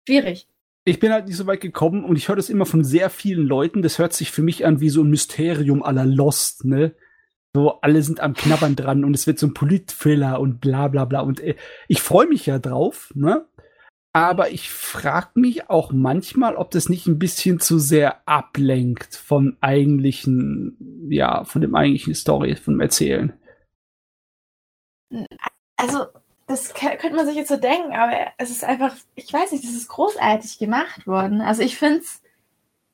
[0.08, 0.48] schwierig.
[0.88, 3.46] Ich bin halt nicht so weit gekommen und ich höre das immer von sehr vielen
[3.46, 3.82] Leuten.
[3.82, 6.96] Das hört sich für mich an wie so ein Mysterium aller Lost, ne?
[7.54, 11.04] So, alle sind am Knabbern dran und es wird so ein Polit-Thriller und bla bla
[11.04, 11.20] bla.
[11.20, 11.56] Und äh,
[11.90, 13.46] ich freue mich ja drauf, ne?
[14.14, 19.58] Aber ich frage mich auch manchmal, ob das nicht ein bisschen zu sehr ablenkt vom
[19.60, 23.34] eigentlichen, ja, von dem eigentlichen Story, von dem Erzählen.
[25.76, 26.06] Also,
[26.48, 29.72] das könnte man sich jetzt so denken, aber es ist einfach, ich weiß nicht, das
[29.72, 31.42] ist großartig gemacht worden.
[31.42, 32.22] Also ich finde es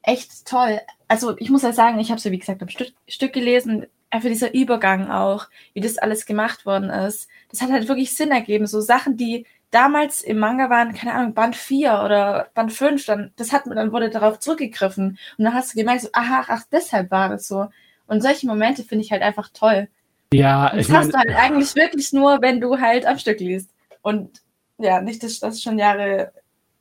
[0.01, 0.81] echt toll.
[1.07, 3.85] Also ich muss ja sagen, ich habe es ja wie gesagt am Stück, Stück gelesen
[4.13, 8.31] einfach dieser Übergang auch, wie das alles gemacht worden ist, das hat halt wirklich Sinn
[8.31, 8.67] ergeben.
[8.67, 13.33] So Sachen, die damals im Manga waren, keine Ahnung, Band 4 oder Band 5, dann,
[13.37, 15.17] das hat, dann wurde darauf zurückgegriffen.
[15.37, 17.67] Und dann hast du gemerkt, so, aha, ach, deshalb war das so.
[18.05, 19.87] Und solche Momente finde ich halt einfach toll.
[20.33, 23.69] Ja, das ich hast du halt eigentlich wirklich nur, wenn du halt am Stück liest.
[24.01, 24.41] Und
[24.77, 26.31] ja, nicht, dass das schon Jahre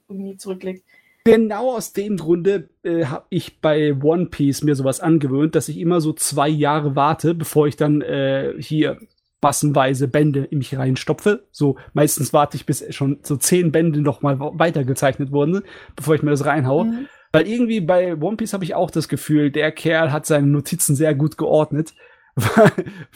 [0.08, 0.84] irgendwie zurückliegt.
[1.24, 5.78] Genau aus dem Grunde äh, habe ich bei One Piece mir sowas angewöhnt, dass ich
[5.78, 8.98] immer so zwei Jahre warte, bevor ich dann äh, hier
[9.40, 11.44] massenweise Bände in mich reinstopfe.
[11.50, 15.62] So meistens warte ich, bis schon so zehn Bände noch mal weitergezeichnet wurden,
[15.94, 16.86] bevor ich mir das reinhaue.
[16.86, 17.06] Mhm.
[17.32, 20.96] Weil irgendwie bei One Piece habe ich auch das Gefühl, der Kerl hat seine Notizen
[20.96, 21.94] sehr gut geordnet,
[22.34, 22.72] weil,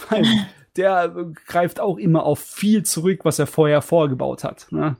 [0.09, 0.25] weil
[0.77, 1.15] der
[1.47, 4.67] greift auch immer auf viel zurück, was er vorher vorgebaut hat.
[4.71, 4.97] Ne?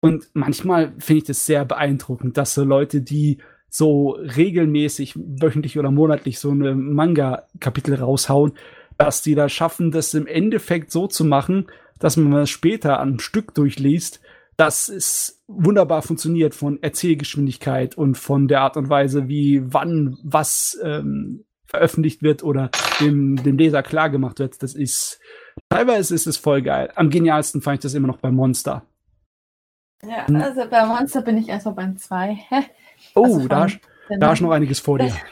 [0.00, 3.38] Und manchmal finde ich das sehr beeindruckend, dass so Leute, die
[3.68, 8.52] so regelmäßig wöchentlich oder monatlich so eine Manga-Kapitel raushauen,
[8.98, 11.66] dass die da schaffen, das im Endeffekt so zu machen,
[11.98, 14.20] dass man das später am Stück durchliest,
[14.56, 20.78] dass es wunderbar funktioniert von Erzählgeschwindigkeit und von der Art und Weise, wie wann was
[20.82, 22.70] ähm, veröffentlicht wird oder
[23.00, 24.62] dem, dem Leser klar gemacht wird.
[24.62, 25.18] Das ist
[25.68, 26.90] teilweise ist es voll geil.
[26.94, 28.86] Am genialsten fand ich das immer noch bei Monster.
[30.02, 30.36] Ja, hm.
[30.36, 32.38] also bei Monster bin ich erstmal beim 2.
[33.14, 33.66] oh, also da,
[34.18, 35.12] da ist noch einiges vor dir.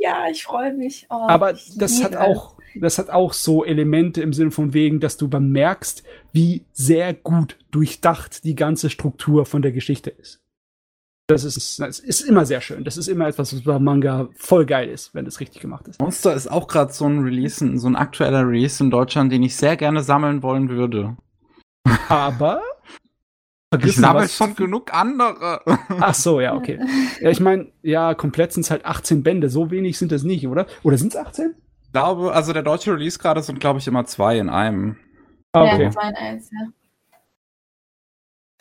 [0.00, 1.08] Ja, ich freue mich.
[1.10, 5.16] Oh, Aber das hat auch, das hat auch so Elemente im Sinne von wegen, dass
[5.16, 10.40] du bemerkst, wie sehr gut durchdacht die ganze Struktur von der Geschichte ist.
[11.30, 12.84] Das ist, das ist immer sehr schön.
[12.84, 16.00] Das ist immer etwas, was beim Manga voll geil ist, wenn es richtig gemacht ist.
[16.00, 19.54] Monster ist auch gerade so ein Release, so ein aktueller Release in Deutschland, den ich
[19.54, 21.18] sehr gerne sammeln wollen würde.
[22.08, 22.62] Aber
[23.78, 25.60] ich sammle schon genug andere.
[26.00, 26.80] Ach so, ja, okay.
[27.20, 29.50] Ja, ich meine, ja, komplett sind es halt 18 Bände.
[29.50, 30.66] So wenig sind es nicht, oder?
[30.82, 31.54] Oder sind es 18?
[31.82, 34.96] Ich glaube, also der deutsche Release gerade sind, glaube ich, immer zwei in einem.
[35.52, 35.84] Ah, okay.
[35.84, 36.68] Ja, zwei in eins, ja.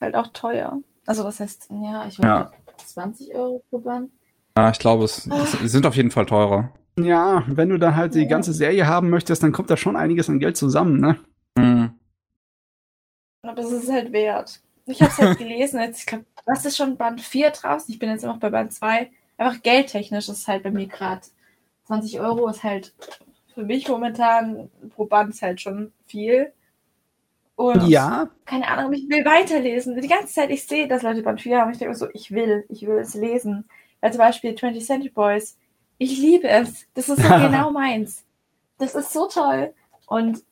[0.01, 0.81] Halt auch teuer.
[1.07, 2.51] Also, was heißt, ja, ich weiß ja.
[2.85, 4.11] 20 Euro pro Band.
[4.55, 6.71] Ja, ich glaube, es, es, sind auf jeden Fall teurer.
[6.99, 10.29] Ja, wenn du dann halt die ganze Serie haben möchtest, dann kommt da schon einiges
[10.29, 11.19] an Geld zusammen, ne?
[11.57, 11.91] Mhm.
[13.43, 14.61] Aber es ist halt wert.
[14.85, 17.91] Ich habe es halt gelesen, jetzt, ich glaube, was ist schon Band 4 draußen?
[17.93, 19.09] Ich bin jetzt immer bei Band 2.
[19.37, 21.21] Einfach geldtechnisch ist halt bei mir gerade
[21.85, 22.93] 20 Euro ist halt
[23.53, 26.51] für mich momentan pro Band ist halt schon viel.
[27.57, 28.29] Und ja.
[28.45, 29.99] keine Ahnung, ich will weiterlesen.
[29.99, 31.71] Die ganze Zeit, ich sehe, dass Leute Band 4 haben.
[31.71, 33.65] Ich denke so, ich will, ich will es lesen.
[33.99, 35.57] Weil zum Beispiel 20 Century Boys.
[35.97, 36.85] Ich liebe es.
[36.93, 38.23] Das ist so genau meins.
[38.77, 39.73] Das ist so toll.
[40.05, 40.43] Und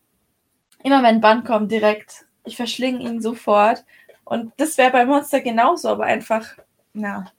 [0.84, 3.86] immer wenn ein Band kommt, direkt, ich verschlinge ihn sofort.
[4.24, 6.58] Und das wäre bei Monster genauso, aber einfach,
[6.94, 7.32] na.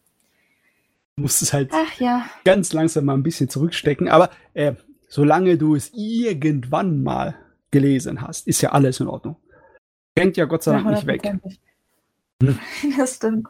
[1.16, 2.26] Du musst es halt Ach, ja.
[2.44, 4.08] ganz langsam mal ein bisschen zurückstecken.
[4.08, 4.74] Aber äh,
[5.08, 7.34] solange du es irgendwann mal
[7.72, 9.34] gelesen hast, ist ja alles in Ordnung.
[10.18, 11.38] Rennt ja Gott sei Dank nicht weg.
[12.42, 12.58] Hm.
[12.98, 13.48] Das stimmt.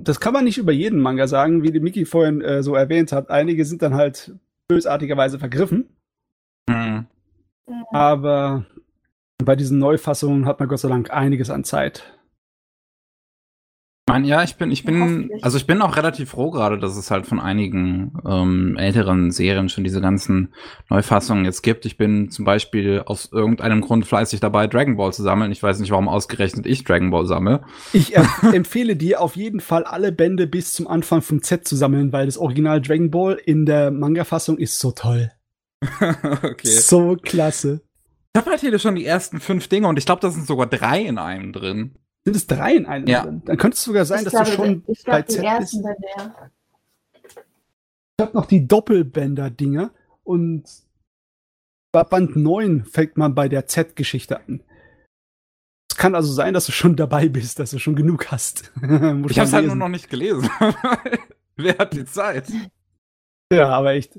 [0.00, 3.12] Das kann man nicht über jeden Manga sagen, wie die Miki vorhin äh, so erwähnt
[3.12, 3.30] hat.
[3.30, 4.34] Einige sind dann halt
[4.68, 5.88] bösartigerweise vergriffen.
[6.68, 7.06] Hm.
[7.92, 8.66] Aber
[9.38, 12.18] bei diesen Neufassungen hat man Gott sei Dank einiges an Zeit.
[14.08, 16.96] Ich meine, ja, ich bin, ich bin, also ich bin auch relativ froh gerade, dass
[16.96, 20.52] es halt von einigen ähm, älteren Serien schon diese ganzen
[20.90, 21.86] Neufassungen jetzt gibt.
[21.86, 25.52] Ich bin zum Beispiel aus irgendeinem Grund fleißig dabei, Dragon Ball zu sammeln.
[25.52, 27.62] Ich weiß nicht, warum ausgerechnet ich Dragon Ball sammle.
[27.92, 31.76] Ich äh, empfehle dir auf jeden Fall alle Bände bis zum Anfang vom Z zu
[31.76, 35.30] sammeln, weil das Original Dragon Ball in der Manga-Fassung ist so toll.
[36.42, 36.66] okay.
[36.66, 37.82] So klasse.
[38.34, 40.66] Ich habe halt hier schon die ersten fünf Dinge und ich glaube, da sind sogar
[40.66, 41.94] drei in einem drin.
[42.24, 43.24] Sind es drei in einem Ja.
[43.24, 43.42] drin?
[43.44, 45.44] Dann könnte es sogar sein, ich dass glaube, du schon ich bei glaube, die Z
[45.44, 45.84] ersten bist.
[45.84, 45.94] bei
[46.24, 46.50] der.
[48.18, 49.90] Ich habe noch die Doppelbänder-Dinger
[50.22, 50.64] und
[51.92, 54.62] bei Band 9 fängt man bei der Z-Geschichte an.
[55.90, 58.72] Es kann also sein, dass du schon dabei bist, dass du schon genug hast.
[58.80, 60.48] Ich habe es halt nur noch nicht gelesen.
[61.56, 62.50] Wer hat die Zeit?
[63.52, 64.18] Ja, aber echt.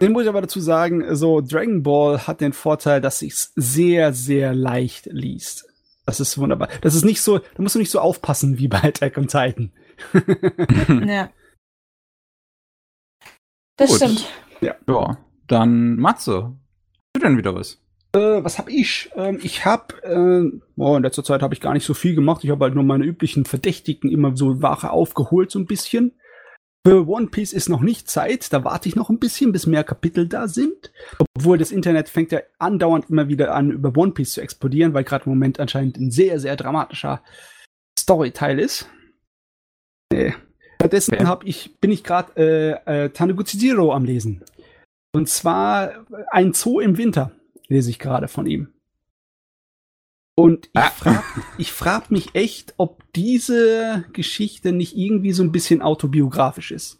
[0.00, 4.12] Den muss ich aber dazu sagen, so Dragon Ball hat den Vorteil, dass sich's sehr,
[4.12, 5.66] sehr leicht liest.
[6.06, 6.68] Das ist wunderbar.
[6.80, 9.72] Das ist nicht so, da musst du nicht so aufpassen wie bei Attack on Titan.
[11.06, 11.30] Ja.
[13.76, 13.96] Das Gut.
[13.96, 14.26] stimmt.
[14.60, 15.16] ja,
[15.46, 16.52] dann Matze.
[17.14, 17.80] Hast du denn wieder was?
[18.12, 19.10] Äh, was hab ich?
[19.14, 20.42] Ähm, ich hab, äh,
[20.76, 22.44] oh, in letzter Zeit habe ich gar nicht so viel gemacht.
[22.44, 26.12] Ich habe halt nur meine üblichen Verdächtigen immer so Ware aufgeholt, so ein bisschen.
[26.86, 28.52] Für One Piece ist noch nicht Zeit.
[28.52, 30.92] Da warte ich noch ein bisschen, bis mehr Kapitel da sind.
[31.36, 35.04] Obwohl das Internet fängt ja andauernd immer wieder an, über One Piece zu explodieren, weil
[35.04, 37.22] gerade im Moment anscheinend ein sehr, sehr dramatischer
[37.98, 38.88] Storyteil ist.
[40.10, 40.34] Nee.
[40.76, 44.42] Stattdessen hab ich, bin ich gerade äh, äh, Taniguchi Zero am Lesen.
[45.12, 47.32] Und zwar ein Zoo im Winter
[47.68, 48.72] lese ich gerade von ihm.
[50.40, 50.90] Und ich Ah.
[50.90, 51.22] frage
[51.58, 56.98] ich frag mich echt, ob diese Geschichte nicht irgendwie so ein bisschen autobiografisch ist.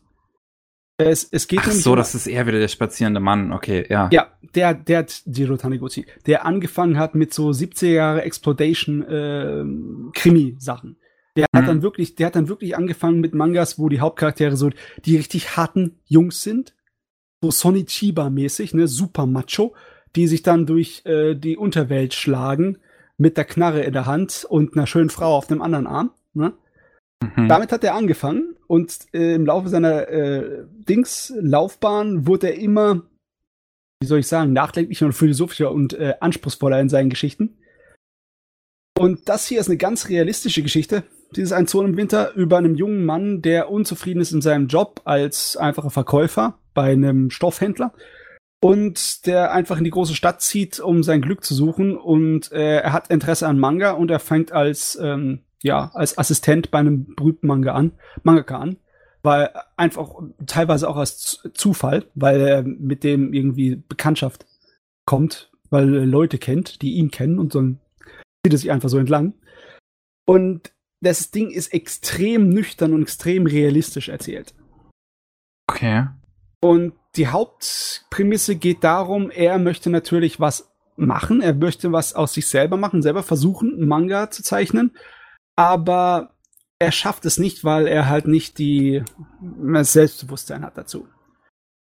[0.98, 3.52] Es, es geht Ach so, um- das ist eher wieder der spazierende Mann.
[3.52, 4.10] Okay, ja.
[4.12, 10.96] ja, der, der Jiro Taniguchi, der angefangen hat mit so 70er Jahre Exploitation ähm, Krimi-Sachen.
[11.36, 11.66] Der hat Mhm.
[11.66, 14.70] dann wirklich, der hat dann wirklich angefangen mit Mangas, wo die Hauptcharaktere so
[15.06, 16.74] die richtig harten Jungs sind.
[17.42, 19.74] So Sonny Chiba-mäßig, ne, super macho,
[20.16, 22.76] die sich dann durch äh, die Unterwelt schlagen
[23.20, 26.10] mit der Knarre in der Hand und einer schönen Frau auf dem anderen Arm.
[26.32, 26.54] Ne?
[27.36, 27.48] Mhm.
[27.48, 33.02] Damit hat er angefangen und äh, im Laufe seiner äh, Dings Laufbahn wurde er immer,
[34.00, 37.58] wie soll ich sagen, nachdenklicher und philosophischer und äh, anspruchsvoller in seinen Geschichten.
[38.98, 41.02] Und das hier ist eine ganz realistische Geschichte.
[41.36, 45.02] Dieses ein Zoo im Winter über einen jungen Mann, der unzufrieden ist in seinem Job
[45.04, 47.92] als einfacher Verkäufer bei einem Stoffhändler
[48.60, 51.96] und der einfach in die große Stadt zieht, um sein Glück zu suchen.
[51.96, 56.70] Und äh, er hat Interesse an Manga und er fängt als ähm, ja als Assistent
[56.70, 57.92] bei einem berühmten Manga an,
[58.22, 58.76] Mangaka an,
[59.22, 60.10] weil einfach
[60.46, 64.46] teilweise auch als Zufall, weil er mit dem irgendwie Bekanntschaft
[65.06, 67.80] kommt, weil er Leute kennt, die ihn kennen und dann
[68.44, 69.34] zieht er sich einfach so entlang.
[70.26, 70.72] Und
[71.02, 74.54] das Ding ist extrem nüchtern und extrem realistisch erzählt.
[75.66, 76.08] Okay.
[76.60, 82.46] Und die Hauptprämisse geht darum, er möchte natürlich was machen, er möchte was aus sich
[82.46, 84.96] selber machen, selber versuchen, einen Manga zu zeichnen,
[85.56, 86.34] aber
[86.78, 89.02] er schafft es nicht, weil er halt nicht die
[89.72, 91.08] Selbstbewusstsein hat dazu.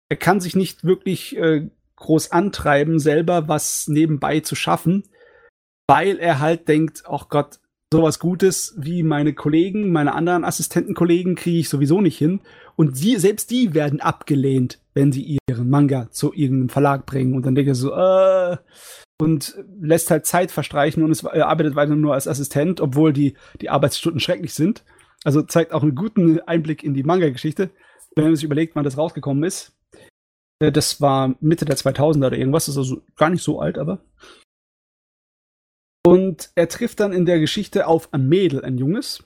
[0.08, 5.04] Er kann sich nicht wirklich äh, groß antreiben, selber was nebenbei zu schaffen,
[5.88, 7.58] weil er halt denkt, ach Gott,
[7.92, 12.40] sowas Gutes wie meine Kollegen, meine anderen Assistentenkollegen kriege ich sowieso nicht hin.
[12.76, 17.34] Und sie, selbst die werden abgelehnt, wenn sie ihren Manga zu irgendeinem Verlag bringen.
[17.34, 18.56] Und dann denke ich so, äh,
[19.18, 23.34] und lässt halt Zeit verstreichen und es äh, arbeitet weiter nur als Assistent, obwohl die,
[23.60, 24.84] die Arbeitsstunden schrecklich sind.
[25.24, 27.70] Also zeigt auch einen guten Einblick in die Manga-Geschichte,
[28.14, 29.74] wenn man sich überlegt, wann das rausgekommen ist.
[30.60, 33.78] Äh, Das war Mitte der 2000er oder irgendwas, das ist also gar nicht so alt,
[33.78, 34.04] aber.
[36.06, 39.24] Und er trifft dann in der Geschichte auf ein Mädel, ein Junges,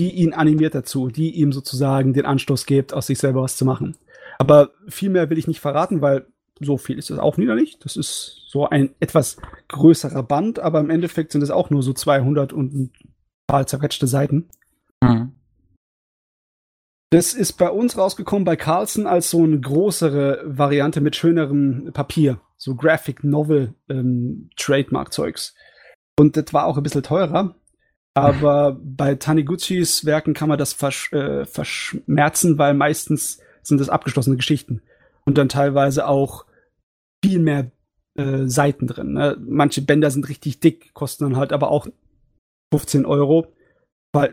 [0.00, 3.64] die ihn animiert dazu, die ihm sozusagen den Anstoß gibt, aus sich selber was zu
[3.64, 3.96] machen.
[4.38, 6.26] Aber viel mehr will ich nicht verraten, weil
[6.60, 7.84] so viel ist es auch wieder nicht.
[7.84, 9.36] Das ist so ein etwas
[9.68, 12.92] größerer Band, aber im Endeffekt sind es auch nur so 200 und ein
[13.46, 14.48] paar zerquetschte Seiten.
[15.02, 15.32] Mhm.
[17.10, 22.40] Das ist bei uns rausgekommen bei Carlson als so eine größere Variante mit schönerem Papier.
[22.56, 25.54] So Graphic Novel ähm, Trademark-Zeugs.
[26.18, 27.54] Und das war auch ein bisschen teurer.
[28.22, 34.36] Aber bei Taniguchis Werken kann man das versch äh, verschmerzen, weil meistens sind das abgeschlossene
[34.36, 34.82] Geschichten.
[35.24, 36.46] Und dann teilweise auch
[37.24, 37.70] viel mehr
[38.16, 39.12] äh, Seiten drin.
[39.12, 39.36] Ne?
[39.40, 41.86] Manche Bänder sind richtig dick, kosten dann halt aber auch
[42.72, 43.52] 15 Euro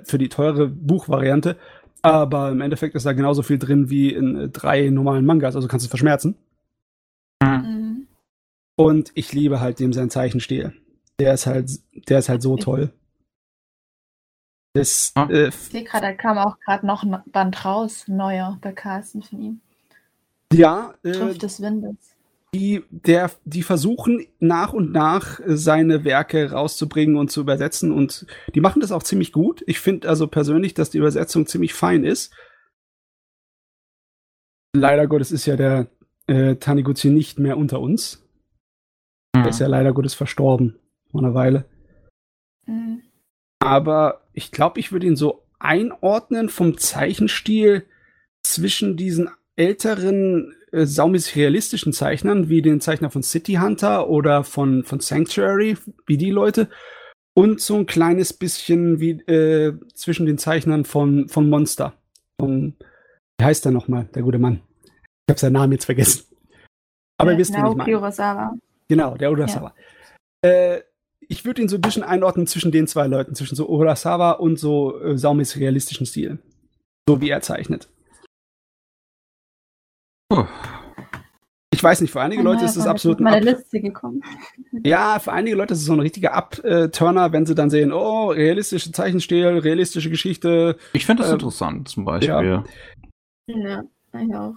[0.04, 1.58] für die teure Buchvariante.
[2.02, 5.68] Aber im Endeffekt ist da genauso viel drin wie in äh, drei normalen Mangas, also
[5.68, 6.36] kannst du es verschmerzen.
[7.44, 8.08] Mhm.
[8.78, 10.74] Und ich liebe halt dem sein Zeichenstil.
[11.20, 11.72] Der ist halt,
[12.10, 12.92] der ist halt so toll.
[14.76, 15.28] Das, Ah.
[15.30, 19.22] äh, Ich sehe gerade, da kam auch gerade noch ein Band raus, neuer bei Carsten
[19.24, 19.62] von ihm.
[20.54, 21.96] ja, äh, des Windes.
[22.54, 28.26] die, der, die versuchen nach und nach äh, seine Werke rauszubringen und zu übersetzen und
[28.54, 29.64] die machen das auch ziemlich gut.
[29.66, 32.34] Ich finde also persönlich, dass die Übersetzung ziemlich fein ist.
[34.76, 35.88] Leider Gottes ist ja der
[36.28, 38.22] äh, Taniguchi nicht mehr unter uns.
[39.34, 40.80] Er ist ja leider Gottes verstorben
[41.12, 41.66] vor einer Weile.
[42.66, 43.02] Mhm.
[43.60, 47.86] Aber ich glaube, ich würde ihn so einordnen vom Zeichenstil
[48.44, 54.84] zwischen diesen älteren, äh, saumäßig realistischen Zeichnern, wie den Zeichner von City Hunter oder von,
[54.84, 56.70] von Sanctuary, wie die Leute,
[57.34, 61.94] und so ein kleines bisschen wie äh, zwischen den Zeichnern von, von Monster.
[62.40, 62.76] Von,
[63.38, 64.62] wie heißt der nochmal, der gute Mann?
[64.84, 66.26] Ich habe seinen Namen jetzt vergessen.
[67.18, 67.92] Aber ihr wisst, wen ich meine.
[68.88, 69.74] Genau, der Urasawa.
[70.42, 70.82] Äh,
[71.30, 74.58] ich würde ihn so ein bisschen einordnen zwischen den zwei Leuten, zwischen so Urasawa und
[74.60, 76.40] so äh, saumäßig realistischen Stil.
[77.08, 77.88] So wie er zeichnet.
[81.74, 84.22] Ich weiß nicht, für einige Leute ist es absolut ein meine Ab Liste gekommen.
[84.84, 88.30] Ja, für einige Leute ist es so ein richtiger Abturner, wenn sie dann sehen, oh,
[88.30, 90.78] realistische Zeichenstil, realistische Geschichte.
[90.94, 92.30] Ich finde das Ähm, interessant, zum Beispiel.
[92.30, 92.64] ja.
[93.48, 93.84] Ja,
[94.20, 94.56] ich auch.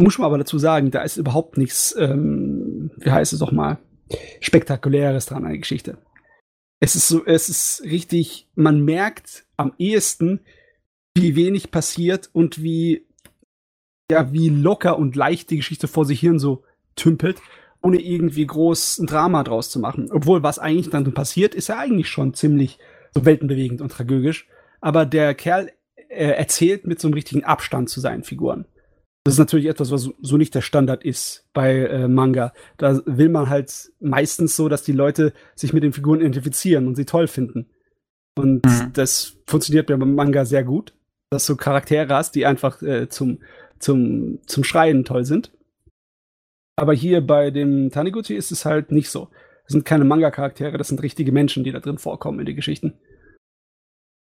[0.00, 3.78] Muss man aber dazu sagen, da ist überhaupt nichts, ähm, wie heißt es doch mal,
[4.40, 5.98] Spektakuläres dran an der Geschichte.
[6.80, 10.40] Es ist so, es ist richtig, man merkt am ehesten,
[11.16, 13.06] wie wenig passiert und wie,
[14.10, 16.64] ja, wie locker und leicht die Geschichte vor sich hin so
[16.94, 17.40] tümpelt,
[17.82, 20.10] ohne irgendwie groß ein Drama draus zu machen.
[20.12, 22.78] Obwohl, was eigentlich dann passiert, ist ja eigentlich schon ziemlich
[23.14, 24.48] so weltenbewegend und tragödisch.
[24.80, 25.72] Aber der Kerl
[26.08, 28.66] äh, erzählt mit so einem richtigen Abstand zu seinen Figuren.
[29.26, 32.52] Das ist natürlich etwas, was so- nicht der Standard ist bei äh, Manga.
[32.76, 36.94] Da will man halt meistens so, dass die Leute sich mit den Figuren identifizieren und
[36.94, 37.68] sie toll finden.
[38.38, 38.92] Und Mhm.
[38.92, 40.94] das funktioniert beim Manga sehr gut,
[41.30, 43.40] dass du Charaktere hast, die einfach äh, zum,
[43.80, 45.50] zum, zum Schreien toll sind.
[46.78, 49.28] Aber hier bei dem Taniguchi ist es halt nicht so.
[49.64, 52.92] Das sind keine Manga-Charaktere, das sind richtige Menschen, die da drin vorkommen in den Geschichten.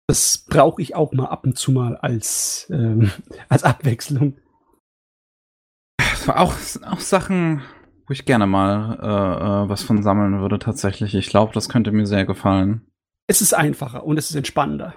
[0.08, 3.10] Das brauche ich auch mal ab und zu mal als, ähm,
[3.48, 4.36] als Abwechslung.
[6.28, 6.54] Auch,
[6.86, 7.62] auch Sachen,
[8.06, 11.14] wo ich gerne mal äh, äh, was von sammeln würde, tatsächlich.
[11.14, 12.82] Ich glaube, das könnte mir sehr gefallen.
[13.26, 14.94] Es ist einfacher und es ist entspannender.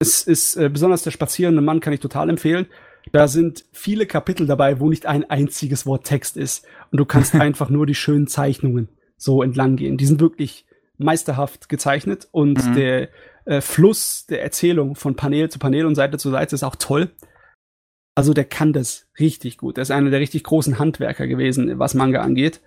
[0.00, 2.66] Es ist äh, besonders der spazierende Mann kann ich total empfehlen.
[3.12, 7.34] Da sind viele Kapitel dabei, wo nicht ein einziges Wort Text ist und du kannst
[7.40, 9.96] einfach nur die schönen Zeichnungen so entlang gehen.
[9.96, 10.66] Die sind wirklich
[10.98, 12.74] meisterhaft gezeichnet und Mhm.
[12.74, 13.08] der
[13.44, 17.10] äh, Fluss der Erzählung von Panel zu Panel und Seite zu Seite ist auch toll.
[18.18, 19.78] Also der kann das richtig gut.
[19.78, 22.60] Er ist einer der richtig großen Handwerker gewesen, was Manga angeht.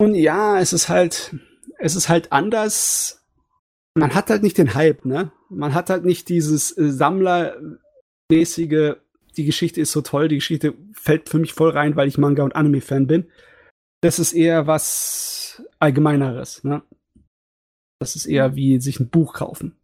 [0.00, 1.34] Und ja, es ist halt,
[1.78, 3.26] es ist halt anders.
[3.96, 5.32] Man hat halt nicht den Hype, ne?
[5.48, 8.98] Man hat halt nicht dieses äh, Sammlermäßige,
[9.36, 12.44] die Geschichte ist so toll, die Geschichte fällt für mich voll rein, weil ich Manga-
[12.44, 13.28] und Anime-Fan bin.
[14.00, 16.82] Das ist eher was Allgemeineres, ne?
[17.98, 19.74] Das ist eher wie sich ein Buch kaufen.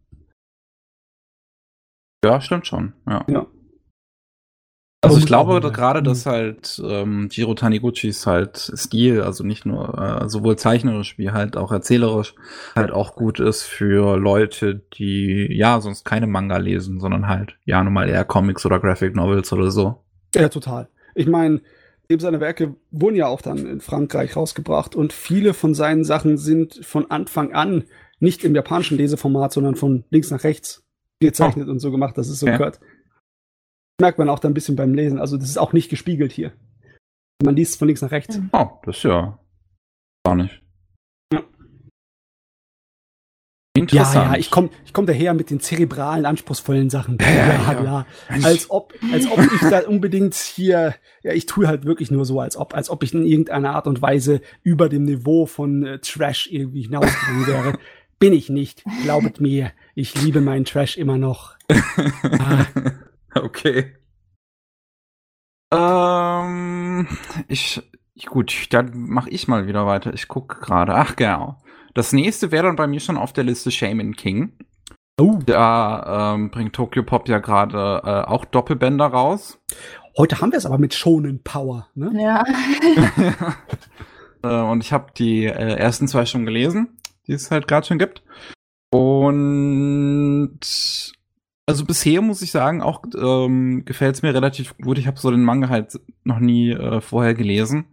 [2.23, 2.93] Ja, stimmt schon.
[3.05, 3.25] Ja.
[3.27, 3.47] Ja.
[5.01, 9.97] Also ich glaube mal gerade, dass halt ähm, Jiro Taniguchis halt Stil, also nicht nur
[10.23, 12.33] äh, sowohl zeichnerisch wie halt auch erzählerisch,
[12.75, 17.83] halt auch gut ist für Leute, die ja sonst keine Manga lesen, sondern halt ja
[17.83, 20.01] nun mal eher Comics oder Graphic Novels oder so.
[20.33, 20.89] Ja, total.
[21.13, 21.61] Ich meine,
[22.09, 26.37] eben seine Werke wurden ja auch dann in Frankreich rausgebracht und viele von seinen Sachen
[26.37, 27.83] sind von Anfang an
[28.19, 30.83] nicht im japanischen Leseformat, sondern von links nach rechts
[31.19, 32.57] gezeichnet und so gemacht, dass es so Ja.
[32.57, 32.79] gehört.
[34.01, 35.19] Merkt man auch dann ein bisschen beim Lesen.
[35.19, 36.51] Also, das ist auch nicht gespiegelt hier.
[37.43, 38.37] Man liest von links nach rechts.
[38.37, 38.49] Mhm.
[38.53, 39.39] Oh, das ist ja
[40.25, 40.61] gar nicht.
[41.33, 41.43] Ja.
[43.77, 44.33] Ja, Interessant.
[44.33, 47.17] ja, ich komme ich komm daher mit den zerebralen, anspruchsvollen Sachen.
[47.19, 48.05] Ja, ja, ja.
[48.43, 52.39] Als ob, als ob ich da unbedingt hier, ja, ich tue halt wirklich nur so,
[52.39, 55.99] als ob, als ob ich in irgendeiner Art und Weise über dem Niveau von äh,
[55.99, 57.77] Trash irgendwie hinausgegangen wäre.
[58.19, 58.83] Bin ich nicht.
[59.03, 61.55] Glaubet mir, ich liebe meinen Trash immer noch.
[62.23, 62.65] Ah,
[63.43, 63.95] Okay.
[65.73, 67.07] Ähm,
[67.47, 67.81] ich,
[68.13, 70.13] ich gut, dann mache ich mal wieder weiter.
[70.13, 70.95] Ich gucke gerade.
[70.95, 71.57] Ach genau.
[71.93, 74.57] Das nächste wäre dann bei mir schon auf der Liste Shaman King.
[75.19, 79.59] oh, Da ähm, bringt Tokyo Pop ja gerade äh, auch Doppelbänder raus.
[80.17, 82.11] heute haben wir es aber mit Shonen Power, ne?
[82.21, 82.43] Ja.
[84.43, 86.97] äh, und ich habe die äh, ersten zwei schon gelesen,
[87.27, 88.23] die es halt gerade schon gibt.
[88.91, 90.59] Und
[91.65, 94.97] also bisher muss ich sagen, auch ähm, gefällt es mir relativ gut.
[94.97, 97.85] Ich habe so den Manga halt noch nie äh, vorher gelesen.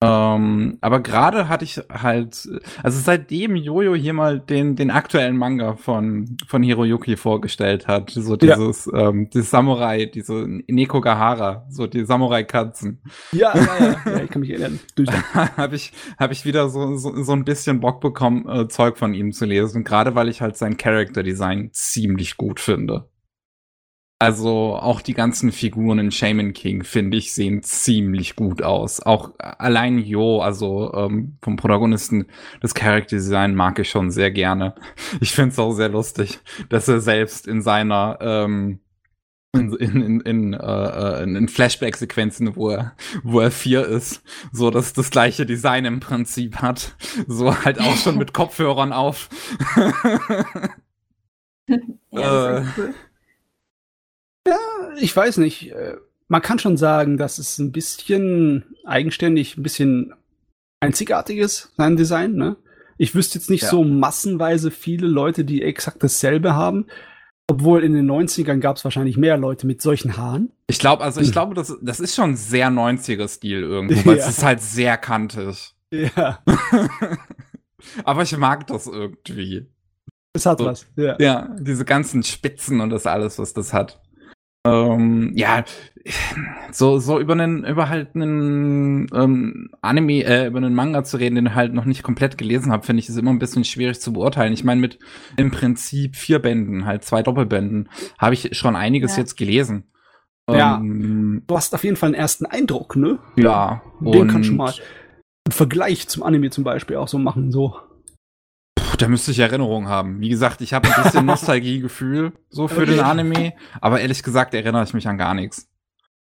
[0.00, 2.48] Ähm, aber gerade hatte ich halt,
[2.84, 8.36] also seitdem Jojo hier mal den, den aktuellen Manga von, von Hiroyuki vorgestellt hat, so
[8.36, 9.08] dieses, ja.
[9.08, 13.02] ähm, die Samurai, diese Neko Gahara, so die Samurai-Katzen.
[13.32, 14.78] Ja, ja, ja, ja, ich kann mich erinnern.
[15.56, 19.14] habe ich, hab ich wieder so, so, so ein bisschen Bock bekommen, äh, Zeug von
[19.14, 23.08] ihm zu lesen, gerade weil ich halt sein Character-Design ziemlich gut finde.
[24.20, 29.00] Also auch die ganzen Figuren in Shaman King, finde ich, sehen ziemlich gut aus.
[29.00, 32.26] Auch allein Jo, also ähm, vom Protagonisten,
[32.60, 34.74] das Character Design mag ich schon sehr gerne.
[35.20, 38.80] Ich finde es auch sehr lustig, dass er selbst in seiner ähm,
[39.54, 44.22] in, in, in, in, äh, in Flashback-Sequenzen, wo er, wo er vier ist,
[44.52, 46.96] so dass das gleiche Design im Prinzip hat.
[47.28, 49.28] So halt auch schon mit Kopfhörern auf.
[52.10, 52.94] ja, äh, cool.
[54.46, 54.58] Ja,
[55.00, 55.72] ich weiß nicht.
[55.72, 55.96] Äh,
[56.28, 60.14] man kann schon sagen, dass es ein bisschen eigenständig, ein bisschen
[60.80, 62.34] einzigartig ist, sein Design.
[62.34, 62.56] Ne?
[62.98, 63.70] Ich wüsste jetzt nicht ja.
[63.70, 66.86] so massenweise viele Leute, die exakt dasselbe haben.
[67.50, 70.52] Obwohl in den 90ern gab es wahrscheinlich mehr Leute mit solchen Haaren.
[70.66, 74.24] Ich glaube, also ich glaube, das, das ist schon sehr 90er-Stil irgendwo, weil ja.
[74.24, 75.74] es ist halt sehr kantig.
[75.90, 76.40] Ja.
[78.04, 79.66] Aber ich mag das irgendwie.
[80.34, 81.16] Es hat so, was, ja.
[81.18, 84.00] Ja, diese ganzen Spitzen und das alles, was das hat.
[84.68, 85.64] Ähm, ja,
[86.72, 91.34] so, so über einen, über halt einen ähm, Anime, äh, über einen Manga zu reden,
[91.34, 94.00] den ich halt noch nicht komplett gelesen habe, finde ich, ist immer ein bisschen schwierig
[94.00, 94.52] zu beurteilen.
[94.52, 94.98] Ich meine, mit
[95.36, 97.88] im Prinzip vier Bänden, halt zwei Doppelbänden,
[98.18, 99.22] habe ich schon einiges ja.
[99.22, 99.84] jetzt gelesen.
[100.50, 103.18] Ja, ähm, du hast auf jeden Fall einen ersten Eindruck, ne?
[103.36, 103.82] Ja.
[104.00, 107.76] Den kannst du mal einen Vergleich zum Anime zum Beispiel auch so machen, so
[108.96, 110.20] da müsste ich Erinnerungen haben.
[110.20, 112.92] Wie gesagt, ich habe ein bisschen Nostalgiegefühl so für okay.
[112.92, 115.68] den Anime, aber ehrlich gesagt erinnere ich mich an gar nichts.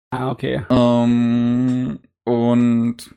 [0.10, 0.64] Ah, okay.
[0.70, 3.16] Ähm, und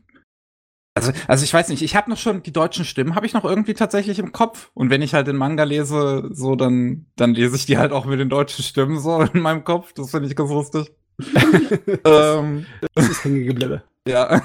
[0.97, 3.45] also, also ich weiß nicht, ich habe noch schon die deutschen Stimmen, habe ich noch
[3.45, 4.71] irgendwie tatsächlich im Kopf.
[4.75, 8.05] Und wenn ich halt den Manga lese, so dann, dann lese ich die halt auch
[8.05, 9.93] mit den deutschen Stimmen so in meinem Kopf.
[9.93, 10.93] Das finde ich ganz lustig.
[12.05, 13.83] ähm, das ist hängen geblieben.
[14.07, 14.41] Ja.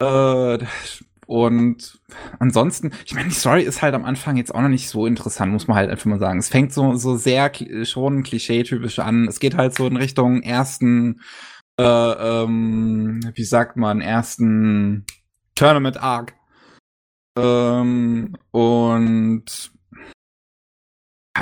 [0.54, 0.58] äh,
[1.30, 2.00] und
[2.40, 5.52] ansonsten, ich meine, die Story ist halt am Anfang jetzt auch noch nicht so interessant,
[5.52, 6.40] muss man halt einfach mal sagen.
[6.40, 7.52] Es fängt so, so sehr
[7.84, 9.28] schon klischee-typisch an.
[9.28, 11.20] Es geht halt so in Richtung ersten,
[11.78, 15.06] äh, ähm, wie sagt man, ersten
[15.54, 16.34] Tournament-Arc.
[17.38, 19.70] Ähm, und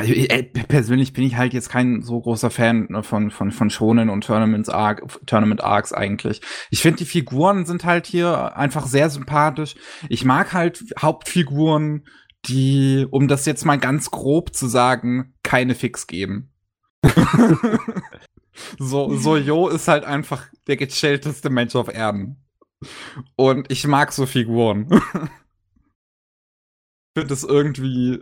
[0.02, 4.10] äh, persönlich bin ich halt jetzt kein so großer Fan ne, von, von, von Shonen
[4.10, 6.40] und Tournaments Arc, Tournament Arcs eigentlich.
[6.70, 9.74] Ich finde, die Figuren sind halt hier einfach sehr sympathisch.
[10.08, 12.06] Ich mag halt Hauptfiguren,
[12.46, 16.52] die, um das jetzt mal ganz grob zu sagen, keine Fix geben.
[18.78, 22.44] so, so Jo ist halt einfach der gechillteste Mensch auf Erden.
[23.36, 24.88] Und ich mag so Figuren.
[27.18, 28.20] finde es irgendwie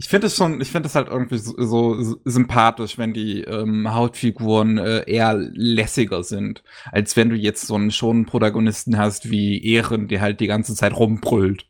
[0.00, 3.92] ich finde es schon, ich finde es halt irgendwie so, so, sympathisch, wenn die ähm,
[3.92, 9.62] Hautfiguren äh, eher lässiger sind, als wenn du jetzt so einen schon Protagonisten hast wie
[9.62, 11.66] Ehren, der halt die ganze Zeit rumbrüllt.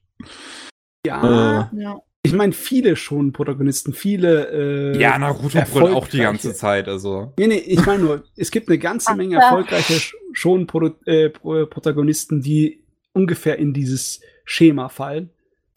[1.05, 2.01] Ja, äh, ja.
[2.23, 4.93] Ich meine, viele schon Protagonisten, viele.
[4.95, 7.33] Äh, ja, Naruto brüllt auch die ganze Zeit, also.
[7.37, 10.01] Nee, nee, ich meine nur, es gibt eine ganze Menge erfolgreiche
[10.33, 15.31] schon Pro äh, Protagonisten, die ungefähr in dieses Schema fallen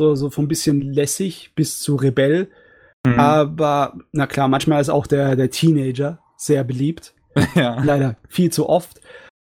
[0.03, 2.49] so, so von bisschen lässig bis zu Rebell.
[3.05, 3.19] Mhm.
[3.19, 7.13] Aber, na klar, manchmal ist auch der, der Teenager sehr beliebt.
[7.55, 7.81] Ja.
[7.84, 9.01] Leider viel zu oft.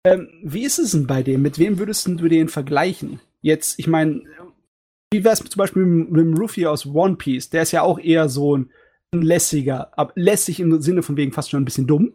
[0.06, 1.43] Ähm, wie ist es denn bei dem?
[1.43, 3.20] Mit wem würdest du den vergleichen?
[3.43, 4.22] Jetzt, ich meine,
[5.12, 7.51] wie wäre es zum Beispiel mit, mit dem Ruffy aus One Piece?
[7.51, 8.70] Der ist ja auch eher so ein,
[9.14, 12.14] ein lässiger, aber lässig im Sinne von wegen fast schon ein bisschen dumm.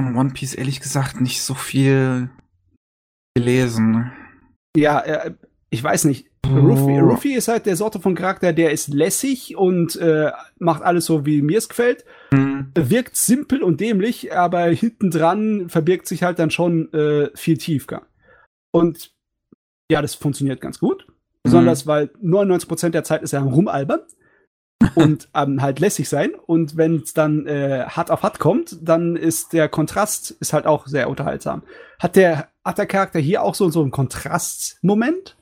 [0.00, 2.30] Von One Piece ehrlich gesagt nicht so viel
[3.36, 4.12] gelesen.
[4.76, 5.36] Ja, er,
[5.76, 6.26] ich weiß nicht.
[6.46, 6.98] Ruffy.
[6.98, 11.26] Ruffy ist halt der Sorte von Charakter, der ist lässig und äh, macht alles so,
[11.26, 12.06] wie mir es gefällt.
[12.30, 12.72] Mhm.
[12.74, 18.06] Wirkt simpel und dämlich, aber hinten dran verbirgt sich halt dann schon äh, viel Tiefgang.
[18.70, 19.12] Und
[19.90, 21.06] ja, das funktioniert ganz gut.
[21.42, 21.88] Besonders, mhm.
[21.90, 24.00] weil 99% der Zeit ist er am Rumalbern
[24.94, 26.30] und ähm, halt lässig sein.
[26.34, 30.66] Und wenn es dann äh, hart auf hart kommt, dann ist der Kontrast ist halt
[30.66, 31.64] auch sehr unterhaltsam.
[31.98, 35.36] Hat der, hat der Charakter hier auch so, so einen Kontrastmoment?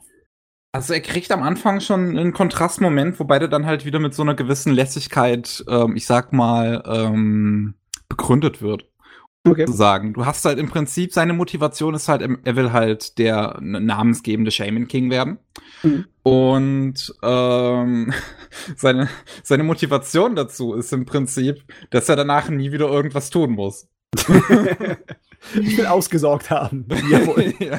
[0.74, 4.22] Also er kriegt am Anfang schon einen Kontrastmoment, wobei der dann halt wieder mit so
[4.22, 7.74] einer gewissen Lässigkeit, ähm, ich sag mal, ähm,
[8.09, 8.84] begründet wird.
[9.46, 9.66] Okay.
[9.68, 10.14] Sagen.
[10.14, 14.88] Du hast halt im Prinzip, seine Motivation ist halt, er will halt der namensgebende Shaman
[14.88, 15.38] King werden.
[15.84, 16.06] Mhm.
[16.24, 18.12] Und ähm,
[18.76, 19.09] seine,
[19.44, 23.86] seine Motivation dazu ist im Prinzip, dass er danach nie wieder irgendwas tun muss.
[25.54, 26.86] Ich will ausgesorgt haben.
[27.10, 27.54] Jawohl.
[27.58, 27.78] ja.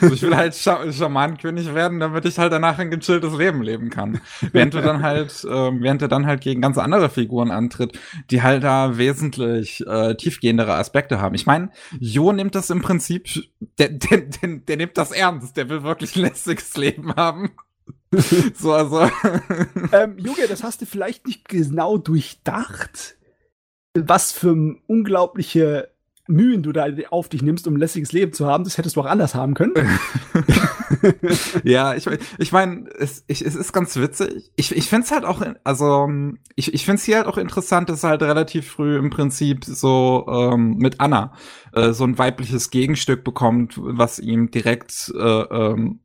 [0.00, 3.90] also ich will halt Scha Schamanenkönig werden, damit ich halt danach ein gechilltes Leben leben
[3.90, 4.20] kann.
[4.52, 7.98] Während du dann halt, äh, während er dann halt gegen ganz andere Figuren antritt,
[8.30, 11.34] die halt da wesentlich äh, tiefgehendere Aspekte haben.
[11.34, 13.28] Ich meine, Jo nimmt das im Prinzip,
[13.78, 17.50] der, der, der, der nimmt das ernst, der will wirklich ein lästiges Leben haben.
[18.54, 19.08] so, also.
[19.92, 23.16] ähm, Junge, das hast du vielleicht nicht genau durchdacht.
[23.96, 25.93] Was für unglaubliche
[26.26, 29.00] Mühen du da auf dich nimmst, um ein lässiges Leben zu haben, das hättest du
[29.02, 29.74] auch anders haben können.
[31.64, 34.50] ja, ich, ich meine, es, ich, es ist ganz witzig.
[34.56, 36.08] Ich, ich finde es halt auch, also
[36.54, 40.26] ich, ich finde es hier halt auch interessant, dass halt relativ früh im Prinzip so
[40.28, 41.34] ähm, mit Anna
[41.72, 46.00] äh, so ein weibliches Gegenstück bekommt, was ihm direkt äh, ähm,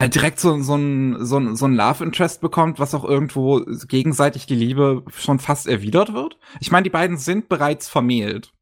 [0.00, 3.60] halt direkt so, so ein, so ein, so ein Love Interest bekommt, was auch irgendwo
[3.88, 6.38] gegenseitig die Liebe schon fast erwidert wird.
[6.60, 8.52] Ich meine, die beiden sind bereits vermählt.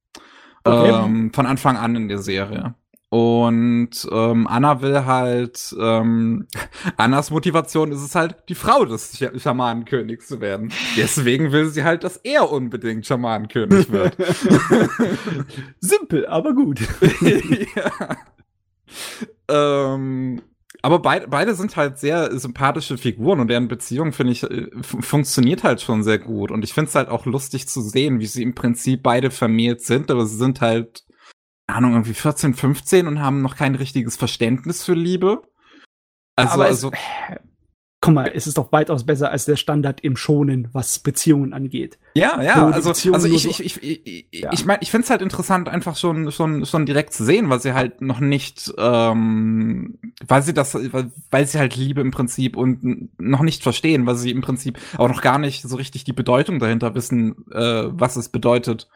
[0.67, 1.05] Okay.
[1.05, 2.75] Ähm, von Anfang an in der Serie.
[3.09, 6.49] Und ähm, Anna will halt, ähm,
[6.97, 10.73] Annas Motivation ist es halt, die Frau des Sch Schamanenkönigs zu werden.
[10.97, 14.17] Deswegen will sie halt, dass er unbedingt Schamanenkönig wird.
[15.79, 16.81] Simpel, aber gut.
[17.77, 18.17] ja.
[19.49, 20.43] Ähm,
[20.83, 25.65] aber beide, beide sind halt sehr sympathische Figuren und deren Beziehung, finde ich, äh, funktioniert
[25.65, 26.51] halt schon sehr gut.
[26.51, 29.83] Und ich finde es halt auch lustig zu sehen, wie sie im Prinzip beide vermählt
[29.83, 31.05] sind, aber sie sind halt,
[31.67, 35.43] keine Ahnung, irgendwie 14, 15 und haben noch kein richtiges Verständnis für Liebe.
[36.37, 36.91] Also, aber also
[38.07, 41.99] guck mal, es ist doch weitaus besser als der Standard im Schonen, was Beziehungen angeht.
[42.15, 44.51] Ja, ja, also, also ich, ich, ich, ich, ja.
[44.53, 47.61] ich meine, ich finde es halt interessant, einfach schon, schon, schon direkt zu sehen, weil
[47.61, 53.11] sie halt noch nicht, ähm, weil sie das, weil sie halt Liebe im Prinzip und
[53.21, 56.59] noch nicht verstehen, weil sie im Prinzip auch noch gar nicht so richtig die Bedeutung
[56.59, 58.89] dahinter wissen, äh, was es bedeutet,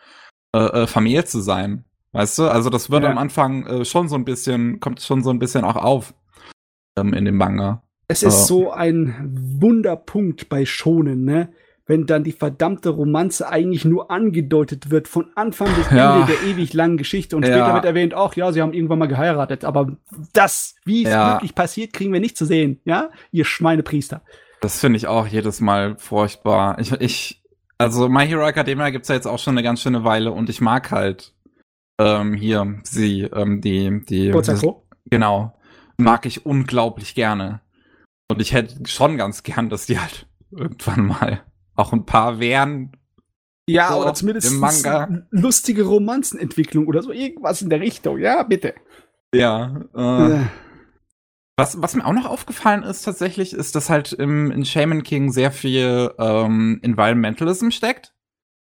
[0.54, 1.84] äh, äh, Familie zu sein.
[2.12, 2.48] Weißt du?
[2.48, 3.10] Also das wird ja.
[3.10, 6.14] am Anfang äh, schon so ein bisschen, kommt schon so ein bisschen auch auf
[6.98, 7.82] ähm, in dem Manga.
[8.10, 11.50] Es ist so ein Wunderpunkt bei Schonen, ne?
[11.86, 16.20] Wenn dann die verdammte Romanze eigentlich nur angedeutet wird von Anfang bis ja.
[16.20, 17.52] Ende der ewig langen Geschichte und ja.
[17.52, 19.96] später wird erwähnt, ach ja, sie haben irgendwann mal geheiratet, aber
[20.32, 21.34] das, wie es ja.
[21.34, 23.10] wirklich passiert, kriegen wir nicht zu sehen, ja?
[23.32, 24.22] Ihr Schweinepriester.
[24.60, 26.78] Das finde ich auch jedes Mal furchtbar.
[26.78, 27.42] Ich, ich,
[27.78, 30.60] also My Hero Academia gibt's ja jetzt auch schon eine ganz schöne Weile und ich
[30.60, 31.32] mag halt
[31.98, 34.72] ähm, hier sie, ähm, die, die, die
[35.06, 35.54] genau,
[35.96, 37.60] mag ich unglaublich gerne.
[38.30, 41.44] Und ich hätte schon ganz gern, dass die halt irgendwann mal
[41.74, 42.92] auch ein paar wären.
[43.68, 45.26] Ja, so oder zumindest im Manga.
[45.30, 48.18] lustige Romanzenentwicklung oder so irgendwas in der Richtung.
[48.18, 48.74] Ja, bitte.
[49.34, 49.84] Ja.
[49.94, 50.40] Äh, äh.
[51.56, 55.30] Was, was mir auch noch aufgefallen ist tatsächlich, ist, dass halt im, in Shaman King
[55.30, 58.14] sehr viel ähm, Environmentalism steckt.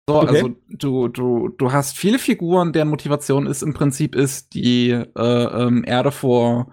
[0.09, 0.29] So, okay.
[0.29, 5.05] also du, du, du hast viele Figuren, deren Motivation ist im Prinzip ist, die äh,
[5.17, 6.73] ähm, Erde vor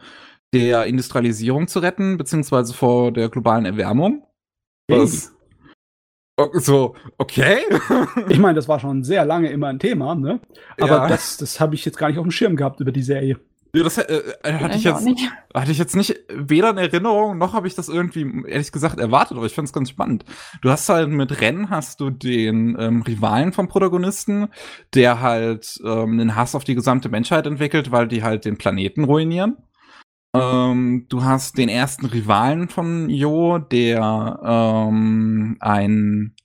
[0.54, 4.24] der Industrialisierung zu retten, beziehungsweise vor der globalen Erwärmung.
[4.90, 5.34] Was,
[6.54, 7.58] so, okay.
[8.30, 10.40] ich meine, das war schon sehr lange immer ein Thema, ne?
[10.80, 11.08] Aber ja.
[11.08, 13.40] das, das habe ich jetzt gar nicht auf dem Schirm gehabt über die Serie.
[13.76, 15.08] Ja, das äh, äh hatte ich, jetzt,
[15.54, 19.38] hatte ich jetzt nicht weder in Erinnerung, noch habe ich das irgendwie, ehrlich gesagt, erwartet,
[19.38, 20.26] aber ich finde es ganz spannend.
[20.62, 24.48] Du hast halt mit Rennen hast du den ähm, Rivalen vom Protagonisten,
[24.94, 29.04] der halt ähm, einen Hass auf die gesamte Menschheit entwickelt, weil die halt den Planeten
[29.04, 29.58] ruinieren.
[30.42, 36.36] Ähm, du hast den ersten Rivalen von Jo, der ähm, ein,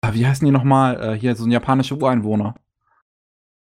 [0.00, 1.00] ah, wie heißen die nochmal?
[1.00, 2.54] Äh, hier so ein japanischer Ureinwohner.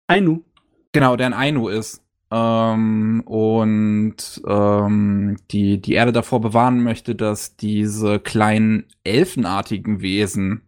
[0.07, 0.43] Ainu.
[0.91, 2.03] Genau, der ein Ainu ist.
[2.31, 10.63] Ähm, und ähm, die, die Erde davor bewahren möchte, dass diese kleinen elfenartigen Wesen,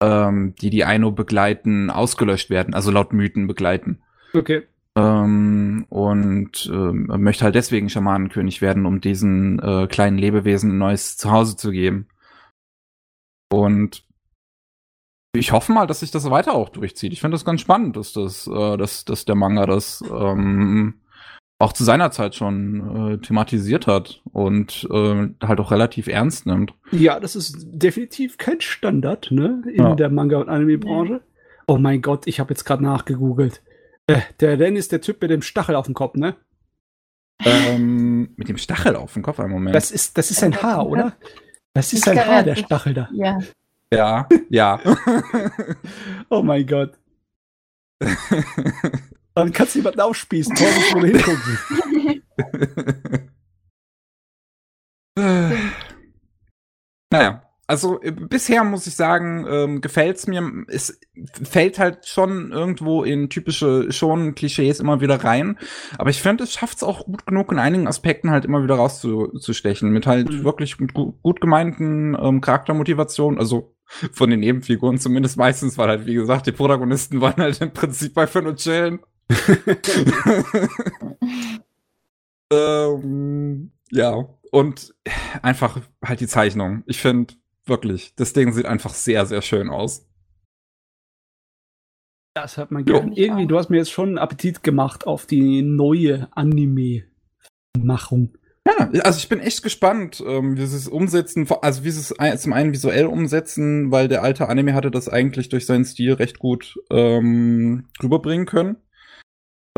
[0.00, 4.00] ähm, die die Ainu begleiten, ausgelöscht werden, also laut Mythen begleiten.
[4.32, 4.62] Okay.
[5.00, 11.16] Ähm, und ähm, möchte halt deswegen Schamanenkönig werden, um diesen äh, kleinen Lebewesen ein neues
[11.16, 12.06] Zuhause zu geben.
[13.52, 14.04] Und
[15.32, 17.12] ich hoffe mal, dass sich das weiter auch durchzieht.
[17.12, 20.94] Ich finde das ganz spannend, dass das, äh, dass, dass der Manga das ähm,
[21.58, 26.74] auch zu seiner Zeit schon äh, thematisiert hat und äh, halt auch relativ ernst nimmt.
[26.90, 29.94] Ja, das ist definitiv kein Standard, ne, in ja.
[29.94, 31.20] der Manga- und Anime-Branche.
[31.66, 33.62] Oh mein Gott, ich habe jetzt gerade nachgegoogelt.
[34.10, 36.36] Äh, der Ren ist der Typ mit dem Stachel auf dem Kopf, ne?
[37.44, 39.74] Ähm, mit dem Stachel auf dem Kopf, einen Moment.
[39.74, 41.16] Das ist, das ist ein Haar, oder?
[41.72, 43.08] Das ist ein Haar, der Stachel da.
[43.12, 43.38] Ja.
[43.92, 44.80] Ja, ja.
[46.28, 46.98] oh mein Gott.
[49.34, 51.58] Dann kannst du jemanden aufspießen, Torben, du hingucken.
[57.12, 60.42] naja, Also äh, bisher muss ich sagen, ähm, gefällt's mir.
[60.66, 60.98] Es
[61.40, 65.56] fällt halt schon irgendwo in typische schon Klischees immer wieder rein.
[65.96, 69.92] Aber ich finde, es schafft's auch gut genug in einigen Aspekten halt immer wieder rauszustechen.
[69.92, 70.42] Mit halt Mhm.
[70.42, 73.38] wirklich gut, gut gemeinten ähm, Charaktermotivationen.
[73.38, 77.72] Also von den Nebenfiguren zumindest meistens, weil halt, wie gesagt, die Protagonisten waren halt im
[77.72, 78.98] Prinzip bei Fun und Chillen.
[82.52, 84.94] ähm, ja, und
[85.42, 86.82] einfach halt die Zeichnung.
[86.86, 87.34] Ich finde
[87.66, 90.06] wirklich, das Ding sieht einfach sehr, sehr schön aus.
[92.34, 92.94] Das hat man Jo.
[93.00, 93.12] gern.
[93.12, 98.36] Irgendwie, du hast mir jetzt schon Appetit gemacht auf die neue Anime-Machung.
[98.66, 102.16] Ja, also ich bin echt gespannt, ähm, wie sie es umsetzen, also wie sie es
[102.18, 106.12] ein- zum einen visuell umsetzen, weil der alte Anime hatte das eigentlich durch seinen Stil
[106.12, 108.76] recht gut ähm, rüberbringen können.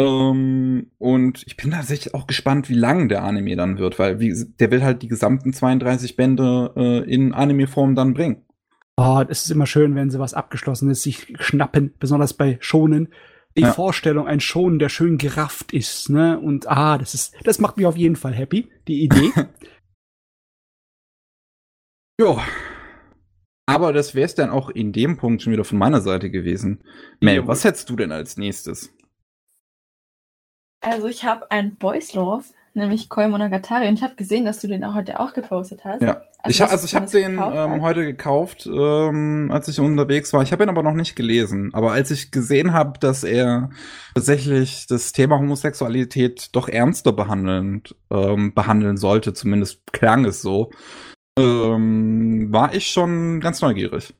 [0.02, 4.34] Ähm, und ich bin tatsächlich auch gespannt, wie lang der Anime dann wird, weil wie,
[4.58, 8.44] der will halt die gesamten 32 Bände äh, in Anime-Form dann bringen.
[8.96, 13.08] Oh, es ist immer schön, wenn sie was Abgeschlossenes sich schnappen, besonders bei Schonen.
[13.56, 13.72] Die Ja.
[13.72, 16.38] Vorstellung, ein Schonen, der schön gerafft ist, ne?
[16.40, 19.30] Und ah, das ist, das macht mich auf jeden Fall happy, die Idee.
[22.20, 22.36] Ja.
[23.66, 26.84] Aber das wäre es dann auch in dem Punkt schon wieder von meiner Seite gewesen.
[27.20, 28.92] Mel, was hättest du denn als nächstes?
[30.82, 32.44] Also ich habe einen Boys Love,
[32.74, 36.02] nämlich Koi Monogatari, und ich habe gesehen, dass du den auch heute auch gepostet hast.
[36.02, 36.22] Ja.
[36.48, 40.42] ich, dass ha- also ich habe den ähm, heute gekauft, ähm, als ich unterwegs war.
[40.42, 41.70] Ich habe ihn aber noch nicht gelesen.
[41.72, 43.70] Aber als ich gesehen habe, dass er
[44.14, 50.70] tatsächlich das Thema Homosexualität doch ernster behandelnd, ähm, behandeln sollte, zumindest klang es so,
[51.38, 54.14] ähm, war ich schon ganz neugierig.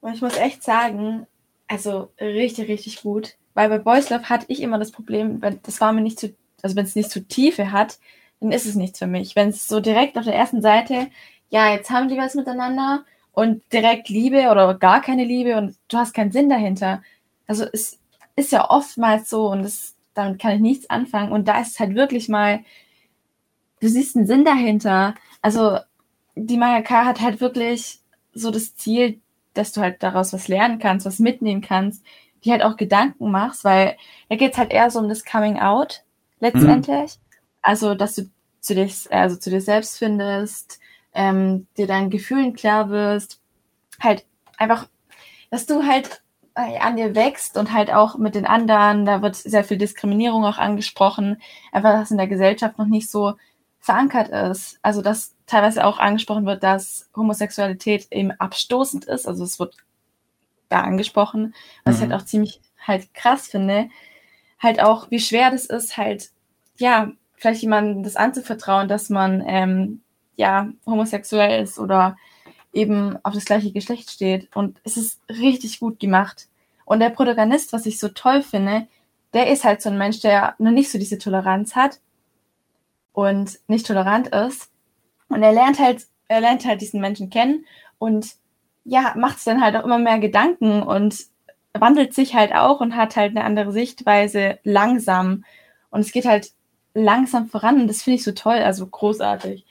[0.00, 1.26] Und ich muss echt sagen,
[1.68, 3.36] also richtig, richtig gut.
[3.54, 6.34] Weil bei Boys Love hatte ich immer das Problem, wenn das war mir nicht zu,
[6.62, 7.98] also wenn es nicht zu Tiefe hat,
[8.40, 9.36] dann ist es nichts für mich.
[9.36, 11.08] Wenn es so direkt auf der ersten Seite,
[11.50, 15.98] ja, jetzt haben die was miteinander und direkt Liebe oder gar keine Liebe und du
[15.98, 17.02] hast keinen Sinn dahinter.
[17.46, 17.98] Also es
[18.36, 21.32] ist ja oftmals so und das, damit kann ich nichts anfangen.
[21.32, 22.60] Und da ist es halt wirklich mal,
[23.80, 25.14] du siehst einen Sinn dahinter.
[25.42, 25.78] Also
[26.34, 28.00] die Mangaka hat halt wirklich
[28.32, 29.20] so das Ziel,
[29.54, 32.04] dass du halt daraus was lernen kannst, was mitnehmen kannst,
[32.44, 33.96] die halt auch Gedanken machst, weil
[34.28, 36.02] da geht's halt eher so um das Coming Out
[36.40, 37.18] letztendlich.
[37.62, 38.28] Also, dass du
[38.60, 40.80] zu dir, also zu dir selbst findest,
[41.14, 43.40] ähm, dir deinen Gefühlen klar wirst,
[44.00, 44.24] halt
[44.56, 44.88] einfach,
[45.50, 46.22] dass du halt
[46.54, 50.44] äh, an dir wächst und halt auch mit den anderen, da wird sehr viel Diskriminierung
[50.44, 51.40] auch angesprochen,
[51.72, 53.34] einfach, dass in der Gesellschaft noch nicht so
[53.80, 54.78] verankert ist.
[54.82, 59.26] Also, dass teilweise auch angesprochen wird, dass Homosexualität eben abstoßend ist.
[59.26, 59.76] Also, es wird
[60.72, 61.54] da angesprochen,
[61.84, 62.12] was ich Mhm.
[62.12, 63.88] halt auch ziemlich halt krass finde.
[64.58, 66.30] Halt auch, wie schwer das ist, halt,
[66.78, 70.02] ja, vielleicht jemandem das anzuvertrauen, dass man, ähm,
[70.36, 72.16] ja, homosexuell ist oder
[72.72, 74.54] eben auf das gleiche Geschlecht steht.
[74.56, 76.48] Und es ist richtig gut gemacht.
[76.84, 78.86] Und der Protagonist, was ich so toll finde,
[79.34, 82.00] der ist halt so ein Mensch, der noch nicht so diese Toleranz hat
[83.12, 84.70] und nicht tolerant ist.
[85.28, 87.66] Und er lernt halt, er lernt halt diesen Menschen kennen
[87.98, 88.34] und
[88.84, 91.16] ja, macht es dann halt auch immer mehr Gedanken und
[91.74, 95.44] wandelt sich halt auch und hat halt eine andere Sichtweise langsam.
[95.90, 96.52] Und es geht halt
[96.94, 99.64] langsam voran und das finde ich so toll, also großartig.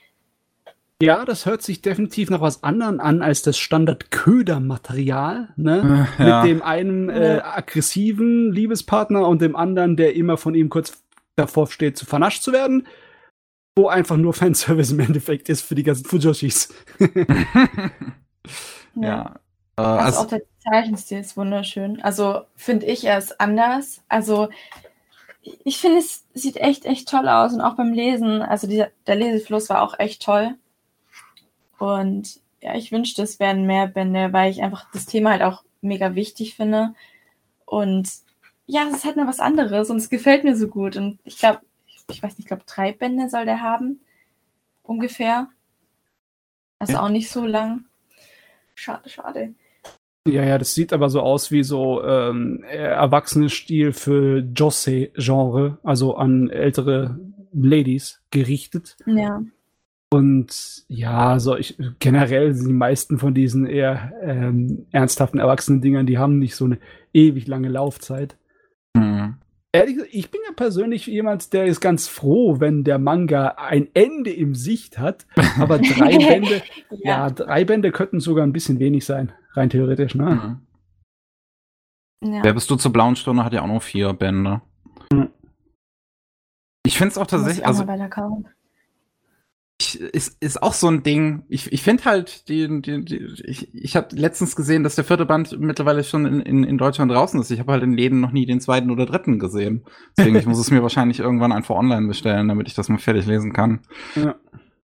[1.02, 6.08] ja, das hört sich definitiv nach was anderem an als das Standard-Köder-Material, ne?
[6.20, 6.42] Äh, ja.
[6.42, 11.04] Mit dem einen äh, aggressiven Liebespartner und dem anderen, der immer von ihm kurz
[11.36, 12.88] davor steht, zu vernascht zu werden.
[13.76, 16.74] Wo einfach nur Fanservice im Endeffekt ist für die ganzen Fujoshis.
[18.96, 19.36] ja.
[19.78, 22.02] Äh, Also, also, auch der Zeichenstil ist wunderschön.
[22.02, 24.04] Also finde ich, er ist anders.
[24.10, 24.50] Also
[25.64, 27.54] ich finde, es sieht echt, echt toll aus.
[27.54, 30.56] Und auch beim Lesen, also dieser, der Lesefluss war auch echt toll.
[31.80, 35.64] Und ja, ich wünschte, es wären mehr Bände, weil ich einfach das Thema halt auch
[35.82, 36.94] mega wichtig finde.
[37.66, 38.10] Und
[38.68, 40.96] ja, es ist halt nur was anderes und es gefällt mir so gut.
[40.98, 41.62] Und ich glaube,
[42.10, 44.02] ich weiß nicht, ich glaube, drei Bände soll der haben.
[44.84, 45.50] Ungefähr.
[46.80, 47.04] Also Ja.
[47.04, 47.86] auch nicht so lang.
[48.82, 49.54] Schade, schade.
[50.28, 56.50] Ja, ja, das sieht aber so aus wie so ähm, Erwachsene-Stil für Jose-Genre, also an
[56.50, 57.20] ältere
[57.54, 58.98] Ladies gerichtet.
[59.06, 59.44] Ja.
[60.12, 66.08] Und ja, so ich generell sind die meisten von diesen eher ähm, ernsthaften erwachsenen Dingern,
[66.08, 66.80] die haben nicht so eine
[67.14, 68.36] ewig lange Laufzeit.
[68.98, 69.36] hm.
[69.74, 73.88] Ehrlich gesagt, ich bin ja persönlich jemand, der ist ganz froh, wenn der Manga ein
[73.94, 75.26] Ende im Sicht hat.
[75.60, 77.30] Aber drei Bände, ja.
[77.30, 80.60] drei Bände könnten sogar ein bisschen wenig sein, rein theoretisch, ne?
[82.22, 82.34] Hm.
[82.34, 82.44] ja.
[82.44, 84.62] Wer bist du zur blauen Stunde hat ja auch noch vier Bände.
[85.12, 85.30] Mhm.
[86.86, 87.86] Ich finde es auch tatsächlich, auch also.
[90.00, 91.44] Ist, ist auch so ein Ding.
[91.50, 95.26] Ich, ich finde halt, die, die, die, ich, ich habe letztens gesehen, dass der vierte
[95.26, 97.52] Band mittlerweile schon in, in, in Deutschland draußen ist.
[97.52, 99.84] Ich habe halt in Läden noch nie den zweiten oder dritten gesehen.
[100.18, 103.26] Deswegen, ich muss es mir wahrscheinlich irgendwann einfach online bestellen, damit ich das mal fertig
[103.26, 103.82] lesen kann.
[104.16, 104.36] Ja.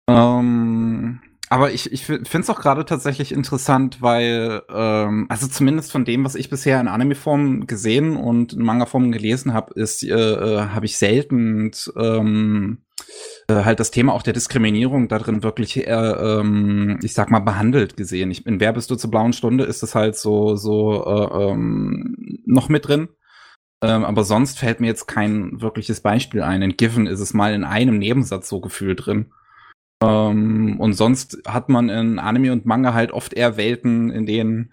[0.09, 1.20] Ähm,
[1.51, 6.24] aber ich, ich finde es auch gerade tatsächlich interessant, weil, ähm, also zumindest von dem,
[6.24, 10.86] was ich bisher in Anime-Form gesehen und in Manga-Form gelesen habe, ist, äh, äh, habe
[10.86, 12.84] ich selten ähm, äh,
[13.51, 17.97] halt das Thema auch der Diskriminierung da drin wirklich, äh, ähm, ich sag mal, behandelt
[17.97, 18.31] gesehen.
[18.31, 22.16] Ich, in Wer bist du zur blauen Stunde ist es halt so, so äh, ähm,
[22.47, 23.09] noch mit drin.
[23.82, 26.62] Ähm, aber sonst fällt mir jetzt kein wirkliches Beispiel ein.
[26.62, 29.32] In Given ist es mal in einem Nebensatz so gefühlt drin.
[30.02, 34.72] Ähm, und sonst hat man in Anime und Manga halt oft eher Welten, in denen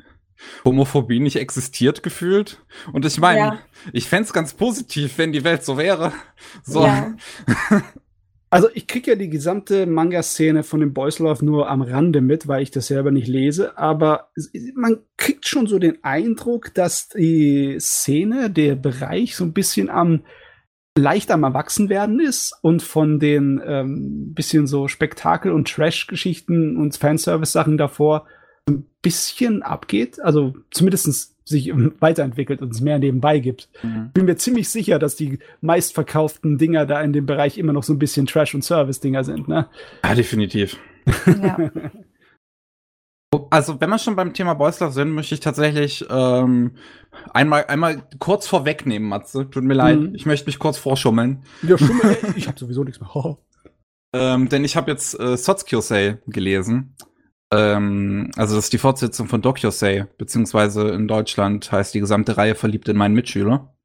[0.65, 2.63] Homophobie nicht existiert gefühlt.
[2.93, 3.59] Und ich meine, ja.
[3.91, 6.13] ich fände es ganz positiv, wenn die Welt so wäre.
[6.63, 6.85] So.
[6.85, 7.13] Ja.
[8.53, 12.61] Also ich kriege ja die gesamte Manga-Szene von dem Boys nur am Rande mit, weil
[12.61, 14.29] ich das selber nicht lese, aber
[14.75, 20.25] man kriegt schon so den Eindruck, dass die Szene, der Bereich so ein bisschen am
[20.97, 27.77] leicht am Erwachsenwerden ist und von den ähm, bisschen so Spektakel- und Trash-Geschichten und Fanservice-Sachen
[27.77, 28.27] davor
[28.67, 30.19] ein bisschen abgeht.
[30.21, 33.69] Also zumindest sich weiterentwickelt und es mehr nebenbei gibt.
[33.83, 34.11] Mhm.
[34.13, 37.93] Bin mir ziemlich sicher, dass die meistverkauften Dinger da in dem Bereich immer noch so
[37.93, 39.67] ein bisschen Trash- und Service-Dinger sind, ne?
[40.03, 40.77] Ja, definitiv.
[41.25, 41.71] Ja.
[43.49, 46.71] Also, wenn wir schon beim Thema Boys Love sind, möchte ich tatsächlich ähm,
[47.33, 49.49] einmal, einmal kurz vorwegnehmen, Matze.
[49.49, 50.15] Tut mir leid, mhm.
[50.15, 51.43] ich möchte mich kurz vorschummeln.
[51.61, 53.37] Ja, schummeln, ich habe sowieso nichts mehr.
[54.13, 56.93] ähm, denn ich habe jetzt äh, Sotskyosei gelesen.
[57.51, 62.55] Ähm, also das ist die Fortsetzung von Dokyosei, beziehungsweise in Deutschland heißt die gesamte Reihe
[62.55, 63.75] Verliebt in meinen Mitschüler.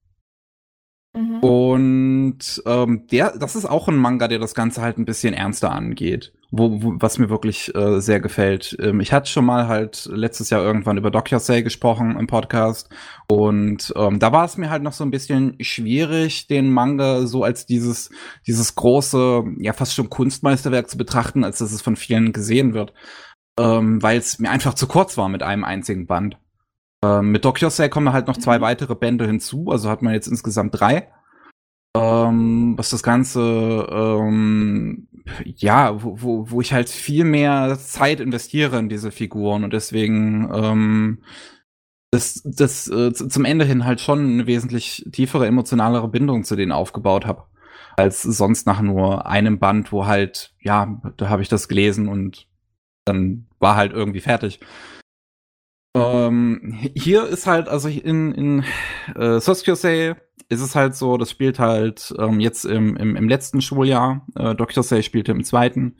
[1.16, 1.38] Mhm.
[1.38, 5.72] Und ähm, der, das ist auch ein Manga, der das Ganze halt ein bisschen ernster
[5.72, 8.76] angeht, wo, wo was mir wirklich äh, sehr gefällt.
[8.80, 12.90] Ähm, ich hatte schon mal halt letztes Jahr irgendwann über Dokyosei gesprochen im Podcast
[13.28, 17.42] und ähm, da war es mir halt noch so ein bisschen schwierig, den Manga so
[17.42, 18.10] als dieses
[18.46, 22.92] dieses große, ja fast schon Kunstmeisterwerk zu betrachten, als dass es von vielen gesehen wird
[23.58, 26.38] ähm, weil es mir einfach zu kurz war mit einem einzigen Band.
[27.04, 28.62] Ähm, mit Dokyosei kommen halt noch zwei mhm.
[28.62, 31.10] weitere Bände hinzu, also hat man jetzt insgesamt drei.
[31.96, 35.08] Ähm, was das Ganze, ähm,
[35.44, 40.50] ja, wo, wo, wo ich halt viel mehr Zeit investiere in diese Figuren und deswegen
[40.52, 41.22] ähm,
[42.10, 46.72] das, das äh, zum Ende hin halt schon eine wesentlich tiefere, emotionalere Bindung zu denen
[46.72, 47.44] aufgebaut habe.
[47.96, 52.46] Als sonst nach nur einem Band, wo halt, ja, da habe ich das gelesen und
[53.06, 54.60] dann war halt irgendwie fertig.
[55.96, 58.64] Ähm, hier ist halt, also in, in
[59.14, 60.16] äh, Soskiyosei
[60.48, 64.26] ist es halt so, das spielt halt ähm, jetzt im, im, im letzten Schuljahr.
[64.36, 65.96] Äh, Dokiyosei spielte im zweiten.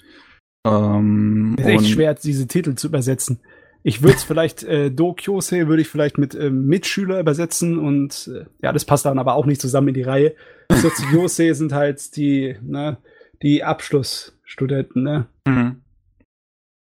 [0.66, 3.40] Ähm, ist echt schwer, diese Titel zu übersetzen.
[3.82, 8.44] Ich würde es vielleicht, äh, Dokyosei würde ich vielleicht mit äh, Mitschüler übersetzen und äh,
[8.62, 10.34] ja, das passt dann aber auch nicht zusammen in die Reihe.
[10.70, 12.98] Soziosei sind halt die, ne,
[13.42, 15.26] die Abschlussstudenten, ne?
[15.46, 15.82] Mhm.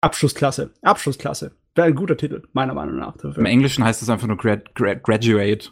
[0.01, 0.71] Abschlussklasse.
[0.83, 1.53] Abschlussklasse.
[1.75, 3.17] Wäre ein guter Titel, meiner Meinung nach.
[3.17, 3.39] Dafür.
[3.39, 5.71] Im Englischen heißt es einfach nur grad, grad, Graduate.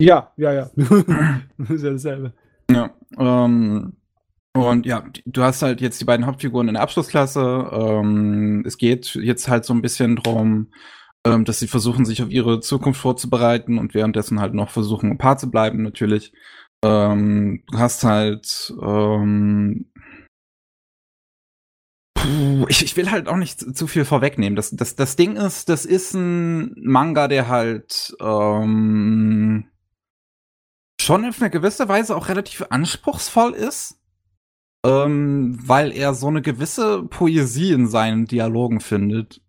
[0.00, 0.70] Ja, ja, ja.
[1.68, 2.32] ist ja dasselbe.
[2.70, 2.90] Ja.
[3.18, 3.92] Ähm,
[4.54, 7.68] und ja, du hast halt jetzt die beiden Hauptfiguren in der Abschlussklasse.
[7.72, 10.72] Ähm, es geht jetzt halt so ein bisschen drum,
[11.24, 15.18] ähm, dass sie versuchen, sich auf ihre Zukunft vorzubereiten und währenddessen halt noch versuchen, ein
[15.18, 16.32] Paar zu bleiben, natürlich.
[16.82, 19.89] Ähm, du hast halt ähm,
[22.22, 24.56] Puh, ich, will halt auch nicht zu, zu, viel vorwegnehmen.
[24.56, 29.64] Das, das, das Ding ist, das ist ein Manga, der halt ähm,
[31.00, 33.96] schon auf eine gewisse Weise auch relativ anspruchsvoll ist.
[34.84, 39.42] Ähm, weil er so eine gewisse Poesie in seinen Dialogen findet.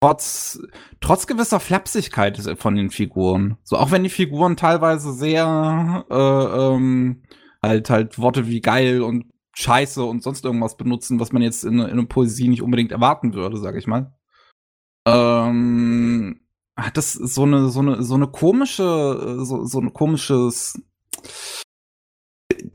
[0.00, 0.60] Trotz,
[1.00, 3.58] trotz gewisser Flapsigkeit von den Figuren.
[3.62, 7.24] So, auch wenn die Figuren teilweise sehr äh, ähm,
[7.62, 9.26] halt halt Worte wie geil und
[9.58, 13.34] Scheiße und sonst irgendwas benutzen, was man jetzt in, in einer Poesie nicht unbedingt erwarten
[13.34, 14.16] würde, sag ich mal.
[15.04, 16.40] Ähm,
[16.76, 20.80] hat das so eine, so eine, so eine komische, so, so ein komisches,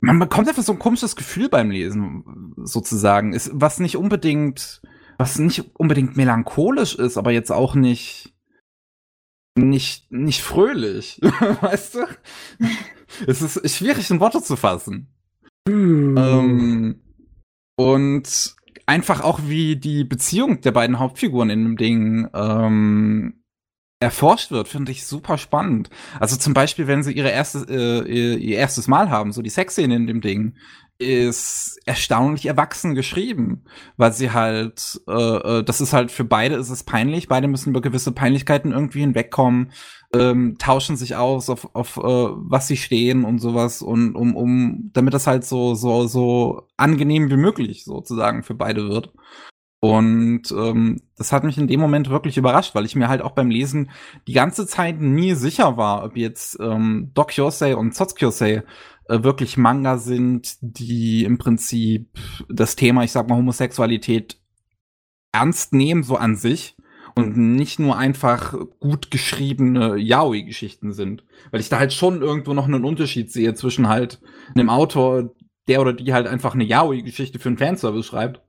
[0.02, 4.82] man bekommt einfach so ein komisches Gefühl beim Lesen, sozusagen, ist, was nicht unbedingt,
[5.16, 8.34] was nicht unbedingt melancholisch ist, aber jetzt auch nicht,
[9.56, 11.18] nicht, nicht fröhlich,
[11.62, 12.06] weißt du?
[13.26, 15.13] Es ist schwierig in Worte zu fassen.
[15.68, 16.16] Hm.
[16.18, 17.00] Ähm,
[17.76, 18.54] und
[18.86, 23.44] einfach auch wie die Beziehung der beiden Hauptfiguren in dem Ding ähm,
[24.00, 25.88] erforscht wird, finde ich super spannend.
[26.20, 29.96] Also zum Beispiel, wenn sie ihre erste, äh, ihr erstes Mal haben, so die Sexszene
[29.96, 30.56] in dem Ding,
[30.98, 33.64] ist erstaunlich erwachsen geschrieben,
[33.96, 35.12] weil sie halt, äh,
[35.58, 39.00] äh, das ist halt für beide ist es peinlich, beide müssen über gewisse Peinlichkeiten irgendwie
[39.00, 39.72] hinwegkommen,
[40.14, 44.90] ähm, tauschen sich aus auf, auf äh, was sie stehen und sowas und um, um,
[44.92, 49.12] damit das halt so, so, so angenehm wie möglich sozusagen für beide wird.
[49.84, 53.32] Und ähm, das hat mich in dem Moment wirklich überrascht, weil ich mir halt auch
[53.32, 53.90] beim Lesen
[54.26, 58.62] die ganze Zeit nie sicher war, ob jetzt ähm, Doc Yosei und Sotsukyosei
[59.08, 62.08] äh, wirklich Manga sind, die im Prinzip
[62.48, 64.40] das Thema, ich sag mal, Homosexualität
[65.32, 66.76] ernst nehmen, so an sich.
[67.16, 71.24] Und nicht nur einfach gut geschriebene Yaoi-Geschichten sind.
[71.52, 74.20] Weil ich da halt schon irgendwo noch einen Unterschied sehe zwischen halt
[74.56, 75.32] einem Autor,
[75.68, 78.42] der oder die halt einfach eine Yaoi-Geschichte für einen Fanservice schreibt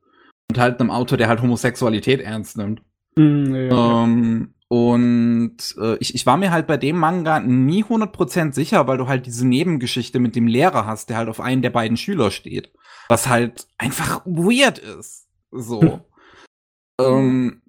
[0.50, 2.82] und halt einem Autor, der halt Homosexualität ernst nimmt.
[3.16, 8.54] Mm, ja, ähm, und äh, ich, ich war mir halt bei dem Manga nie 100%
[8.54, 11.70] sicher, weil du halt diese Nebengeschichte mit dem Lehrer hast, der halt auf einen der
[11.70, 12.72] beiden Schüler steht.
[13.08, 15.28] Was halt einfach weird ist.
[15.52, 15.82] So.
[15.82, 16.02] Hm.
[17.00, 17.62] ähm,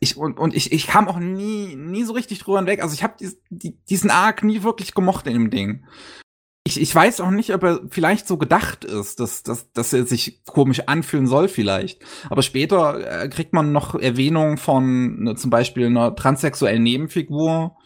[0.00, 2.82] ich, und, und ich, ich kam auch nie, nie so richtig drüber hinweg.
[2.82, 5.84] Also ich habe dies, die, diesen Arc nie wirklich gemocht in dem Ding
[6.66, 10.04] ich, ich weiß auch nicht, ob er vielleicht so gedacht ist, dass, dass, dass er
[10.04, 12.04] sich komisch anfühlen soll vielleicht.
[12.28, 17.76] Aber später äh, kriegt man noch Erwähnung von ne, zum Beispiel einer transsexuellen Nebenfigur.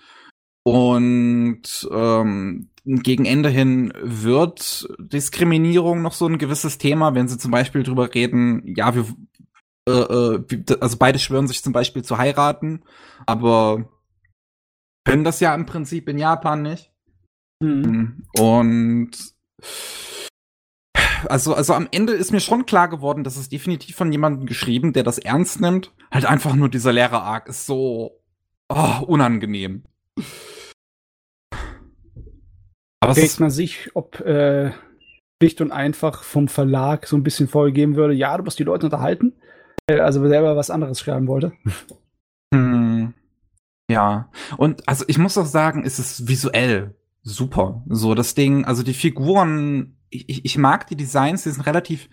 [0.62, 7.50] Und ähm, gegen Ende hin wird Diskriminierung noch so ein gewisses Thema, wenn sie zum
[7.50, 9.04] Beispiel drüber reden, ja, wir,
[9.88, 12.82] äh, äh, also beide schwören sich zum Beispiel zu heiraten,
[13.26, 13.90] aber
[15.04, 16.89] können das ja im Prinzip in Japan nicht.
[17.60, 18.24] Mhm.
[18.34, 19.10] Und
[21.28, 24.92] also, also am Ende ist mir schon klar geworden, dass es definitiv von jemandem geschrieben,
[24.92, 25.92] der das ernst nimmt.
[26.10, 28.22] Halt einfach nur dieser Lehrer-Arc ist so
[28.68, 29.84] oh, unangenehm.
[33.00, 34.72] Aber Fragt man sich, ob äh,
[35.60, 39.32] und einfach vom Verlag so ein bisschen vorgegeben würde, ja, du musst die Leute unterhalten,
[39.86, 41.52] äh, also selber was anderes schreiben wollte.
[42.52, 43.14] Hm.
[43.90, 47.84] Ja, und also ich muss auch sagen, es ist visuell super.
[47.88, 52.08] So, das Ding, also die Figuren, ich, ich mag die Designs, die sind relativ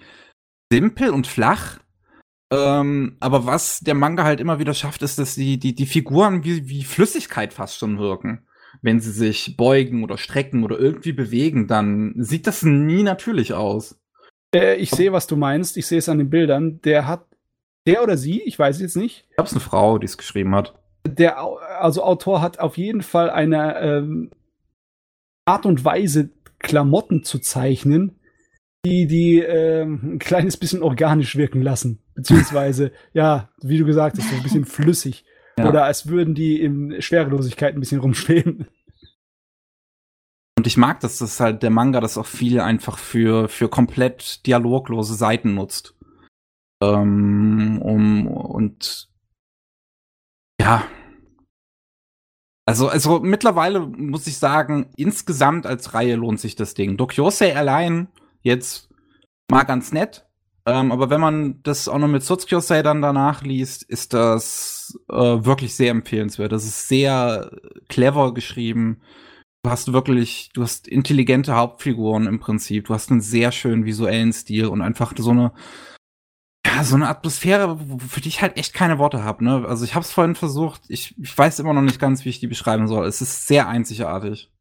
[0.71, 1.79] simpel und flach.
[2.51, 6.43] Ähm, aber was der Manga halt immer wieder schafft, ist, dass die, die, die Figuren
[6.43, 8.47] wie, wie Flüssigkeit fast schon wirken.
[8.81, 13.99] Wenn sie sich beugen oder strecken oder irgendwie bewegen, dann sieht das nie natürlich aus.
[14.53, 15.77] Äh, ich sehe, was du meinst.
[15.77, 16.79] Ich sehe es an den Bildern.
[16.81, 17.25] Der hat,
[17.85, 19.25] der oder sie, ich weiß jetzt nicht.
[19.29, 20.75] Ich glaube, es eine Frau, die es geschrieben hat.
[21.05, 21.39] Der
[21.79, 24.31] also Autor hat auf jeden Fall eine ähm,
[25.47, 26.29] Art und Weise,
[26.59, 28.19] Klamotten zu zeichnen,
[28.85, 32.03] die die äh, ein kleines bisschen organisch wirken lassen.
[32.15, 35.25] Beziehungsweise, ja, wie du gesagt hast, so ein bisschen flüssig.
[35.57, 35.69] Ja.
[35.69, 38.67] Oder als würden die in Schwerelosigkeit ein bisschen rumschweben.
[40.57, 44.45] Und ich mag, dass das halt der Manga das auch viel einfach für, für komplett
[44.45, 45.95] dialoglose Seiten nutzt.
[46.81, 49.09] Ähm, um, und
[50.59, 50.83] ja,
[52.67, 56.97] also, also mittlerweile muss ich sagen, insgesamt als Reihe lohnt sich das Ding.
[56.97, 58.09] Dokyosei allein
[58.41, 58.89] jetzt
[59.49, 60.25] mal ganz nett.
[60.65, 65.15] Ähm, aber wenn man das auch noch mit Sutsukyosei dann danach liest, ist das äh,
[65.15, 66.51] wirklich sehr empfehlenswert.
[66.51, 67.51] Das ist sehr
[67.87, 68.99] clever geschrieben.
[69.63, 72.87] Du hast wirklich, du hast intelligente Hauptfiguren im Prinzip.
[72.87, 75.53] Du hast einen sehr schönen visuellen Stil und einfach so eine
[76.67, 79.43] ja, so eine Atmosphäre, für die ich halt echt keine Worte habe.
[79.43, 79.65] Ne?
[79.67, 82.39] Also ich habe es vorhin versucht, ich, ich weiß immer noch nicht ganz, wie ich
[82.39, 83.05] die beschreiben soll.
[83.05, 84.51] Es ist sehr einzigartig.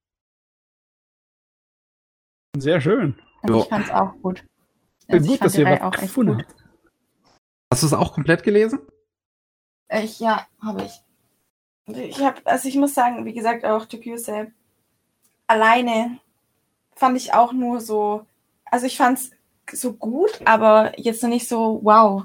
[2.56, 3.18] Sehr schön.
[3.42, 4.44] Also ich fand's auch gut.
[5.08, 6.54] Also gut, dass ihr was gefunden habt.
[7.72, 8.80] Hast du es auch komplett gelesen?
[9.88, 11.02] Ich, ja, habe ich.
[11.86, 14.16] Ich habe, also ich muss sagen, wie gesagt, auch Tokyo
[15.46, 16.18] alleine
[16.94, 18.26] fand ich auch nur so,
[18.64, 19.30] also ich fand's
[19.72, 22.24] so gut, aber jetzt noch nicht so wow.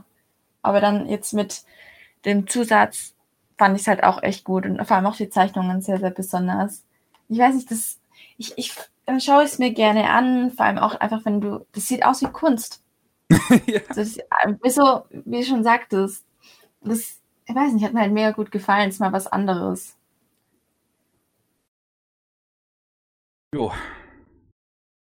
[0.62, 1.64] Aber dann jetzt mit
[2.26, 3.16] dem Zusatz
[3.58, 6.12] fand ich es halt auch echt gut und vor allem auch die Zeichnungen sehr, sehr
[6.12, 6.84] besonders.
[7.30, 8.00] Ich weiß nicht, das,
[8.38, 11.66] ich, ich, dann schaue ich es mir gerne an, vor allem auch einfach, wenn du,
[11.74, 12.84] das sieht aus wie Kunst.
[13.66, 13.80] ja.
[13.96, 14.18] das,
[14.62, 16.26] wie, so, wie du schon sagtest,
[16.82, 19.96] das, ich weiß nicht, hat mir halt mega gut gefallen, ist mal was anderes.
[23.54, 23.72] Jo,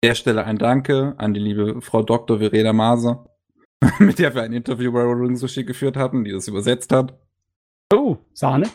[0.06, 2.38] der Stelle ein Danke an die liebe Frau Dr.
[2.38, 3.28] Verena Maser,
[4.00, 7.20] mit der wir ein Interview bei Rolling Sushi geführt hatten, die das übersetzt hat.
[7.92, 8.70] Oh, Sahne.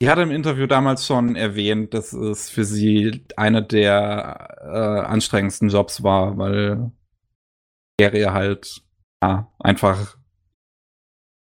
[0.00, 5.68] Die hatte im Interview damals schon erwähnt, dass es für sie einer der äh, anstrengendsten
[5.68, 6.92] Jobs war, weil
[7.98, 8.82] Serie halt
[9.20, 10.16] ja, einfach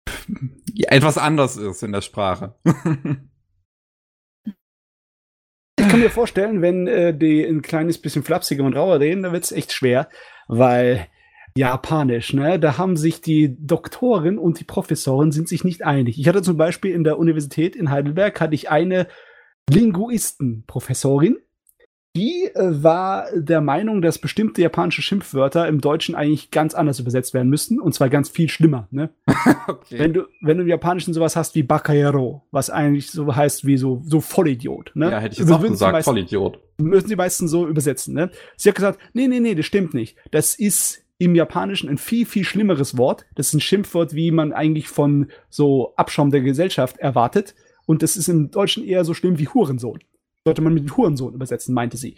[0.74, 2.56] etwas anders ist in der Sprache.
[5.96, 9.44] Kann mir vorstellen, wenn äh, die ein kleines bisschen flapsiger und rauer reden, dann wird
[9.44, 10.10] es echt schwer.
[10.46, 11.06] weil
[11.56, 12.60] Japanisch, ne?
[12.60, 16.20] Da haben sich die Doktoren und die Professoren sind sich nicht einig.
[16.20, 19.06] Ich hatte zum Beispiel in der Universität in Heidelberg hatte ich eine
[19.70, 21.38] Linguistenprofessorin,
[22.16, 27.34] die äh, war der Meinung, dass bestimmte japanische Schimpfwörter im Deutschen eigentlich ganz anders übersetzt
[27.34, 28.88] werden müssten und zwar ganz viel schlimmer.
[28.90, 29.10] Ne?
[29.68, 29.98] okay.
[29.98, 33.76] Wenn du wenn du im Japanischen sowas hast wie Bakayero, was eigentlich so heißt wie
[33.76, 34.92] so so Vollidiot.
[34.94, 35.10] Ne?
[35.10, 36.58] Ja, hätte ich jetzt auch gesagt, meisten, Vollidiot.
[36.78, 38.14] Müssen die meisten so übersetzen.
[38.14, 38.30] Ne?
[38.56, 40.16] Sie hat gesagt, nee, nee, nee, das stimmt nicht.
[40.30, 43.26] Das ist im Japanischen ein viel, viel schlimmeres Wort.
[43.34, 47.54] Das ist ein Schimpfwort, wie man eigentlich von so Abschaum der Gesellschaft erwartet.
[47.86, 50.00] Und das ist im Deutschen eher so schlimm wie Hurensohn
[50.46, 52.14] sollte man mit Hurensohn übersetzen, meinte sie.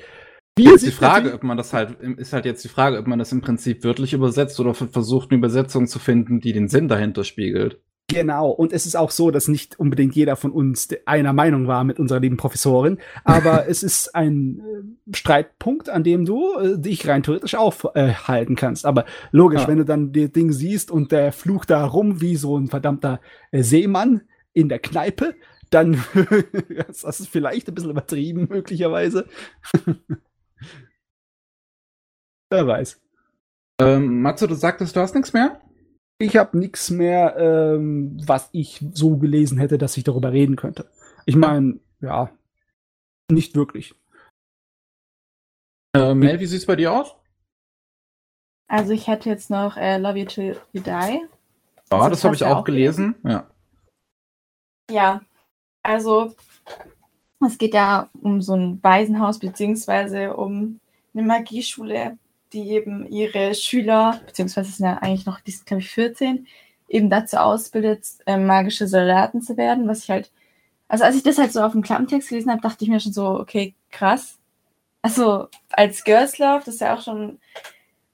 [0.55, 3.19] Wie ist die Frage, ob man das halt, ist halt jetzt die Frage, ob man
[3.19, 7.25] das im Prinzip wörtlich übersetzt oder versucht, eine Übersetzung zu finden, die den Sinn dahinter
[7.25, 7.81] spiegelt.
[8.11, 11.85] Genau, und es ist auch so, dass nicht unbedingt jeder von uns einer Meinung war
[11.85, 17.07] mit unserer lieben Professorin, aber es ist ein äh, Streitpunkt, an dem du äh, dich
[17.07, 18.85] rein theoretisch aufhalten äh, kannst.
[18.85, 19.69] Aber logisch, ja.
[19.69, 23.21] wenn du dann das Ding siehst und der flucht da rum wie so ein verdammter
[23.53, 24.23] äh, Seemann
[24.53, 25.35] in der Kneipe,
[25.71, 26.05] dann
[26.87, 29.29] das ist vielleicht ein bisschen übertrieben, möglicherweise.
[32.51, 33.01] Wer weiß.
[33.81, 35.61] Ähm, Matze, du sagtest, du hast nichts mehr?
[36.19, 40.91] Ich habe nichts mehr, ähm, was ich so gelesen hätte, dass ich darüber reden könnte.
[41.27, 42.31] Ich meine, ja,
[43.31, 43.95] nicht wirklich.
[45.95, 47.15] Äh, Mel, wie sieht's bei dir aus?
[48.69, 50.91] Also ich hätte jetzt noch äh, Love You Till You Die.
[50.91, 51.21] Ja,
[51.91, 53.15] das, das habe ich auch gelesen.
[53.23, 53.31] gelesen.
[53.31, 53.51] Ja.
[54.91, 55.21] Ja,
[55.83, 56.35] also
[57.47, 60.81] es geht ja um so ein Waisenhaus beziehungsweise um
[61.15, 62.19] eine Magieschule,
[62.53, 66.47] die eben ihre Schüler, beziehungsweise sind ja eigentlich noch, die sind glaube ich 14,
[66.89, 70.31] eben dazu ausbildet, äh, magische Soldaten zu werden, was ich halt,
[70.89, 73.13] also als ich das halt so auf dem Klappentext gelesen habe, dachte ich mir schon
[73.13, 74.39] so, okay, krass.
[75.03, 77.39] Also als Girls Love, das ist ja auch schon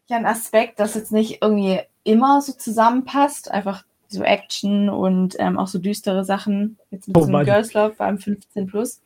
[0.06, 5.58] ja ein Aspekt, das jetzt nicht irgendwie immer so zusammenpasst, einfach so Action und ähm,
[5.58, 6.78] auch so düstere Sachen.
[6.90, 9.00] Jetzt mit oh, so einem Girls Love, vor allem 15 plus.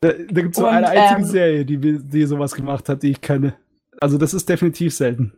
[0.00, 3.10] Da, da gibt es so eine einzige ähm, Serie, die, die sowas gemacht hat, die
[3.10, 3.54] ich kenne.
[4.00, 5.32] Also das ist definitiv selten.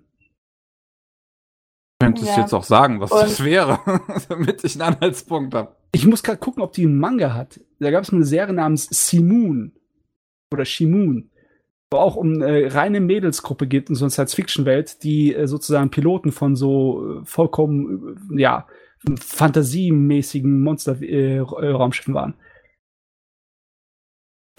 [1.99, 2.41] Du könntest ja.
[2.41, 3.81] jetzt auch sagen, was und das wäre,
[4.29, 5.77] damit ich einen Anhaltspunkt habe.
[5.93, 7.61] Ich muss gerade gucken, ob die einen Manga hat.
[7.79, 9.73] Da gab es eine Serie namens Simoon
[10.53, 11.31] oder Shimoon,
[11.91, 16.33] wo auch um äh, reine Mädelsgruppe geht in so einer Science-Fiction-Welt, die äh, sozusagen Piloten
[16.33, 18.67] von so äh, vollkommen, äh, ja,
[19.19, 22.35] fantasiemäßigen Monster-Raumschiffen äh, waren.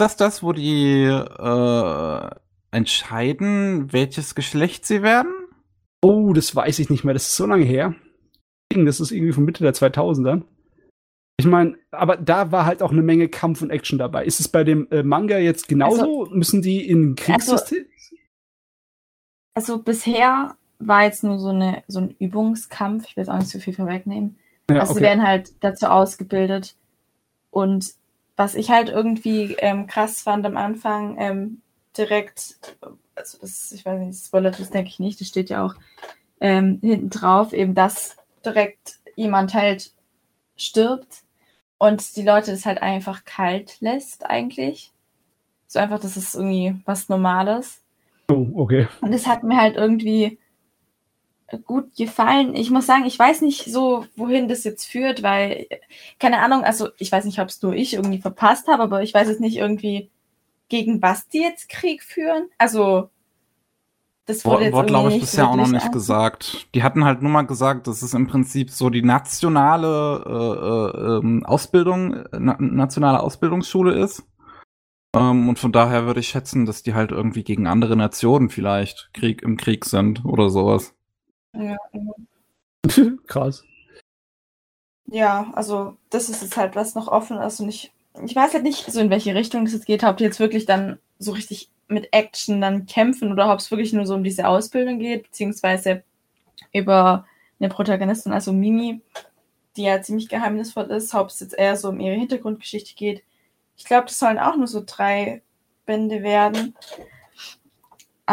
[0.00, 2.30] das das, wo die äh,
[2.72, 5.32] entscheiden, welches Geschlecht sie werden?
[6.02, 7.14] Oh, das weiß ich nicht mehr.
[7.14, 7.94] Das ist so lange her.
[8.74, 10.42] Das ist irgendwie von Mitte der 2000er.
[11.38, 14.24] Ich meine, aber da war halt auch eine Menge Kampf und Action dabei.
[14.24, 16.22] Ist es bei dem äh, Manga jetzt genauso?
[16.22, 17.86] Also, Müssen die in Kriegssystem?
[19.54, 20.56] Also, also, bisher
[20.86, 23.06] war jetzt nur so, eine, so ein Übungskampf.
[23.06, 24.36] Ich will jetzt auch nicht so viel vorwegnehmen.
[24.70, 24.98] Ja, also okay.
[24.98, 26.74] sie werden halt dazu ausgebildet.
[27.50, 27.94] Und
[28.36, 31.62] was ich halt irgendwie ähm, krass fand am Anfang, ähm,
[31.96, 32.56] direkt,
[33.14, 35.74] also das, ich weiß nicht, Spoiler, das denke ich nicht, das steht ja auch
[36.40, 39.92] ähm, hinten drauf, eben, dass direkt jemand halt
[40.56, 41.22] stirbt
[41.78, 44.92] und die Leute das halt einfach kalt lässt, eigentlich.
[45.66, 47.82] So einfach, das ist irgendwie was Normales.
[48.30, 48.88] Oh, okay.
[49.00, 50.38] Und das hat mir halt irgendwie
[51.58, 52.54] gut gefallen.
[52.54, 55.66] Ich muss sagen, ich weiß nicht so, wohin das jetzt führt, weil,
[56.18, 59.14] keine Ahnung, also ich weiß nicht, ob es nur ich irgendwie verpasst habe, aber ich
[59.14, 60.10] weiß jetzt nicht irgendwie,
[60.68, 62.48] gegen was die jetzt Krieg führen.
[62.58, 63.10] Also,
[64.24, 65.92] das wurde jetzt glaube ich, bisher auch noch nicht an.
[65.92, 66.68] gesagt.
[66.74, 71.18] Die hatten halt nur mal gesagt, das ist im Prinzip so die nationale äh, äh,
[71.18, 74.22] ähm, Ausbildung, na, nationale Ausbildungsschule ist.
[75.14, 79.10] Ähm, und von daher würde ich schätzen, dass die halt irgendwie gegen andere Nationen vielleicht
[79.12, 80.94] Krieg im Krieg sind oder sowas.
[81.54, 81.76] Ja.
[83.26, 83.64] Krass.
[85.06, 87.92] Ja, also das ist jetzt halt was noch offen ist und ich,
[88.24, 90.64] ich weiß halt nicht so in welche Richtung es jetzt geht, ob die jetzt wirklich
[90.64, 94.48] dann so richtig mit Action dann kämpfen oder ob es wirklich nur so um diese
[94.48, 96.02] Ausbildung geht, beziehungsweise
[96.72, 97.26] über
[97.60, 99.02] eine Protagonistin, also Mimi,
[99.76, 103.22] die ja ziemlich geheimnisvoll ist, ob es jetzt eher so um ihre Hintergrundgeschichte geht.
[103.76, 105.42] Ich glaube, das sollen auch nur so drei
[105.86, 106.74] Bände werden.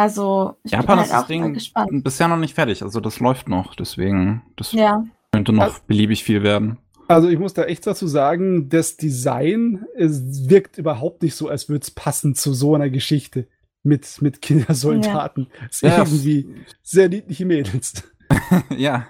[0.00, 2.04] Also, ich Japan bin halt ist das Ding gespannt.
[2.04, 2.82] bisher noch nicht fertig.
[2.82, 3.74] Also, das läuft noch.
[3.74, 5.04] Deswegen, das ja.
[5.30, 6.78] könnte noch also, beliebig viel werden.
[7.06, 11.68] Also, ich muss da echt dazu sagen, das Design es wirkt überhaupt nicht so, als
[11.68, 13.46] würde es passen zu so einer Geschichte
[13.82, 15.48] mit, mit Kindersoldaten.
[15.50, 15.66] Ja.
[15.68, 15.98] Es ist ja.
[15.98, 18.02] irgendwie sehr niedliche Mädels.
[18.78, 19.06] ja.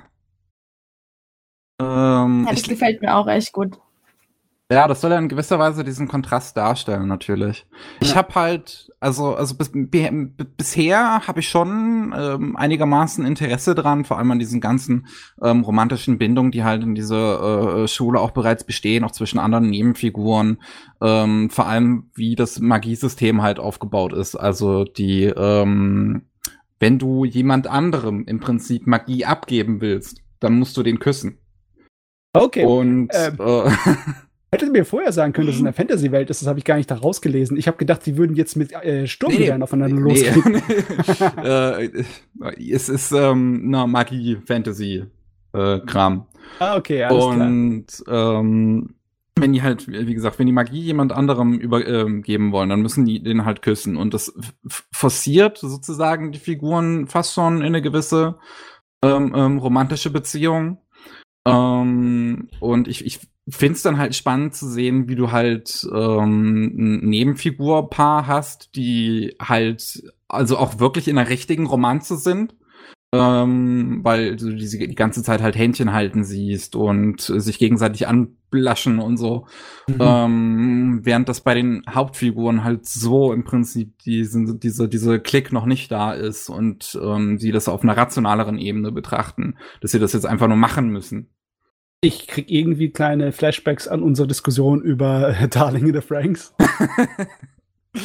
[1.81, 3.79] Ähm, ja, das gefällt mir auch echt gut.
[4.73, 7.67] Ja, das soll ja in gewisser Weise diesen Kontrast darstellen, natürlich.
[8.01, 8.17] Ich Ja.
[8.17, 14.31] habe halt, also, also bis, bisher habe ich schon ähm, einigermaßen Interesse dran, vor allem
[14.31, 15.09] an diesen ganzen
[15.43, 19.69] ähm, romantischen Bindungen, die halt in dieser äh, Schule auch bereits bestehen, auch zwischen anderen
[19.69, 20.63] Nebenfiguren.
[21.03, 24.37] Ähm, vor allem, wie das Magiesystem halt aufgebaut ist.
[24.37, 26.27] Also die, ähm,
[26.79, 31.39] wenn du jemand anderem im Prinzip Magie abgeben willst, dann musst du den küssen.
[32.33, 32.65] Okay.
[32.65, 33.71] Und ähm, äh,
[34.53, 36.65] Hättet ihr mir vorher sagen können, dass es in der Fantasy-Welt ist, das habe ich
[36.65, 37.57] gar nicht da rausgelesen.
[37.57, 40.57] Ich habe gedacht, die würden jetzt mit äh, Sturmgewehren aufeinander loskriegen.
[41.45, 41.89] äh,
[42.59, 46.27] es ist ähm, na, Magie-Fantasy-Kram.
[46.59, 47.47] Ah, okay, alles klar.
[47.47, 48.97] Und ähm,
[49.37, 53.23] wenn die halt, wie gesagt, wenn die Magie jemand anderem übergeben wollen, dann müssen die
[53.23, 53.97] den halt küssen.
[53.97, 54.35] Und das
[54.93, 58.35] forciert sozusagen die Figuren fast schon in eine gewisse
[59.03, 60.79] ähm, ähm, romantische Beziehung.
[61.47, 66.65] Ähm, und ich, ich finde es dann halt spannend zu sehen, wie du halt ähm,
[66.77, 72.55] ein Nebenfigurpaar hast, die halt also auch wirklich in einer richtigen Romanze sind.
[73.13, 79.01] Ähm, weil du diese die ganze Zeit halt Händchen halten siehst und sich gegenseitig anblaschen
[79.01, 79.47] und so.
[79.89, 79.97] Mhm.
[79.99, 85.67] Ähm, während das bei den Hauptfiguren halt so im Prinzip diesen, diese, diese Klick noch
[85.67, 90.13] nicht da ist und ähm, sie das auf einer rationaleren Ebene betrachten, dass sie das
[90.13, 91.31] jetzt einfach nur machen müssen.
[92.03, 96.55] Ich krieg irgendwie kleine Flashbacks an unsere Diskussion über Darling in the Franks.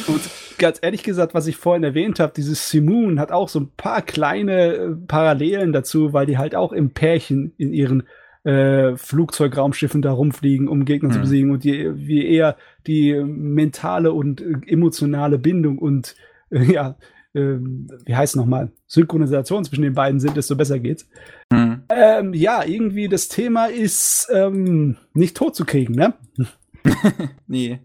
[0.08, 0.20] Und
[0.58, 4.02] ganz ehrlich gesagt, was ich vorhin erwähnt habe, dieses Simoon hat auch so ein paar
[4.02, 8.02] kleine äh, Parallelen dazu, weil die halt auch im Pärchen in ihren
[8.44, 11.22] äh, Flugzeugraumschiffen da rumfliegen, um Gegner zu Mhm.
[11.22, 12.56] besiegen und die, wie eher
[12.86, 16.14] die mentale und äh, emotionale Bindung und
[16.50, 16.96] äh, ja,
[17.34, 21.08] ähm, wie heißt nochmal, Synchronisation zwischen den beiden sind, desto besser geht's.
[21.52, 21.82] Hm.
[21.88, 26.14] Ähm, ja, irgendwie das Thema ist ähm, nicht tot zu kriegen, ne?
[27.46, 27.80] nee.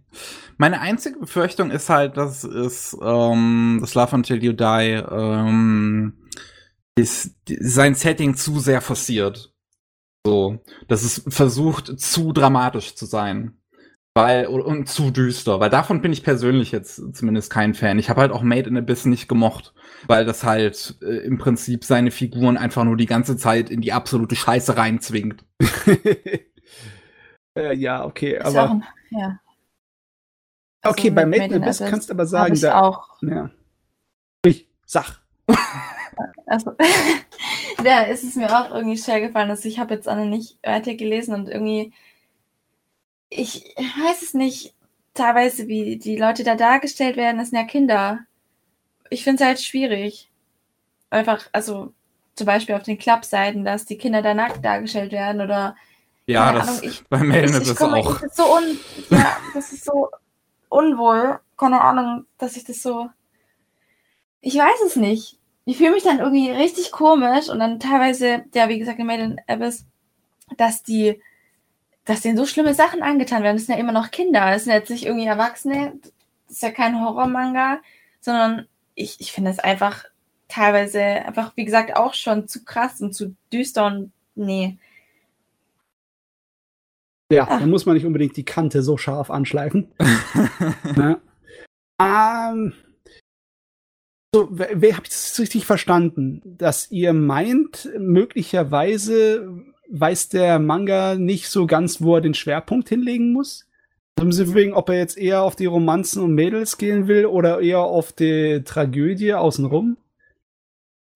[0.58, 6.14] Meine einzige Befürchtung ist halt, dass es ähm, das Love Until You Die ähm,
[6.96, 9.54] ist sein Setting zu sehr forciert.
[10.26, 13.58] So, dass es versucht, zu dramatisch zu sein.
[14.14, 15.62] Weil, und zu düster.
[15.62, 17.98] Weil davon bin ich persönlich jetzt zumindest kein Fan.
[17.98, 19.74] Ich habe halt auch Made in Abyss nicht gemocht.
[20.06, 23.94] Weil das halt äh, im Prinzip seine Figuren einfach nur die ganze Zeit in die
[23.94, 25.46] absolute Scheiße reinzwingt.
[27.56, 29.40] äh, ja, okay, Ist aber ein, ja.
[30.84, 33.22] okay, Also bei mit Made in Abyss kannst du aber sagen, ich da, auch.
[33.22, 33.50] ja.
[34.46, 35.22] Ich, sag.
[36.46, 36.76] Also,
[37.84, 39.50] da ist es mir auch irgendwie schwer gefallen.
[39.50, 41.94] Also ich habe jetzt Anne nicht weiter gelesen und irgendwie,
[43.30, 44.76] ich weiß es nicht,
[45.14, 48.20] teilweise wie die Leute da dargestellt werden, das sind ja Kinder.
[49.10, 50.30] Ich finde es halt schwierig.
[51.10, 51.94] Einfach, also
[52.36, 55.76] zum Beispiel auf den Clubseiten, dass die Kinder da nackt dargestellt werden oder
[56.34, 58.20] Ja, das Ahnung, ich- bei Abyss ich komme, auch.
[58.20, 58.80] Das ist so un,
[59.10, 60.10] ja, das ist so
[60.70, 61.40] unwohl.
[61.58, 63.10] Keine Ahnung, dass ich das so.
[64.42, 65.38] Ich weiß es nicht.
[65.66, 69.22] Ich fühle mich dann irgendwie richtig komisch und dann teilweise, ja, wie gesagt, in Made
[69.24, 69.86] in Abyss,
[70.58, 71.22] dass die,
[72.06, 73.58] dass denen so schlimme Sachen angetan werden.
[73.58, 74.52] Das sind ja immer noch Kinder.
[74.52, 75.94] Das sind jetzt nicht irgendwie Erwachsene.
[76.48, 77.80] Das ist ja kein Horrormanga,
[78.22, 80.06] sondern ich, ich finde es einfach
[80.48, 84.78] teilweise einfach, wie gesagt, auch schon zu krass und zu düster und nee.
[87.32, 87.60] Ja, Ah.
[87.60, 89.88] da muss man nicht unbedingt die Kante so scharf anschleifen.
[90.98, 91.20] ja.
[92.02, 92.74] ähm,
[94.34, 96.42] so, wer, habt ihr das richtig verstanden?
[96.46, 99.50] Dass ihr meint, möglicherweise
[99.90, 103.68] weiß der Manga nicht so ganz, wo er den Schwerpunkt hinlegen muss?
[104.20, 107.80] Also wegen, ob er jetzt eher auf die Romanzen und Mädels gehen will oder eher
[107.80, 109.98] auf die Tragödie außenrum?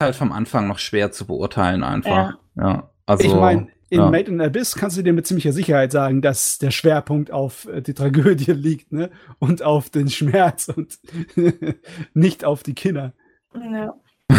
[0.04, 2.38] halt vom Anfang noch schwer zu beurteilen einfach.
[2.58, 2.90] Ja.
[3.06, 4.12] Also, ich meine, in ja.
[4.12, 7.82] Made in Abyss kannst du dir mit ziemlicher Sicherheit sagen, dass der Schwerpunkt auf äh,
[7.82, 9.10] die Tragödie liegt, ne?
[9.40, 11.00] Und auf den Schmerz und
[12.14, 13.14] nicht auf die Kinder.
[13.54, 13.96] Ja.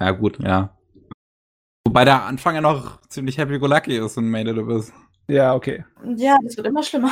[0.00, 0.76] ja gut, ja.
[1.86, 4.92] Wobei der Anfang ja noch ziemlich happy go lucky ist in Made in Abyss.
[5.28, 5.84] Ja, okay.
[6.16, 7.10] ja, das wird immer schlimmer.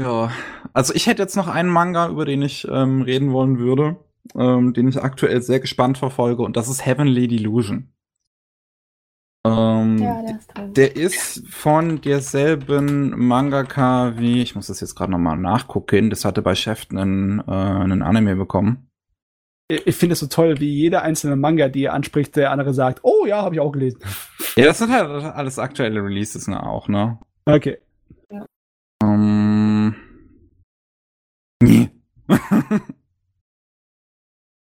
[0.00, 0.30] ja,
[0.72, 3.96] also ich hätte jetzt noch einen Manga, über den ich ähm, reden wollen würde,
[4.34, 7.92] ähm, den ich aktuell sehr gespannt verfolge, und das ist Heavenly Delusion.
[9.46, 10.68] Ähm, Ja, der ist toll.
[10.72, 16.42] Der ist von derselben Mangaka wie, ich muss das jetzt gerade nochmal nachgucken, das hatte
[16.42, 18.90] bei Chef einen, äh, einen Anime bekommen.
[19.68, 22.74] Ich ich finde es so toll, wie jeder einzelne Manga, die er anspricht, der andere
[22.74, 24.00] sagt, oh ja, habe ich auch gelesen.
[24.56, 27.20] Ja, das sind halt alles aktuelle Releases ne, auch, ne?
[27.44, 27.78] Okay.
[29.00, 29.94] Ähm.
[31.62, 31.88] Nee.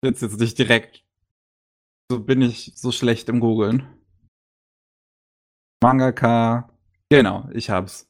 [0.03, 1.05] jetzt jetzt nicht direkt.
[2.11, 3.87] So bin ich so schlecht im Googeln.
[5.85, 6.67] Mangaka
[7.11, 8.09] Genau, ich hab's.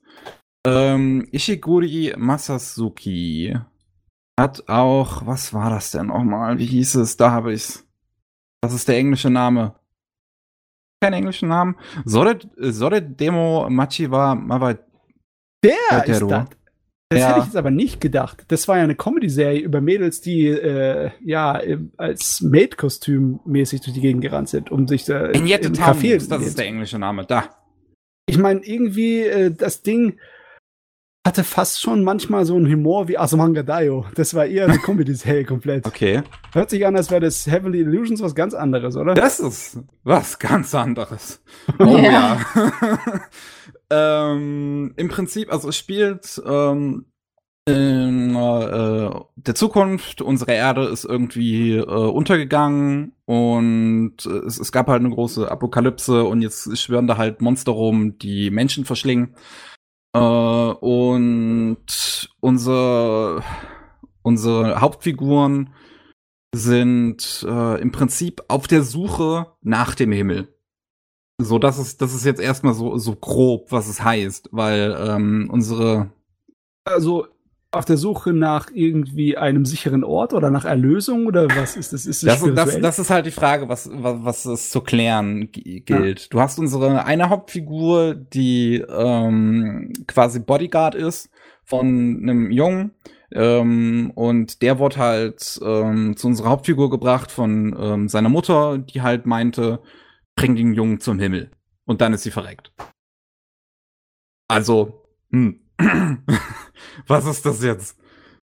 [0.66, 3.54] Ähm, Ishiguri Masasuki
[4.40, 6.58] hat auch, was war das denn nochmal?
[6.58, 7.18] Wie hieß es?
[7.18, 7.86] Da habe ich's.
[8.64, 9.76] Was ist der englische Name?
[11.02, 11.76] Kein englischen Namen.
[12.06, 14.76] Sore, Sore Demo Machiwa Mawa.
[15.62, 16.48] Der ist das.
[17.10, 17.28] Das ja.
[17.28, 18.46] hätte ich jetzt aber nicht gedacht.
[18.48, 21.62] Das war ja eine Comedy-Serie über Mädels, die äh, ja
[21.98, 26.28] als Maid-Kostüm mäßig durch die Gegend gerannt sind, um sich da im Café.
[26.28, 27.26] Das ist der englische Name.
[27.26, 27.50] Da.
[28.28, 30.20] Ich meine, irgendwie äh, das Ding
[31.26, 34.06] hatte fast schon manchmal so einen Humor wie Asumanga Daio.
[34.14, 35.88] Das war eher eine Comedy-Serie komplett.
[35.88, 36.22] Okay.
[36.54, 39.16] Hört sich an, als wäre das Heavenly Illusions was ganz anderes, oder?
[39.16, 41.44] Das ist was ganz anderes.
[41.80, 42.40] Oh ja.
[42.56, 43.20] ja.
[44.32, 47.06] ähm, Im Prinzip, also es spielt ähm,
[47.68, 54.88] in äh, der Zukunft, unsere Erde ist irgendwie äh, untergegangen und äh, es, es gab
[54.88, 59.36] halt eine große Apokalypse und jetzt schwören da halt Monster rum, die Menschen verschlingen.
[60.16, 63.44] Äh, und unsere,
[64.22, 65.74] unsere Hauptfiguren
[66.56, 70.56] sind äh, im Prinzip auf der Suche nach dem Himmel.
[71.42, 75.50] So, das ist, das ist jetzt erstmal so, so grob, was es heißt, weil ähm,
[75.52, 76.12] unsere.
[76.86, 77.28] Also
[77.76, 82.06] auf der Suche nach irgendwie einem sicheren Ort oder nach Erlösung oder was ist das?
[82.06, 85.52] Ist das, das, das, das ist halt die Frage, was, was, was es zu klären
[85.52, 86.22] gilt.
[86.22, 86.28] Ja.
[86.30, 91.30] Du hast unsere eine Hauptfigur, die ähm, quasi Bodyguard ist
[91.64, 92.92] von einem Jungen.
[93.32, 99.02] Ähm, und der wurde halt ähm, zu unserer Hauptfigur gebracht von ähm, seiner Mutter, die
[99.02, 99.80] halt meinte,
[100.36, 101.52] bring den Jungen zum Himmel.
[101.86, 102.72] Und dann ist sie verreckt.
[104.48, 105.65] Also, hm.
[107.08, 107.98] Was ist das jetzt?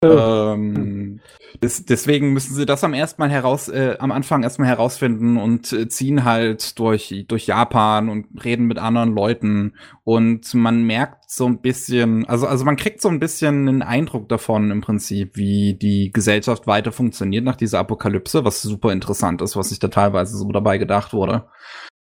[0.03, 1.19] Ähm,
[1.63, 5.71] des, deswegen müssen sie das am ersten Mal heraus, äh, am Anfang erstmal herausfinden und
[5.71, 9.73] äh, ziehen halt durch, durch Japan und reden mit anderen Leuten.
[10.03, 14.29] Und man merkt so ein bisschen, also, also man kriegt so ein bisschen einen Eindruck
[14.29, 19.55] davon im Prinzip, wie die Gesellschaft weiter funktioniert nach dieser Apokalypse, was super interessant ist,
[19.55, 21.47] was sich da teilweise so dabei gedacht wurde.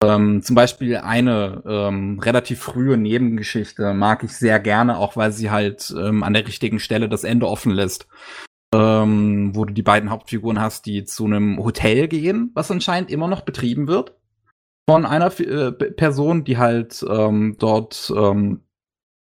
[0.03, 5.51] Ähm, zum Beispiel eine ähm, relativ frühe Nebengeschichte mag ich sehr gerne, auch weil sie
[5.51, 8.09] halt ähm, an der richtigen Stelle das Ende offen lässt.
[8.75, 13.29] Ähm, wo du die beiden Hauptfiguren hast, die zu einem Hotel gehen, was anscheinend immer
[13.29, 14.17] noch betrieben wird
[14.89, 18.63] von einer äh, Person, die halt ähm, dort ähm,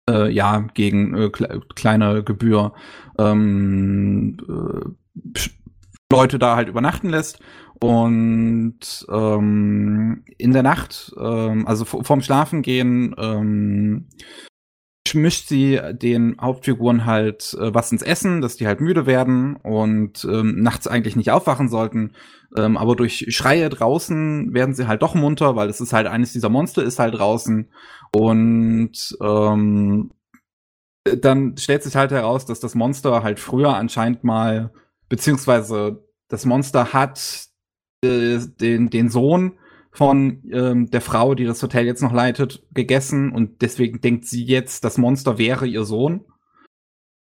[0.10, 2.74] äh, ja gegen äh, kle kleine Gebühr
[3.18, 5.40] ähm, äh,
[6.12, 7.40] Leute da halt übernachten lässt
[7.80, 14.08] und ähm, in der Nacht, ähm, also vorm Schlafengehen, ähm,
[15.14, 20.26] mischt sie den Hauptfiguren halt äh, was ins Essen, dass die halt müde werden und
[20.26, 22.14] ähm, nachts eigentlich nicht aufwachen sollten.
[22.58, 26.34] Ähm, aber durch Schreie draußen werden sie halt doch munter, weil es ist halt eines
[26.34, 27.70] dieser Monster ist halt draußen.
[28.14, 30.12] Und ähm,
[31.04, 34.72] dann stellt sich halt heraus, dass das Monster halt früher anscheinend mal,
[35.08, 37.50] beziehungsweise das Monster hat
[38.06, 39.54] den, den Sohn
[39.92, 44.44] von ähm, der Frau, die das Hotel jetzt noch leitet, gegessen und deswegen denkt sie
[44.44, 46.26] jetzt, das Monster wäre ihr Sohn.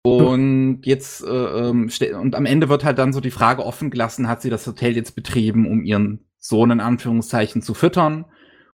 [0.02, 1.90] Und jetzt, äh, ähm,
[2.20, 4.97] und am Ende wird halt dann so die Frage offen gelassen, hat sie das Hotel
[4.97, 8.26] jetzt betrieben, um ihren Sohn in Anführungszeichen zu füttern?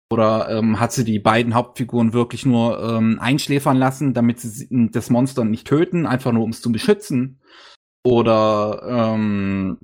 [0.09, 5.09] Oder ähm, hat sie die beiden Hauptfiguren wirklich nur ähm, einschläfern lassen, damit sie das
[5.09, 7.39] Monster nicht töten, einfach nur um es zu beschützen?
[8.03, 8.81] Oder
[9.15, 9.77] ähm,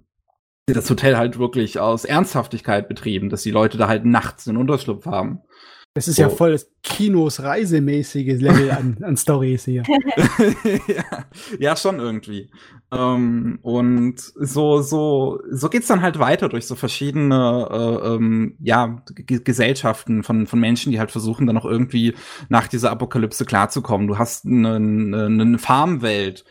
[0.74, 5.06] das Hotel halt wirklich aus Ernsthaftigkeit betrieben, dass die Leute da halt nachts einen Unterschlupf
[5.06, 5.42] haben.
[5.94, 6.24] Das ist so.
[6.24, 9.82] ja voll das Kinos reisemäßige Level an, an Stories hier.
[10.88, 11.26] ja,
[11.58, 12.52] ja, schon irgendwie.
[12.92, 19.02] Ähm, und so, so, so geht's dann halt weiter durch so verschiedene äh, ähm, ja,
[19.16, 22.14] Gesellschaften von, von Menschen, die halt versuchen, dann noch irgendwie
[22.50, 24.08] nach dieser Apokalypse klarzukommen.
[24.08, 26.46] Du hast eine, eine, eine Farmwelt,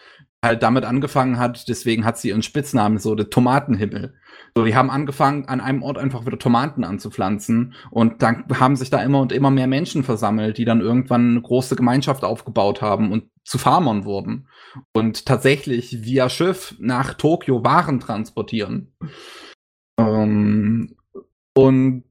[0.47, 4.15] halt damit angefangen hat, deswegen hat sie ihren Spitznamen so, der Tomatenhimmel.
[4.55, 8.89] So, die haben angefangen, an einem Ort einfach wieder Tomaten anzupflanzen und dann haben sich
[8.89, 13.13] da immer und immer mehr Menschen versammelt, die dann irgendwann eine große Gemeinschaft aufgebaut haben
[13.13, 14.49] und zu Farmern wurden
[14.95, 18.95] und tatsächlich via Schiff nach Tokio Waren transportieren.
[19.99, 20.96] Ähm,
[21.57, 22.05] und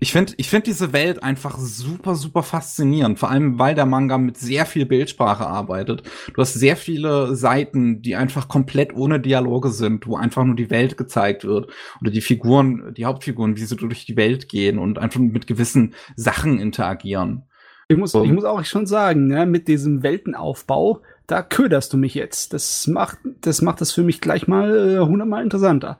[0.00, 3.18] ich finde ich finde diese Welt einfach super, super faszinierend.
[3.18, 6.02] Vor allem, weil der Manga mit sehr viel Bildsprache arbeitet.
[6.32, 10.70] Du hast sehr viele Seiten, die einfach komplett ohne Dialoge sind, wo einfach nur die
[10.70, 11.70] Welt gezeigt wird.
[12.00, 15.92] Oder die Figuren, die Hauptfiguren, wie sie durch die Welt gehen und einfach mit gewissen
[16.16, 17.42] Sachen interagieren.
[17.88, 22.14] Ich muss, ich muss auch schon sagen, ne, mit diesem Weltenaufbau, da köderst du mich
[22.14, 22.54] jetzt.
[22.54, 25.98] Das macht, das macht das für mich gleich mal äh, hundertmal interessanter.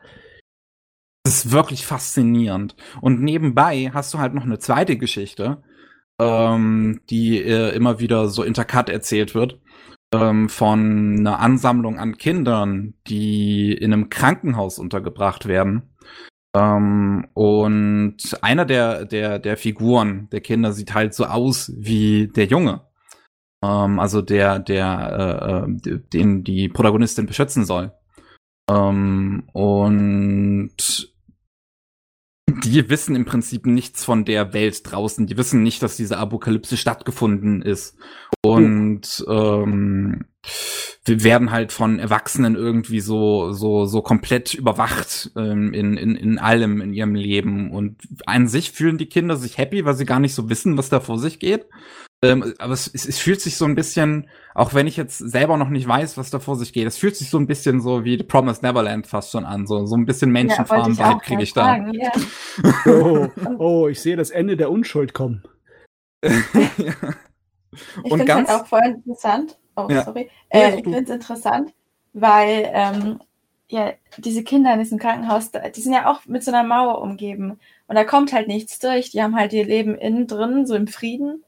[1.25, 2.77] Das ist wirklich faszinierend.
[3.01, 5.63] Und nebenbei hast du halt noch eine zweite Geschichte,
[6.21, 9.59] ähm, die äh, immer wieder so intercut erzählt wird,
[10.15, 15.95] ähm, von einer Ansammlung an Kindern, die in einem Krankenhaus untergebracht werden.
[16.55, 22.45] Ähm, und einer der, der, der Figuren der Kinder sieht halt so aus wie der
[22.45, 22.83] Junge.
[23.65, 27.93] Ähm, also der, der, äh, äh den die Protagonistin beschützen soll.
[28.71, 31.14] Ähm, und
[32.47, 35.27] die wissen im Prinzip nichts von der Welt draußen.
[35.27, 37.97] Die wissen nicht, dass diese Apokalypse stattgefunden ist.
[38.43, 40.27] Und ähm,
[41.05, 46.39] wir werden halt von Erwachsenen irgendwie so so so komplett überwacht ähm, in, in in
[46.39, 50.21] allem in ihrem Leben und an sich fühlen die Kinder sich happy, weil sie gar
[50.21, 51.67] nicht so wissen, was da vor sich geht.
[52.25, 55.57] Ähm, aber es, es, es, fühlt sich so ein bisschen, auch wenn ich jetzt selber
[55.57, 58.05] noch nicht weiß, was da vor sich geht, es fühlt sich so ein bisschen so
[58.05, 59.67] wie The Promised Neverland fast schon an.
[59.67, 61.77] So, so ein bisschen Menschenfarm-Vibe ja, kriege ich da.
[61.77, 62.13] Ja.
[62.87, 63.29] Oh,
[63.59, 65.43] oh, ich sehe das Ende der Unschuld kommen.
[66.23, 66.33] ja.
[68.05, 69.59] Ich finde es halt auch voll interessant.
[69.77, 70.05] Oh, ja.
[70.05, 70.31] sorry.
[70.49, 71.75] Äh, ich finde es interessant,
[72.13, 73.19] weil ähm,
[73.69, 77.59] ja, diese Kinder in diesem Krankenhaus, die sind ja auch mit so einer Mauer umgeben.
[77.89, 79.11] Und da kommt halt nichts durch.
[79.11, 81.43] Die haben halt ihr Leben innen drin, so im Frieden.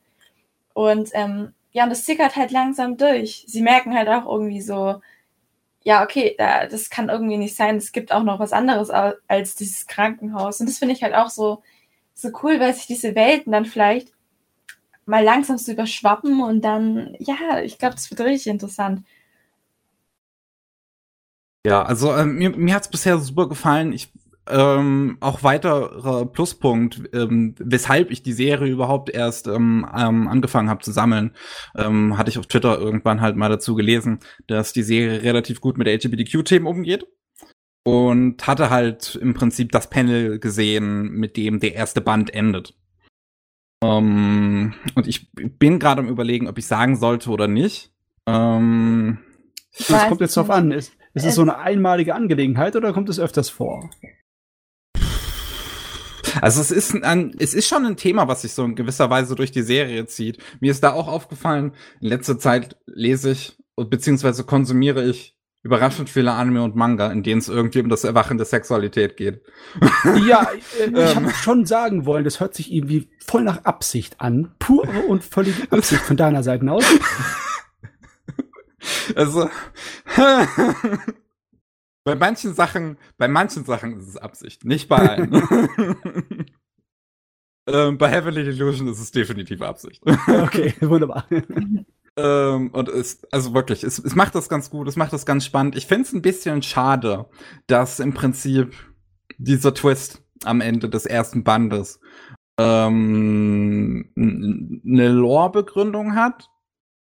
[0.77, 3.47] Und ähm, ja, und das zickert halt langsam durch.
[3.49, 5.01] Sie merken halt auch irgendwie so,
[5.85, 7.77] ja, okay, da, das kann irgendwie nicht sein.
[7.77, 10.61] Es gibt auch noch was anderes als dieses Krankenhaus.
[10.61, 11.63] Und das finde ich halt auch so,
[12.13, 14.13] so cool, weil sich diese Welten dann vielleicht
[15.07, 19.03] mal langsam so überschwappen und dann, ja, ich glaube, das wird richtig interessant.
[21.67, 23.95] Ja, also äh, mir, mir hat es bisher super gefallen.
[23.95, 24.13] Ich
[24.49, 30.83] ähm, auch weiterer Pluspunkt, ähm, weshalb ich die Serie überhaupt erst ähm, ähm, angefangen habe
[30.83, 31.33] zu sammeln,
[31.77, 35.79] ähm, hatte ich auf Twitter irgendwann halt mal dazu gelesen, dass die Serie relativ gut
[35.79, 37.07] mit LGBTQ-Themen umgeht
[37.85, 42.75] und hatte halt im Prinzip das Panel gesehen, mit dem der erste Band endet.
[43.83, 47.93] Ähm, und ich bin gerade am überlegen, ob ich sagen sollte oder nicht.
[48.27, 49.19] Ähm,
[49.89, 50.73] das kommt jetzt drauf an.
[50.73, 53.91] Ist, ist es so eine einmalige Angelegenheit oder kommt es öfters vor?
[56.41, 59.35] Also es ist ein, es ist schon ein Thema, was sich so in gewisser Weise
[59.35, 60.39] durch die Serie zieht.
[60.61, 66.33] Mir ist da auch aufgefallen, in letzter Zeit lese ich beziehungsweise konsumiere ich überraschend viele
[66.33, 69.43] Anime und Manga, in denen es irgendwie um das Erwachen der Sexualität geht.
[70.27, 70.49] Ja,
[70.81, 74.55] äh, ich habe schon sagen wollen, das hört sich irgendwie voll nach Absicht an.
[74.61, 76.85] Pure und völlige Absicht von deiner Seite aus.
[79.17, 79.51] Also
[82.07, 85.33] bei manchen Sachen, bei manchen Sachen ist es Absicht, nicht bei allen.
[87.67, 90.05] ähm, bei Heavenly Illusion ist es definitiv Absicht.
[90.29, 91.27] okay, wunderbar.
[92.17, 95.45] ähm, und es, also wirklich, es, es macht das ganz gut, es macht das ganz
[95.45, 95.75] spannend.
[95.75, 97.27] Ich finde es ein bisschen schade,
[97.67, 98.77] dass im Prinzip
[99.39, 101.99] dieser Twist am Ende des ersten Bandes
[102.57, 106.51] ähm, eine Lore-Begründung hat,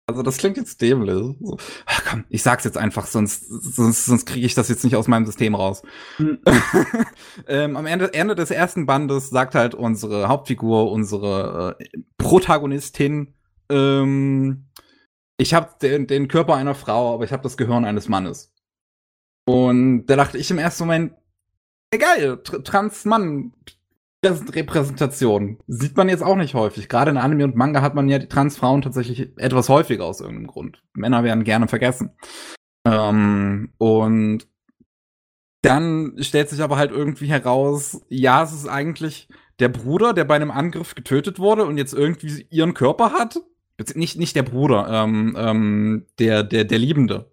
[0.08, 1.36] also das klingt jetzt dämlich.
[1.40, 4.96] So, ach komm, ich sag's jetzt einfach, sonst, sonst, sonst kriege ich das jetzt nicht
[4.96, 5.82] aus meinem System raus.
[6.16, 6.38] Hm.
[7.46, 13.34] ähm, am Ende, Ende des ersten Bandes sagt halt unsere Hauptfigur, unsere äh, Protagonistin,
[13.68, 14.64] ähm,
[15.36, 18.54] ich habe den, den Körper einer Frau, aber ich habe das Gehirn eines Mannes.
[19.44, 21.12] Und da dachte ich im ersten Moment,
[21.90, 23.52] geil, trans Mann,
[24.24, 25.58] Repräsentation.
[25.66, 26.88] Sieht man jetzt auch nicht häufig.
[26.88, 30.48] Gerade in Anime und Manga hat man ja die Transfrauen tatsächlich etwas häufiger aus irgendeinem
[30.48, 30.82] Grund.
[30.92, 32.10] Männer werden gerne vergessen.
[32.84, 34.48] Ähm, und
[35.62, 40.36] dann stellt sich aber halt irgendwie heraus, ja, es ist eigentlich der Bruder, der bei
[40.36, 43.40] einem Angriff getötet wurde und jetzt irgendwie ihren Körper hat.
[43.94, 47.30] Nicht, nicht der Bruder, ähm, ähm, der, der, der Liebende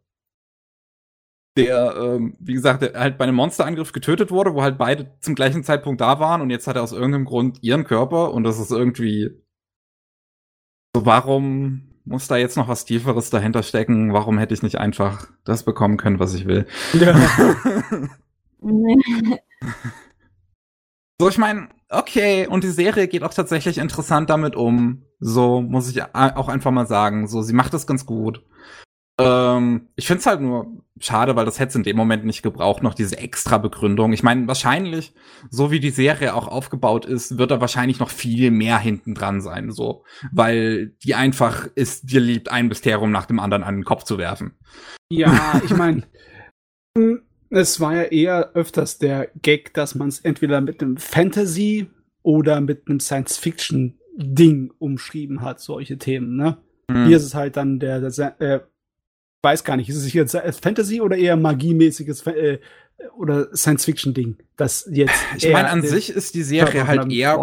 [1.57, 5.35] der, ähm, wie gesagt, der halt bei einem Monsterangriff getötet wurde, wo halt beide zum
[5.35, 8.59] gleichen Zeitpunkt da waren und jetzt hat er aus irgendeinem Grund ihren Körper und das
[8.59, 9.31] ist irgendwie
[10.95, 14.13] so, warum muss da jetzt noch was Tieferes dahinter stecken?
[14.13, 16.67] Warum hätte ich nicht einfach das bekommen können, was ich will?
[16.93, 17.19] Ja.
[21.19, 25.03] so, ich meine, okay, und die Serie geht auch tatsächlich interessant damit um.
[25.19, 27.27] So muss ich auch einfach mal sagen.
[27.27, 28.43] So, sie macht das ganz gut.
[29.17, 30.67] Ähm, ich finde es halt nur
[30.99, 34.13] schade, weil das hätte in dem Moment nicht gebraucht, noch diese extra Begründung.
[34.13, 35.13] Ich meine, wahrscheinlich,
[35.49, 39.41] so wie die Serie auch aufgebaut ist, wird da wahrscheinlich noch viel mehr hinten dran
[39.41, 40.03] sein, so.
[40.31, 44.17] Weil die einfach ist dir liebt, ein Mysterium nach dem anderen an den Kopf zu
[44.17, 44.57] werfen.
[45.09, 46.03] Ja, ich meine,
[47.49, 51.87] es war ja eher öfters der Gag, dass man es entweder mit einem Fantasy
[52.21, 56.57] oder mit einem Science-Fiction-Ding umschrieben hat, solche Themen, ne?
[56.89, 57.07] Hm.
[57.07, 58.59] Hier ist es halt dann der, der äh,
[59.45, 62.59] weiß gar nicht, ist es jetzt Fantasy oder eher magiemäßiges äh,
[63.17, 64.35] oder Science-Fiction-Ding?
[64.57, 65.15] Das jetzt.
[65.37, 67.39] Ich meine, an sich ist die Serie halt eher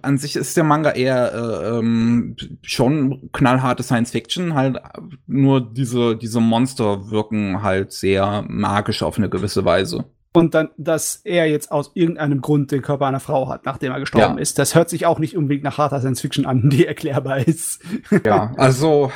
[0.00, 4.78] an sich ist der Manga eher äh, ähm, schon knallharte Science Fiction, halt
[5.26, 10.06] nur diese, diese Monster wirken halt sehr magisch auf eine gewisse Weise.
[10.32, 14.00] Und dann, dass er jetzt aus irgendeinem Grund den Körper einer Frau hat, nachdem er
[14.00, 14.42] gestorben Ja.
[14.42, 14.58] ist.
[14.58, 17.82] Das hört sich auch nicht unbedingt nach harter Science Fiction an, die erklärbar ist.
[18.24, 19.10] Ja, also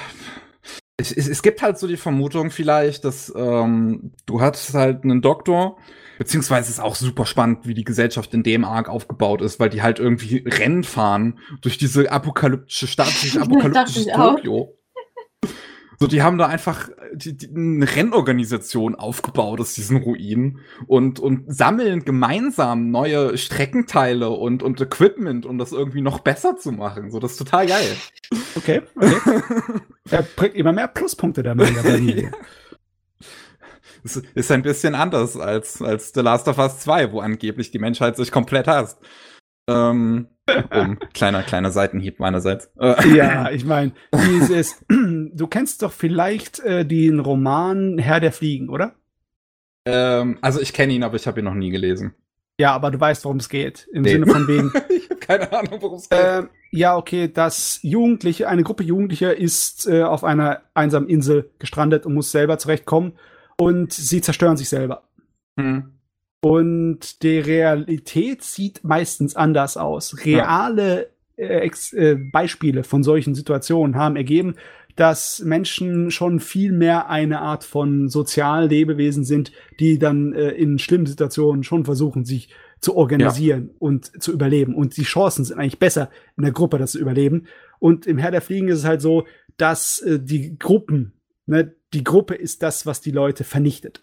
[1.01, 5.23] es, es, es gibt halt so die Vermutung vielleicht, dass ähm, du hattest halt einen
[5.23, 5.79] Doktor,
[6.19, 9.71] beziehungsweise es ist auch super spannend, wie die Gesellschaft in dem Arc aufgebaut ist, weil
[9.71, 14.11] die halt irgendwie Rennen fahren durch diese apokalyptische Stadt, dieses apokalyptische.
[14.13, 14.77] Tokio.
[16.03, 21.55] So, die haben da einfach die, die, eine Rennorganisation aufgebaut aus diesen Ruinen und, und
[21.55, 27.11] sammeln gemeinsam neue Streckenteile und, und Equipment, um das irgendwie noch besser zu machen.
[27.11, 27.97] So, das ist total geil.
[28.57, 29.43] Okay, okay.
[30.11, 31.83] er bringt immer mehr Pluspunkte der Manga.
[34.03, 37.79] Es ist ein bisschen anders als, als The Last of Us 2, wo angeblich die
[37.79, 38.99] Menschheit sich komplett hasst.
[39.69, 40.29] Ähm,
[40.73, 42.71] um, kleiner, kleiner Seitenhieb meinerseits.
[42.79, 48.69] Äh, Ja, ich meine, dieses, du kennst doch vielleicht äh, den Roman Herr der Fliegen,
[48.69, 48.95] oder?
[49.87, 52.15] ähm, also ich kenne ihn, aber ich habe ihn noch nie gelesen.
[52.59, 53.89] Ja, aber du weißt, worum es geht.
[53.93, 54.11] Im Nee.
[54.13, 56.19] Sinne von wegen, ich habe keine Ahnung, worum es geht.
[56.23, 62.05] ähm, ja, okay, dass Jugendliche, eine Gruppe Jugendlicher ist äh, auf einer einsamen Insel gestrandet
[62.07, 63.15] und muss selber zurechtkommen
[63.57, 65.05] und sie zerstören sich selber.
[65.59, 65.95] Hm.
[66.41, 70.25] Und die Realität sieht meistens anders aus.
[70.25, 74.55] Reale äh, äh, Beispiele von solchen Situationen haben ergeben,
[74.97, 81.07] dass Menschen schon viel mehr eine Art von Soziallebewesen sind, die dann äh, in schlimmen
[81.07, 84.75] Situationen schon versuchen, sich zu organisieren und zu überleben.
[84.75, 87.47] Und die Chancen sind eigentlich besser in der Gruppe, das zu überleben.
[87.79, 91.13] Und im Herr der Fliegen ist es halt so, dass äh, die Gruppen,
[91.47, 94.03] ne, die Gruppe ist das, was die Leute vernichtet.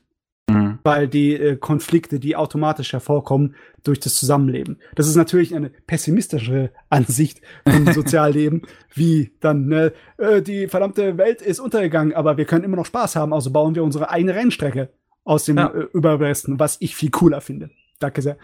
[0.88, 4.78] Weil die äh, Konflikte, die automatisch hervorkommen durch das Zusammenleben.
[4.96, 8.62] Das ist natürlich eine pessimistischere Ansicht vom Sozialleben,
[8.94, 13.18] wie dann, ne, äh, die verdammte Welt ist untergegangen, aber wir können immer noch Spaß
[13.18, 14.90] haben, also bauen wir unsere eigene Rennstrecke
[15.26, 15.68] aus dem Ja.
[15.74, 17.70] äh, Überresten, was ich viel cooler finde.
[18.00, 18.38] Danke sehr.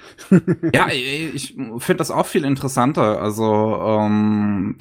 [0.73, 3.21] Ja, ich finde das auch viel interessanter.
[3.21, 4.75] Also ähm,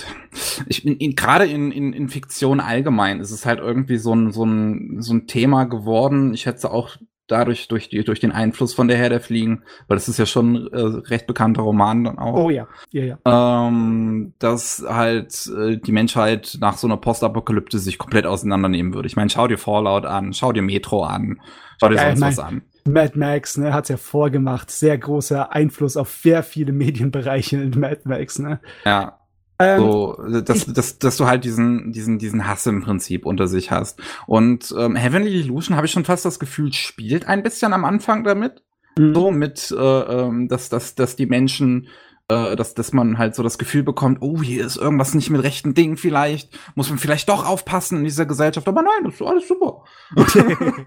[0.66, 4.32] ich in, in, gerade in, in, in Fiktion allgemein ist es halt irgendwie so ein,
[4.32, 6.34] so ein, so ein Thema geworden.
[6.34, 9.96] Ich schätze auch dadurch durch, die, durch den Einfluss von der Herr der Fliegen, weil
[9.96, 12.34] das ist ja schon ein äh, recht bekannter Roman dann auch.
[12.34, 13.66] Oh ja, ja, ja.
[13.68, 19.06] ähm, dass halt äh, die Menschheit nach so einer Postapokalypse sich komplett auseinandernehmen würde.
[19.06, 21.40] Ich meine, schau dir Fallout an, schau dir Metro an,
[21.80, 22.62] schau dir Ja, sonst ich was mein- an.
[22.84, 24.68] Mad Max, ne, hat's ja vorgemacht.
[24.72, 28.60] Sehr großer Einfluss auf sehr viele Medienbereiche in Mad Max, ne.
[28.84, 29.20] Ja,
[29.60, 34.00] so, dass, dass, dass du halt diesen, diesen, diesen Hass im Prinzip unter sich hast.
[34.26, 38.24] Und ähm, Heavenly Illusion habe ich schon fast das Gefühl, spielt ein bisschen am Anfang
[38.24, 38.62] damit.
[38.96, 39.14] mhm.
[39.14, 41.88] So mit, äh, ähm, dass, dass, dass die Menschen,
[42.28, 45.42] äh, dass, dass man halt so das Gefühl bekommt, oh, hier ist irgendwas nicht mit
[45.42, 48.66] rechten Dingen vielleicht, muss man vielleicht doch aufpassen in dieser Gesellschaft.
[48.66, 49.84] Aber nein, das ist alles super.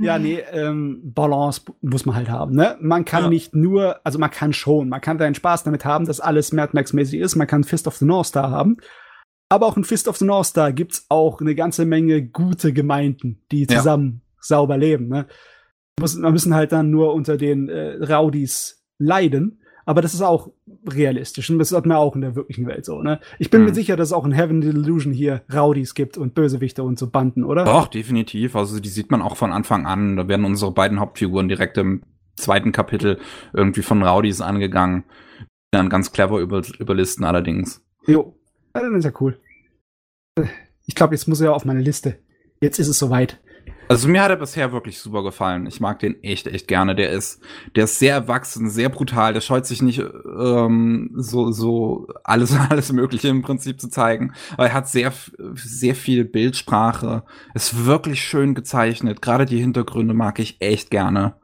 [0.00, 2.54] Ja, nee, ähm, Balance muss man halt haben.
[2.54, 2.76] Ne?
[2.80, 3.28] Man kann Ja.
[3.28, 6.70] nicht nur, also man kann schon, man kann deinen Spaß damit haben, dass alles Mad
[6.72, 7.34] Max-mäßig ist.
[7.36, 8.76] Man kann Fist of the North Star haben.
[9.50, 13.42] Aber auch in Fist of the North Star gibt's auch eine ganze Menge gute Gemeinden,
[13.50, 13.78] die Ja.
[13.78, 15.08] zusammen sauber leben.
[15.08, 15.26] Ne?
[15.98, 19.62] Muss, man müssen halt dann nur unter den äh, Rowdies leiden.
[19.84, 20.52] Aber das ist auch
[20.94, 21.50] realistisch.
[21.50, 23.02] Und das hat man auch in der wirklichen Welt so.
[23.02, 23.20] Ne?
[23.38, 23.68] Ich bin Mhm.
[23.68, 27.08] mir sicher, dass es auch in Heaven Illusion hier Rowdies gibt und Bösewichte und so
[27.08, 27.64] Banden, oder?
[27.64, 28.56] Doch, definitiv.
[28.56, 30.16] Also die sieht man auch von Anfang an.
[30.16, 32.02] Da werden unsere beiden Hauptfiguren direkt im
[32.36, 33.18] zweiten Kapitel
[33.52, 35.04] irgendwie von Rowdies angegangen.
[35.70, 37.84] Dann ganz clever über, überlisten allerdings.
[38.06, 38.34] Jo,
[38.74, 39.38] ja, dann ist ja cool.
[40.86, 42.18] Ich glaube, jetzt muss er auf meine Liste.
[42.60, 43.38] Jetzt ist es soweit.
[43.88, 45.66] Also mir hat er bisher wirklich super gefallen.
[45.66, 46.94] Ich mag den echt, echt gerne.
[46.94, 47.42] Der ist,
[47.74, 49.32] der ist sehr erwachsen, sehr brutal.
[49.32, 54.34] Der scheut sich nicht, ähm, so, so alles, alles Mögliche im Prinzip zu zeigen.
[54.52, 55.12] Aber er hat sehr,
[55.54, 57.24] sehr viel Bildsprache.
[57.54, 59.22] Ist wirklich schön gezeichnet.
[59.22, 61.40] Gerade die Hintergründe mag ich echt gerne.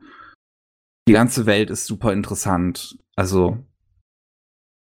[1.08, 2.98] Die ganze Welt ist super interessant.
[3.16, 3.58] Also.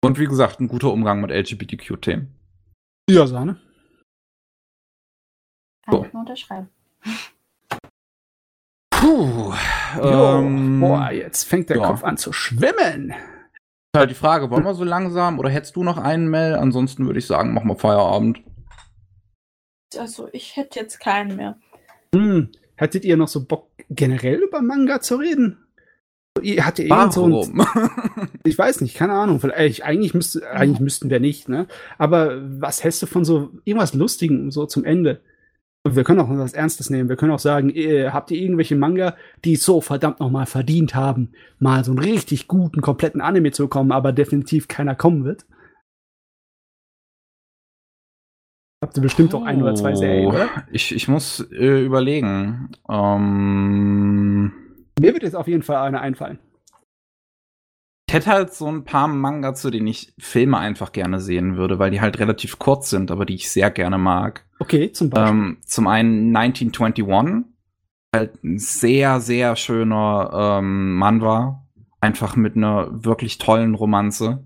[0.03, 2.33] Und wie gesagt, ein guter Umgang mit LGBTQ-Themen.
[3.09, 3.59] Ja, Sahne.
[5.85, 6.06] Kann So.
[6.06, 6.69] ich nur unterschreiben.
[9.06, 9.53] Puh.
[10.01, 11.85] Ähm, boah, jetzt fängt der ja.
[11.85, 13.11] Kopf an zu schwimmen.
[13.11, 16.56] Ist halt die Frage, wollen wir so langsam oder hättest du noch einen Mel?
[16.56, 18.40] Ansonsten würde ich sagen, machen wir Feierabend.
[19.95, 21.59] Also, ich hätte jetzt keinen mehr.
[22.16, 22.50] Hm.
[22.77, 25.59] Hättet ihr noch so Bock, generell über Manga zu reden?
[26.42, 27.66] Ihr hattet irgend so ein,
[28.43, 29.40] ich weiß nicht, keine Ahnung.
[29.40, 31.67] Vielleicht, eigentlich, müsste, eigentlich müssten wir nicht, ne?
[32.00, 35.22] Aber was hältst du von so irgendwas Lustigem so zum Ende?
[35.94, 37.10] Wir können auch was Ernstes nehmen.
[37.10, 41.32] Wir können auch sagen, äh, habt ihr irgendwelche Manga, die so verdammt nochmal verdient haben,
[41.60, 45.46] mal so einen richtig guten, kompletten Anime zu bekommen, aber definitiv keiner kommen wird?
[48.82, 50.50] Habt ihr bestimmt auch ein oder zwei Serien, oder?
[50.72, 52.70] Ich, ich muss äh, überlegen.
[52.90, 54.52] Ähm,
[55.00, 56.40] Mir wird jetzt auf jeden Fall eine einfallen.
[58.08, 61.80] Ich hätte halt so ein paar Manga, zu denen ich Filme einfach gerne sehen würde,
[61.80, 64.45] weil die halt relativ kurz sind, aber die ich sehr gerne mag.
[64.59, 65.30] Okay, zum Beispiel.
[65.30, 67.45] Ähm, zum einen 1921,
[68.16, 71.67] halt ein sehr, sehr schöner ähm, Mann war.
[72.00, 74.45] Einfach mit einer wirklich tollen Romanze.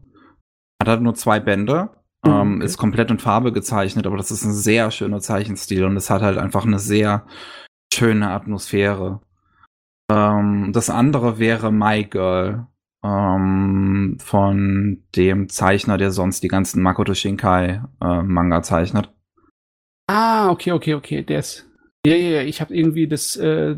[0.82, 1.90] Hat halt nur zwei Bände.
[2.26, 2.66] Mhm, Ähm, okay.
[2.66, 6.22] Ist komplett in Farbe gezeichnet, aber das ist ein sehr schöner Zeichenstil und es hat
[6.22, 7.26] halt einfach eine sehr
[7.94, 9.20] schöne Atmosphäre.
[10.10, 12.68] Ähm, das andere wäre My Girl
[13.04, 19.10] ähm, von dem Zeichner, der sonst die ganzen Makoto Shinkai äh, Manga zeichnet.
[20.08, 21.24] Ah, okay, okay, okay.
[21.24, 21.68] Der ist.
[22.06, 22.42] Ja, ja, ja.
[22.42, 23.76] Ich habe irgendwie das äh,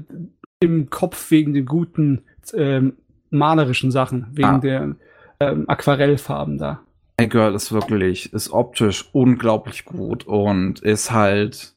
[0.59, 2.21] im Kopf wegen den guten
[2.53, 2.93] ähm,
[3.29, 4.57] malerischen Sachen, wegen Ah.
[4.59, 4.95] der
[5.39, 6.81] ähm, Aquarellfarben da.
[7.19, 11.75] My Girl ist wirklich, ist optisch unglaublich gut und ist halt.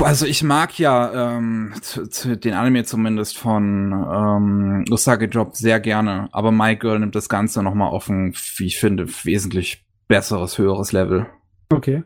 [0.00, 5.54] Puh, Also ich mag ja ähm, zu, zu, den Anime zumindest von ähm, Usagi Drop
[5.54, 9.06] sehr gerne, aber My Girl nimmt das Ganze noch mal auf ein, wie ich finde,
[9.24, 11.26] wesentlich besseres, höheres Level.
[11.68, 12.02] Okay.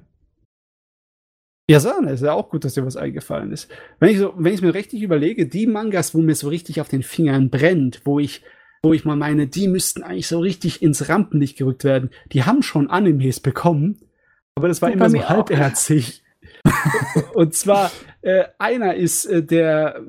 [1.71, 3.71] Ja, Sahne, ist ja auch gut, dass dir was eingefallen ist.
[4.01, 6.89] Wenn ich so, wenn ich mir richtig überlege, die Mangas, wo mir so richtig auf
[6.89, 8.43] den Fingern brennt, wo ich,
[8.83, 12.63] wo ich mal meine, die müssten eigentlich so richtig ins Rampenlicht gerückt werden, die haben
[12.65, 14.01] schon Animes bekommen,
[14.57, 16.24] aber das war Bei immer so halbherzig.
[17.35, 17.91] Und zwar,
[18.23, 20.01] äh, einer ist äh, der,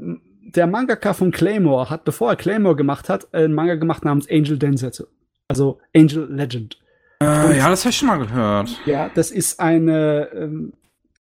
[0.56, 4.58] der Mangaka von Claymore, hat, bevor er Claymore gemacht hat, einen Manga gemacht namens Angel
[4.58, 5.06] Densetsu.
[5.48, 6.80] Also Angel Legend.
[7.22, 8.70] Äh, ja, das habe ich schon mal gehört.
[8.86, 10.74] Ja, das ist eine ähm,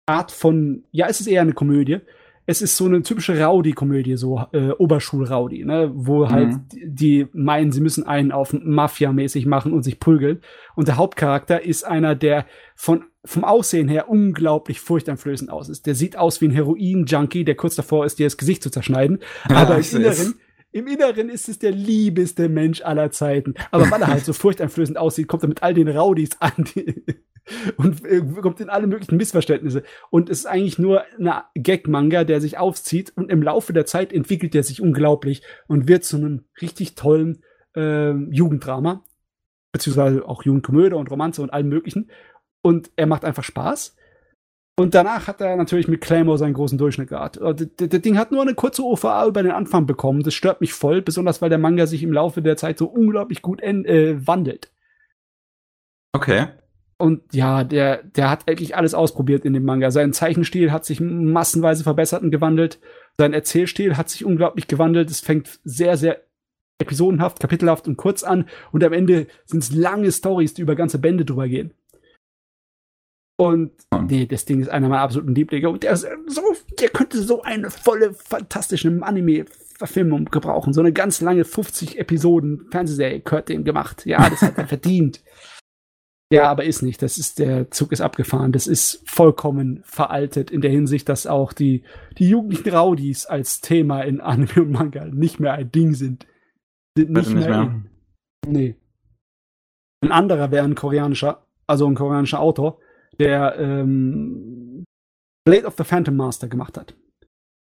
[0.06, 2.00] Art von, ja, es ist eher eine Komödie.
[2.46, 5.90] Es ist so eine typische Rowdy-Komödie, so äh, Oberschul-Rowdy, ne?
[5.94, 6.60] wo halt Mhm.
[6.84, 10.40] die, meinen, sie müssen einen auf Mafia-mäßig machen und sich prügeln.
[10.74, 15.86] Und der Hauptcharakter ist einer, der von, vom Aussehen her unglaublich furchteinflößend aus ist.
[15.86, 19.20] Der sieht aus wie ein Heroin-Junkie, der kurz davor ist, dir das Gesicht zu zerschneiden.
[19.48, 20.20] Aber im ich seh's.
[20.20, 20.40] Inneren,
[20.74, 23.54] im Inneren ist es der liebeste Mensch aller Zeiten.
[23.70, 26.52] Aber weil er halt so furchteinflößend aussieht, kommt er mit all den Rowdies an
[27.76, 29.84] und äh, kommt in alle möglichen Missverständnisse.
[30.10, 34.12] Und es ist eigentlich nur eine Gag-Manga, der sich aufzieht und im Laufe der Zeit
[34.12, 37.44] entwickelt er sich unglaublich und wird zu einem richtig tollen
[37.76, 39.04] ähm, Jugenddrama,
[39.70, 42.10] beziehungsweise auch Jugendkomödie und Romanze und allem möglichen.
[42.62, 43.94] Und er macht einfach Spaß.
[44.76, 47.36] Und danach hat er natürlich mit Claymore seinen großen Durchschnitt gehabt.
[47.36, 50.22] D- Das Ding hat nur eine kurze OVA über den Anfang bekommen.
[50.24, 53.40] Das stört mich voll, besonders weil der Manga sich im Laufe der Zeit so unglaublich
[53.40, 54.72] gut äh, wandelt.
[56.12, 56.46] Okay.
[56.96, 59.90] Und ja, der, der hat wirklich alles ausprobiert in dem Manga.
[59.90, 62.80] Sein Zeichenstil hat sich massenweise verbessert und gewandelt.
[63.16, 65.10] Sein Erzählstil hat sich unglaublich gewandelt.
[65.10, 66.20] Es fängt sehr, sehr
[66.80, 68.48] episodenhaft, kapitelhaft und kurz an.
[68.72, 71.74] Und am Ende sind es lange Stories, die über ganze Bände drüber gehen.
[73.36, 73.72] Und
[74.08, 75.68] nee, das Ding ist einer meiner absoluten Lieblinge.
[75.68, 76.10] Und der, so,
[76.78, 80.72] der könnte so eine volle, fantastische Anime-Verfilmung gebrauchen.
[80.72, 84.06] So eine ganz lange 50 Episoden Fernsehserie gehört dem gemacht.
[84.06, 85.22] Ja, das hat er verdient.
[86.32, 87.02] Ja, aber ist nicht.
[87.02, 88.52] Das ist, der Zug ist abgefahren.
[88.52, 91.82] Das ist vollkommen veraltet in der Hinsicht, dass auch die,
[92.18, 96.26] die jugendlichen Raudis als Thema in Anime und Manga nicht mehr ein Ding sind.
[96.96, 97.64] Sind nicht, nicht mehr.
[97.64, 97.82] mehr.
[98.46, 98.76] Nee.
[100.02, 102.78] Ein anderer wäre ein koreanischer, also ein koreanischer Autor,
[103.18, 104.84] der ähm,
[105.46, 106.94] Blade of the Phantom Master gemacht hat.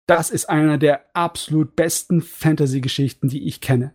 [0.08, 3.94] Das ist einer der absolut besten Fantasy-Geschichten, die ich kenne.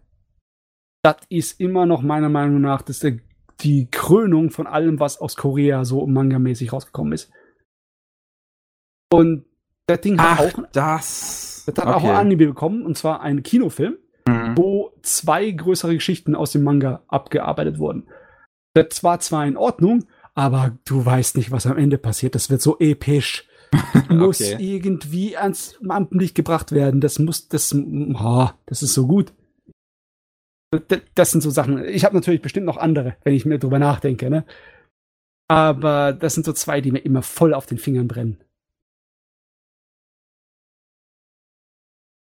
[1.04, 3.20] Das ist immer noch meiner Meinung nach das der,
[3.62, 7.32] die Krönung von allem, was aus Korea so manga-mäßig rausgekommen ist.
[9.12, 9.46] Und
[9.88, 11.64] das Ding hat Ach, auch, das.
[11.66, 14.58] das hat auch ein Anime bekommen, und zwar einen Kinofilm, Mhm.
[14.58, 18.10] wo zwei größere Geschichten aus dem Manga abgearbeitet wurden.
[18.74, 20.06] Das war zwar in Ordnung,
[20.38, 22.36] aber du weißt nicht, was am Ende passiert.
[22.36, 23.48] Das wird so episch.
[23.72, 24.76] Das muss Okay.
[24.76, 27.02] irgendwie ans Rampenlicht gebracht werden.
[27.02, 29.34] Das muss, das, oh, das ist so gut.
[31.16, 31.84] Das, sind so Sachen.
[31.86, 34.46] Ich habe natürlich bestimmt noch andere, wenn ich mir drüber nachdenke, ne?
[35.50, 38.38] Aber das sind so zwei, die mir immer voll auf den Fingern brennen.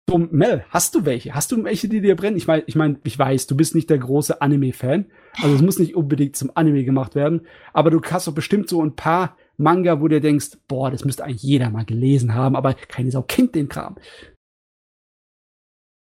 [0.09, 1.35] So, Mel, hast du welche?
[1.35, 2.37] Hast du welche, die dir brennen?
[2.37, 5.07] Ich meine, ich, mein, ich weiß, du bist nicht der große Anime-Fan.
[5.43, 7.47] Also es muss nicht unbedingt zum Anime gemacht werden.
[7.73, 11.25] Aber du hast doch bestimmt so ein paar Manga, wo du denkst, boah, das müsste
[11.25, 13.97] eigentlich jeder mal gelesen haben, aber keine Sau kennt den Kram.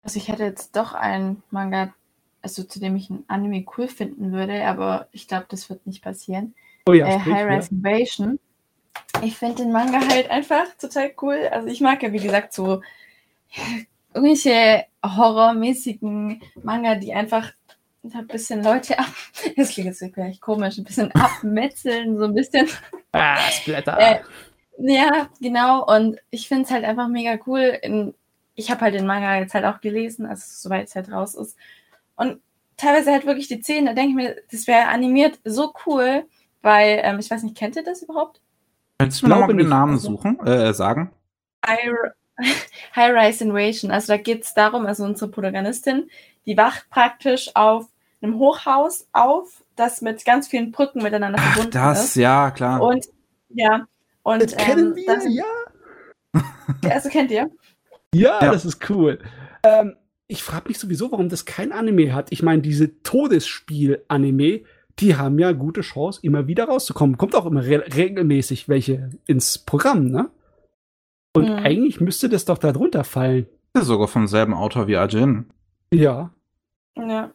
[0.03, 1.93] Also ich hätte jetzt doch einen Manga,
[2.41, 6.03] also zu dem ich ein Anime cool finden würde, aber ich glaube, das wird nicht
[6.03, 6.53] passieren.
[6.87, 7.55] Oh ja, äh, High ja.
[7.55, 8.39] Rise Invasion.
[9.23, 11.47] ich finde den Manga halt einfach total cool.
[11.49, 12.81] Also ich mag ja, wie gesagt, so ja,
[14.13, 17.51] irgendwelche horrormäßigen Manga, die einfach
[18.03, 19.13] ein bisschen Leute ab.
[19.55, 22.67] Das klingt jetzt wirklich komisch, ein bisschen abmetzeln, so ein bisschen.
[23.11, 23.97] Ah, Splatter.
[23.99, 24.19] Äh,
[24.77, 25.85] ja, genau.
[25.85, 27.77] Und ich finde es halt einfach mega cool.
[27.81, 28.13] In,
[28.55, 31.57] ich habe halt den Manga jetzt halt auch gelesen, also soweit es halt raus ist.
[32.15, 32.39] Und
[32.77, 36.25] teilweise halt wirklich die Szenen, da denke ich mir, das wäre animiert so cool,
[36.61, 38.41] weil, ähm, ich weiß nicht, kennt ihr das überhaupt?
[38.97, 41.11] Könntest du mir nochmal den Namen suchen, äh, sagen?
[41.65, 41.91] High,
[42.95, 43.91] High Rise Invasion.
[43.91, 46.09] Also da geht es darum, also unsere Protagonistin,
[46.45, 47.87] die wacht praktisch auf
[48.21, 52.15] einem Hochhaus auf, das mit ganz vielen Brücken miteinander Ach, verbunden das, ist.
[52.15, 52.81] ja, klar.
[52.81, 53.05] Und
[53.49, 53.85] ja,
[54.23, 55.43] und das kennen ähm, wir, das, ja.
[56.89, 57.49] Also kennt ihr?
[58.13, 58.51] Ja, Ja.
[58.51, 59.19] das ist cool.
[59.63, 59.95] Ähm,
[60.27, 62.31] ich frage mich sowieso, warum das kein Anime hat.
[62.31, 64.61] Ich meine, diese Todesspiel-Anime,
[64.99, 67.17] die haben ja gute Chance, immer wieder rauszukommen.
[67.17, 70.29] Kommt auch immer re regelmäßig welche ins Programm, ne?
[71.35, 71.55] Und Mhm.
[71.57, 73.47] eigentlich müsste das doch da drunter fallen.
[73.73, 75.51] Das ist sogar vom selben Autor wie Ajin.
[75.93, 76.31] Ja,
[76.95, 77.31] Ja.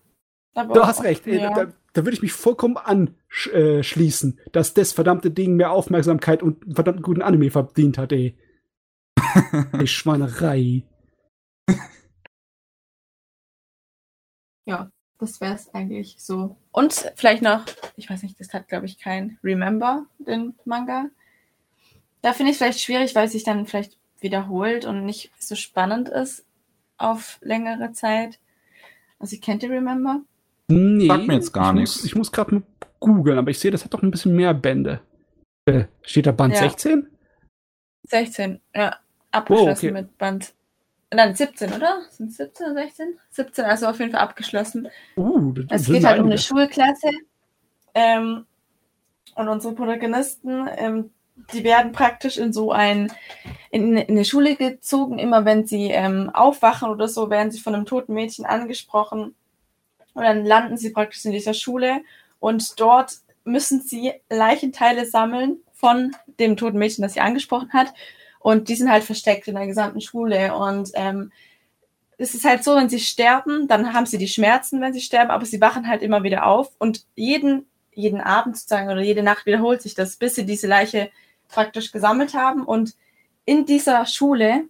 [0.54, 1.26] Aber du hast recht.
[1.26, 1.50] Äh, Ja.
[1.54, 6.74] Da, da würde ich mich vollkommen anschließen, dass das verdammte Ding mehr Aufmerksamkeit und einen
[6.74, 8.36] verdammt guten Anime verdient hat, ey.
[9.80, 10.82] Die Schweinerei.
[14.66, 16.56] Ja, das wäre es eigentlich so.
[16.72, 17.64] Und vielleicht noch,
[17.96, 21.06] ich weiß nicht, das hat, glaube ich, kein Remember, den Manga.
[22.22, 25.54] Da finde ich es vielleicht schwierig, weil es sich dann vielleicht wiederholt und nicht so
[25.54, 26.44] spannend ist
[26.98, 28.38] auf längere Zeit.
[29.18, 30.20] Also, ich kennt ihr Remember?
[30.68, 31.96] Nee, Sagt mir jetzt gar ich nichts.
[31.96, 32.62] Muss, ich muss gerade mal
[33.00, 35.00] googeln, aber ich sehe, das hat doch ein bisschen mehr Bände.
[35.64, 36.60] Äh, steht da Band Ja.
[36.60, 37.06] 16?
[38.04, 38.96] 16, ja.
[39.32, 39.92] Abgeschlossen Oh, okay.
[39.92, 40.54] mit Band.
[41.12, 42.02] Nein, 17, oder?
[42.10, 43.18] Sind 17 oder 16?
[43.30, 44.88] 17, also auf jeden Fall abgeschlossen.
[45.16, 46.38] Uh, das Es geht halt um eine.
[46.38, 47.10] Schulklasse.
[47.94, 48.46] Ähm,
[49.34, 51.10] und unsere Protagonisten, ähm,
[51.52, 53.12] die werden praktisch in so ein,
[53.70, 55.18] in, in eine Schule gezogen.
[55.18, 59.34] Immer wenn sie ähm, aufwachen oder so, werden sie von einem toten Mädchen angesprochen.
[60.14, 62.02] Und dann landen sie praktisch in dieser Schule.
[62.38, 67.92] Und dort müssen sie Leichenteile sammeln von dem toten Mädchen, das sie angesprochen hat.
[68.38, 70.54] Und die sind halt versteckt in der gesamten Schule.
[70.54, 71.30] Und ähm,
[72.20, 75.30] es ist halt so, wenn sie sterben, dann haben sie die Schmerzen, wenn sie sterben,
[75.30, 79.46] aber sie wachen halt immer wieder auf und jeden, jeden Abend sozusagen oder jede Nacht
[79.46, 81.10] wiederholt sich das, bis sie diese Leiche
[81.50, 82.64] praktisch gesammelt haben.
[82.64, 82.94] Und
[83.44, 84.64] in dieser Schule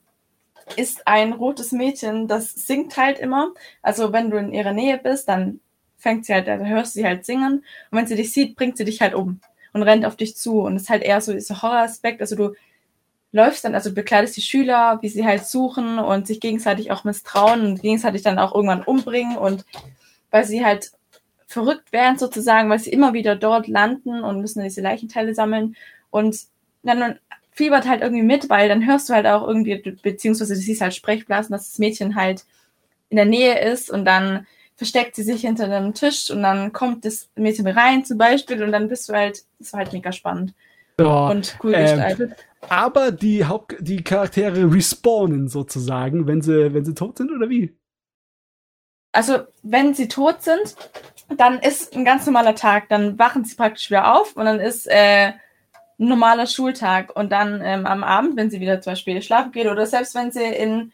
[0.77, 3.53] ist ein rotes Mädchen, das singt halt immer.
[3.83, 5.61] Also wenn du in ihrer Nähe bist, dann
[5.99, 7.65] fängt sie halt, dann hörst du sie halt singen.
[7.91, 9.41] Und wenn sie dich sieht, bringt sie dich halt um
[9.73, 10.61] und rennt auf dich zu.
[10.61, 12.21] Und es ist halt eher so dieser Horroraspekt.
[12.21, 12.55] Also du
[13.33, 17.61] läufst dann, also bekleidest die Schüler, wie sie halt suchen und sich gegenseitig auch misstrauen
[17.67, 19.65] und gegenseitig dann auch irgendwann umbringen und
[20.31, 20.93] weil sie halt
[21.47, 25.77] verrückt werden sozusagen, weil sie immer wieder dort landen und müssen diese Leichenteile sammeln
[26.11, 26.37] und
[26.83, 27.19] dann
[27.53, 30.95] fiebert halt irgendwie mit, weil dann hörst du halt auch irgendwie, beziehungsweise du siehst halt
[30.95, 32.45] Sprechblasen, dass das Mädchen halt
[33.09, 37.05] in der Nähe ist und dann versteckt sie sich hinter einem Tisch und dann kommt
[37.05, 40.55] das Mädchen rein zum Beispiel und dann bist du halt, das war halt mega spannend
[40.99, 42.37] Ja, und cool ähm, gestaltet.
[42.69, 47.77] aber die Haupt die Charaktere respawnen sozusagen, wenn sie, wenn sie tot sind, oder wie?
[49.13, 50.77] also wenn sie tot sind,
[51.37, 52.89] dann ist ein ganz normaler Tag.
[52.89, 55.33] Dann wachen sie praktisch wieder auf und dann ist äh,
[56.01, 57.15] ein normaler Schultag.
[57.15, 60.33] Und dann ähm, am Abend, wenn sie wieder zum Beispiel schlafen gehen oder selbst wenn
[60.33, 60.93] sie in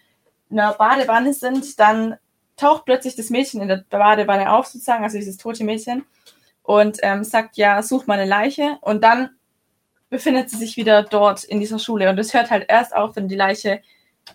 [0.50, 2.16] einer Badewanne sind, dann
[2.56, 6.04] taucht plötzlich das Mädchen in der Badewanne auf, sozusagen, also dieses tote Mädchen,
[6.62, 8.78] und ähm, sagt, ja, such mal eine Leiche.
[8.80, 9.30] Und dann
[10.10, 12.10] befindet sie sich wieder dort in dieser Schule.
[12.10, 13.80] Und es hört halt erst auf, wenn die Leiche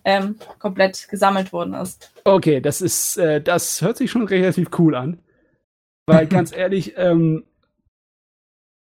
[0.06, 2.12] ähm, komplett gesammelt worden ist.
[2.24, 5.20] Okay, das ist, äh, das hört sich schon relativ cool an.
[6.06, 7.44] Weil ganz ehrlich, ähm,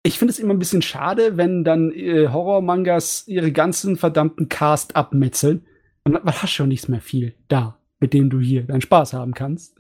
[0.04, 4.96] ich finde es immer ein bisschen schade, wenn dann äh, Horror-Mangas ihre ganzen verdammten Cast
[4.96, 5.66] abmetzeln.
[6.04, 9.34] Und dann hast schon nichts mehr viel da, mit dem du hier deinen Spaß haben
[9.34, 9.78] kannst.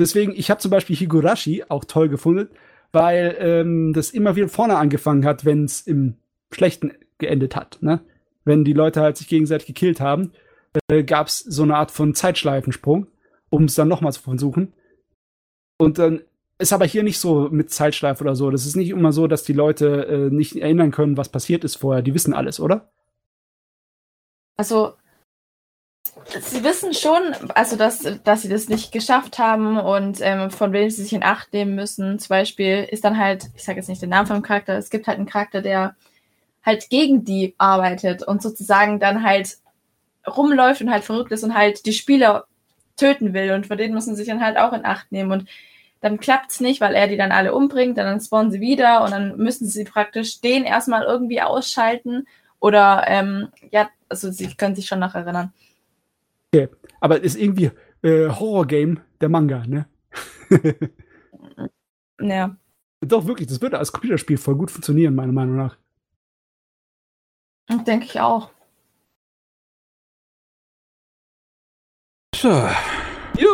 [0.00, 2.48] Deswegen, ich habe zum Beispiel Higurashi auch toll gefunden,
[2.92, 6.14] weil ähm, das immer wieder vorne angefangen hat, wenn es im
[6.50, 7.78] Schlechten geendet hat.
[7.82, 8.00] Ne?
[8.44, 10.32] Wenn die Leute halt sich gegenseitig gekillt haben,
[10.88, 13.08] äh, gab es so eine Art von Zeitschleifensprung,
[13.50, 14.72] um es dann nochmal zu versuchen.
[15.78, 16.22] Und dann
[16.58, 18.50] ist aber hier nicht so mit Zeitschleife oder so.
[18.50, 21.76] Das ist nicht immer so, dass die Leute äh, nicht erinnern können, was passiert ist
[21.76, 22.02] vorher.
[22.02, 22.90] Die wissen alles, oder?
[24.56, 24.94] Also,
[26.40, 27.22] sie wissen schon,
[27.54, 31.22] also dass, dass sie das nicht geschafft haben und ähm, von wem sie sich in
[31.22, 32.18] Acht nehmen müssen.
[32.18, 35.06] Zum Beispiel ist dann halt, ich sage jetzt nicht den Namen vom Charakter, es gibt
[35.06, 35.94] halt einen Charakter, der
[36.64, 39.58] halt gegen die arbeitet und sozusagen dann halt
[40.26, 42.46] rumläuft und halt verrückt ist und halt die Spieler
[42.96, 45.48] töten will und vor denen müssen sie sich dann halt auch in Acht nehmen und
[46.00, 49.36] dann klappt's nicht, weil er die dann alle umbringt, dann spawnen sie wieder und dann
[49.36, 52.26] müssen sie praktisch den erstmal irgendwie ausschalten
[52.60, 55.52] oder ähm, ja, also sie können sich schon noch erinnern.
[56.52, 56.68] Okay,
[57.00, 57.70] aber ist irgendwie
[58.02, 59.86] äh, Horror-Game der Manga, ne?
[62.20, 62.56] ja.
[63.00, 65.76] Doch, wirklich, das würde als Computerspiel voll gut funktionieren, meiner Meinung nach.
[67.86, 68.50] Denke ich auch.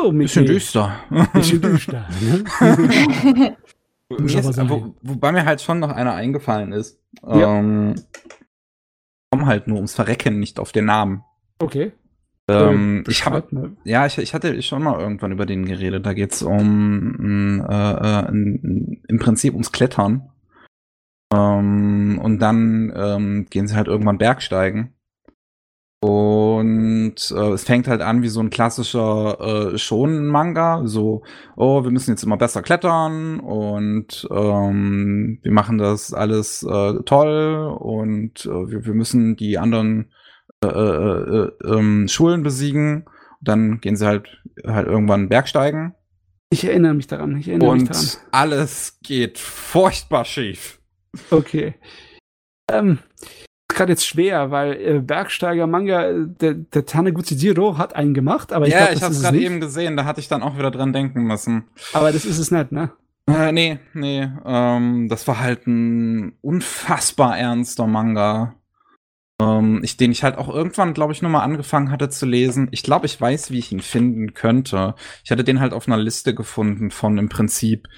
[0.05, 0.13] Tja.
[0.13, 0.97] Jo, Bisschen düster.
[1.33, 2.09] Bisschen düster.
[2.21, 3.57] Ne?
[4.19, 7.01] mir ist, wo, wobei mir halt schon noch einer eingefallen ist.
[7.23, 7.59] Ja.
[7.59, 11.25] Ähm, ich komme halt nur ums Verrecken nicht auf den Namen.
[11.59, 11.93] Okay.
[12.49, 13.73] Ähm, Äh, ich habe mal.
[13.85, 16.05] ja, ich, ich hatte schon mal irgendwann über den geredet.
[16.05, 20.31] Da geht's um äh, äh, im Prinzip ums Klettern.
[21.33, 24.94] Ähm, und dann ähm, gehen sie halt irgendwann Bergsteigen.
[26.05, 30.83] Und äh, es fängt halt an wie so ein klassischer äh, Shonen-Manga.
[30.85, 31.23] So,
[31.57, 37.75] oh, wir müssen jetzt immer besser klettern und ähm, wir machen das alles äh, toll
[37.81, 40.13] und äh, wir, wir müssen die anderen
[40.63, 43.07] äh, äh, äh, ähm, Schulen besiegen.
[43.41, 44.29] Dann gehen sie halt
[44.67, 45.95] halt irgendwann Bergsteigen
[46.51, 47.35] Ich erinnere mich daran.
[47.39, 48.03] Ich erinnere mich daran.
[48.03, 50.81] und alles geht furchtbar schief.
[51.31, 51.77] Okay.
[52.71, 52.99] Ähm,
[53.75, 58.67] gerade jetzt schwer, weil äh, Bergsteiger-Manga, äh, der, der Taneguchi Jiro hat einen gemacht, aber
[58.67, 60.43] ich ja, glaube, ich das habe ist es gerade eben gesehen, da hatte ich dann
[60.43, 61.65] auch wieder dran denken müssen.
[61.93, 62.93] Aber das ist es nicht, ne?
[63.27, 68.55] Äh, nee, nee, ähm, das war halt ein unfassbar ernster Manga.
[69.41, 72.69] Ähm, ich, den ich halt auch irgendwann, glaube ich, nur mal angefangen hatte zu lesen.
[72.71, 74.95] Ich glaube, ich weiß, wie ich ihn finden könnte.
[75.25, 77.89] Ich hatte den halt auf einer Liste gefunden von im Prinzip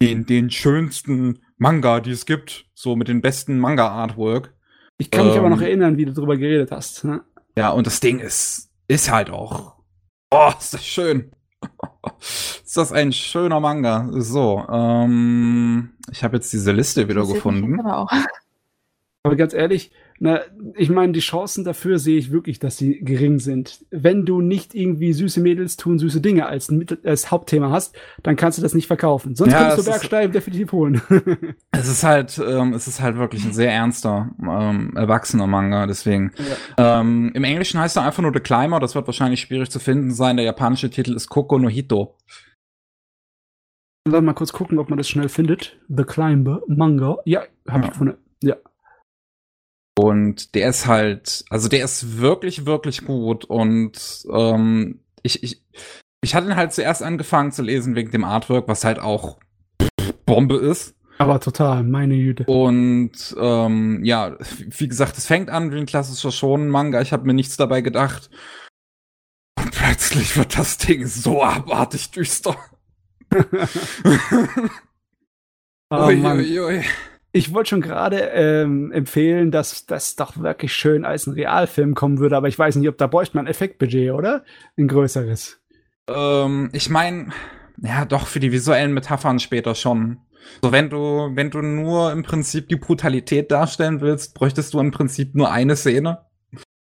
[0.00, 2.66] den, den schönsten Manga, die es gibt.
[2.74, 4.54] So mit den besten Manga-Artwork.
[4.98, 5.66] Ich kann mich aber noch Ähm.
[5.66, 7.04] erinnern, wie du darüber geredet hast.
[7.04, 7.22] Ne?
[7.56, 9.76] Ja, und das Ding ist, ist halt auch.
[10.30, 11.30] Oh, ist das schön.
[12.20, 14.08] ist das ein schöner Manga.
[14.12, 17.80] So, ähm, ich habe jetzt diese Liste wieder gefunden.
[17.80, 18.12] Aber auch.
[19.22, 20.40] Aber ganz ehrlich, na,
[20.76, 23.84] ich meine, die Chancen dafür sehe ich wirklich, dass sie gering sind.
[23.90, 26.72] Wenn du nicht irgendwie süße Mädels tun süße Dinge als,
[27.04, 29.34] als Hauptthema hast, dann kannst du das nicht verkaufen.
[29.34, 31.00] Sonst Ja, könntest du Bergsteigen definitiv holen.
[31.72, 36.32] Es ist halt, ähm, es ist halt wirklich ein sehr ernster, ähm, erwachsener Manga, deswegen.
[36.78, 40.10] Ähm, Im Englischen heißt er einfach nur The Climber, das wird wahrscheinlich schwierig zu finden
[40.12, 40.36] sein.
[40.36, 42.16] Der japanische Titel ist Koko no Hito.
[44.08, 45.78] Lass mal kurz gucken, ob man das schnell findet.
[45.88, 47.18] The Climber, Manga.
[47.24, 47.84] Ja, hab Ja.
[47.84, 48.14] ich gefunden.
[48.42, 48.56] Ja.
[49.98, 53.44] Und der ist halt, also der ist wirklich, wirklich gut.
[53.44, 55.62] Und ähm, ich, ich,
[56.20, 59.38] ich hatte ihn halt zuerst angefangen zu lesen wegen dem Artwork, was halt auch
[60.26, 60.94] Bombe ist.
[61.18, 62.44] Aber total, meine Güte.
[62.44, 67.00] Und ähm, ja, wie gesagt, es fängt an wie ein klassischer Shonen-Manga.
[67.00, 68.28] Ich habe mir nichts dabei gedacht.
[69.58, 72.56] Und plötzlich wird das Ding so abartig düster.
[75.88, 76.84] Oh, Ui, ui, ui.
[77.36, 82.18] Ich wollte schon gerade ähm, empfehlen, dass das doch wirklich schön als ein Realfilm kommen
[82.18, 84.42] würde, aber ich weiß nicht, ob da bräuchte man ein Effektbudget, oder?
[84.78, 85.60] Ein größeres.
[86.08, 87.28] Ähm, ich meine,
[87.82, 90.16] ja, doch für die visuellen Metaphern später schon.
[90.62, 94.90] So, wenn du, wenn du nur im Prinzip die Brutalität darstellen willst, bräuchtest du im
[94.90, 96.20] Prinzip nur eine Szene.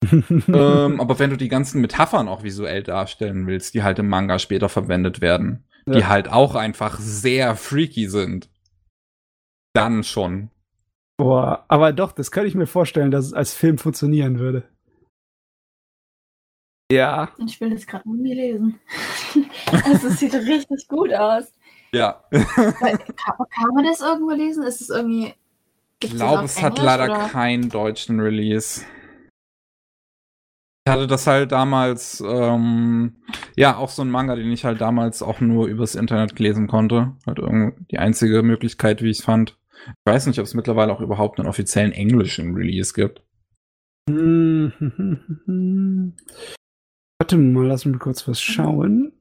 [0.13, 4.39] ähm, aber wenn du die ganzen Metaphern auch visuell darstellen willst, die halt im Manga
[4.39, 6.09] später verwendet werden, die Ja.
[6.09, 8.51] halt auch einfach sehr freaky sind,
[9.73, 10.51] dann schon.
[11.17, 14.69] Boah, aber doch, das kann ich mir vorstellen, dass es als Film funktionieren würde.
[16.91, 17.31] Ja.
[17.47, 18.79] Ich will das gerade nie lesen.
[19.85, 21.53] also, es sieht richtig gut aus.
[21.93, 22.23] Ja.
[22.31, 24.65] Weil, kann, kann man das irgendwo lesen?
[24.65, 25.35] Ist es irgendwie.
[26.03, 27.29] Ich glaube, es hat Englisch, leider oder?
[27.29, 28.83] keinen deutschen Release.
[30.85, 33.23] Ich hatte das halt damals, ähm,
[33.57, 37.13] ja, auch so ein Manga, den ich halt damals auch nur übers Internet lesen konnte.
[37.25, 39.57] Halt irgendwie die einzige Möglichkeit, wie ich es fand.
[39.87, 43.23] Ich weiß nicht, ob es mittlerweile auch überhaupt einen offiziellen englischen Release gibt.
[47.19, 49.13] Warte mal, lass mich kurz was schauen.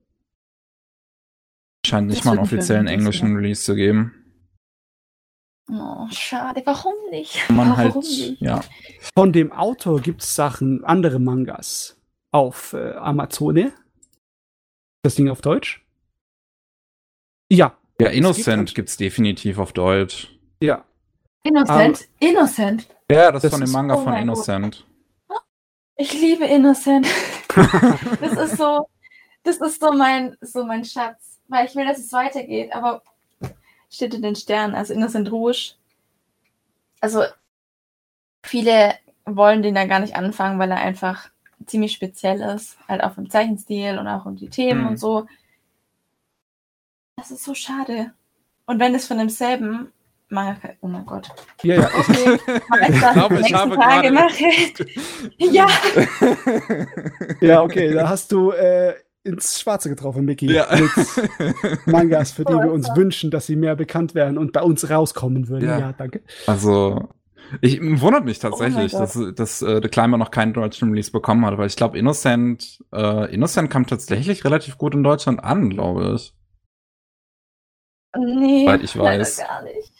[1.85, 4.13] Scheint nicht Das mal einen offiziellen englischen Release zu geben.
[5.71, 6.61] Oh, schade.
[6.65, 7.37] Warum nicht?
[7.49, 8.41] Man Warum halt, nicht?
[8.41, 8.61] ja.
[9.15, 11.99] Von dem Autor gibt es Sachen, andere Mangas
[12.31, 13.73] auf äh, Amazone.
[15.03, 15.85] Das Ding auf Deutsch?
[17.51, 20.37] Ja, Ja, gibt Innocent halt- gibt's definitiv auf Deutsch.
[20.61, 20.83] Ja.
[21.43, 22.07] Innocent.
[22.19, 22.87] Innocent.
[23.11, 24.37] Ja, das, Das von dem ist- Manga oh von mein Gott.
[24.37, 24.85] Innocent.
[25.95, 27.07] Ich liebe Innocent.
[28.21, 28.87] Das ist so,
[29.43, 31.39] das ist so mein, so mein Schatz.
[31.49, 33.01] Weil ich will, dass es weitergeht, aber
[33.89, 35.73] steht in den Sternen, also Innocent Rouge.
[37.01, 37.23] Also,
[38.43, 41.29] viele wollen den da gar nicht anfangen, weil er einfach
[41.65, 42.77] ziemlich speziell ist.
[42.87, 44.87] Halt auch im Zeichenstil und auch um die Themen Hm.
[44.91, 45.25] und so.
[47.17, 48.13] Das ist so schade.
[48.65, 49.91] Und wenn es von demselben
[50.81, 51.29] Oh mein Gott.
[51.63, 51.89] Ja, ja.
[51.99, 52.39] Okay,
[52.89, 54.43] Ich glaube, ich nächsten habe Tage gerade- mache.
[55.37, 55.67] ja,
[57.41, 58.93] Ja, okay, da hast du äh,
[59.23, 60.51] ins Schwarze getroffen, Micky.
[60.51, 60.67] Ja.
[60.73, 64.61] Mit Mangas, für die wir uns Oh, wünschen, dass sie mehr bekannt werden und bei
[64.61, 65.67] uns rauskommen würden.
[65.67, 65.79] Ja.
[65.79, 66.21] Ja, danke.
[66.47, 67.09] Also,
[67.59, 71.45] ich wundert mich tatsächlich, Oh dass, dass äh, The Climber noch keinen deutschen Release bekommen
[71.45, 76.13] hat, weil ich glaube, Innocent, äh, Innocent kam tatsächlich relativ gut in Deutschland an, glaube
[76.15, 76.33] ich.
[78.17, 79.37] nee, Soweit ich leider weiß.
[79.39, 79.93] gar nicht.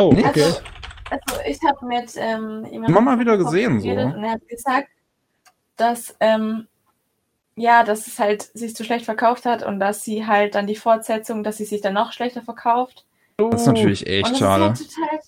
[0.00, 0.24] Oh, Nee.
[0.26, 0.42] okay.
[0.42, 0.60] Also,
[1.10, 3.88] also ich habe mit ähm, jemandem mal wieder gesehen, so.
[3.88, 4.88] und er hat gesagt,
[5.76, 6.66] dass ähm,
[7.56, 10.76] ja, dass es halt sich zu schlecht verkauft hat und dass sie halt dann die
[10.76, 13.04] Fortsetzung, dass sie sich dann noch schlechter verkauft.
[13.36, 14.64] Das ist natürlich echt das schade.
[14.64, 15.20] halt total,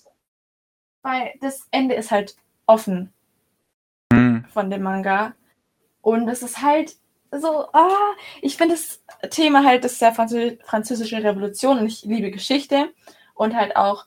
[1.01, 2.35] weil das Ende ist halt
[2.67, 3.11] offen
[4.13, 4.45] Hm.
[4.53, 5.33] von dem Manga
[6.01, 6.95] und es ist halt
[7.31, 12.03] so, ah, ich finde das Thema halt, das ist ja Franzö französische Revolution und ich
[12.03, 12.89] liebe Geschichte
[13.35, 14.05] und halt auch,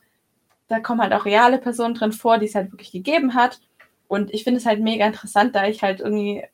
[0.69, 3.61] da kommen halt auch reale Personen drin vor, die es halt wirklich gegeben hat
[4.09, 6.45] und ich finde es halt mega interessant, da ich halt irgendwie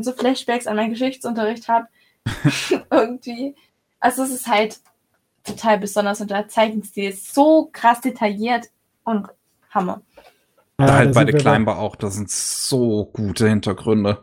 [0.00, 1.86] so Flashbacks an meinen Geschichtsunterricht habe.
[2.90, 3.54] irgendwie.
[4.00, 4.80] Also es ist halt
[5.44, 8.66] total besonders und der Zeichenstil ist so krass detailliert
[9.04, 9.28] und
[9.70, 10.02] Hammer.
[10.78, 14.22] Ja, Da halt bei The wir Climber auch, das sind so gute Hintergründe.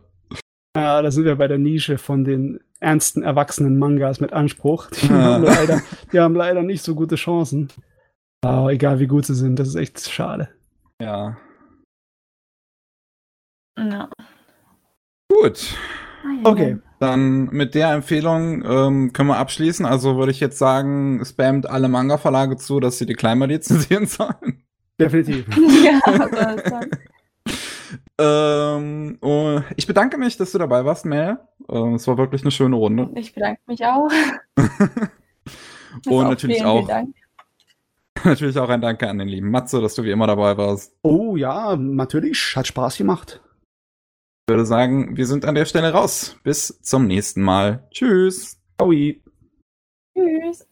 [0.75, 4.89] Ja, da sind wir bei der Nische von den ernsten erwachsenen Mangas mit Anspruch.
[4.91, 5.13] Die, Ja.
[5.13, 7.69] haben, leider, die haben leider nicht so gute Chancen.
[8.45, 10.49] Aber egal wie gut sie sind, das ist echt schade.
[11.01, 11.37] Ja.
[13.77, 14.09] Ja.
[15.31, 15.75] Gut.
[16.23, 16.77] Ah, Okay.
[16.99, 19.85] Dann mit der Empfehlung ähm, können wir abschließen.
[19.85, 24.63] Also würde ich jetzt sagen, spammt alle Manga-Verlage zu, dass sie die Climber lizenzieren sollen.
[24.99, 25.45] Definitiv.
[25.83, 26.87] Ja, aber
[28.17, 31.37] Ähm, oh, ich bedanke mich, dass du dabei warst, Mel.
[31.69, 33.09] Ähm, es war wirklich eine schöne Runde.
[33.15, 34.07] ich bedanke mich auch.
[36.05, 37.15] Und Also natürlich vielen, auch, vielen Dank.
[38.23, 40.95] Natürlich auch ein Danke an den lieben Matze, dass du wie immer dabei warst.
[41.01, 42.55] Oh ja, natürlich.
[42.55, 43.41] Hat Spaß gemacht.
[44.47, 46.37] Ich würde sagen, wir sind an der Stelle raus.
[46.43, 47.87] Bis zum nächsten Mal.
[47.91, 48.59] Tschüss.
[48.77, 49.21] Aui.
[50.15, 50.67] Tschüss.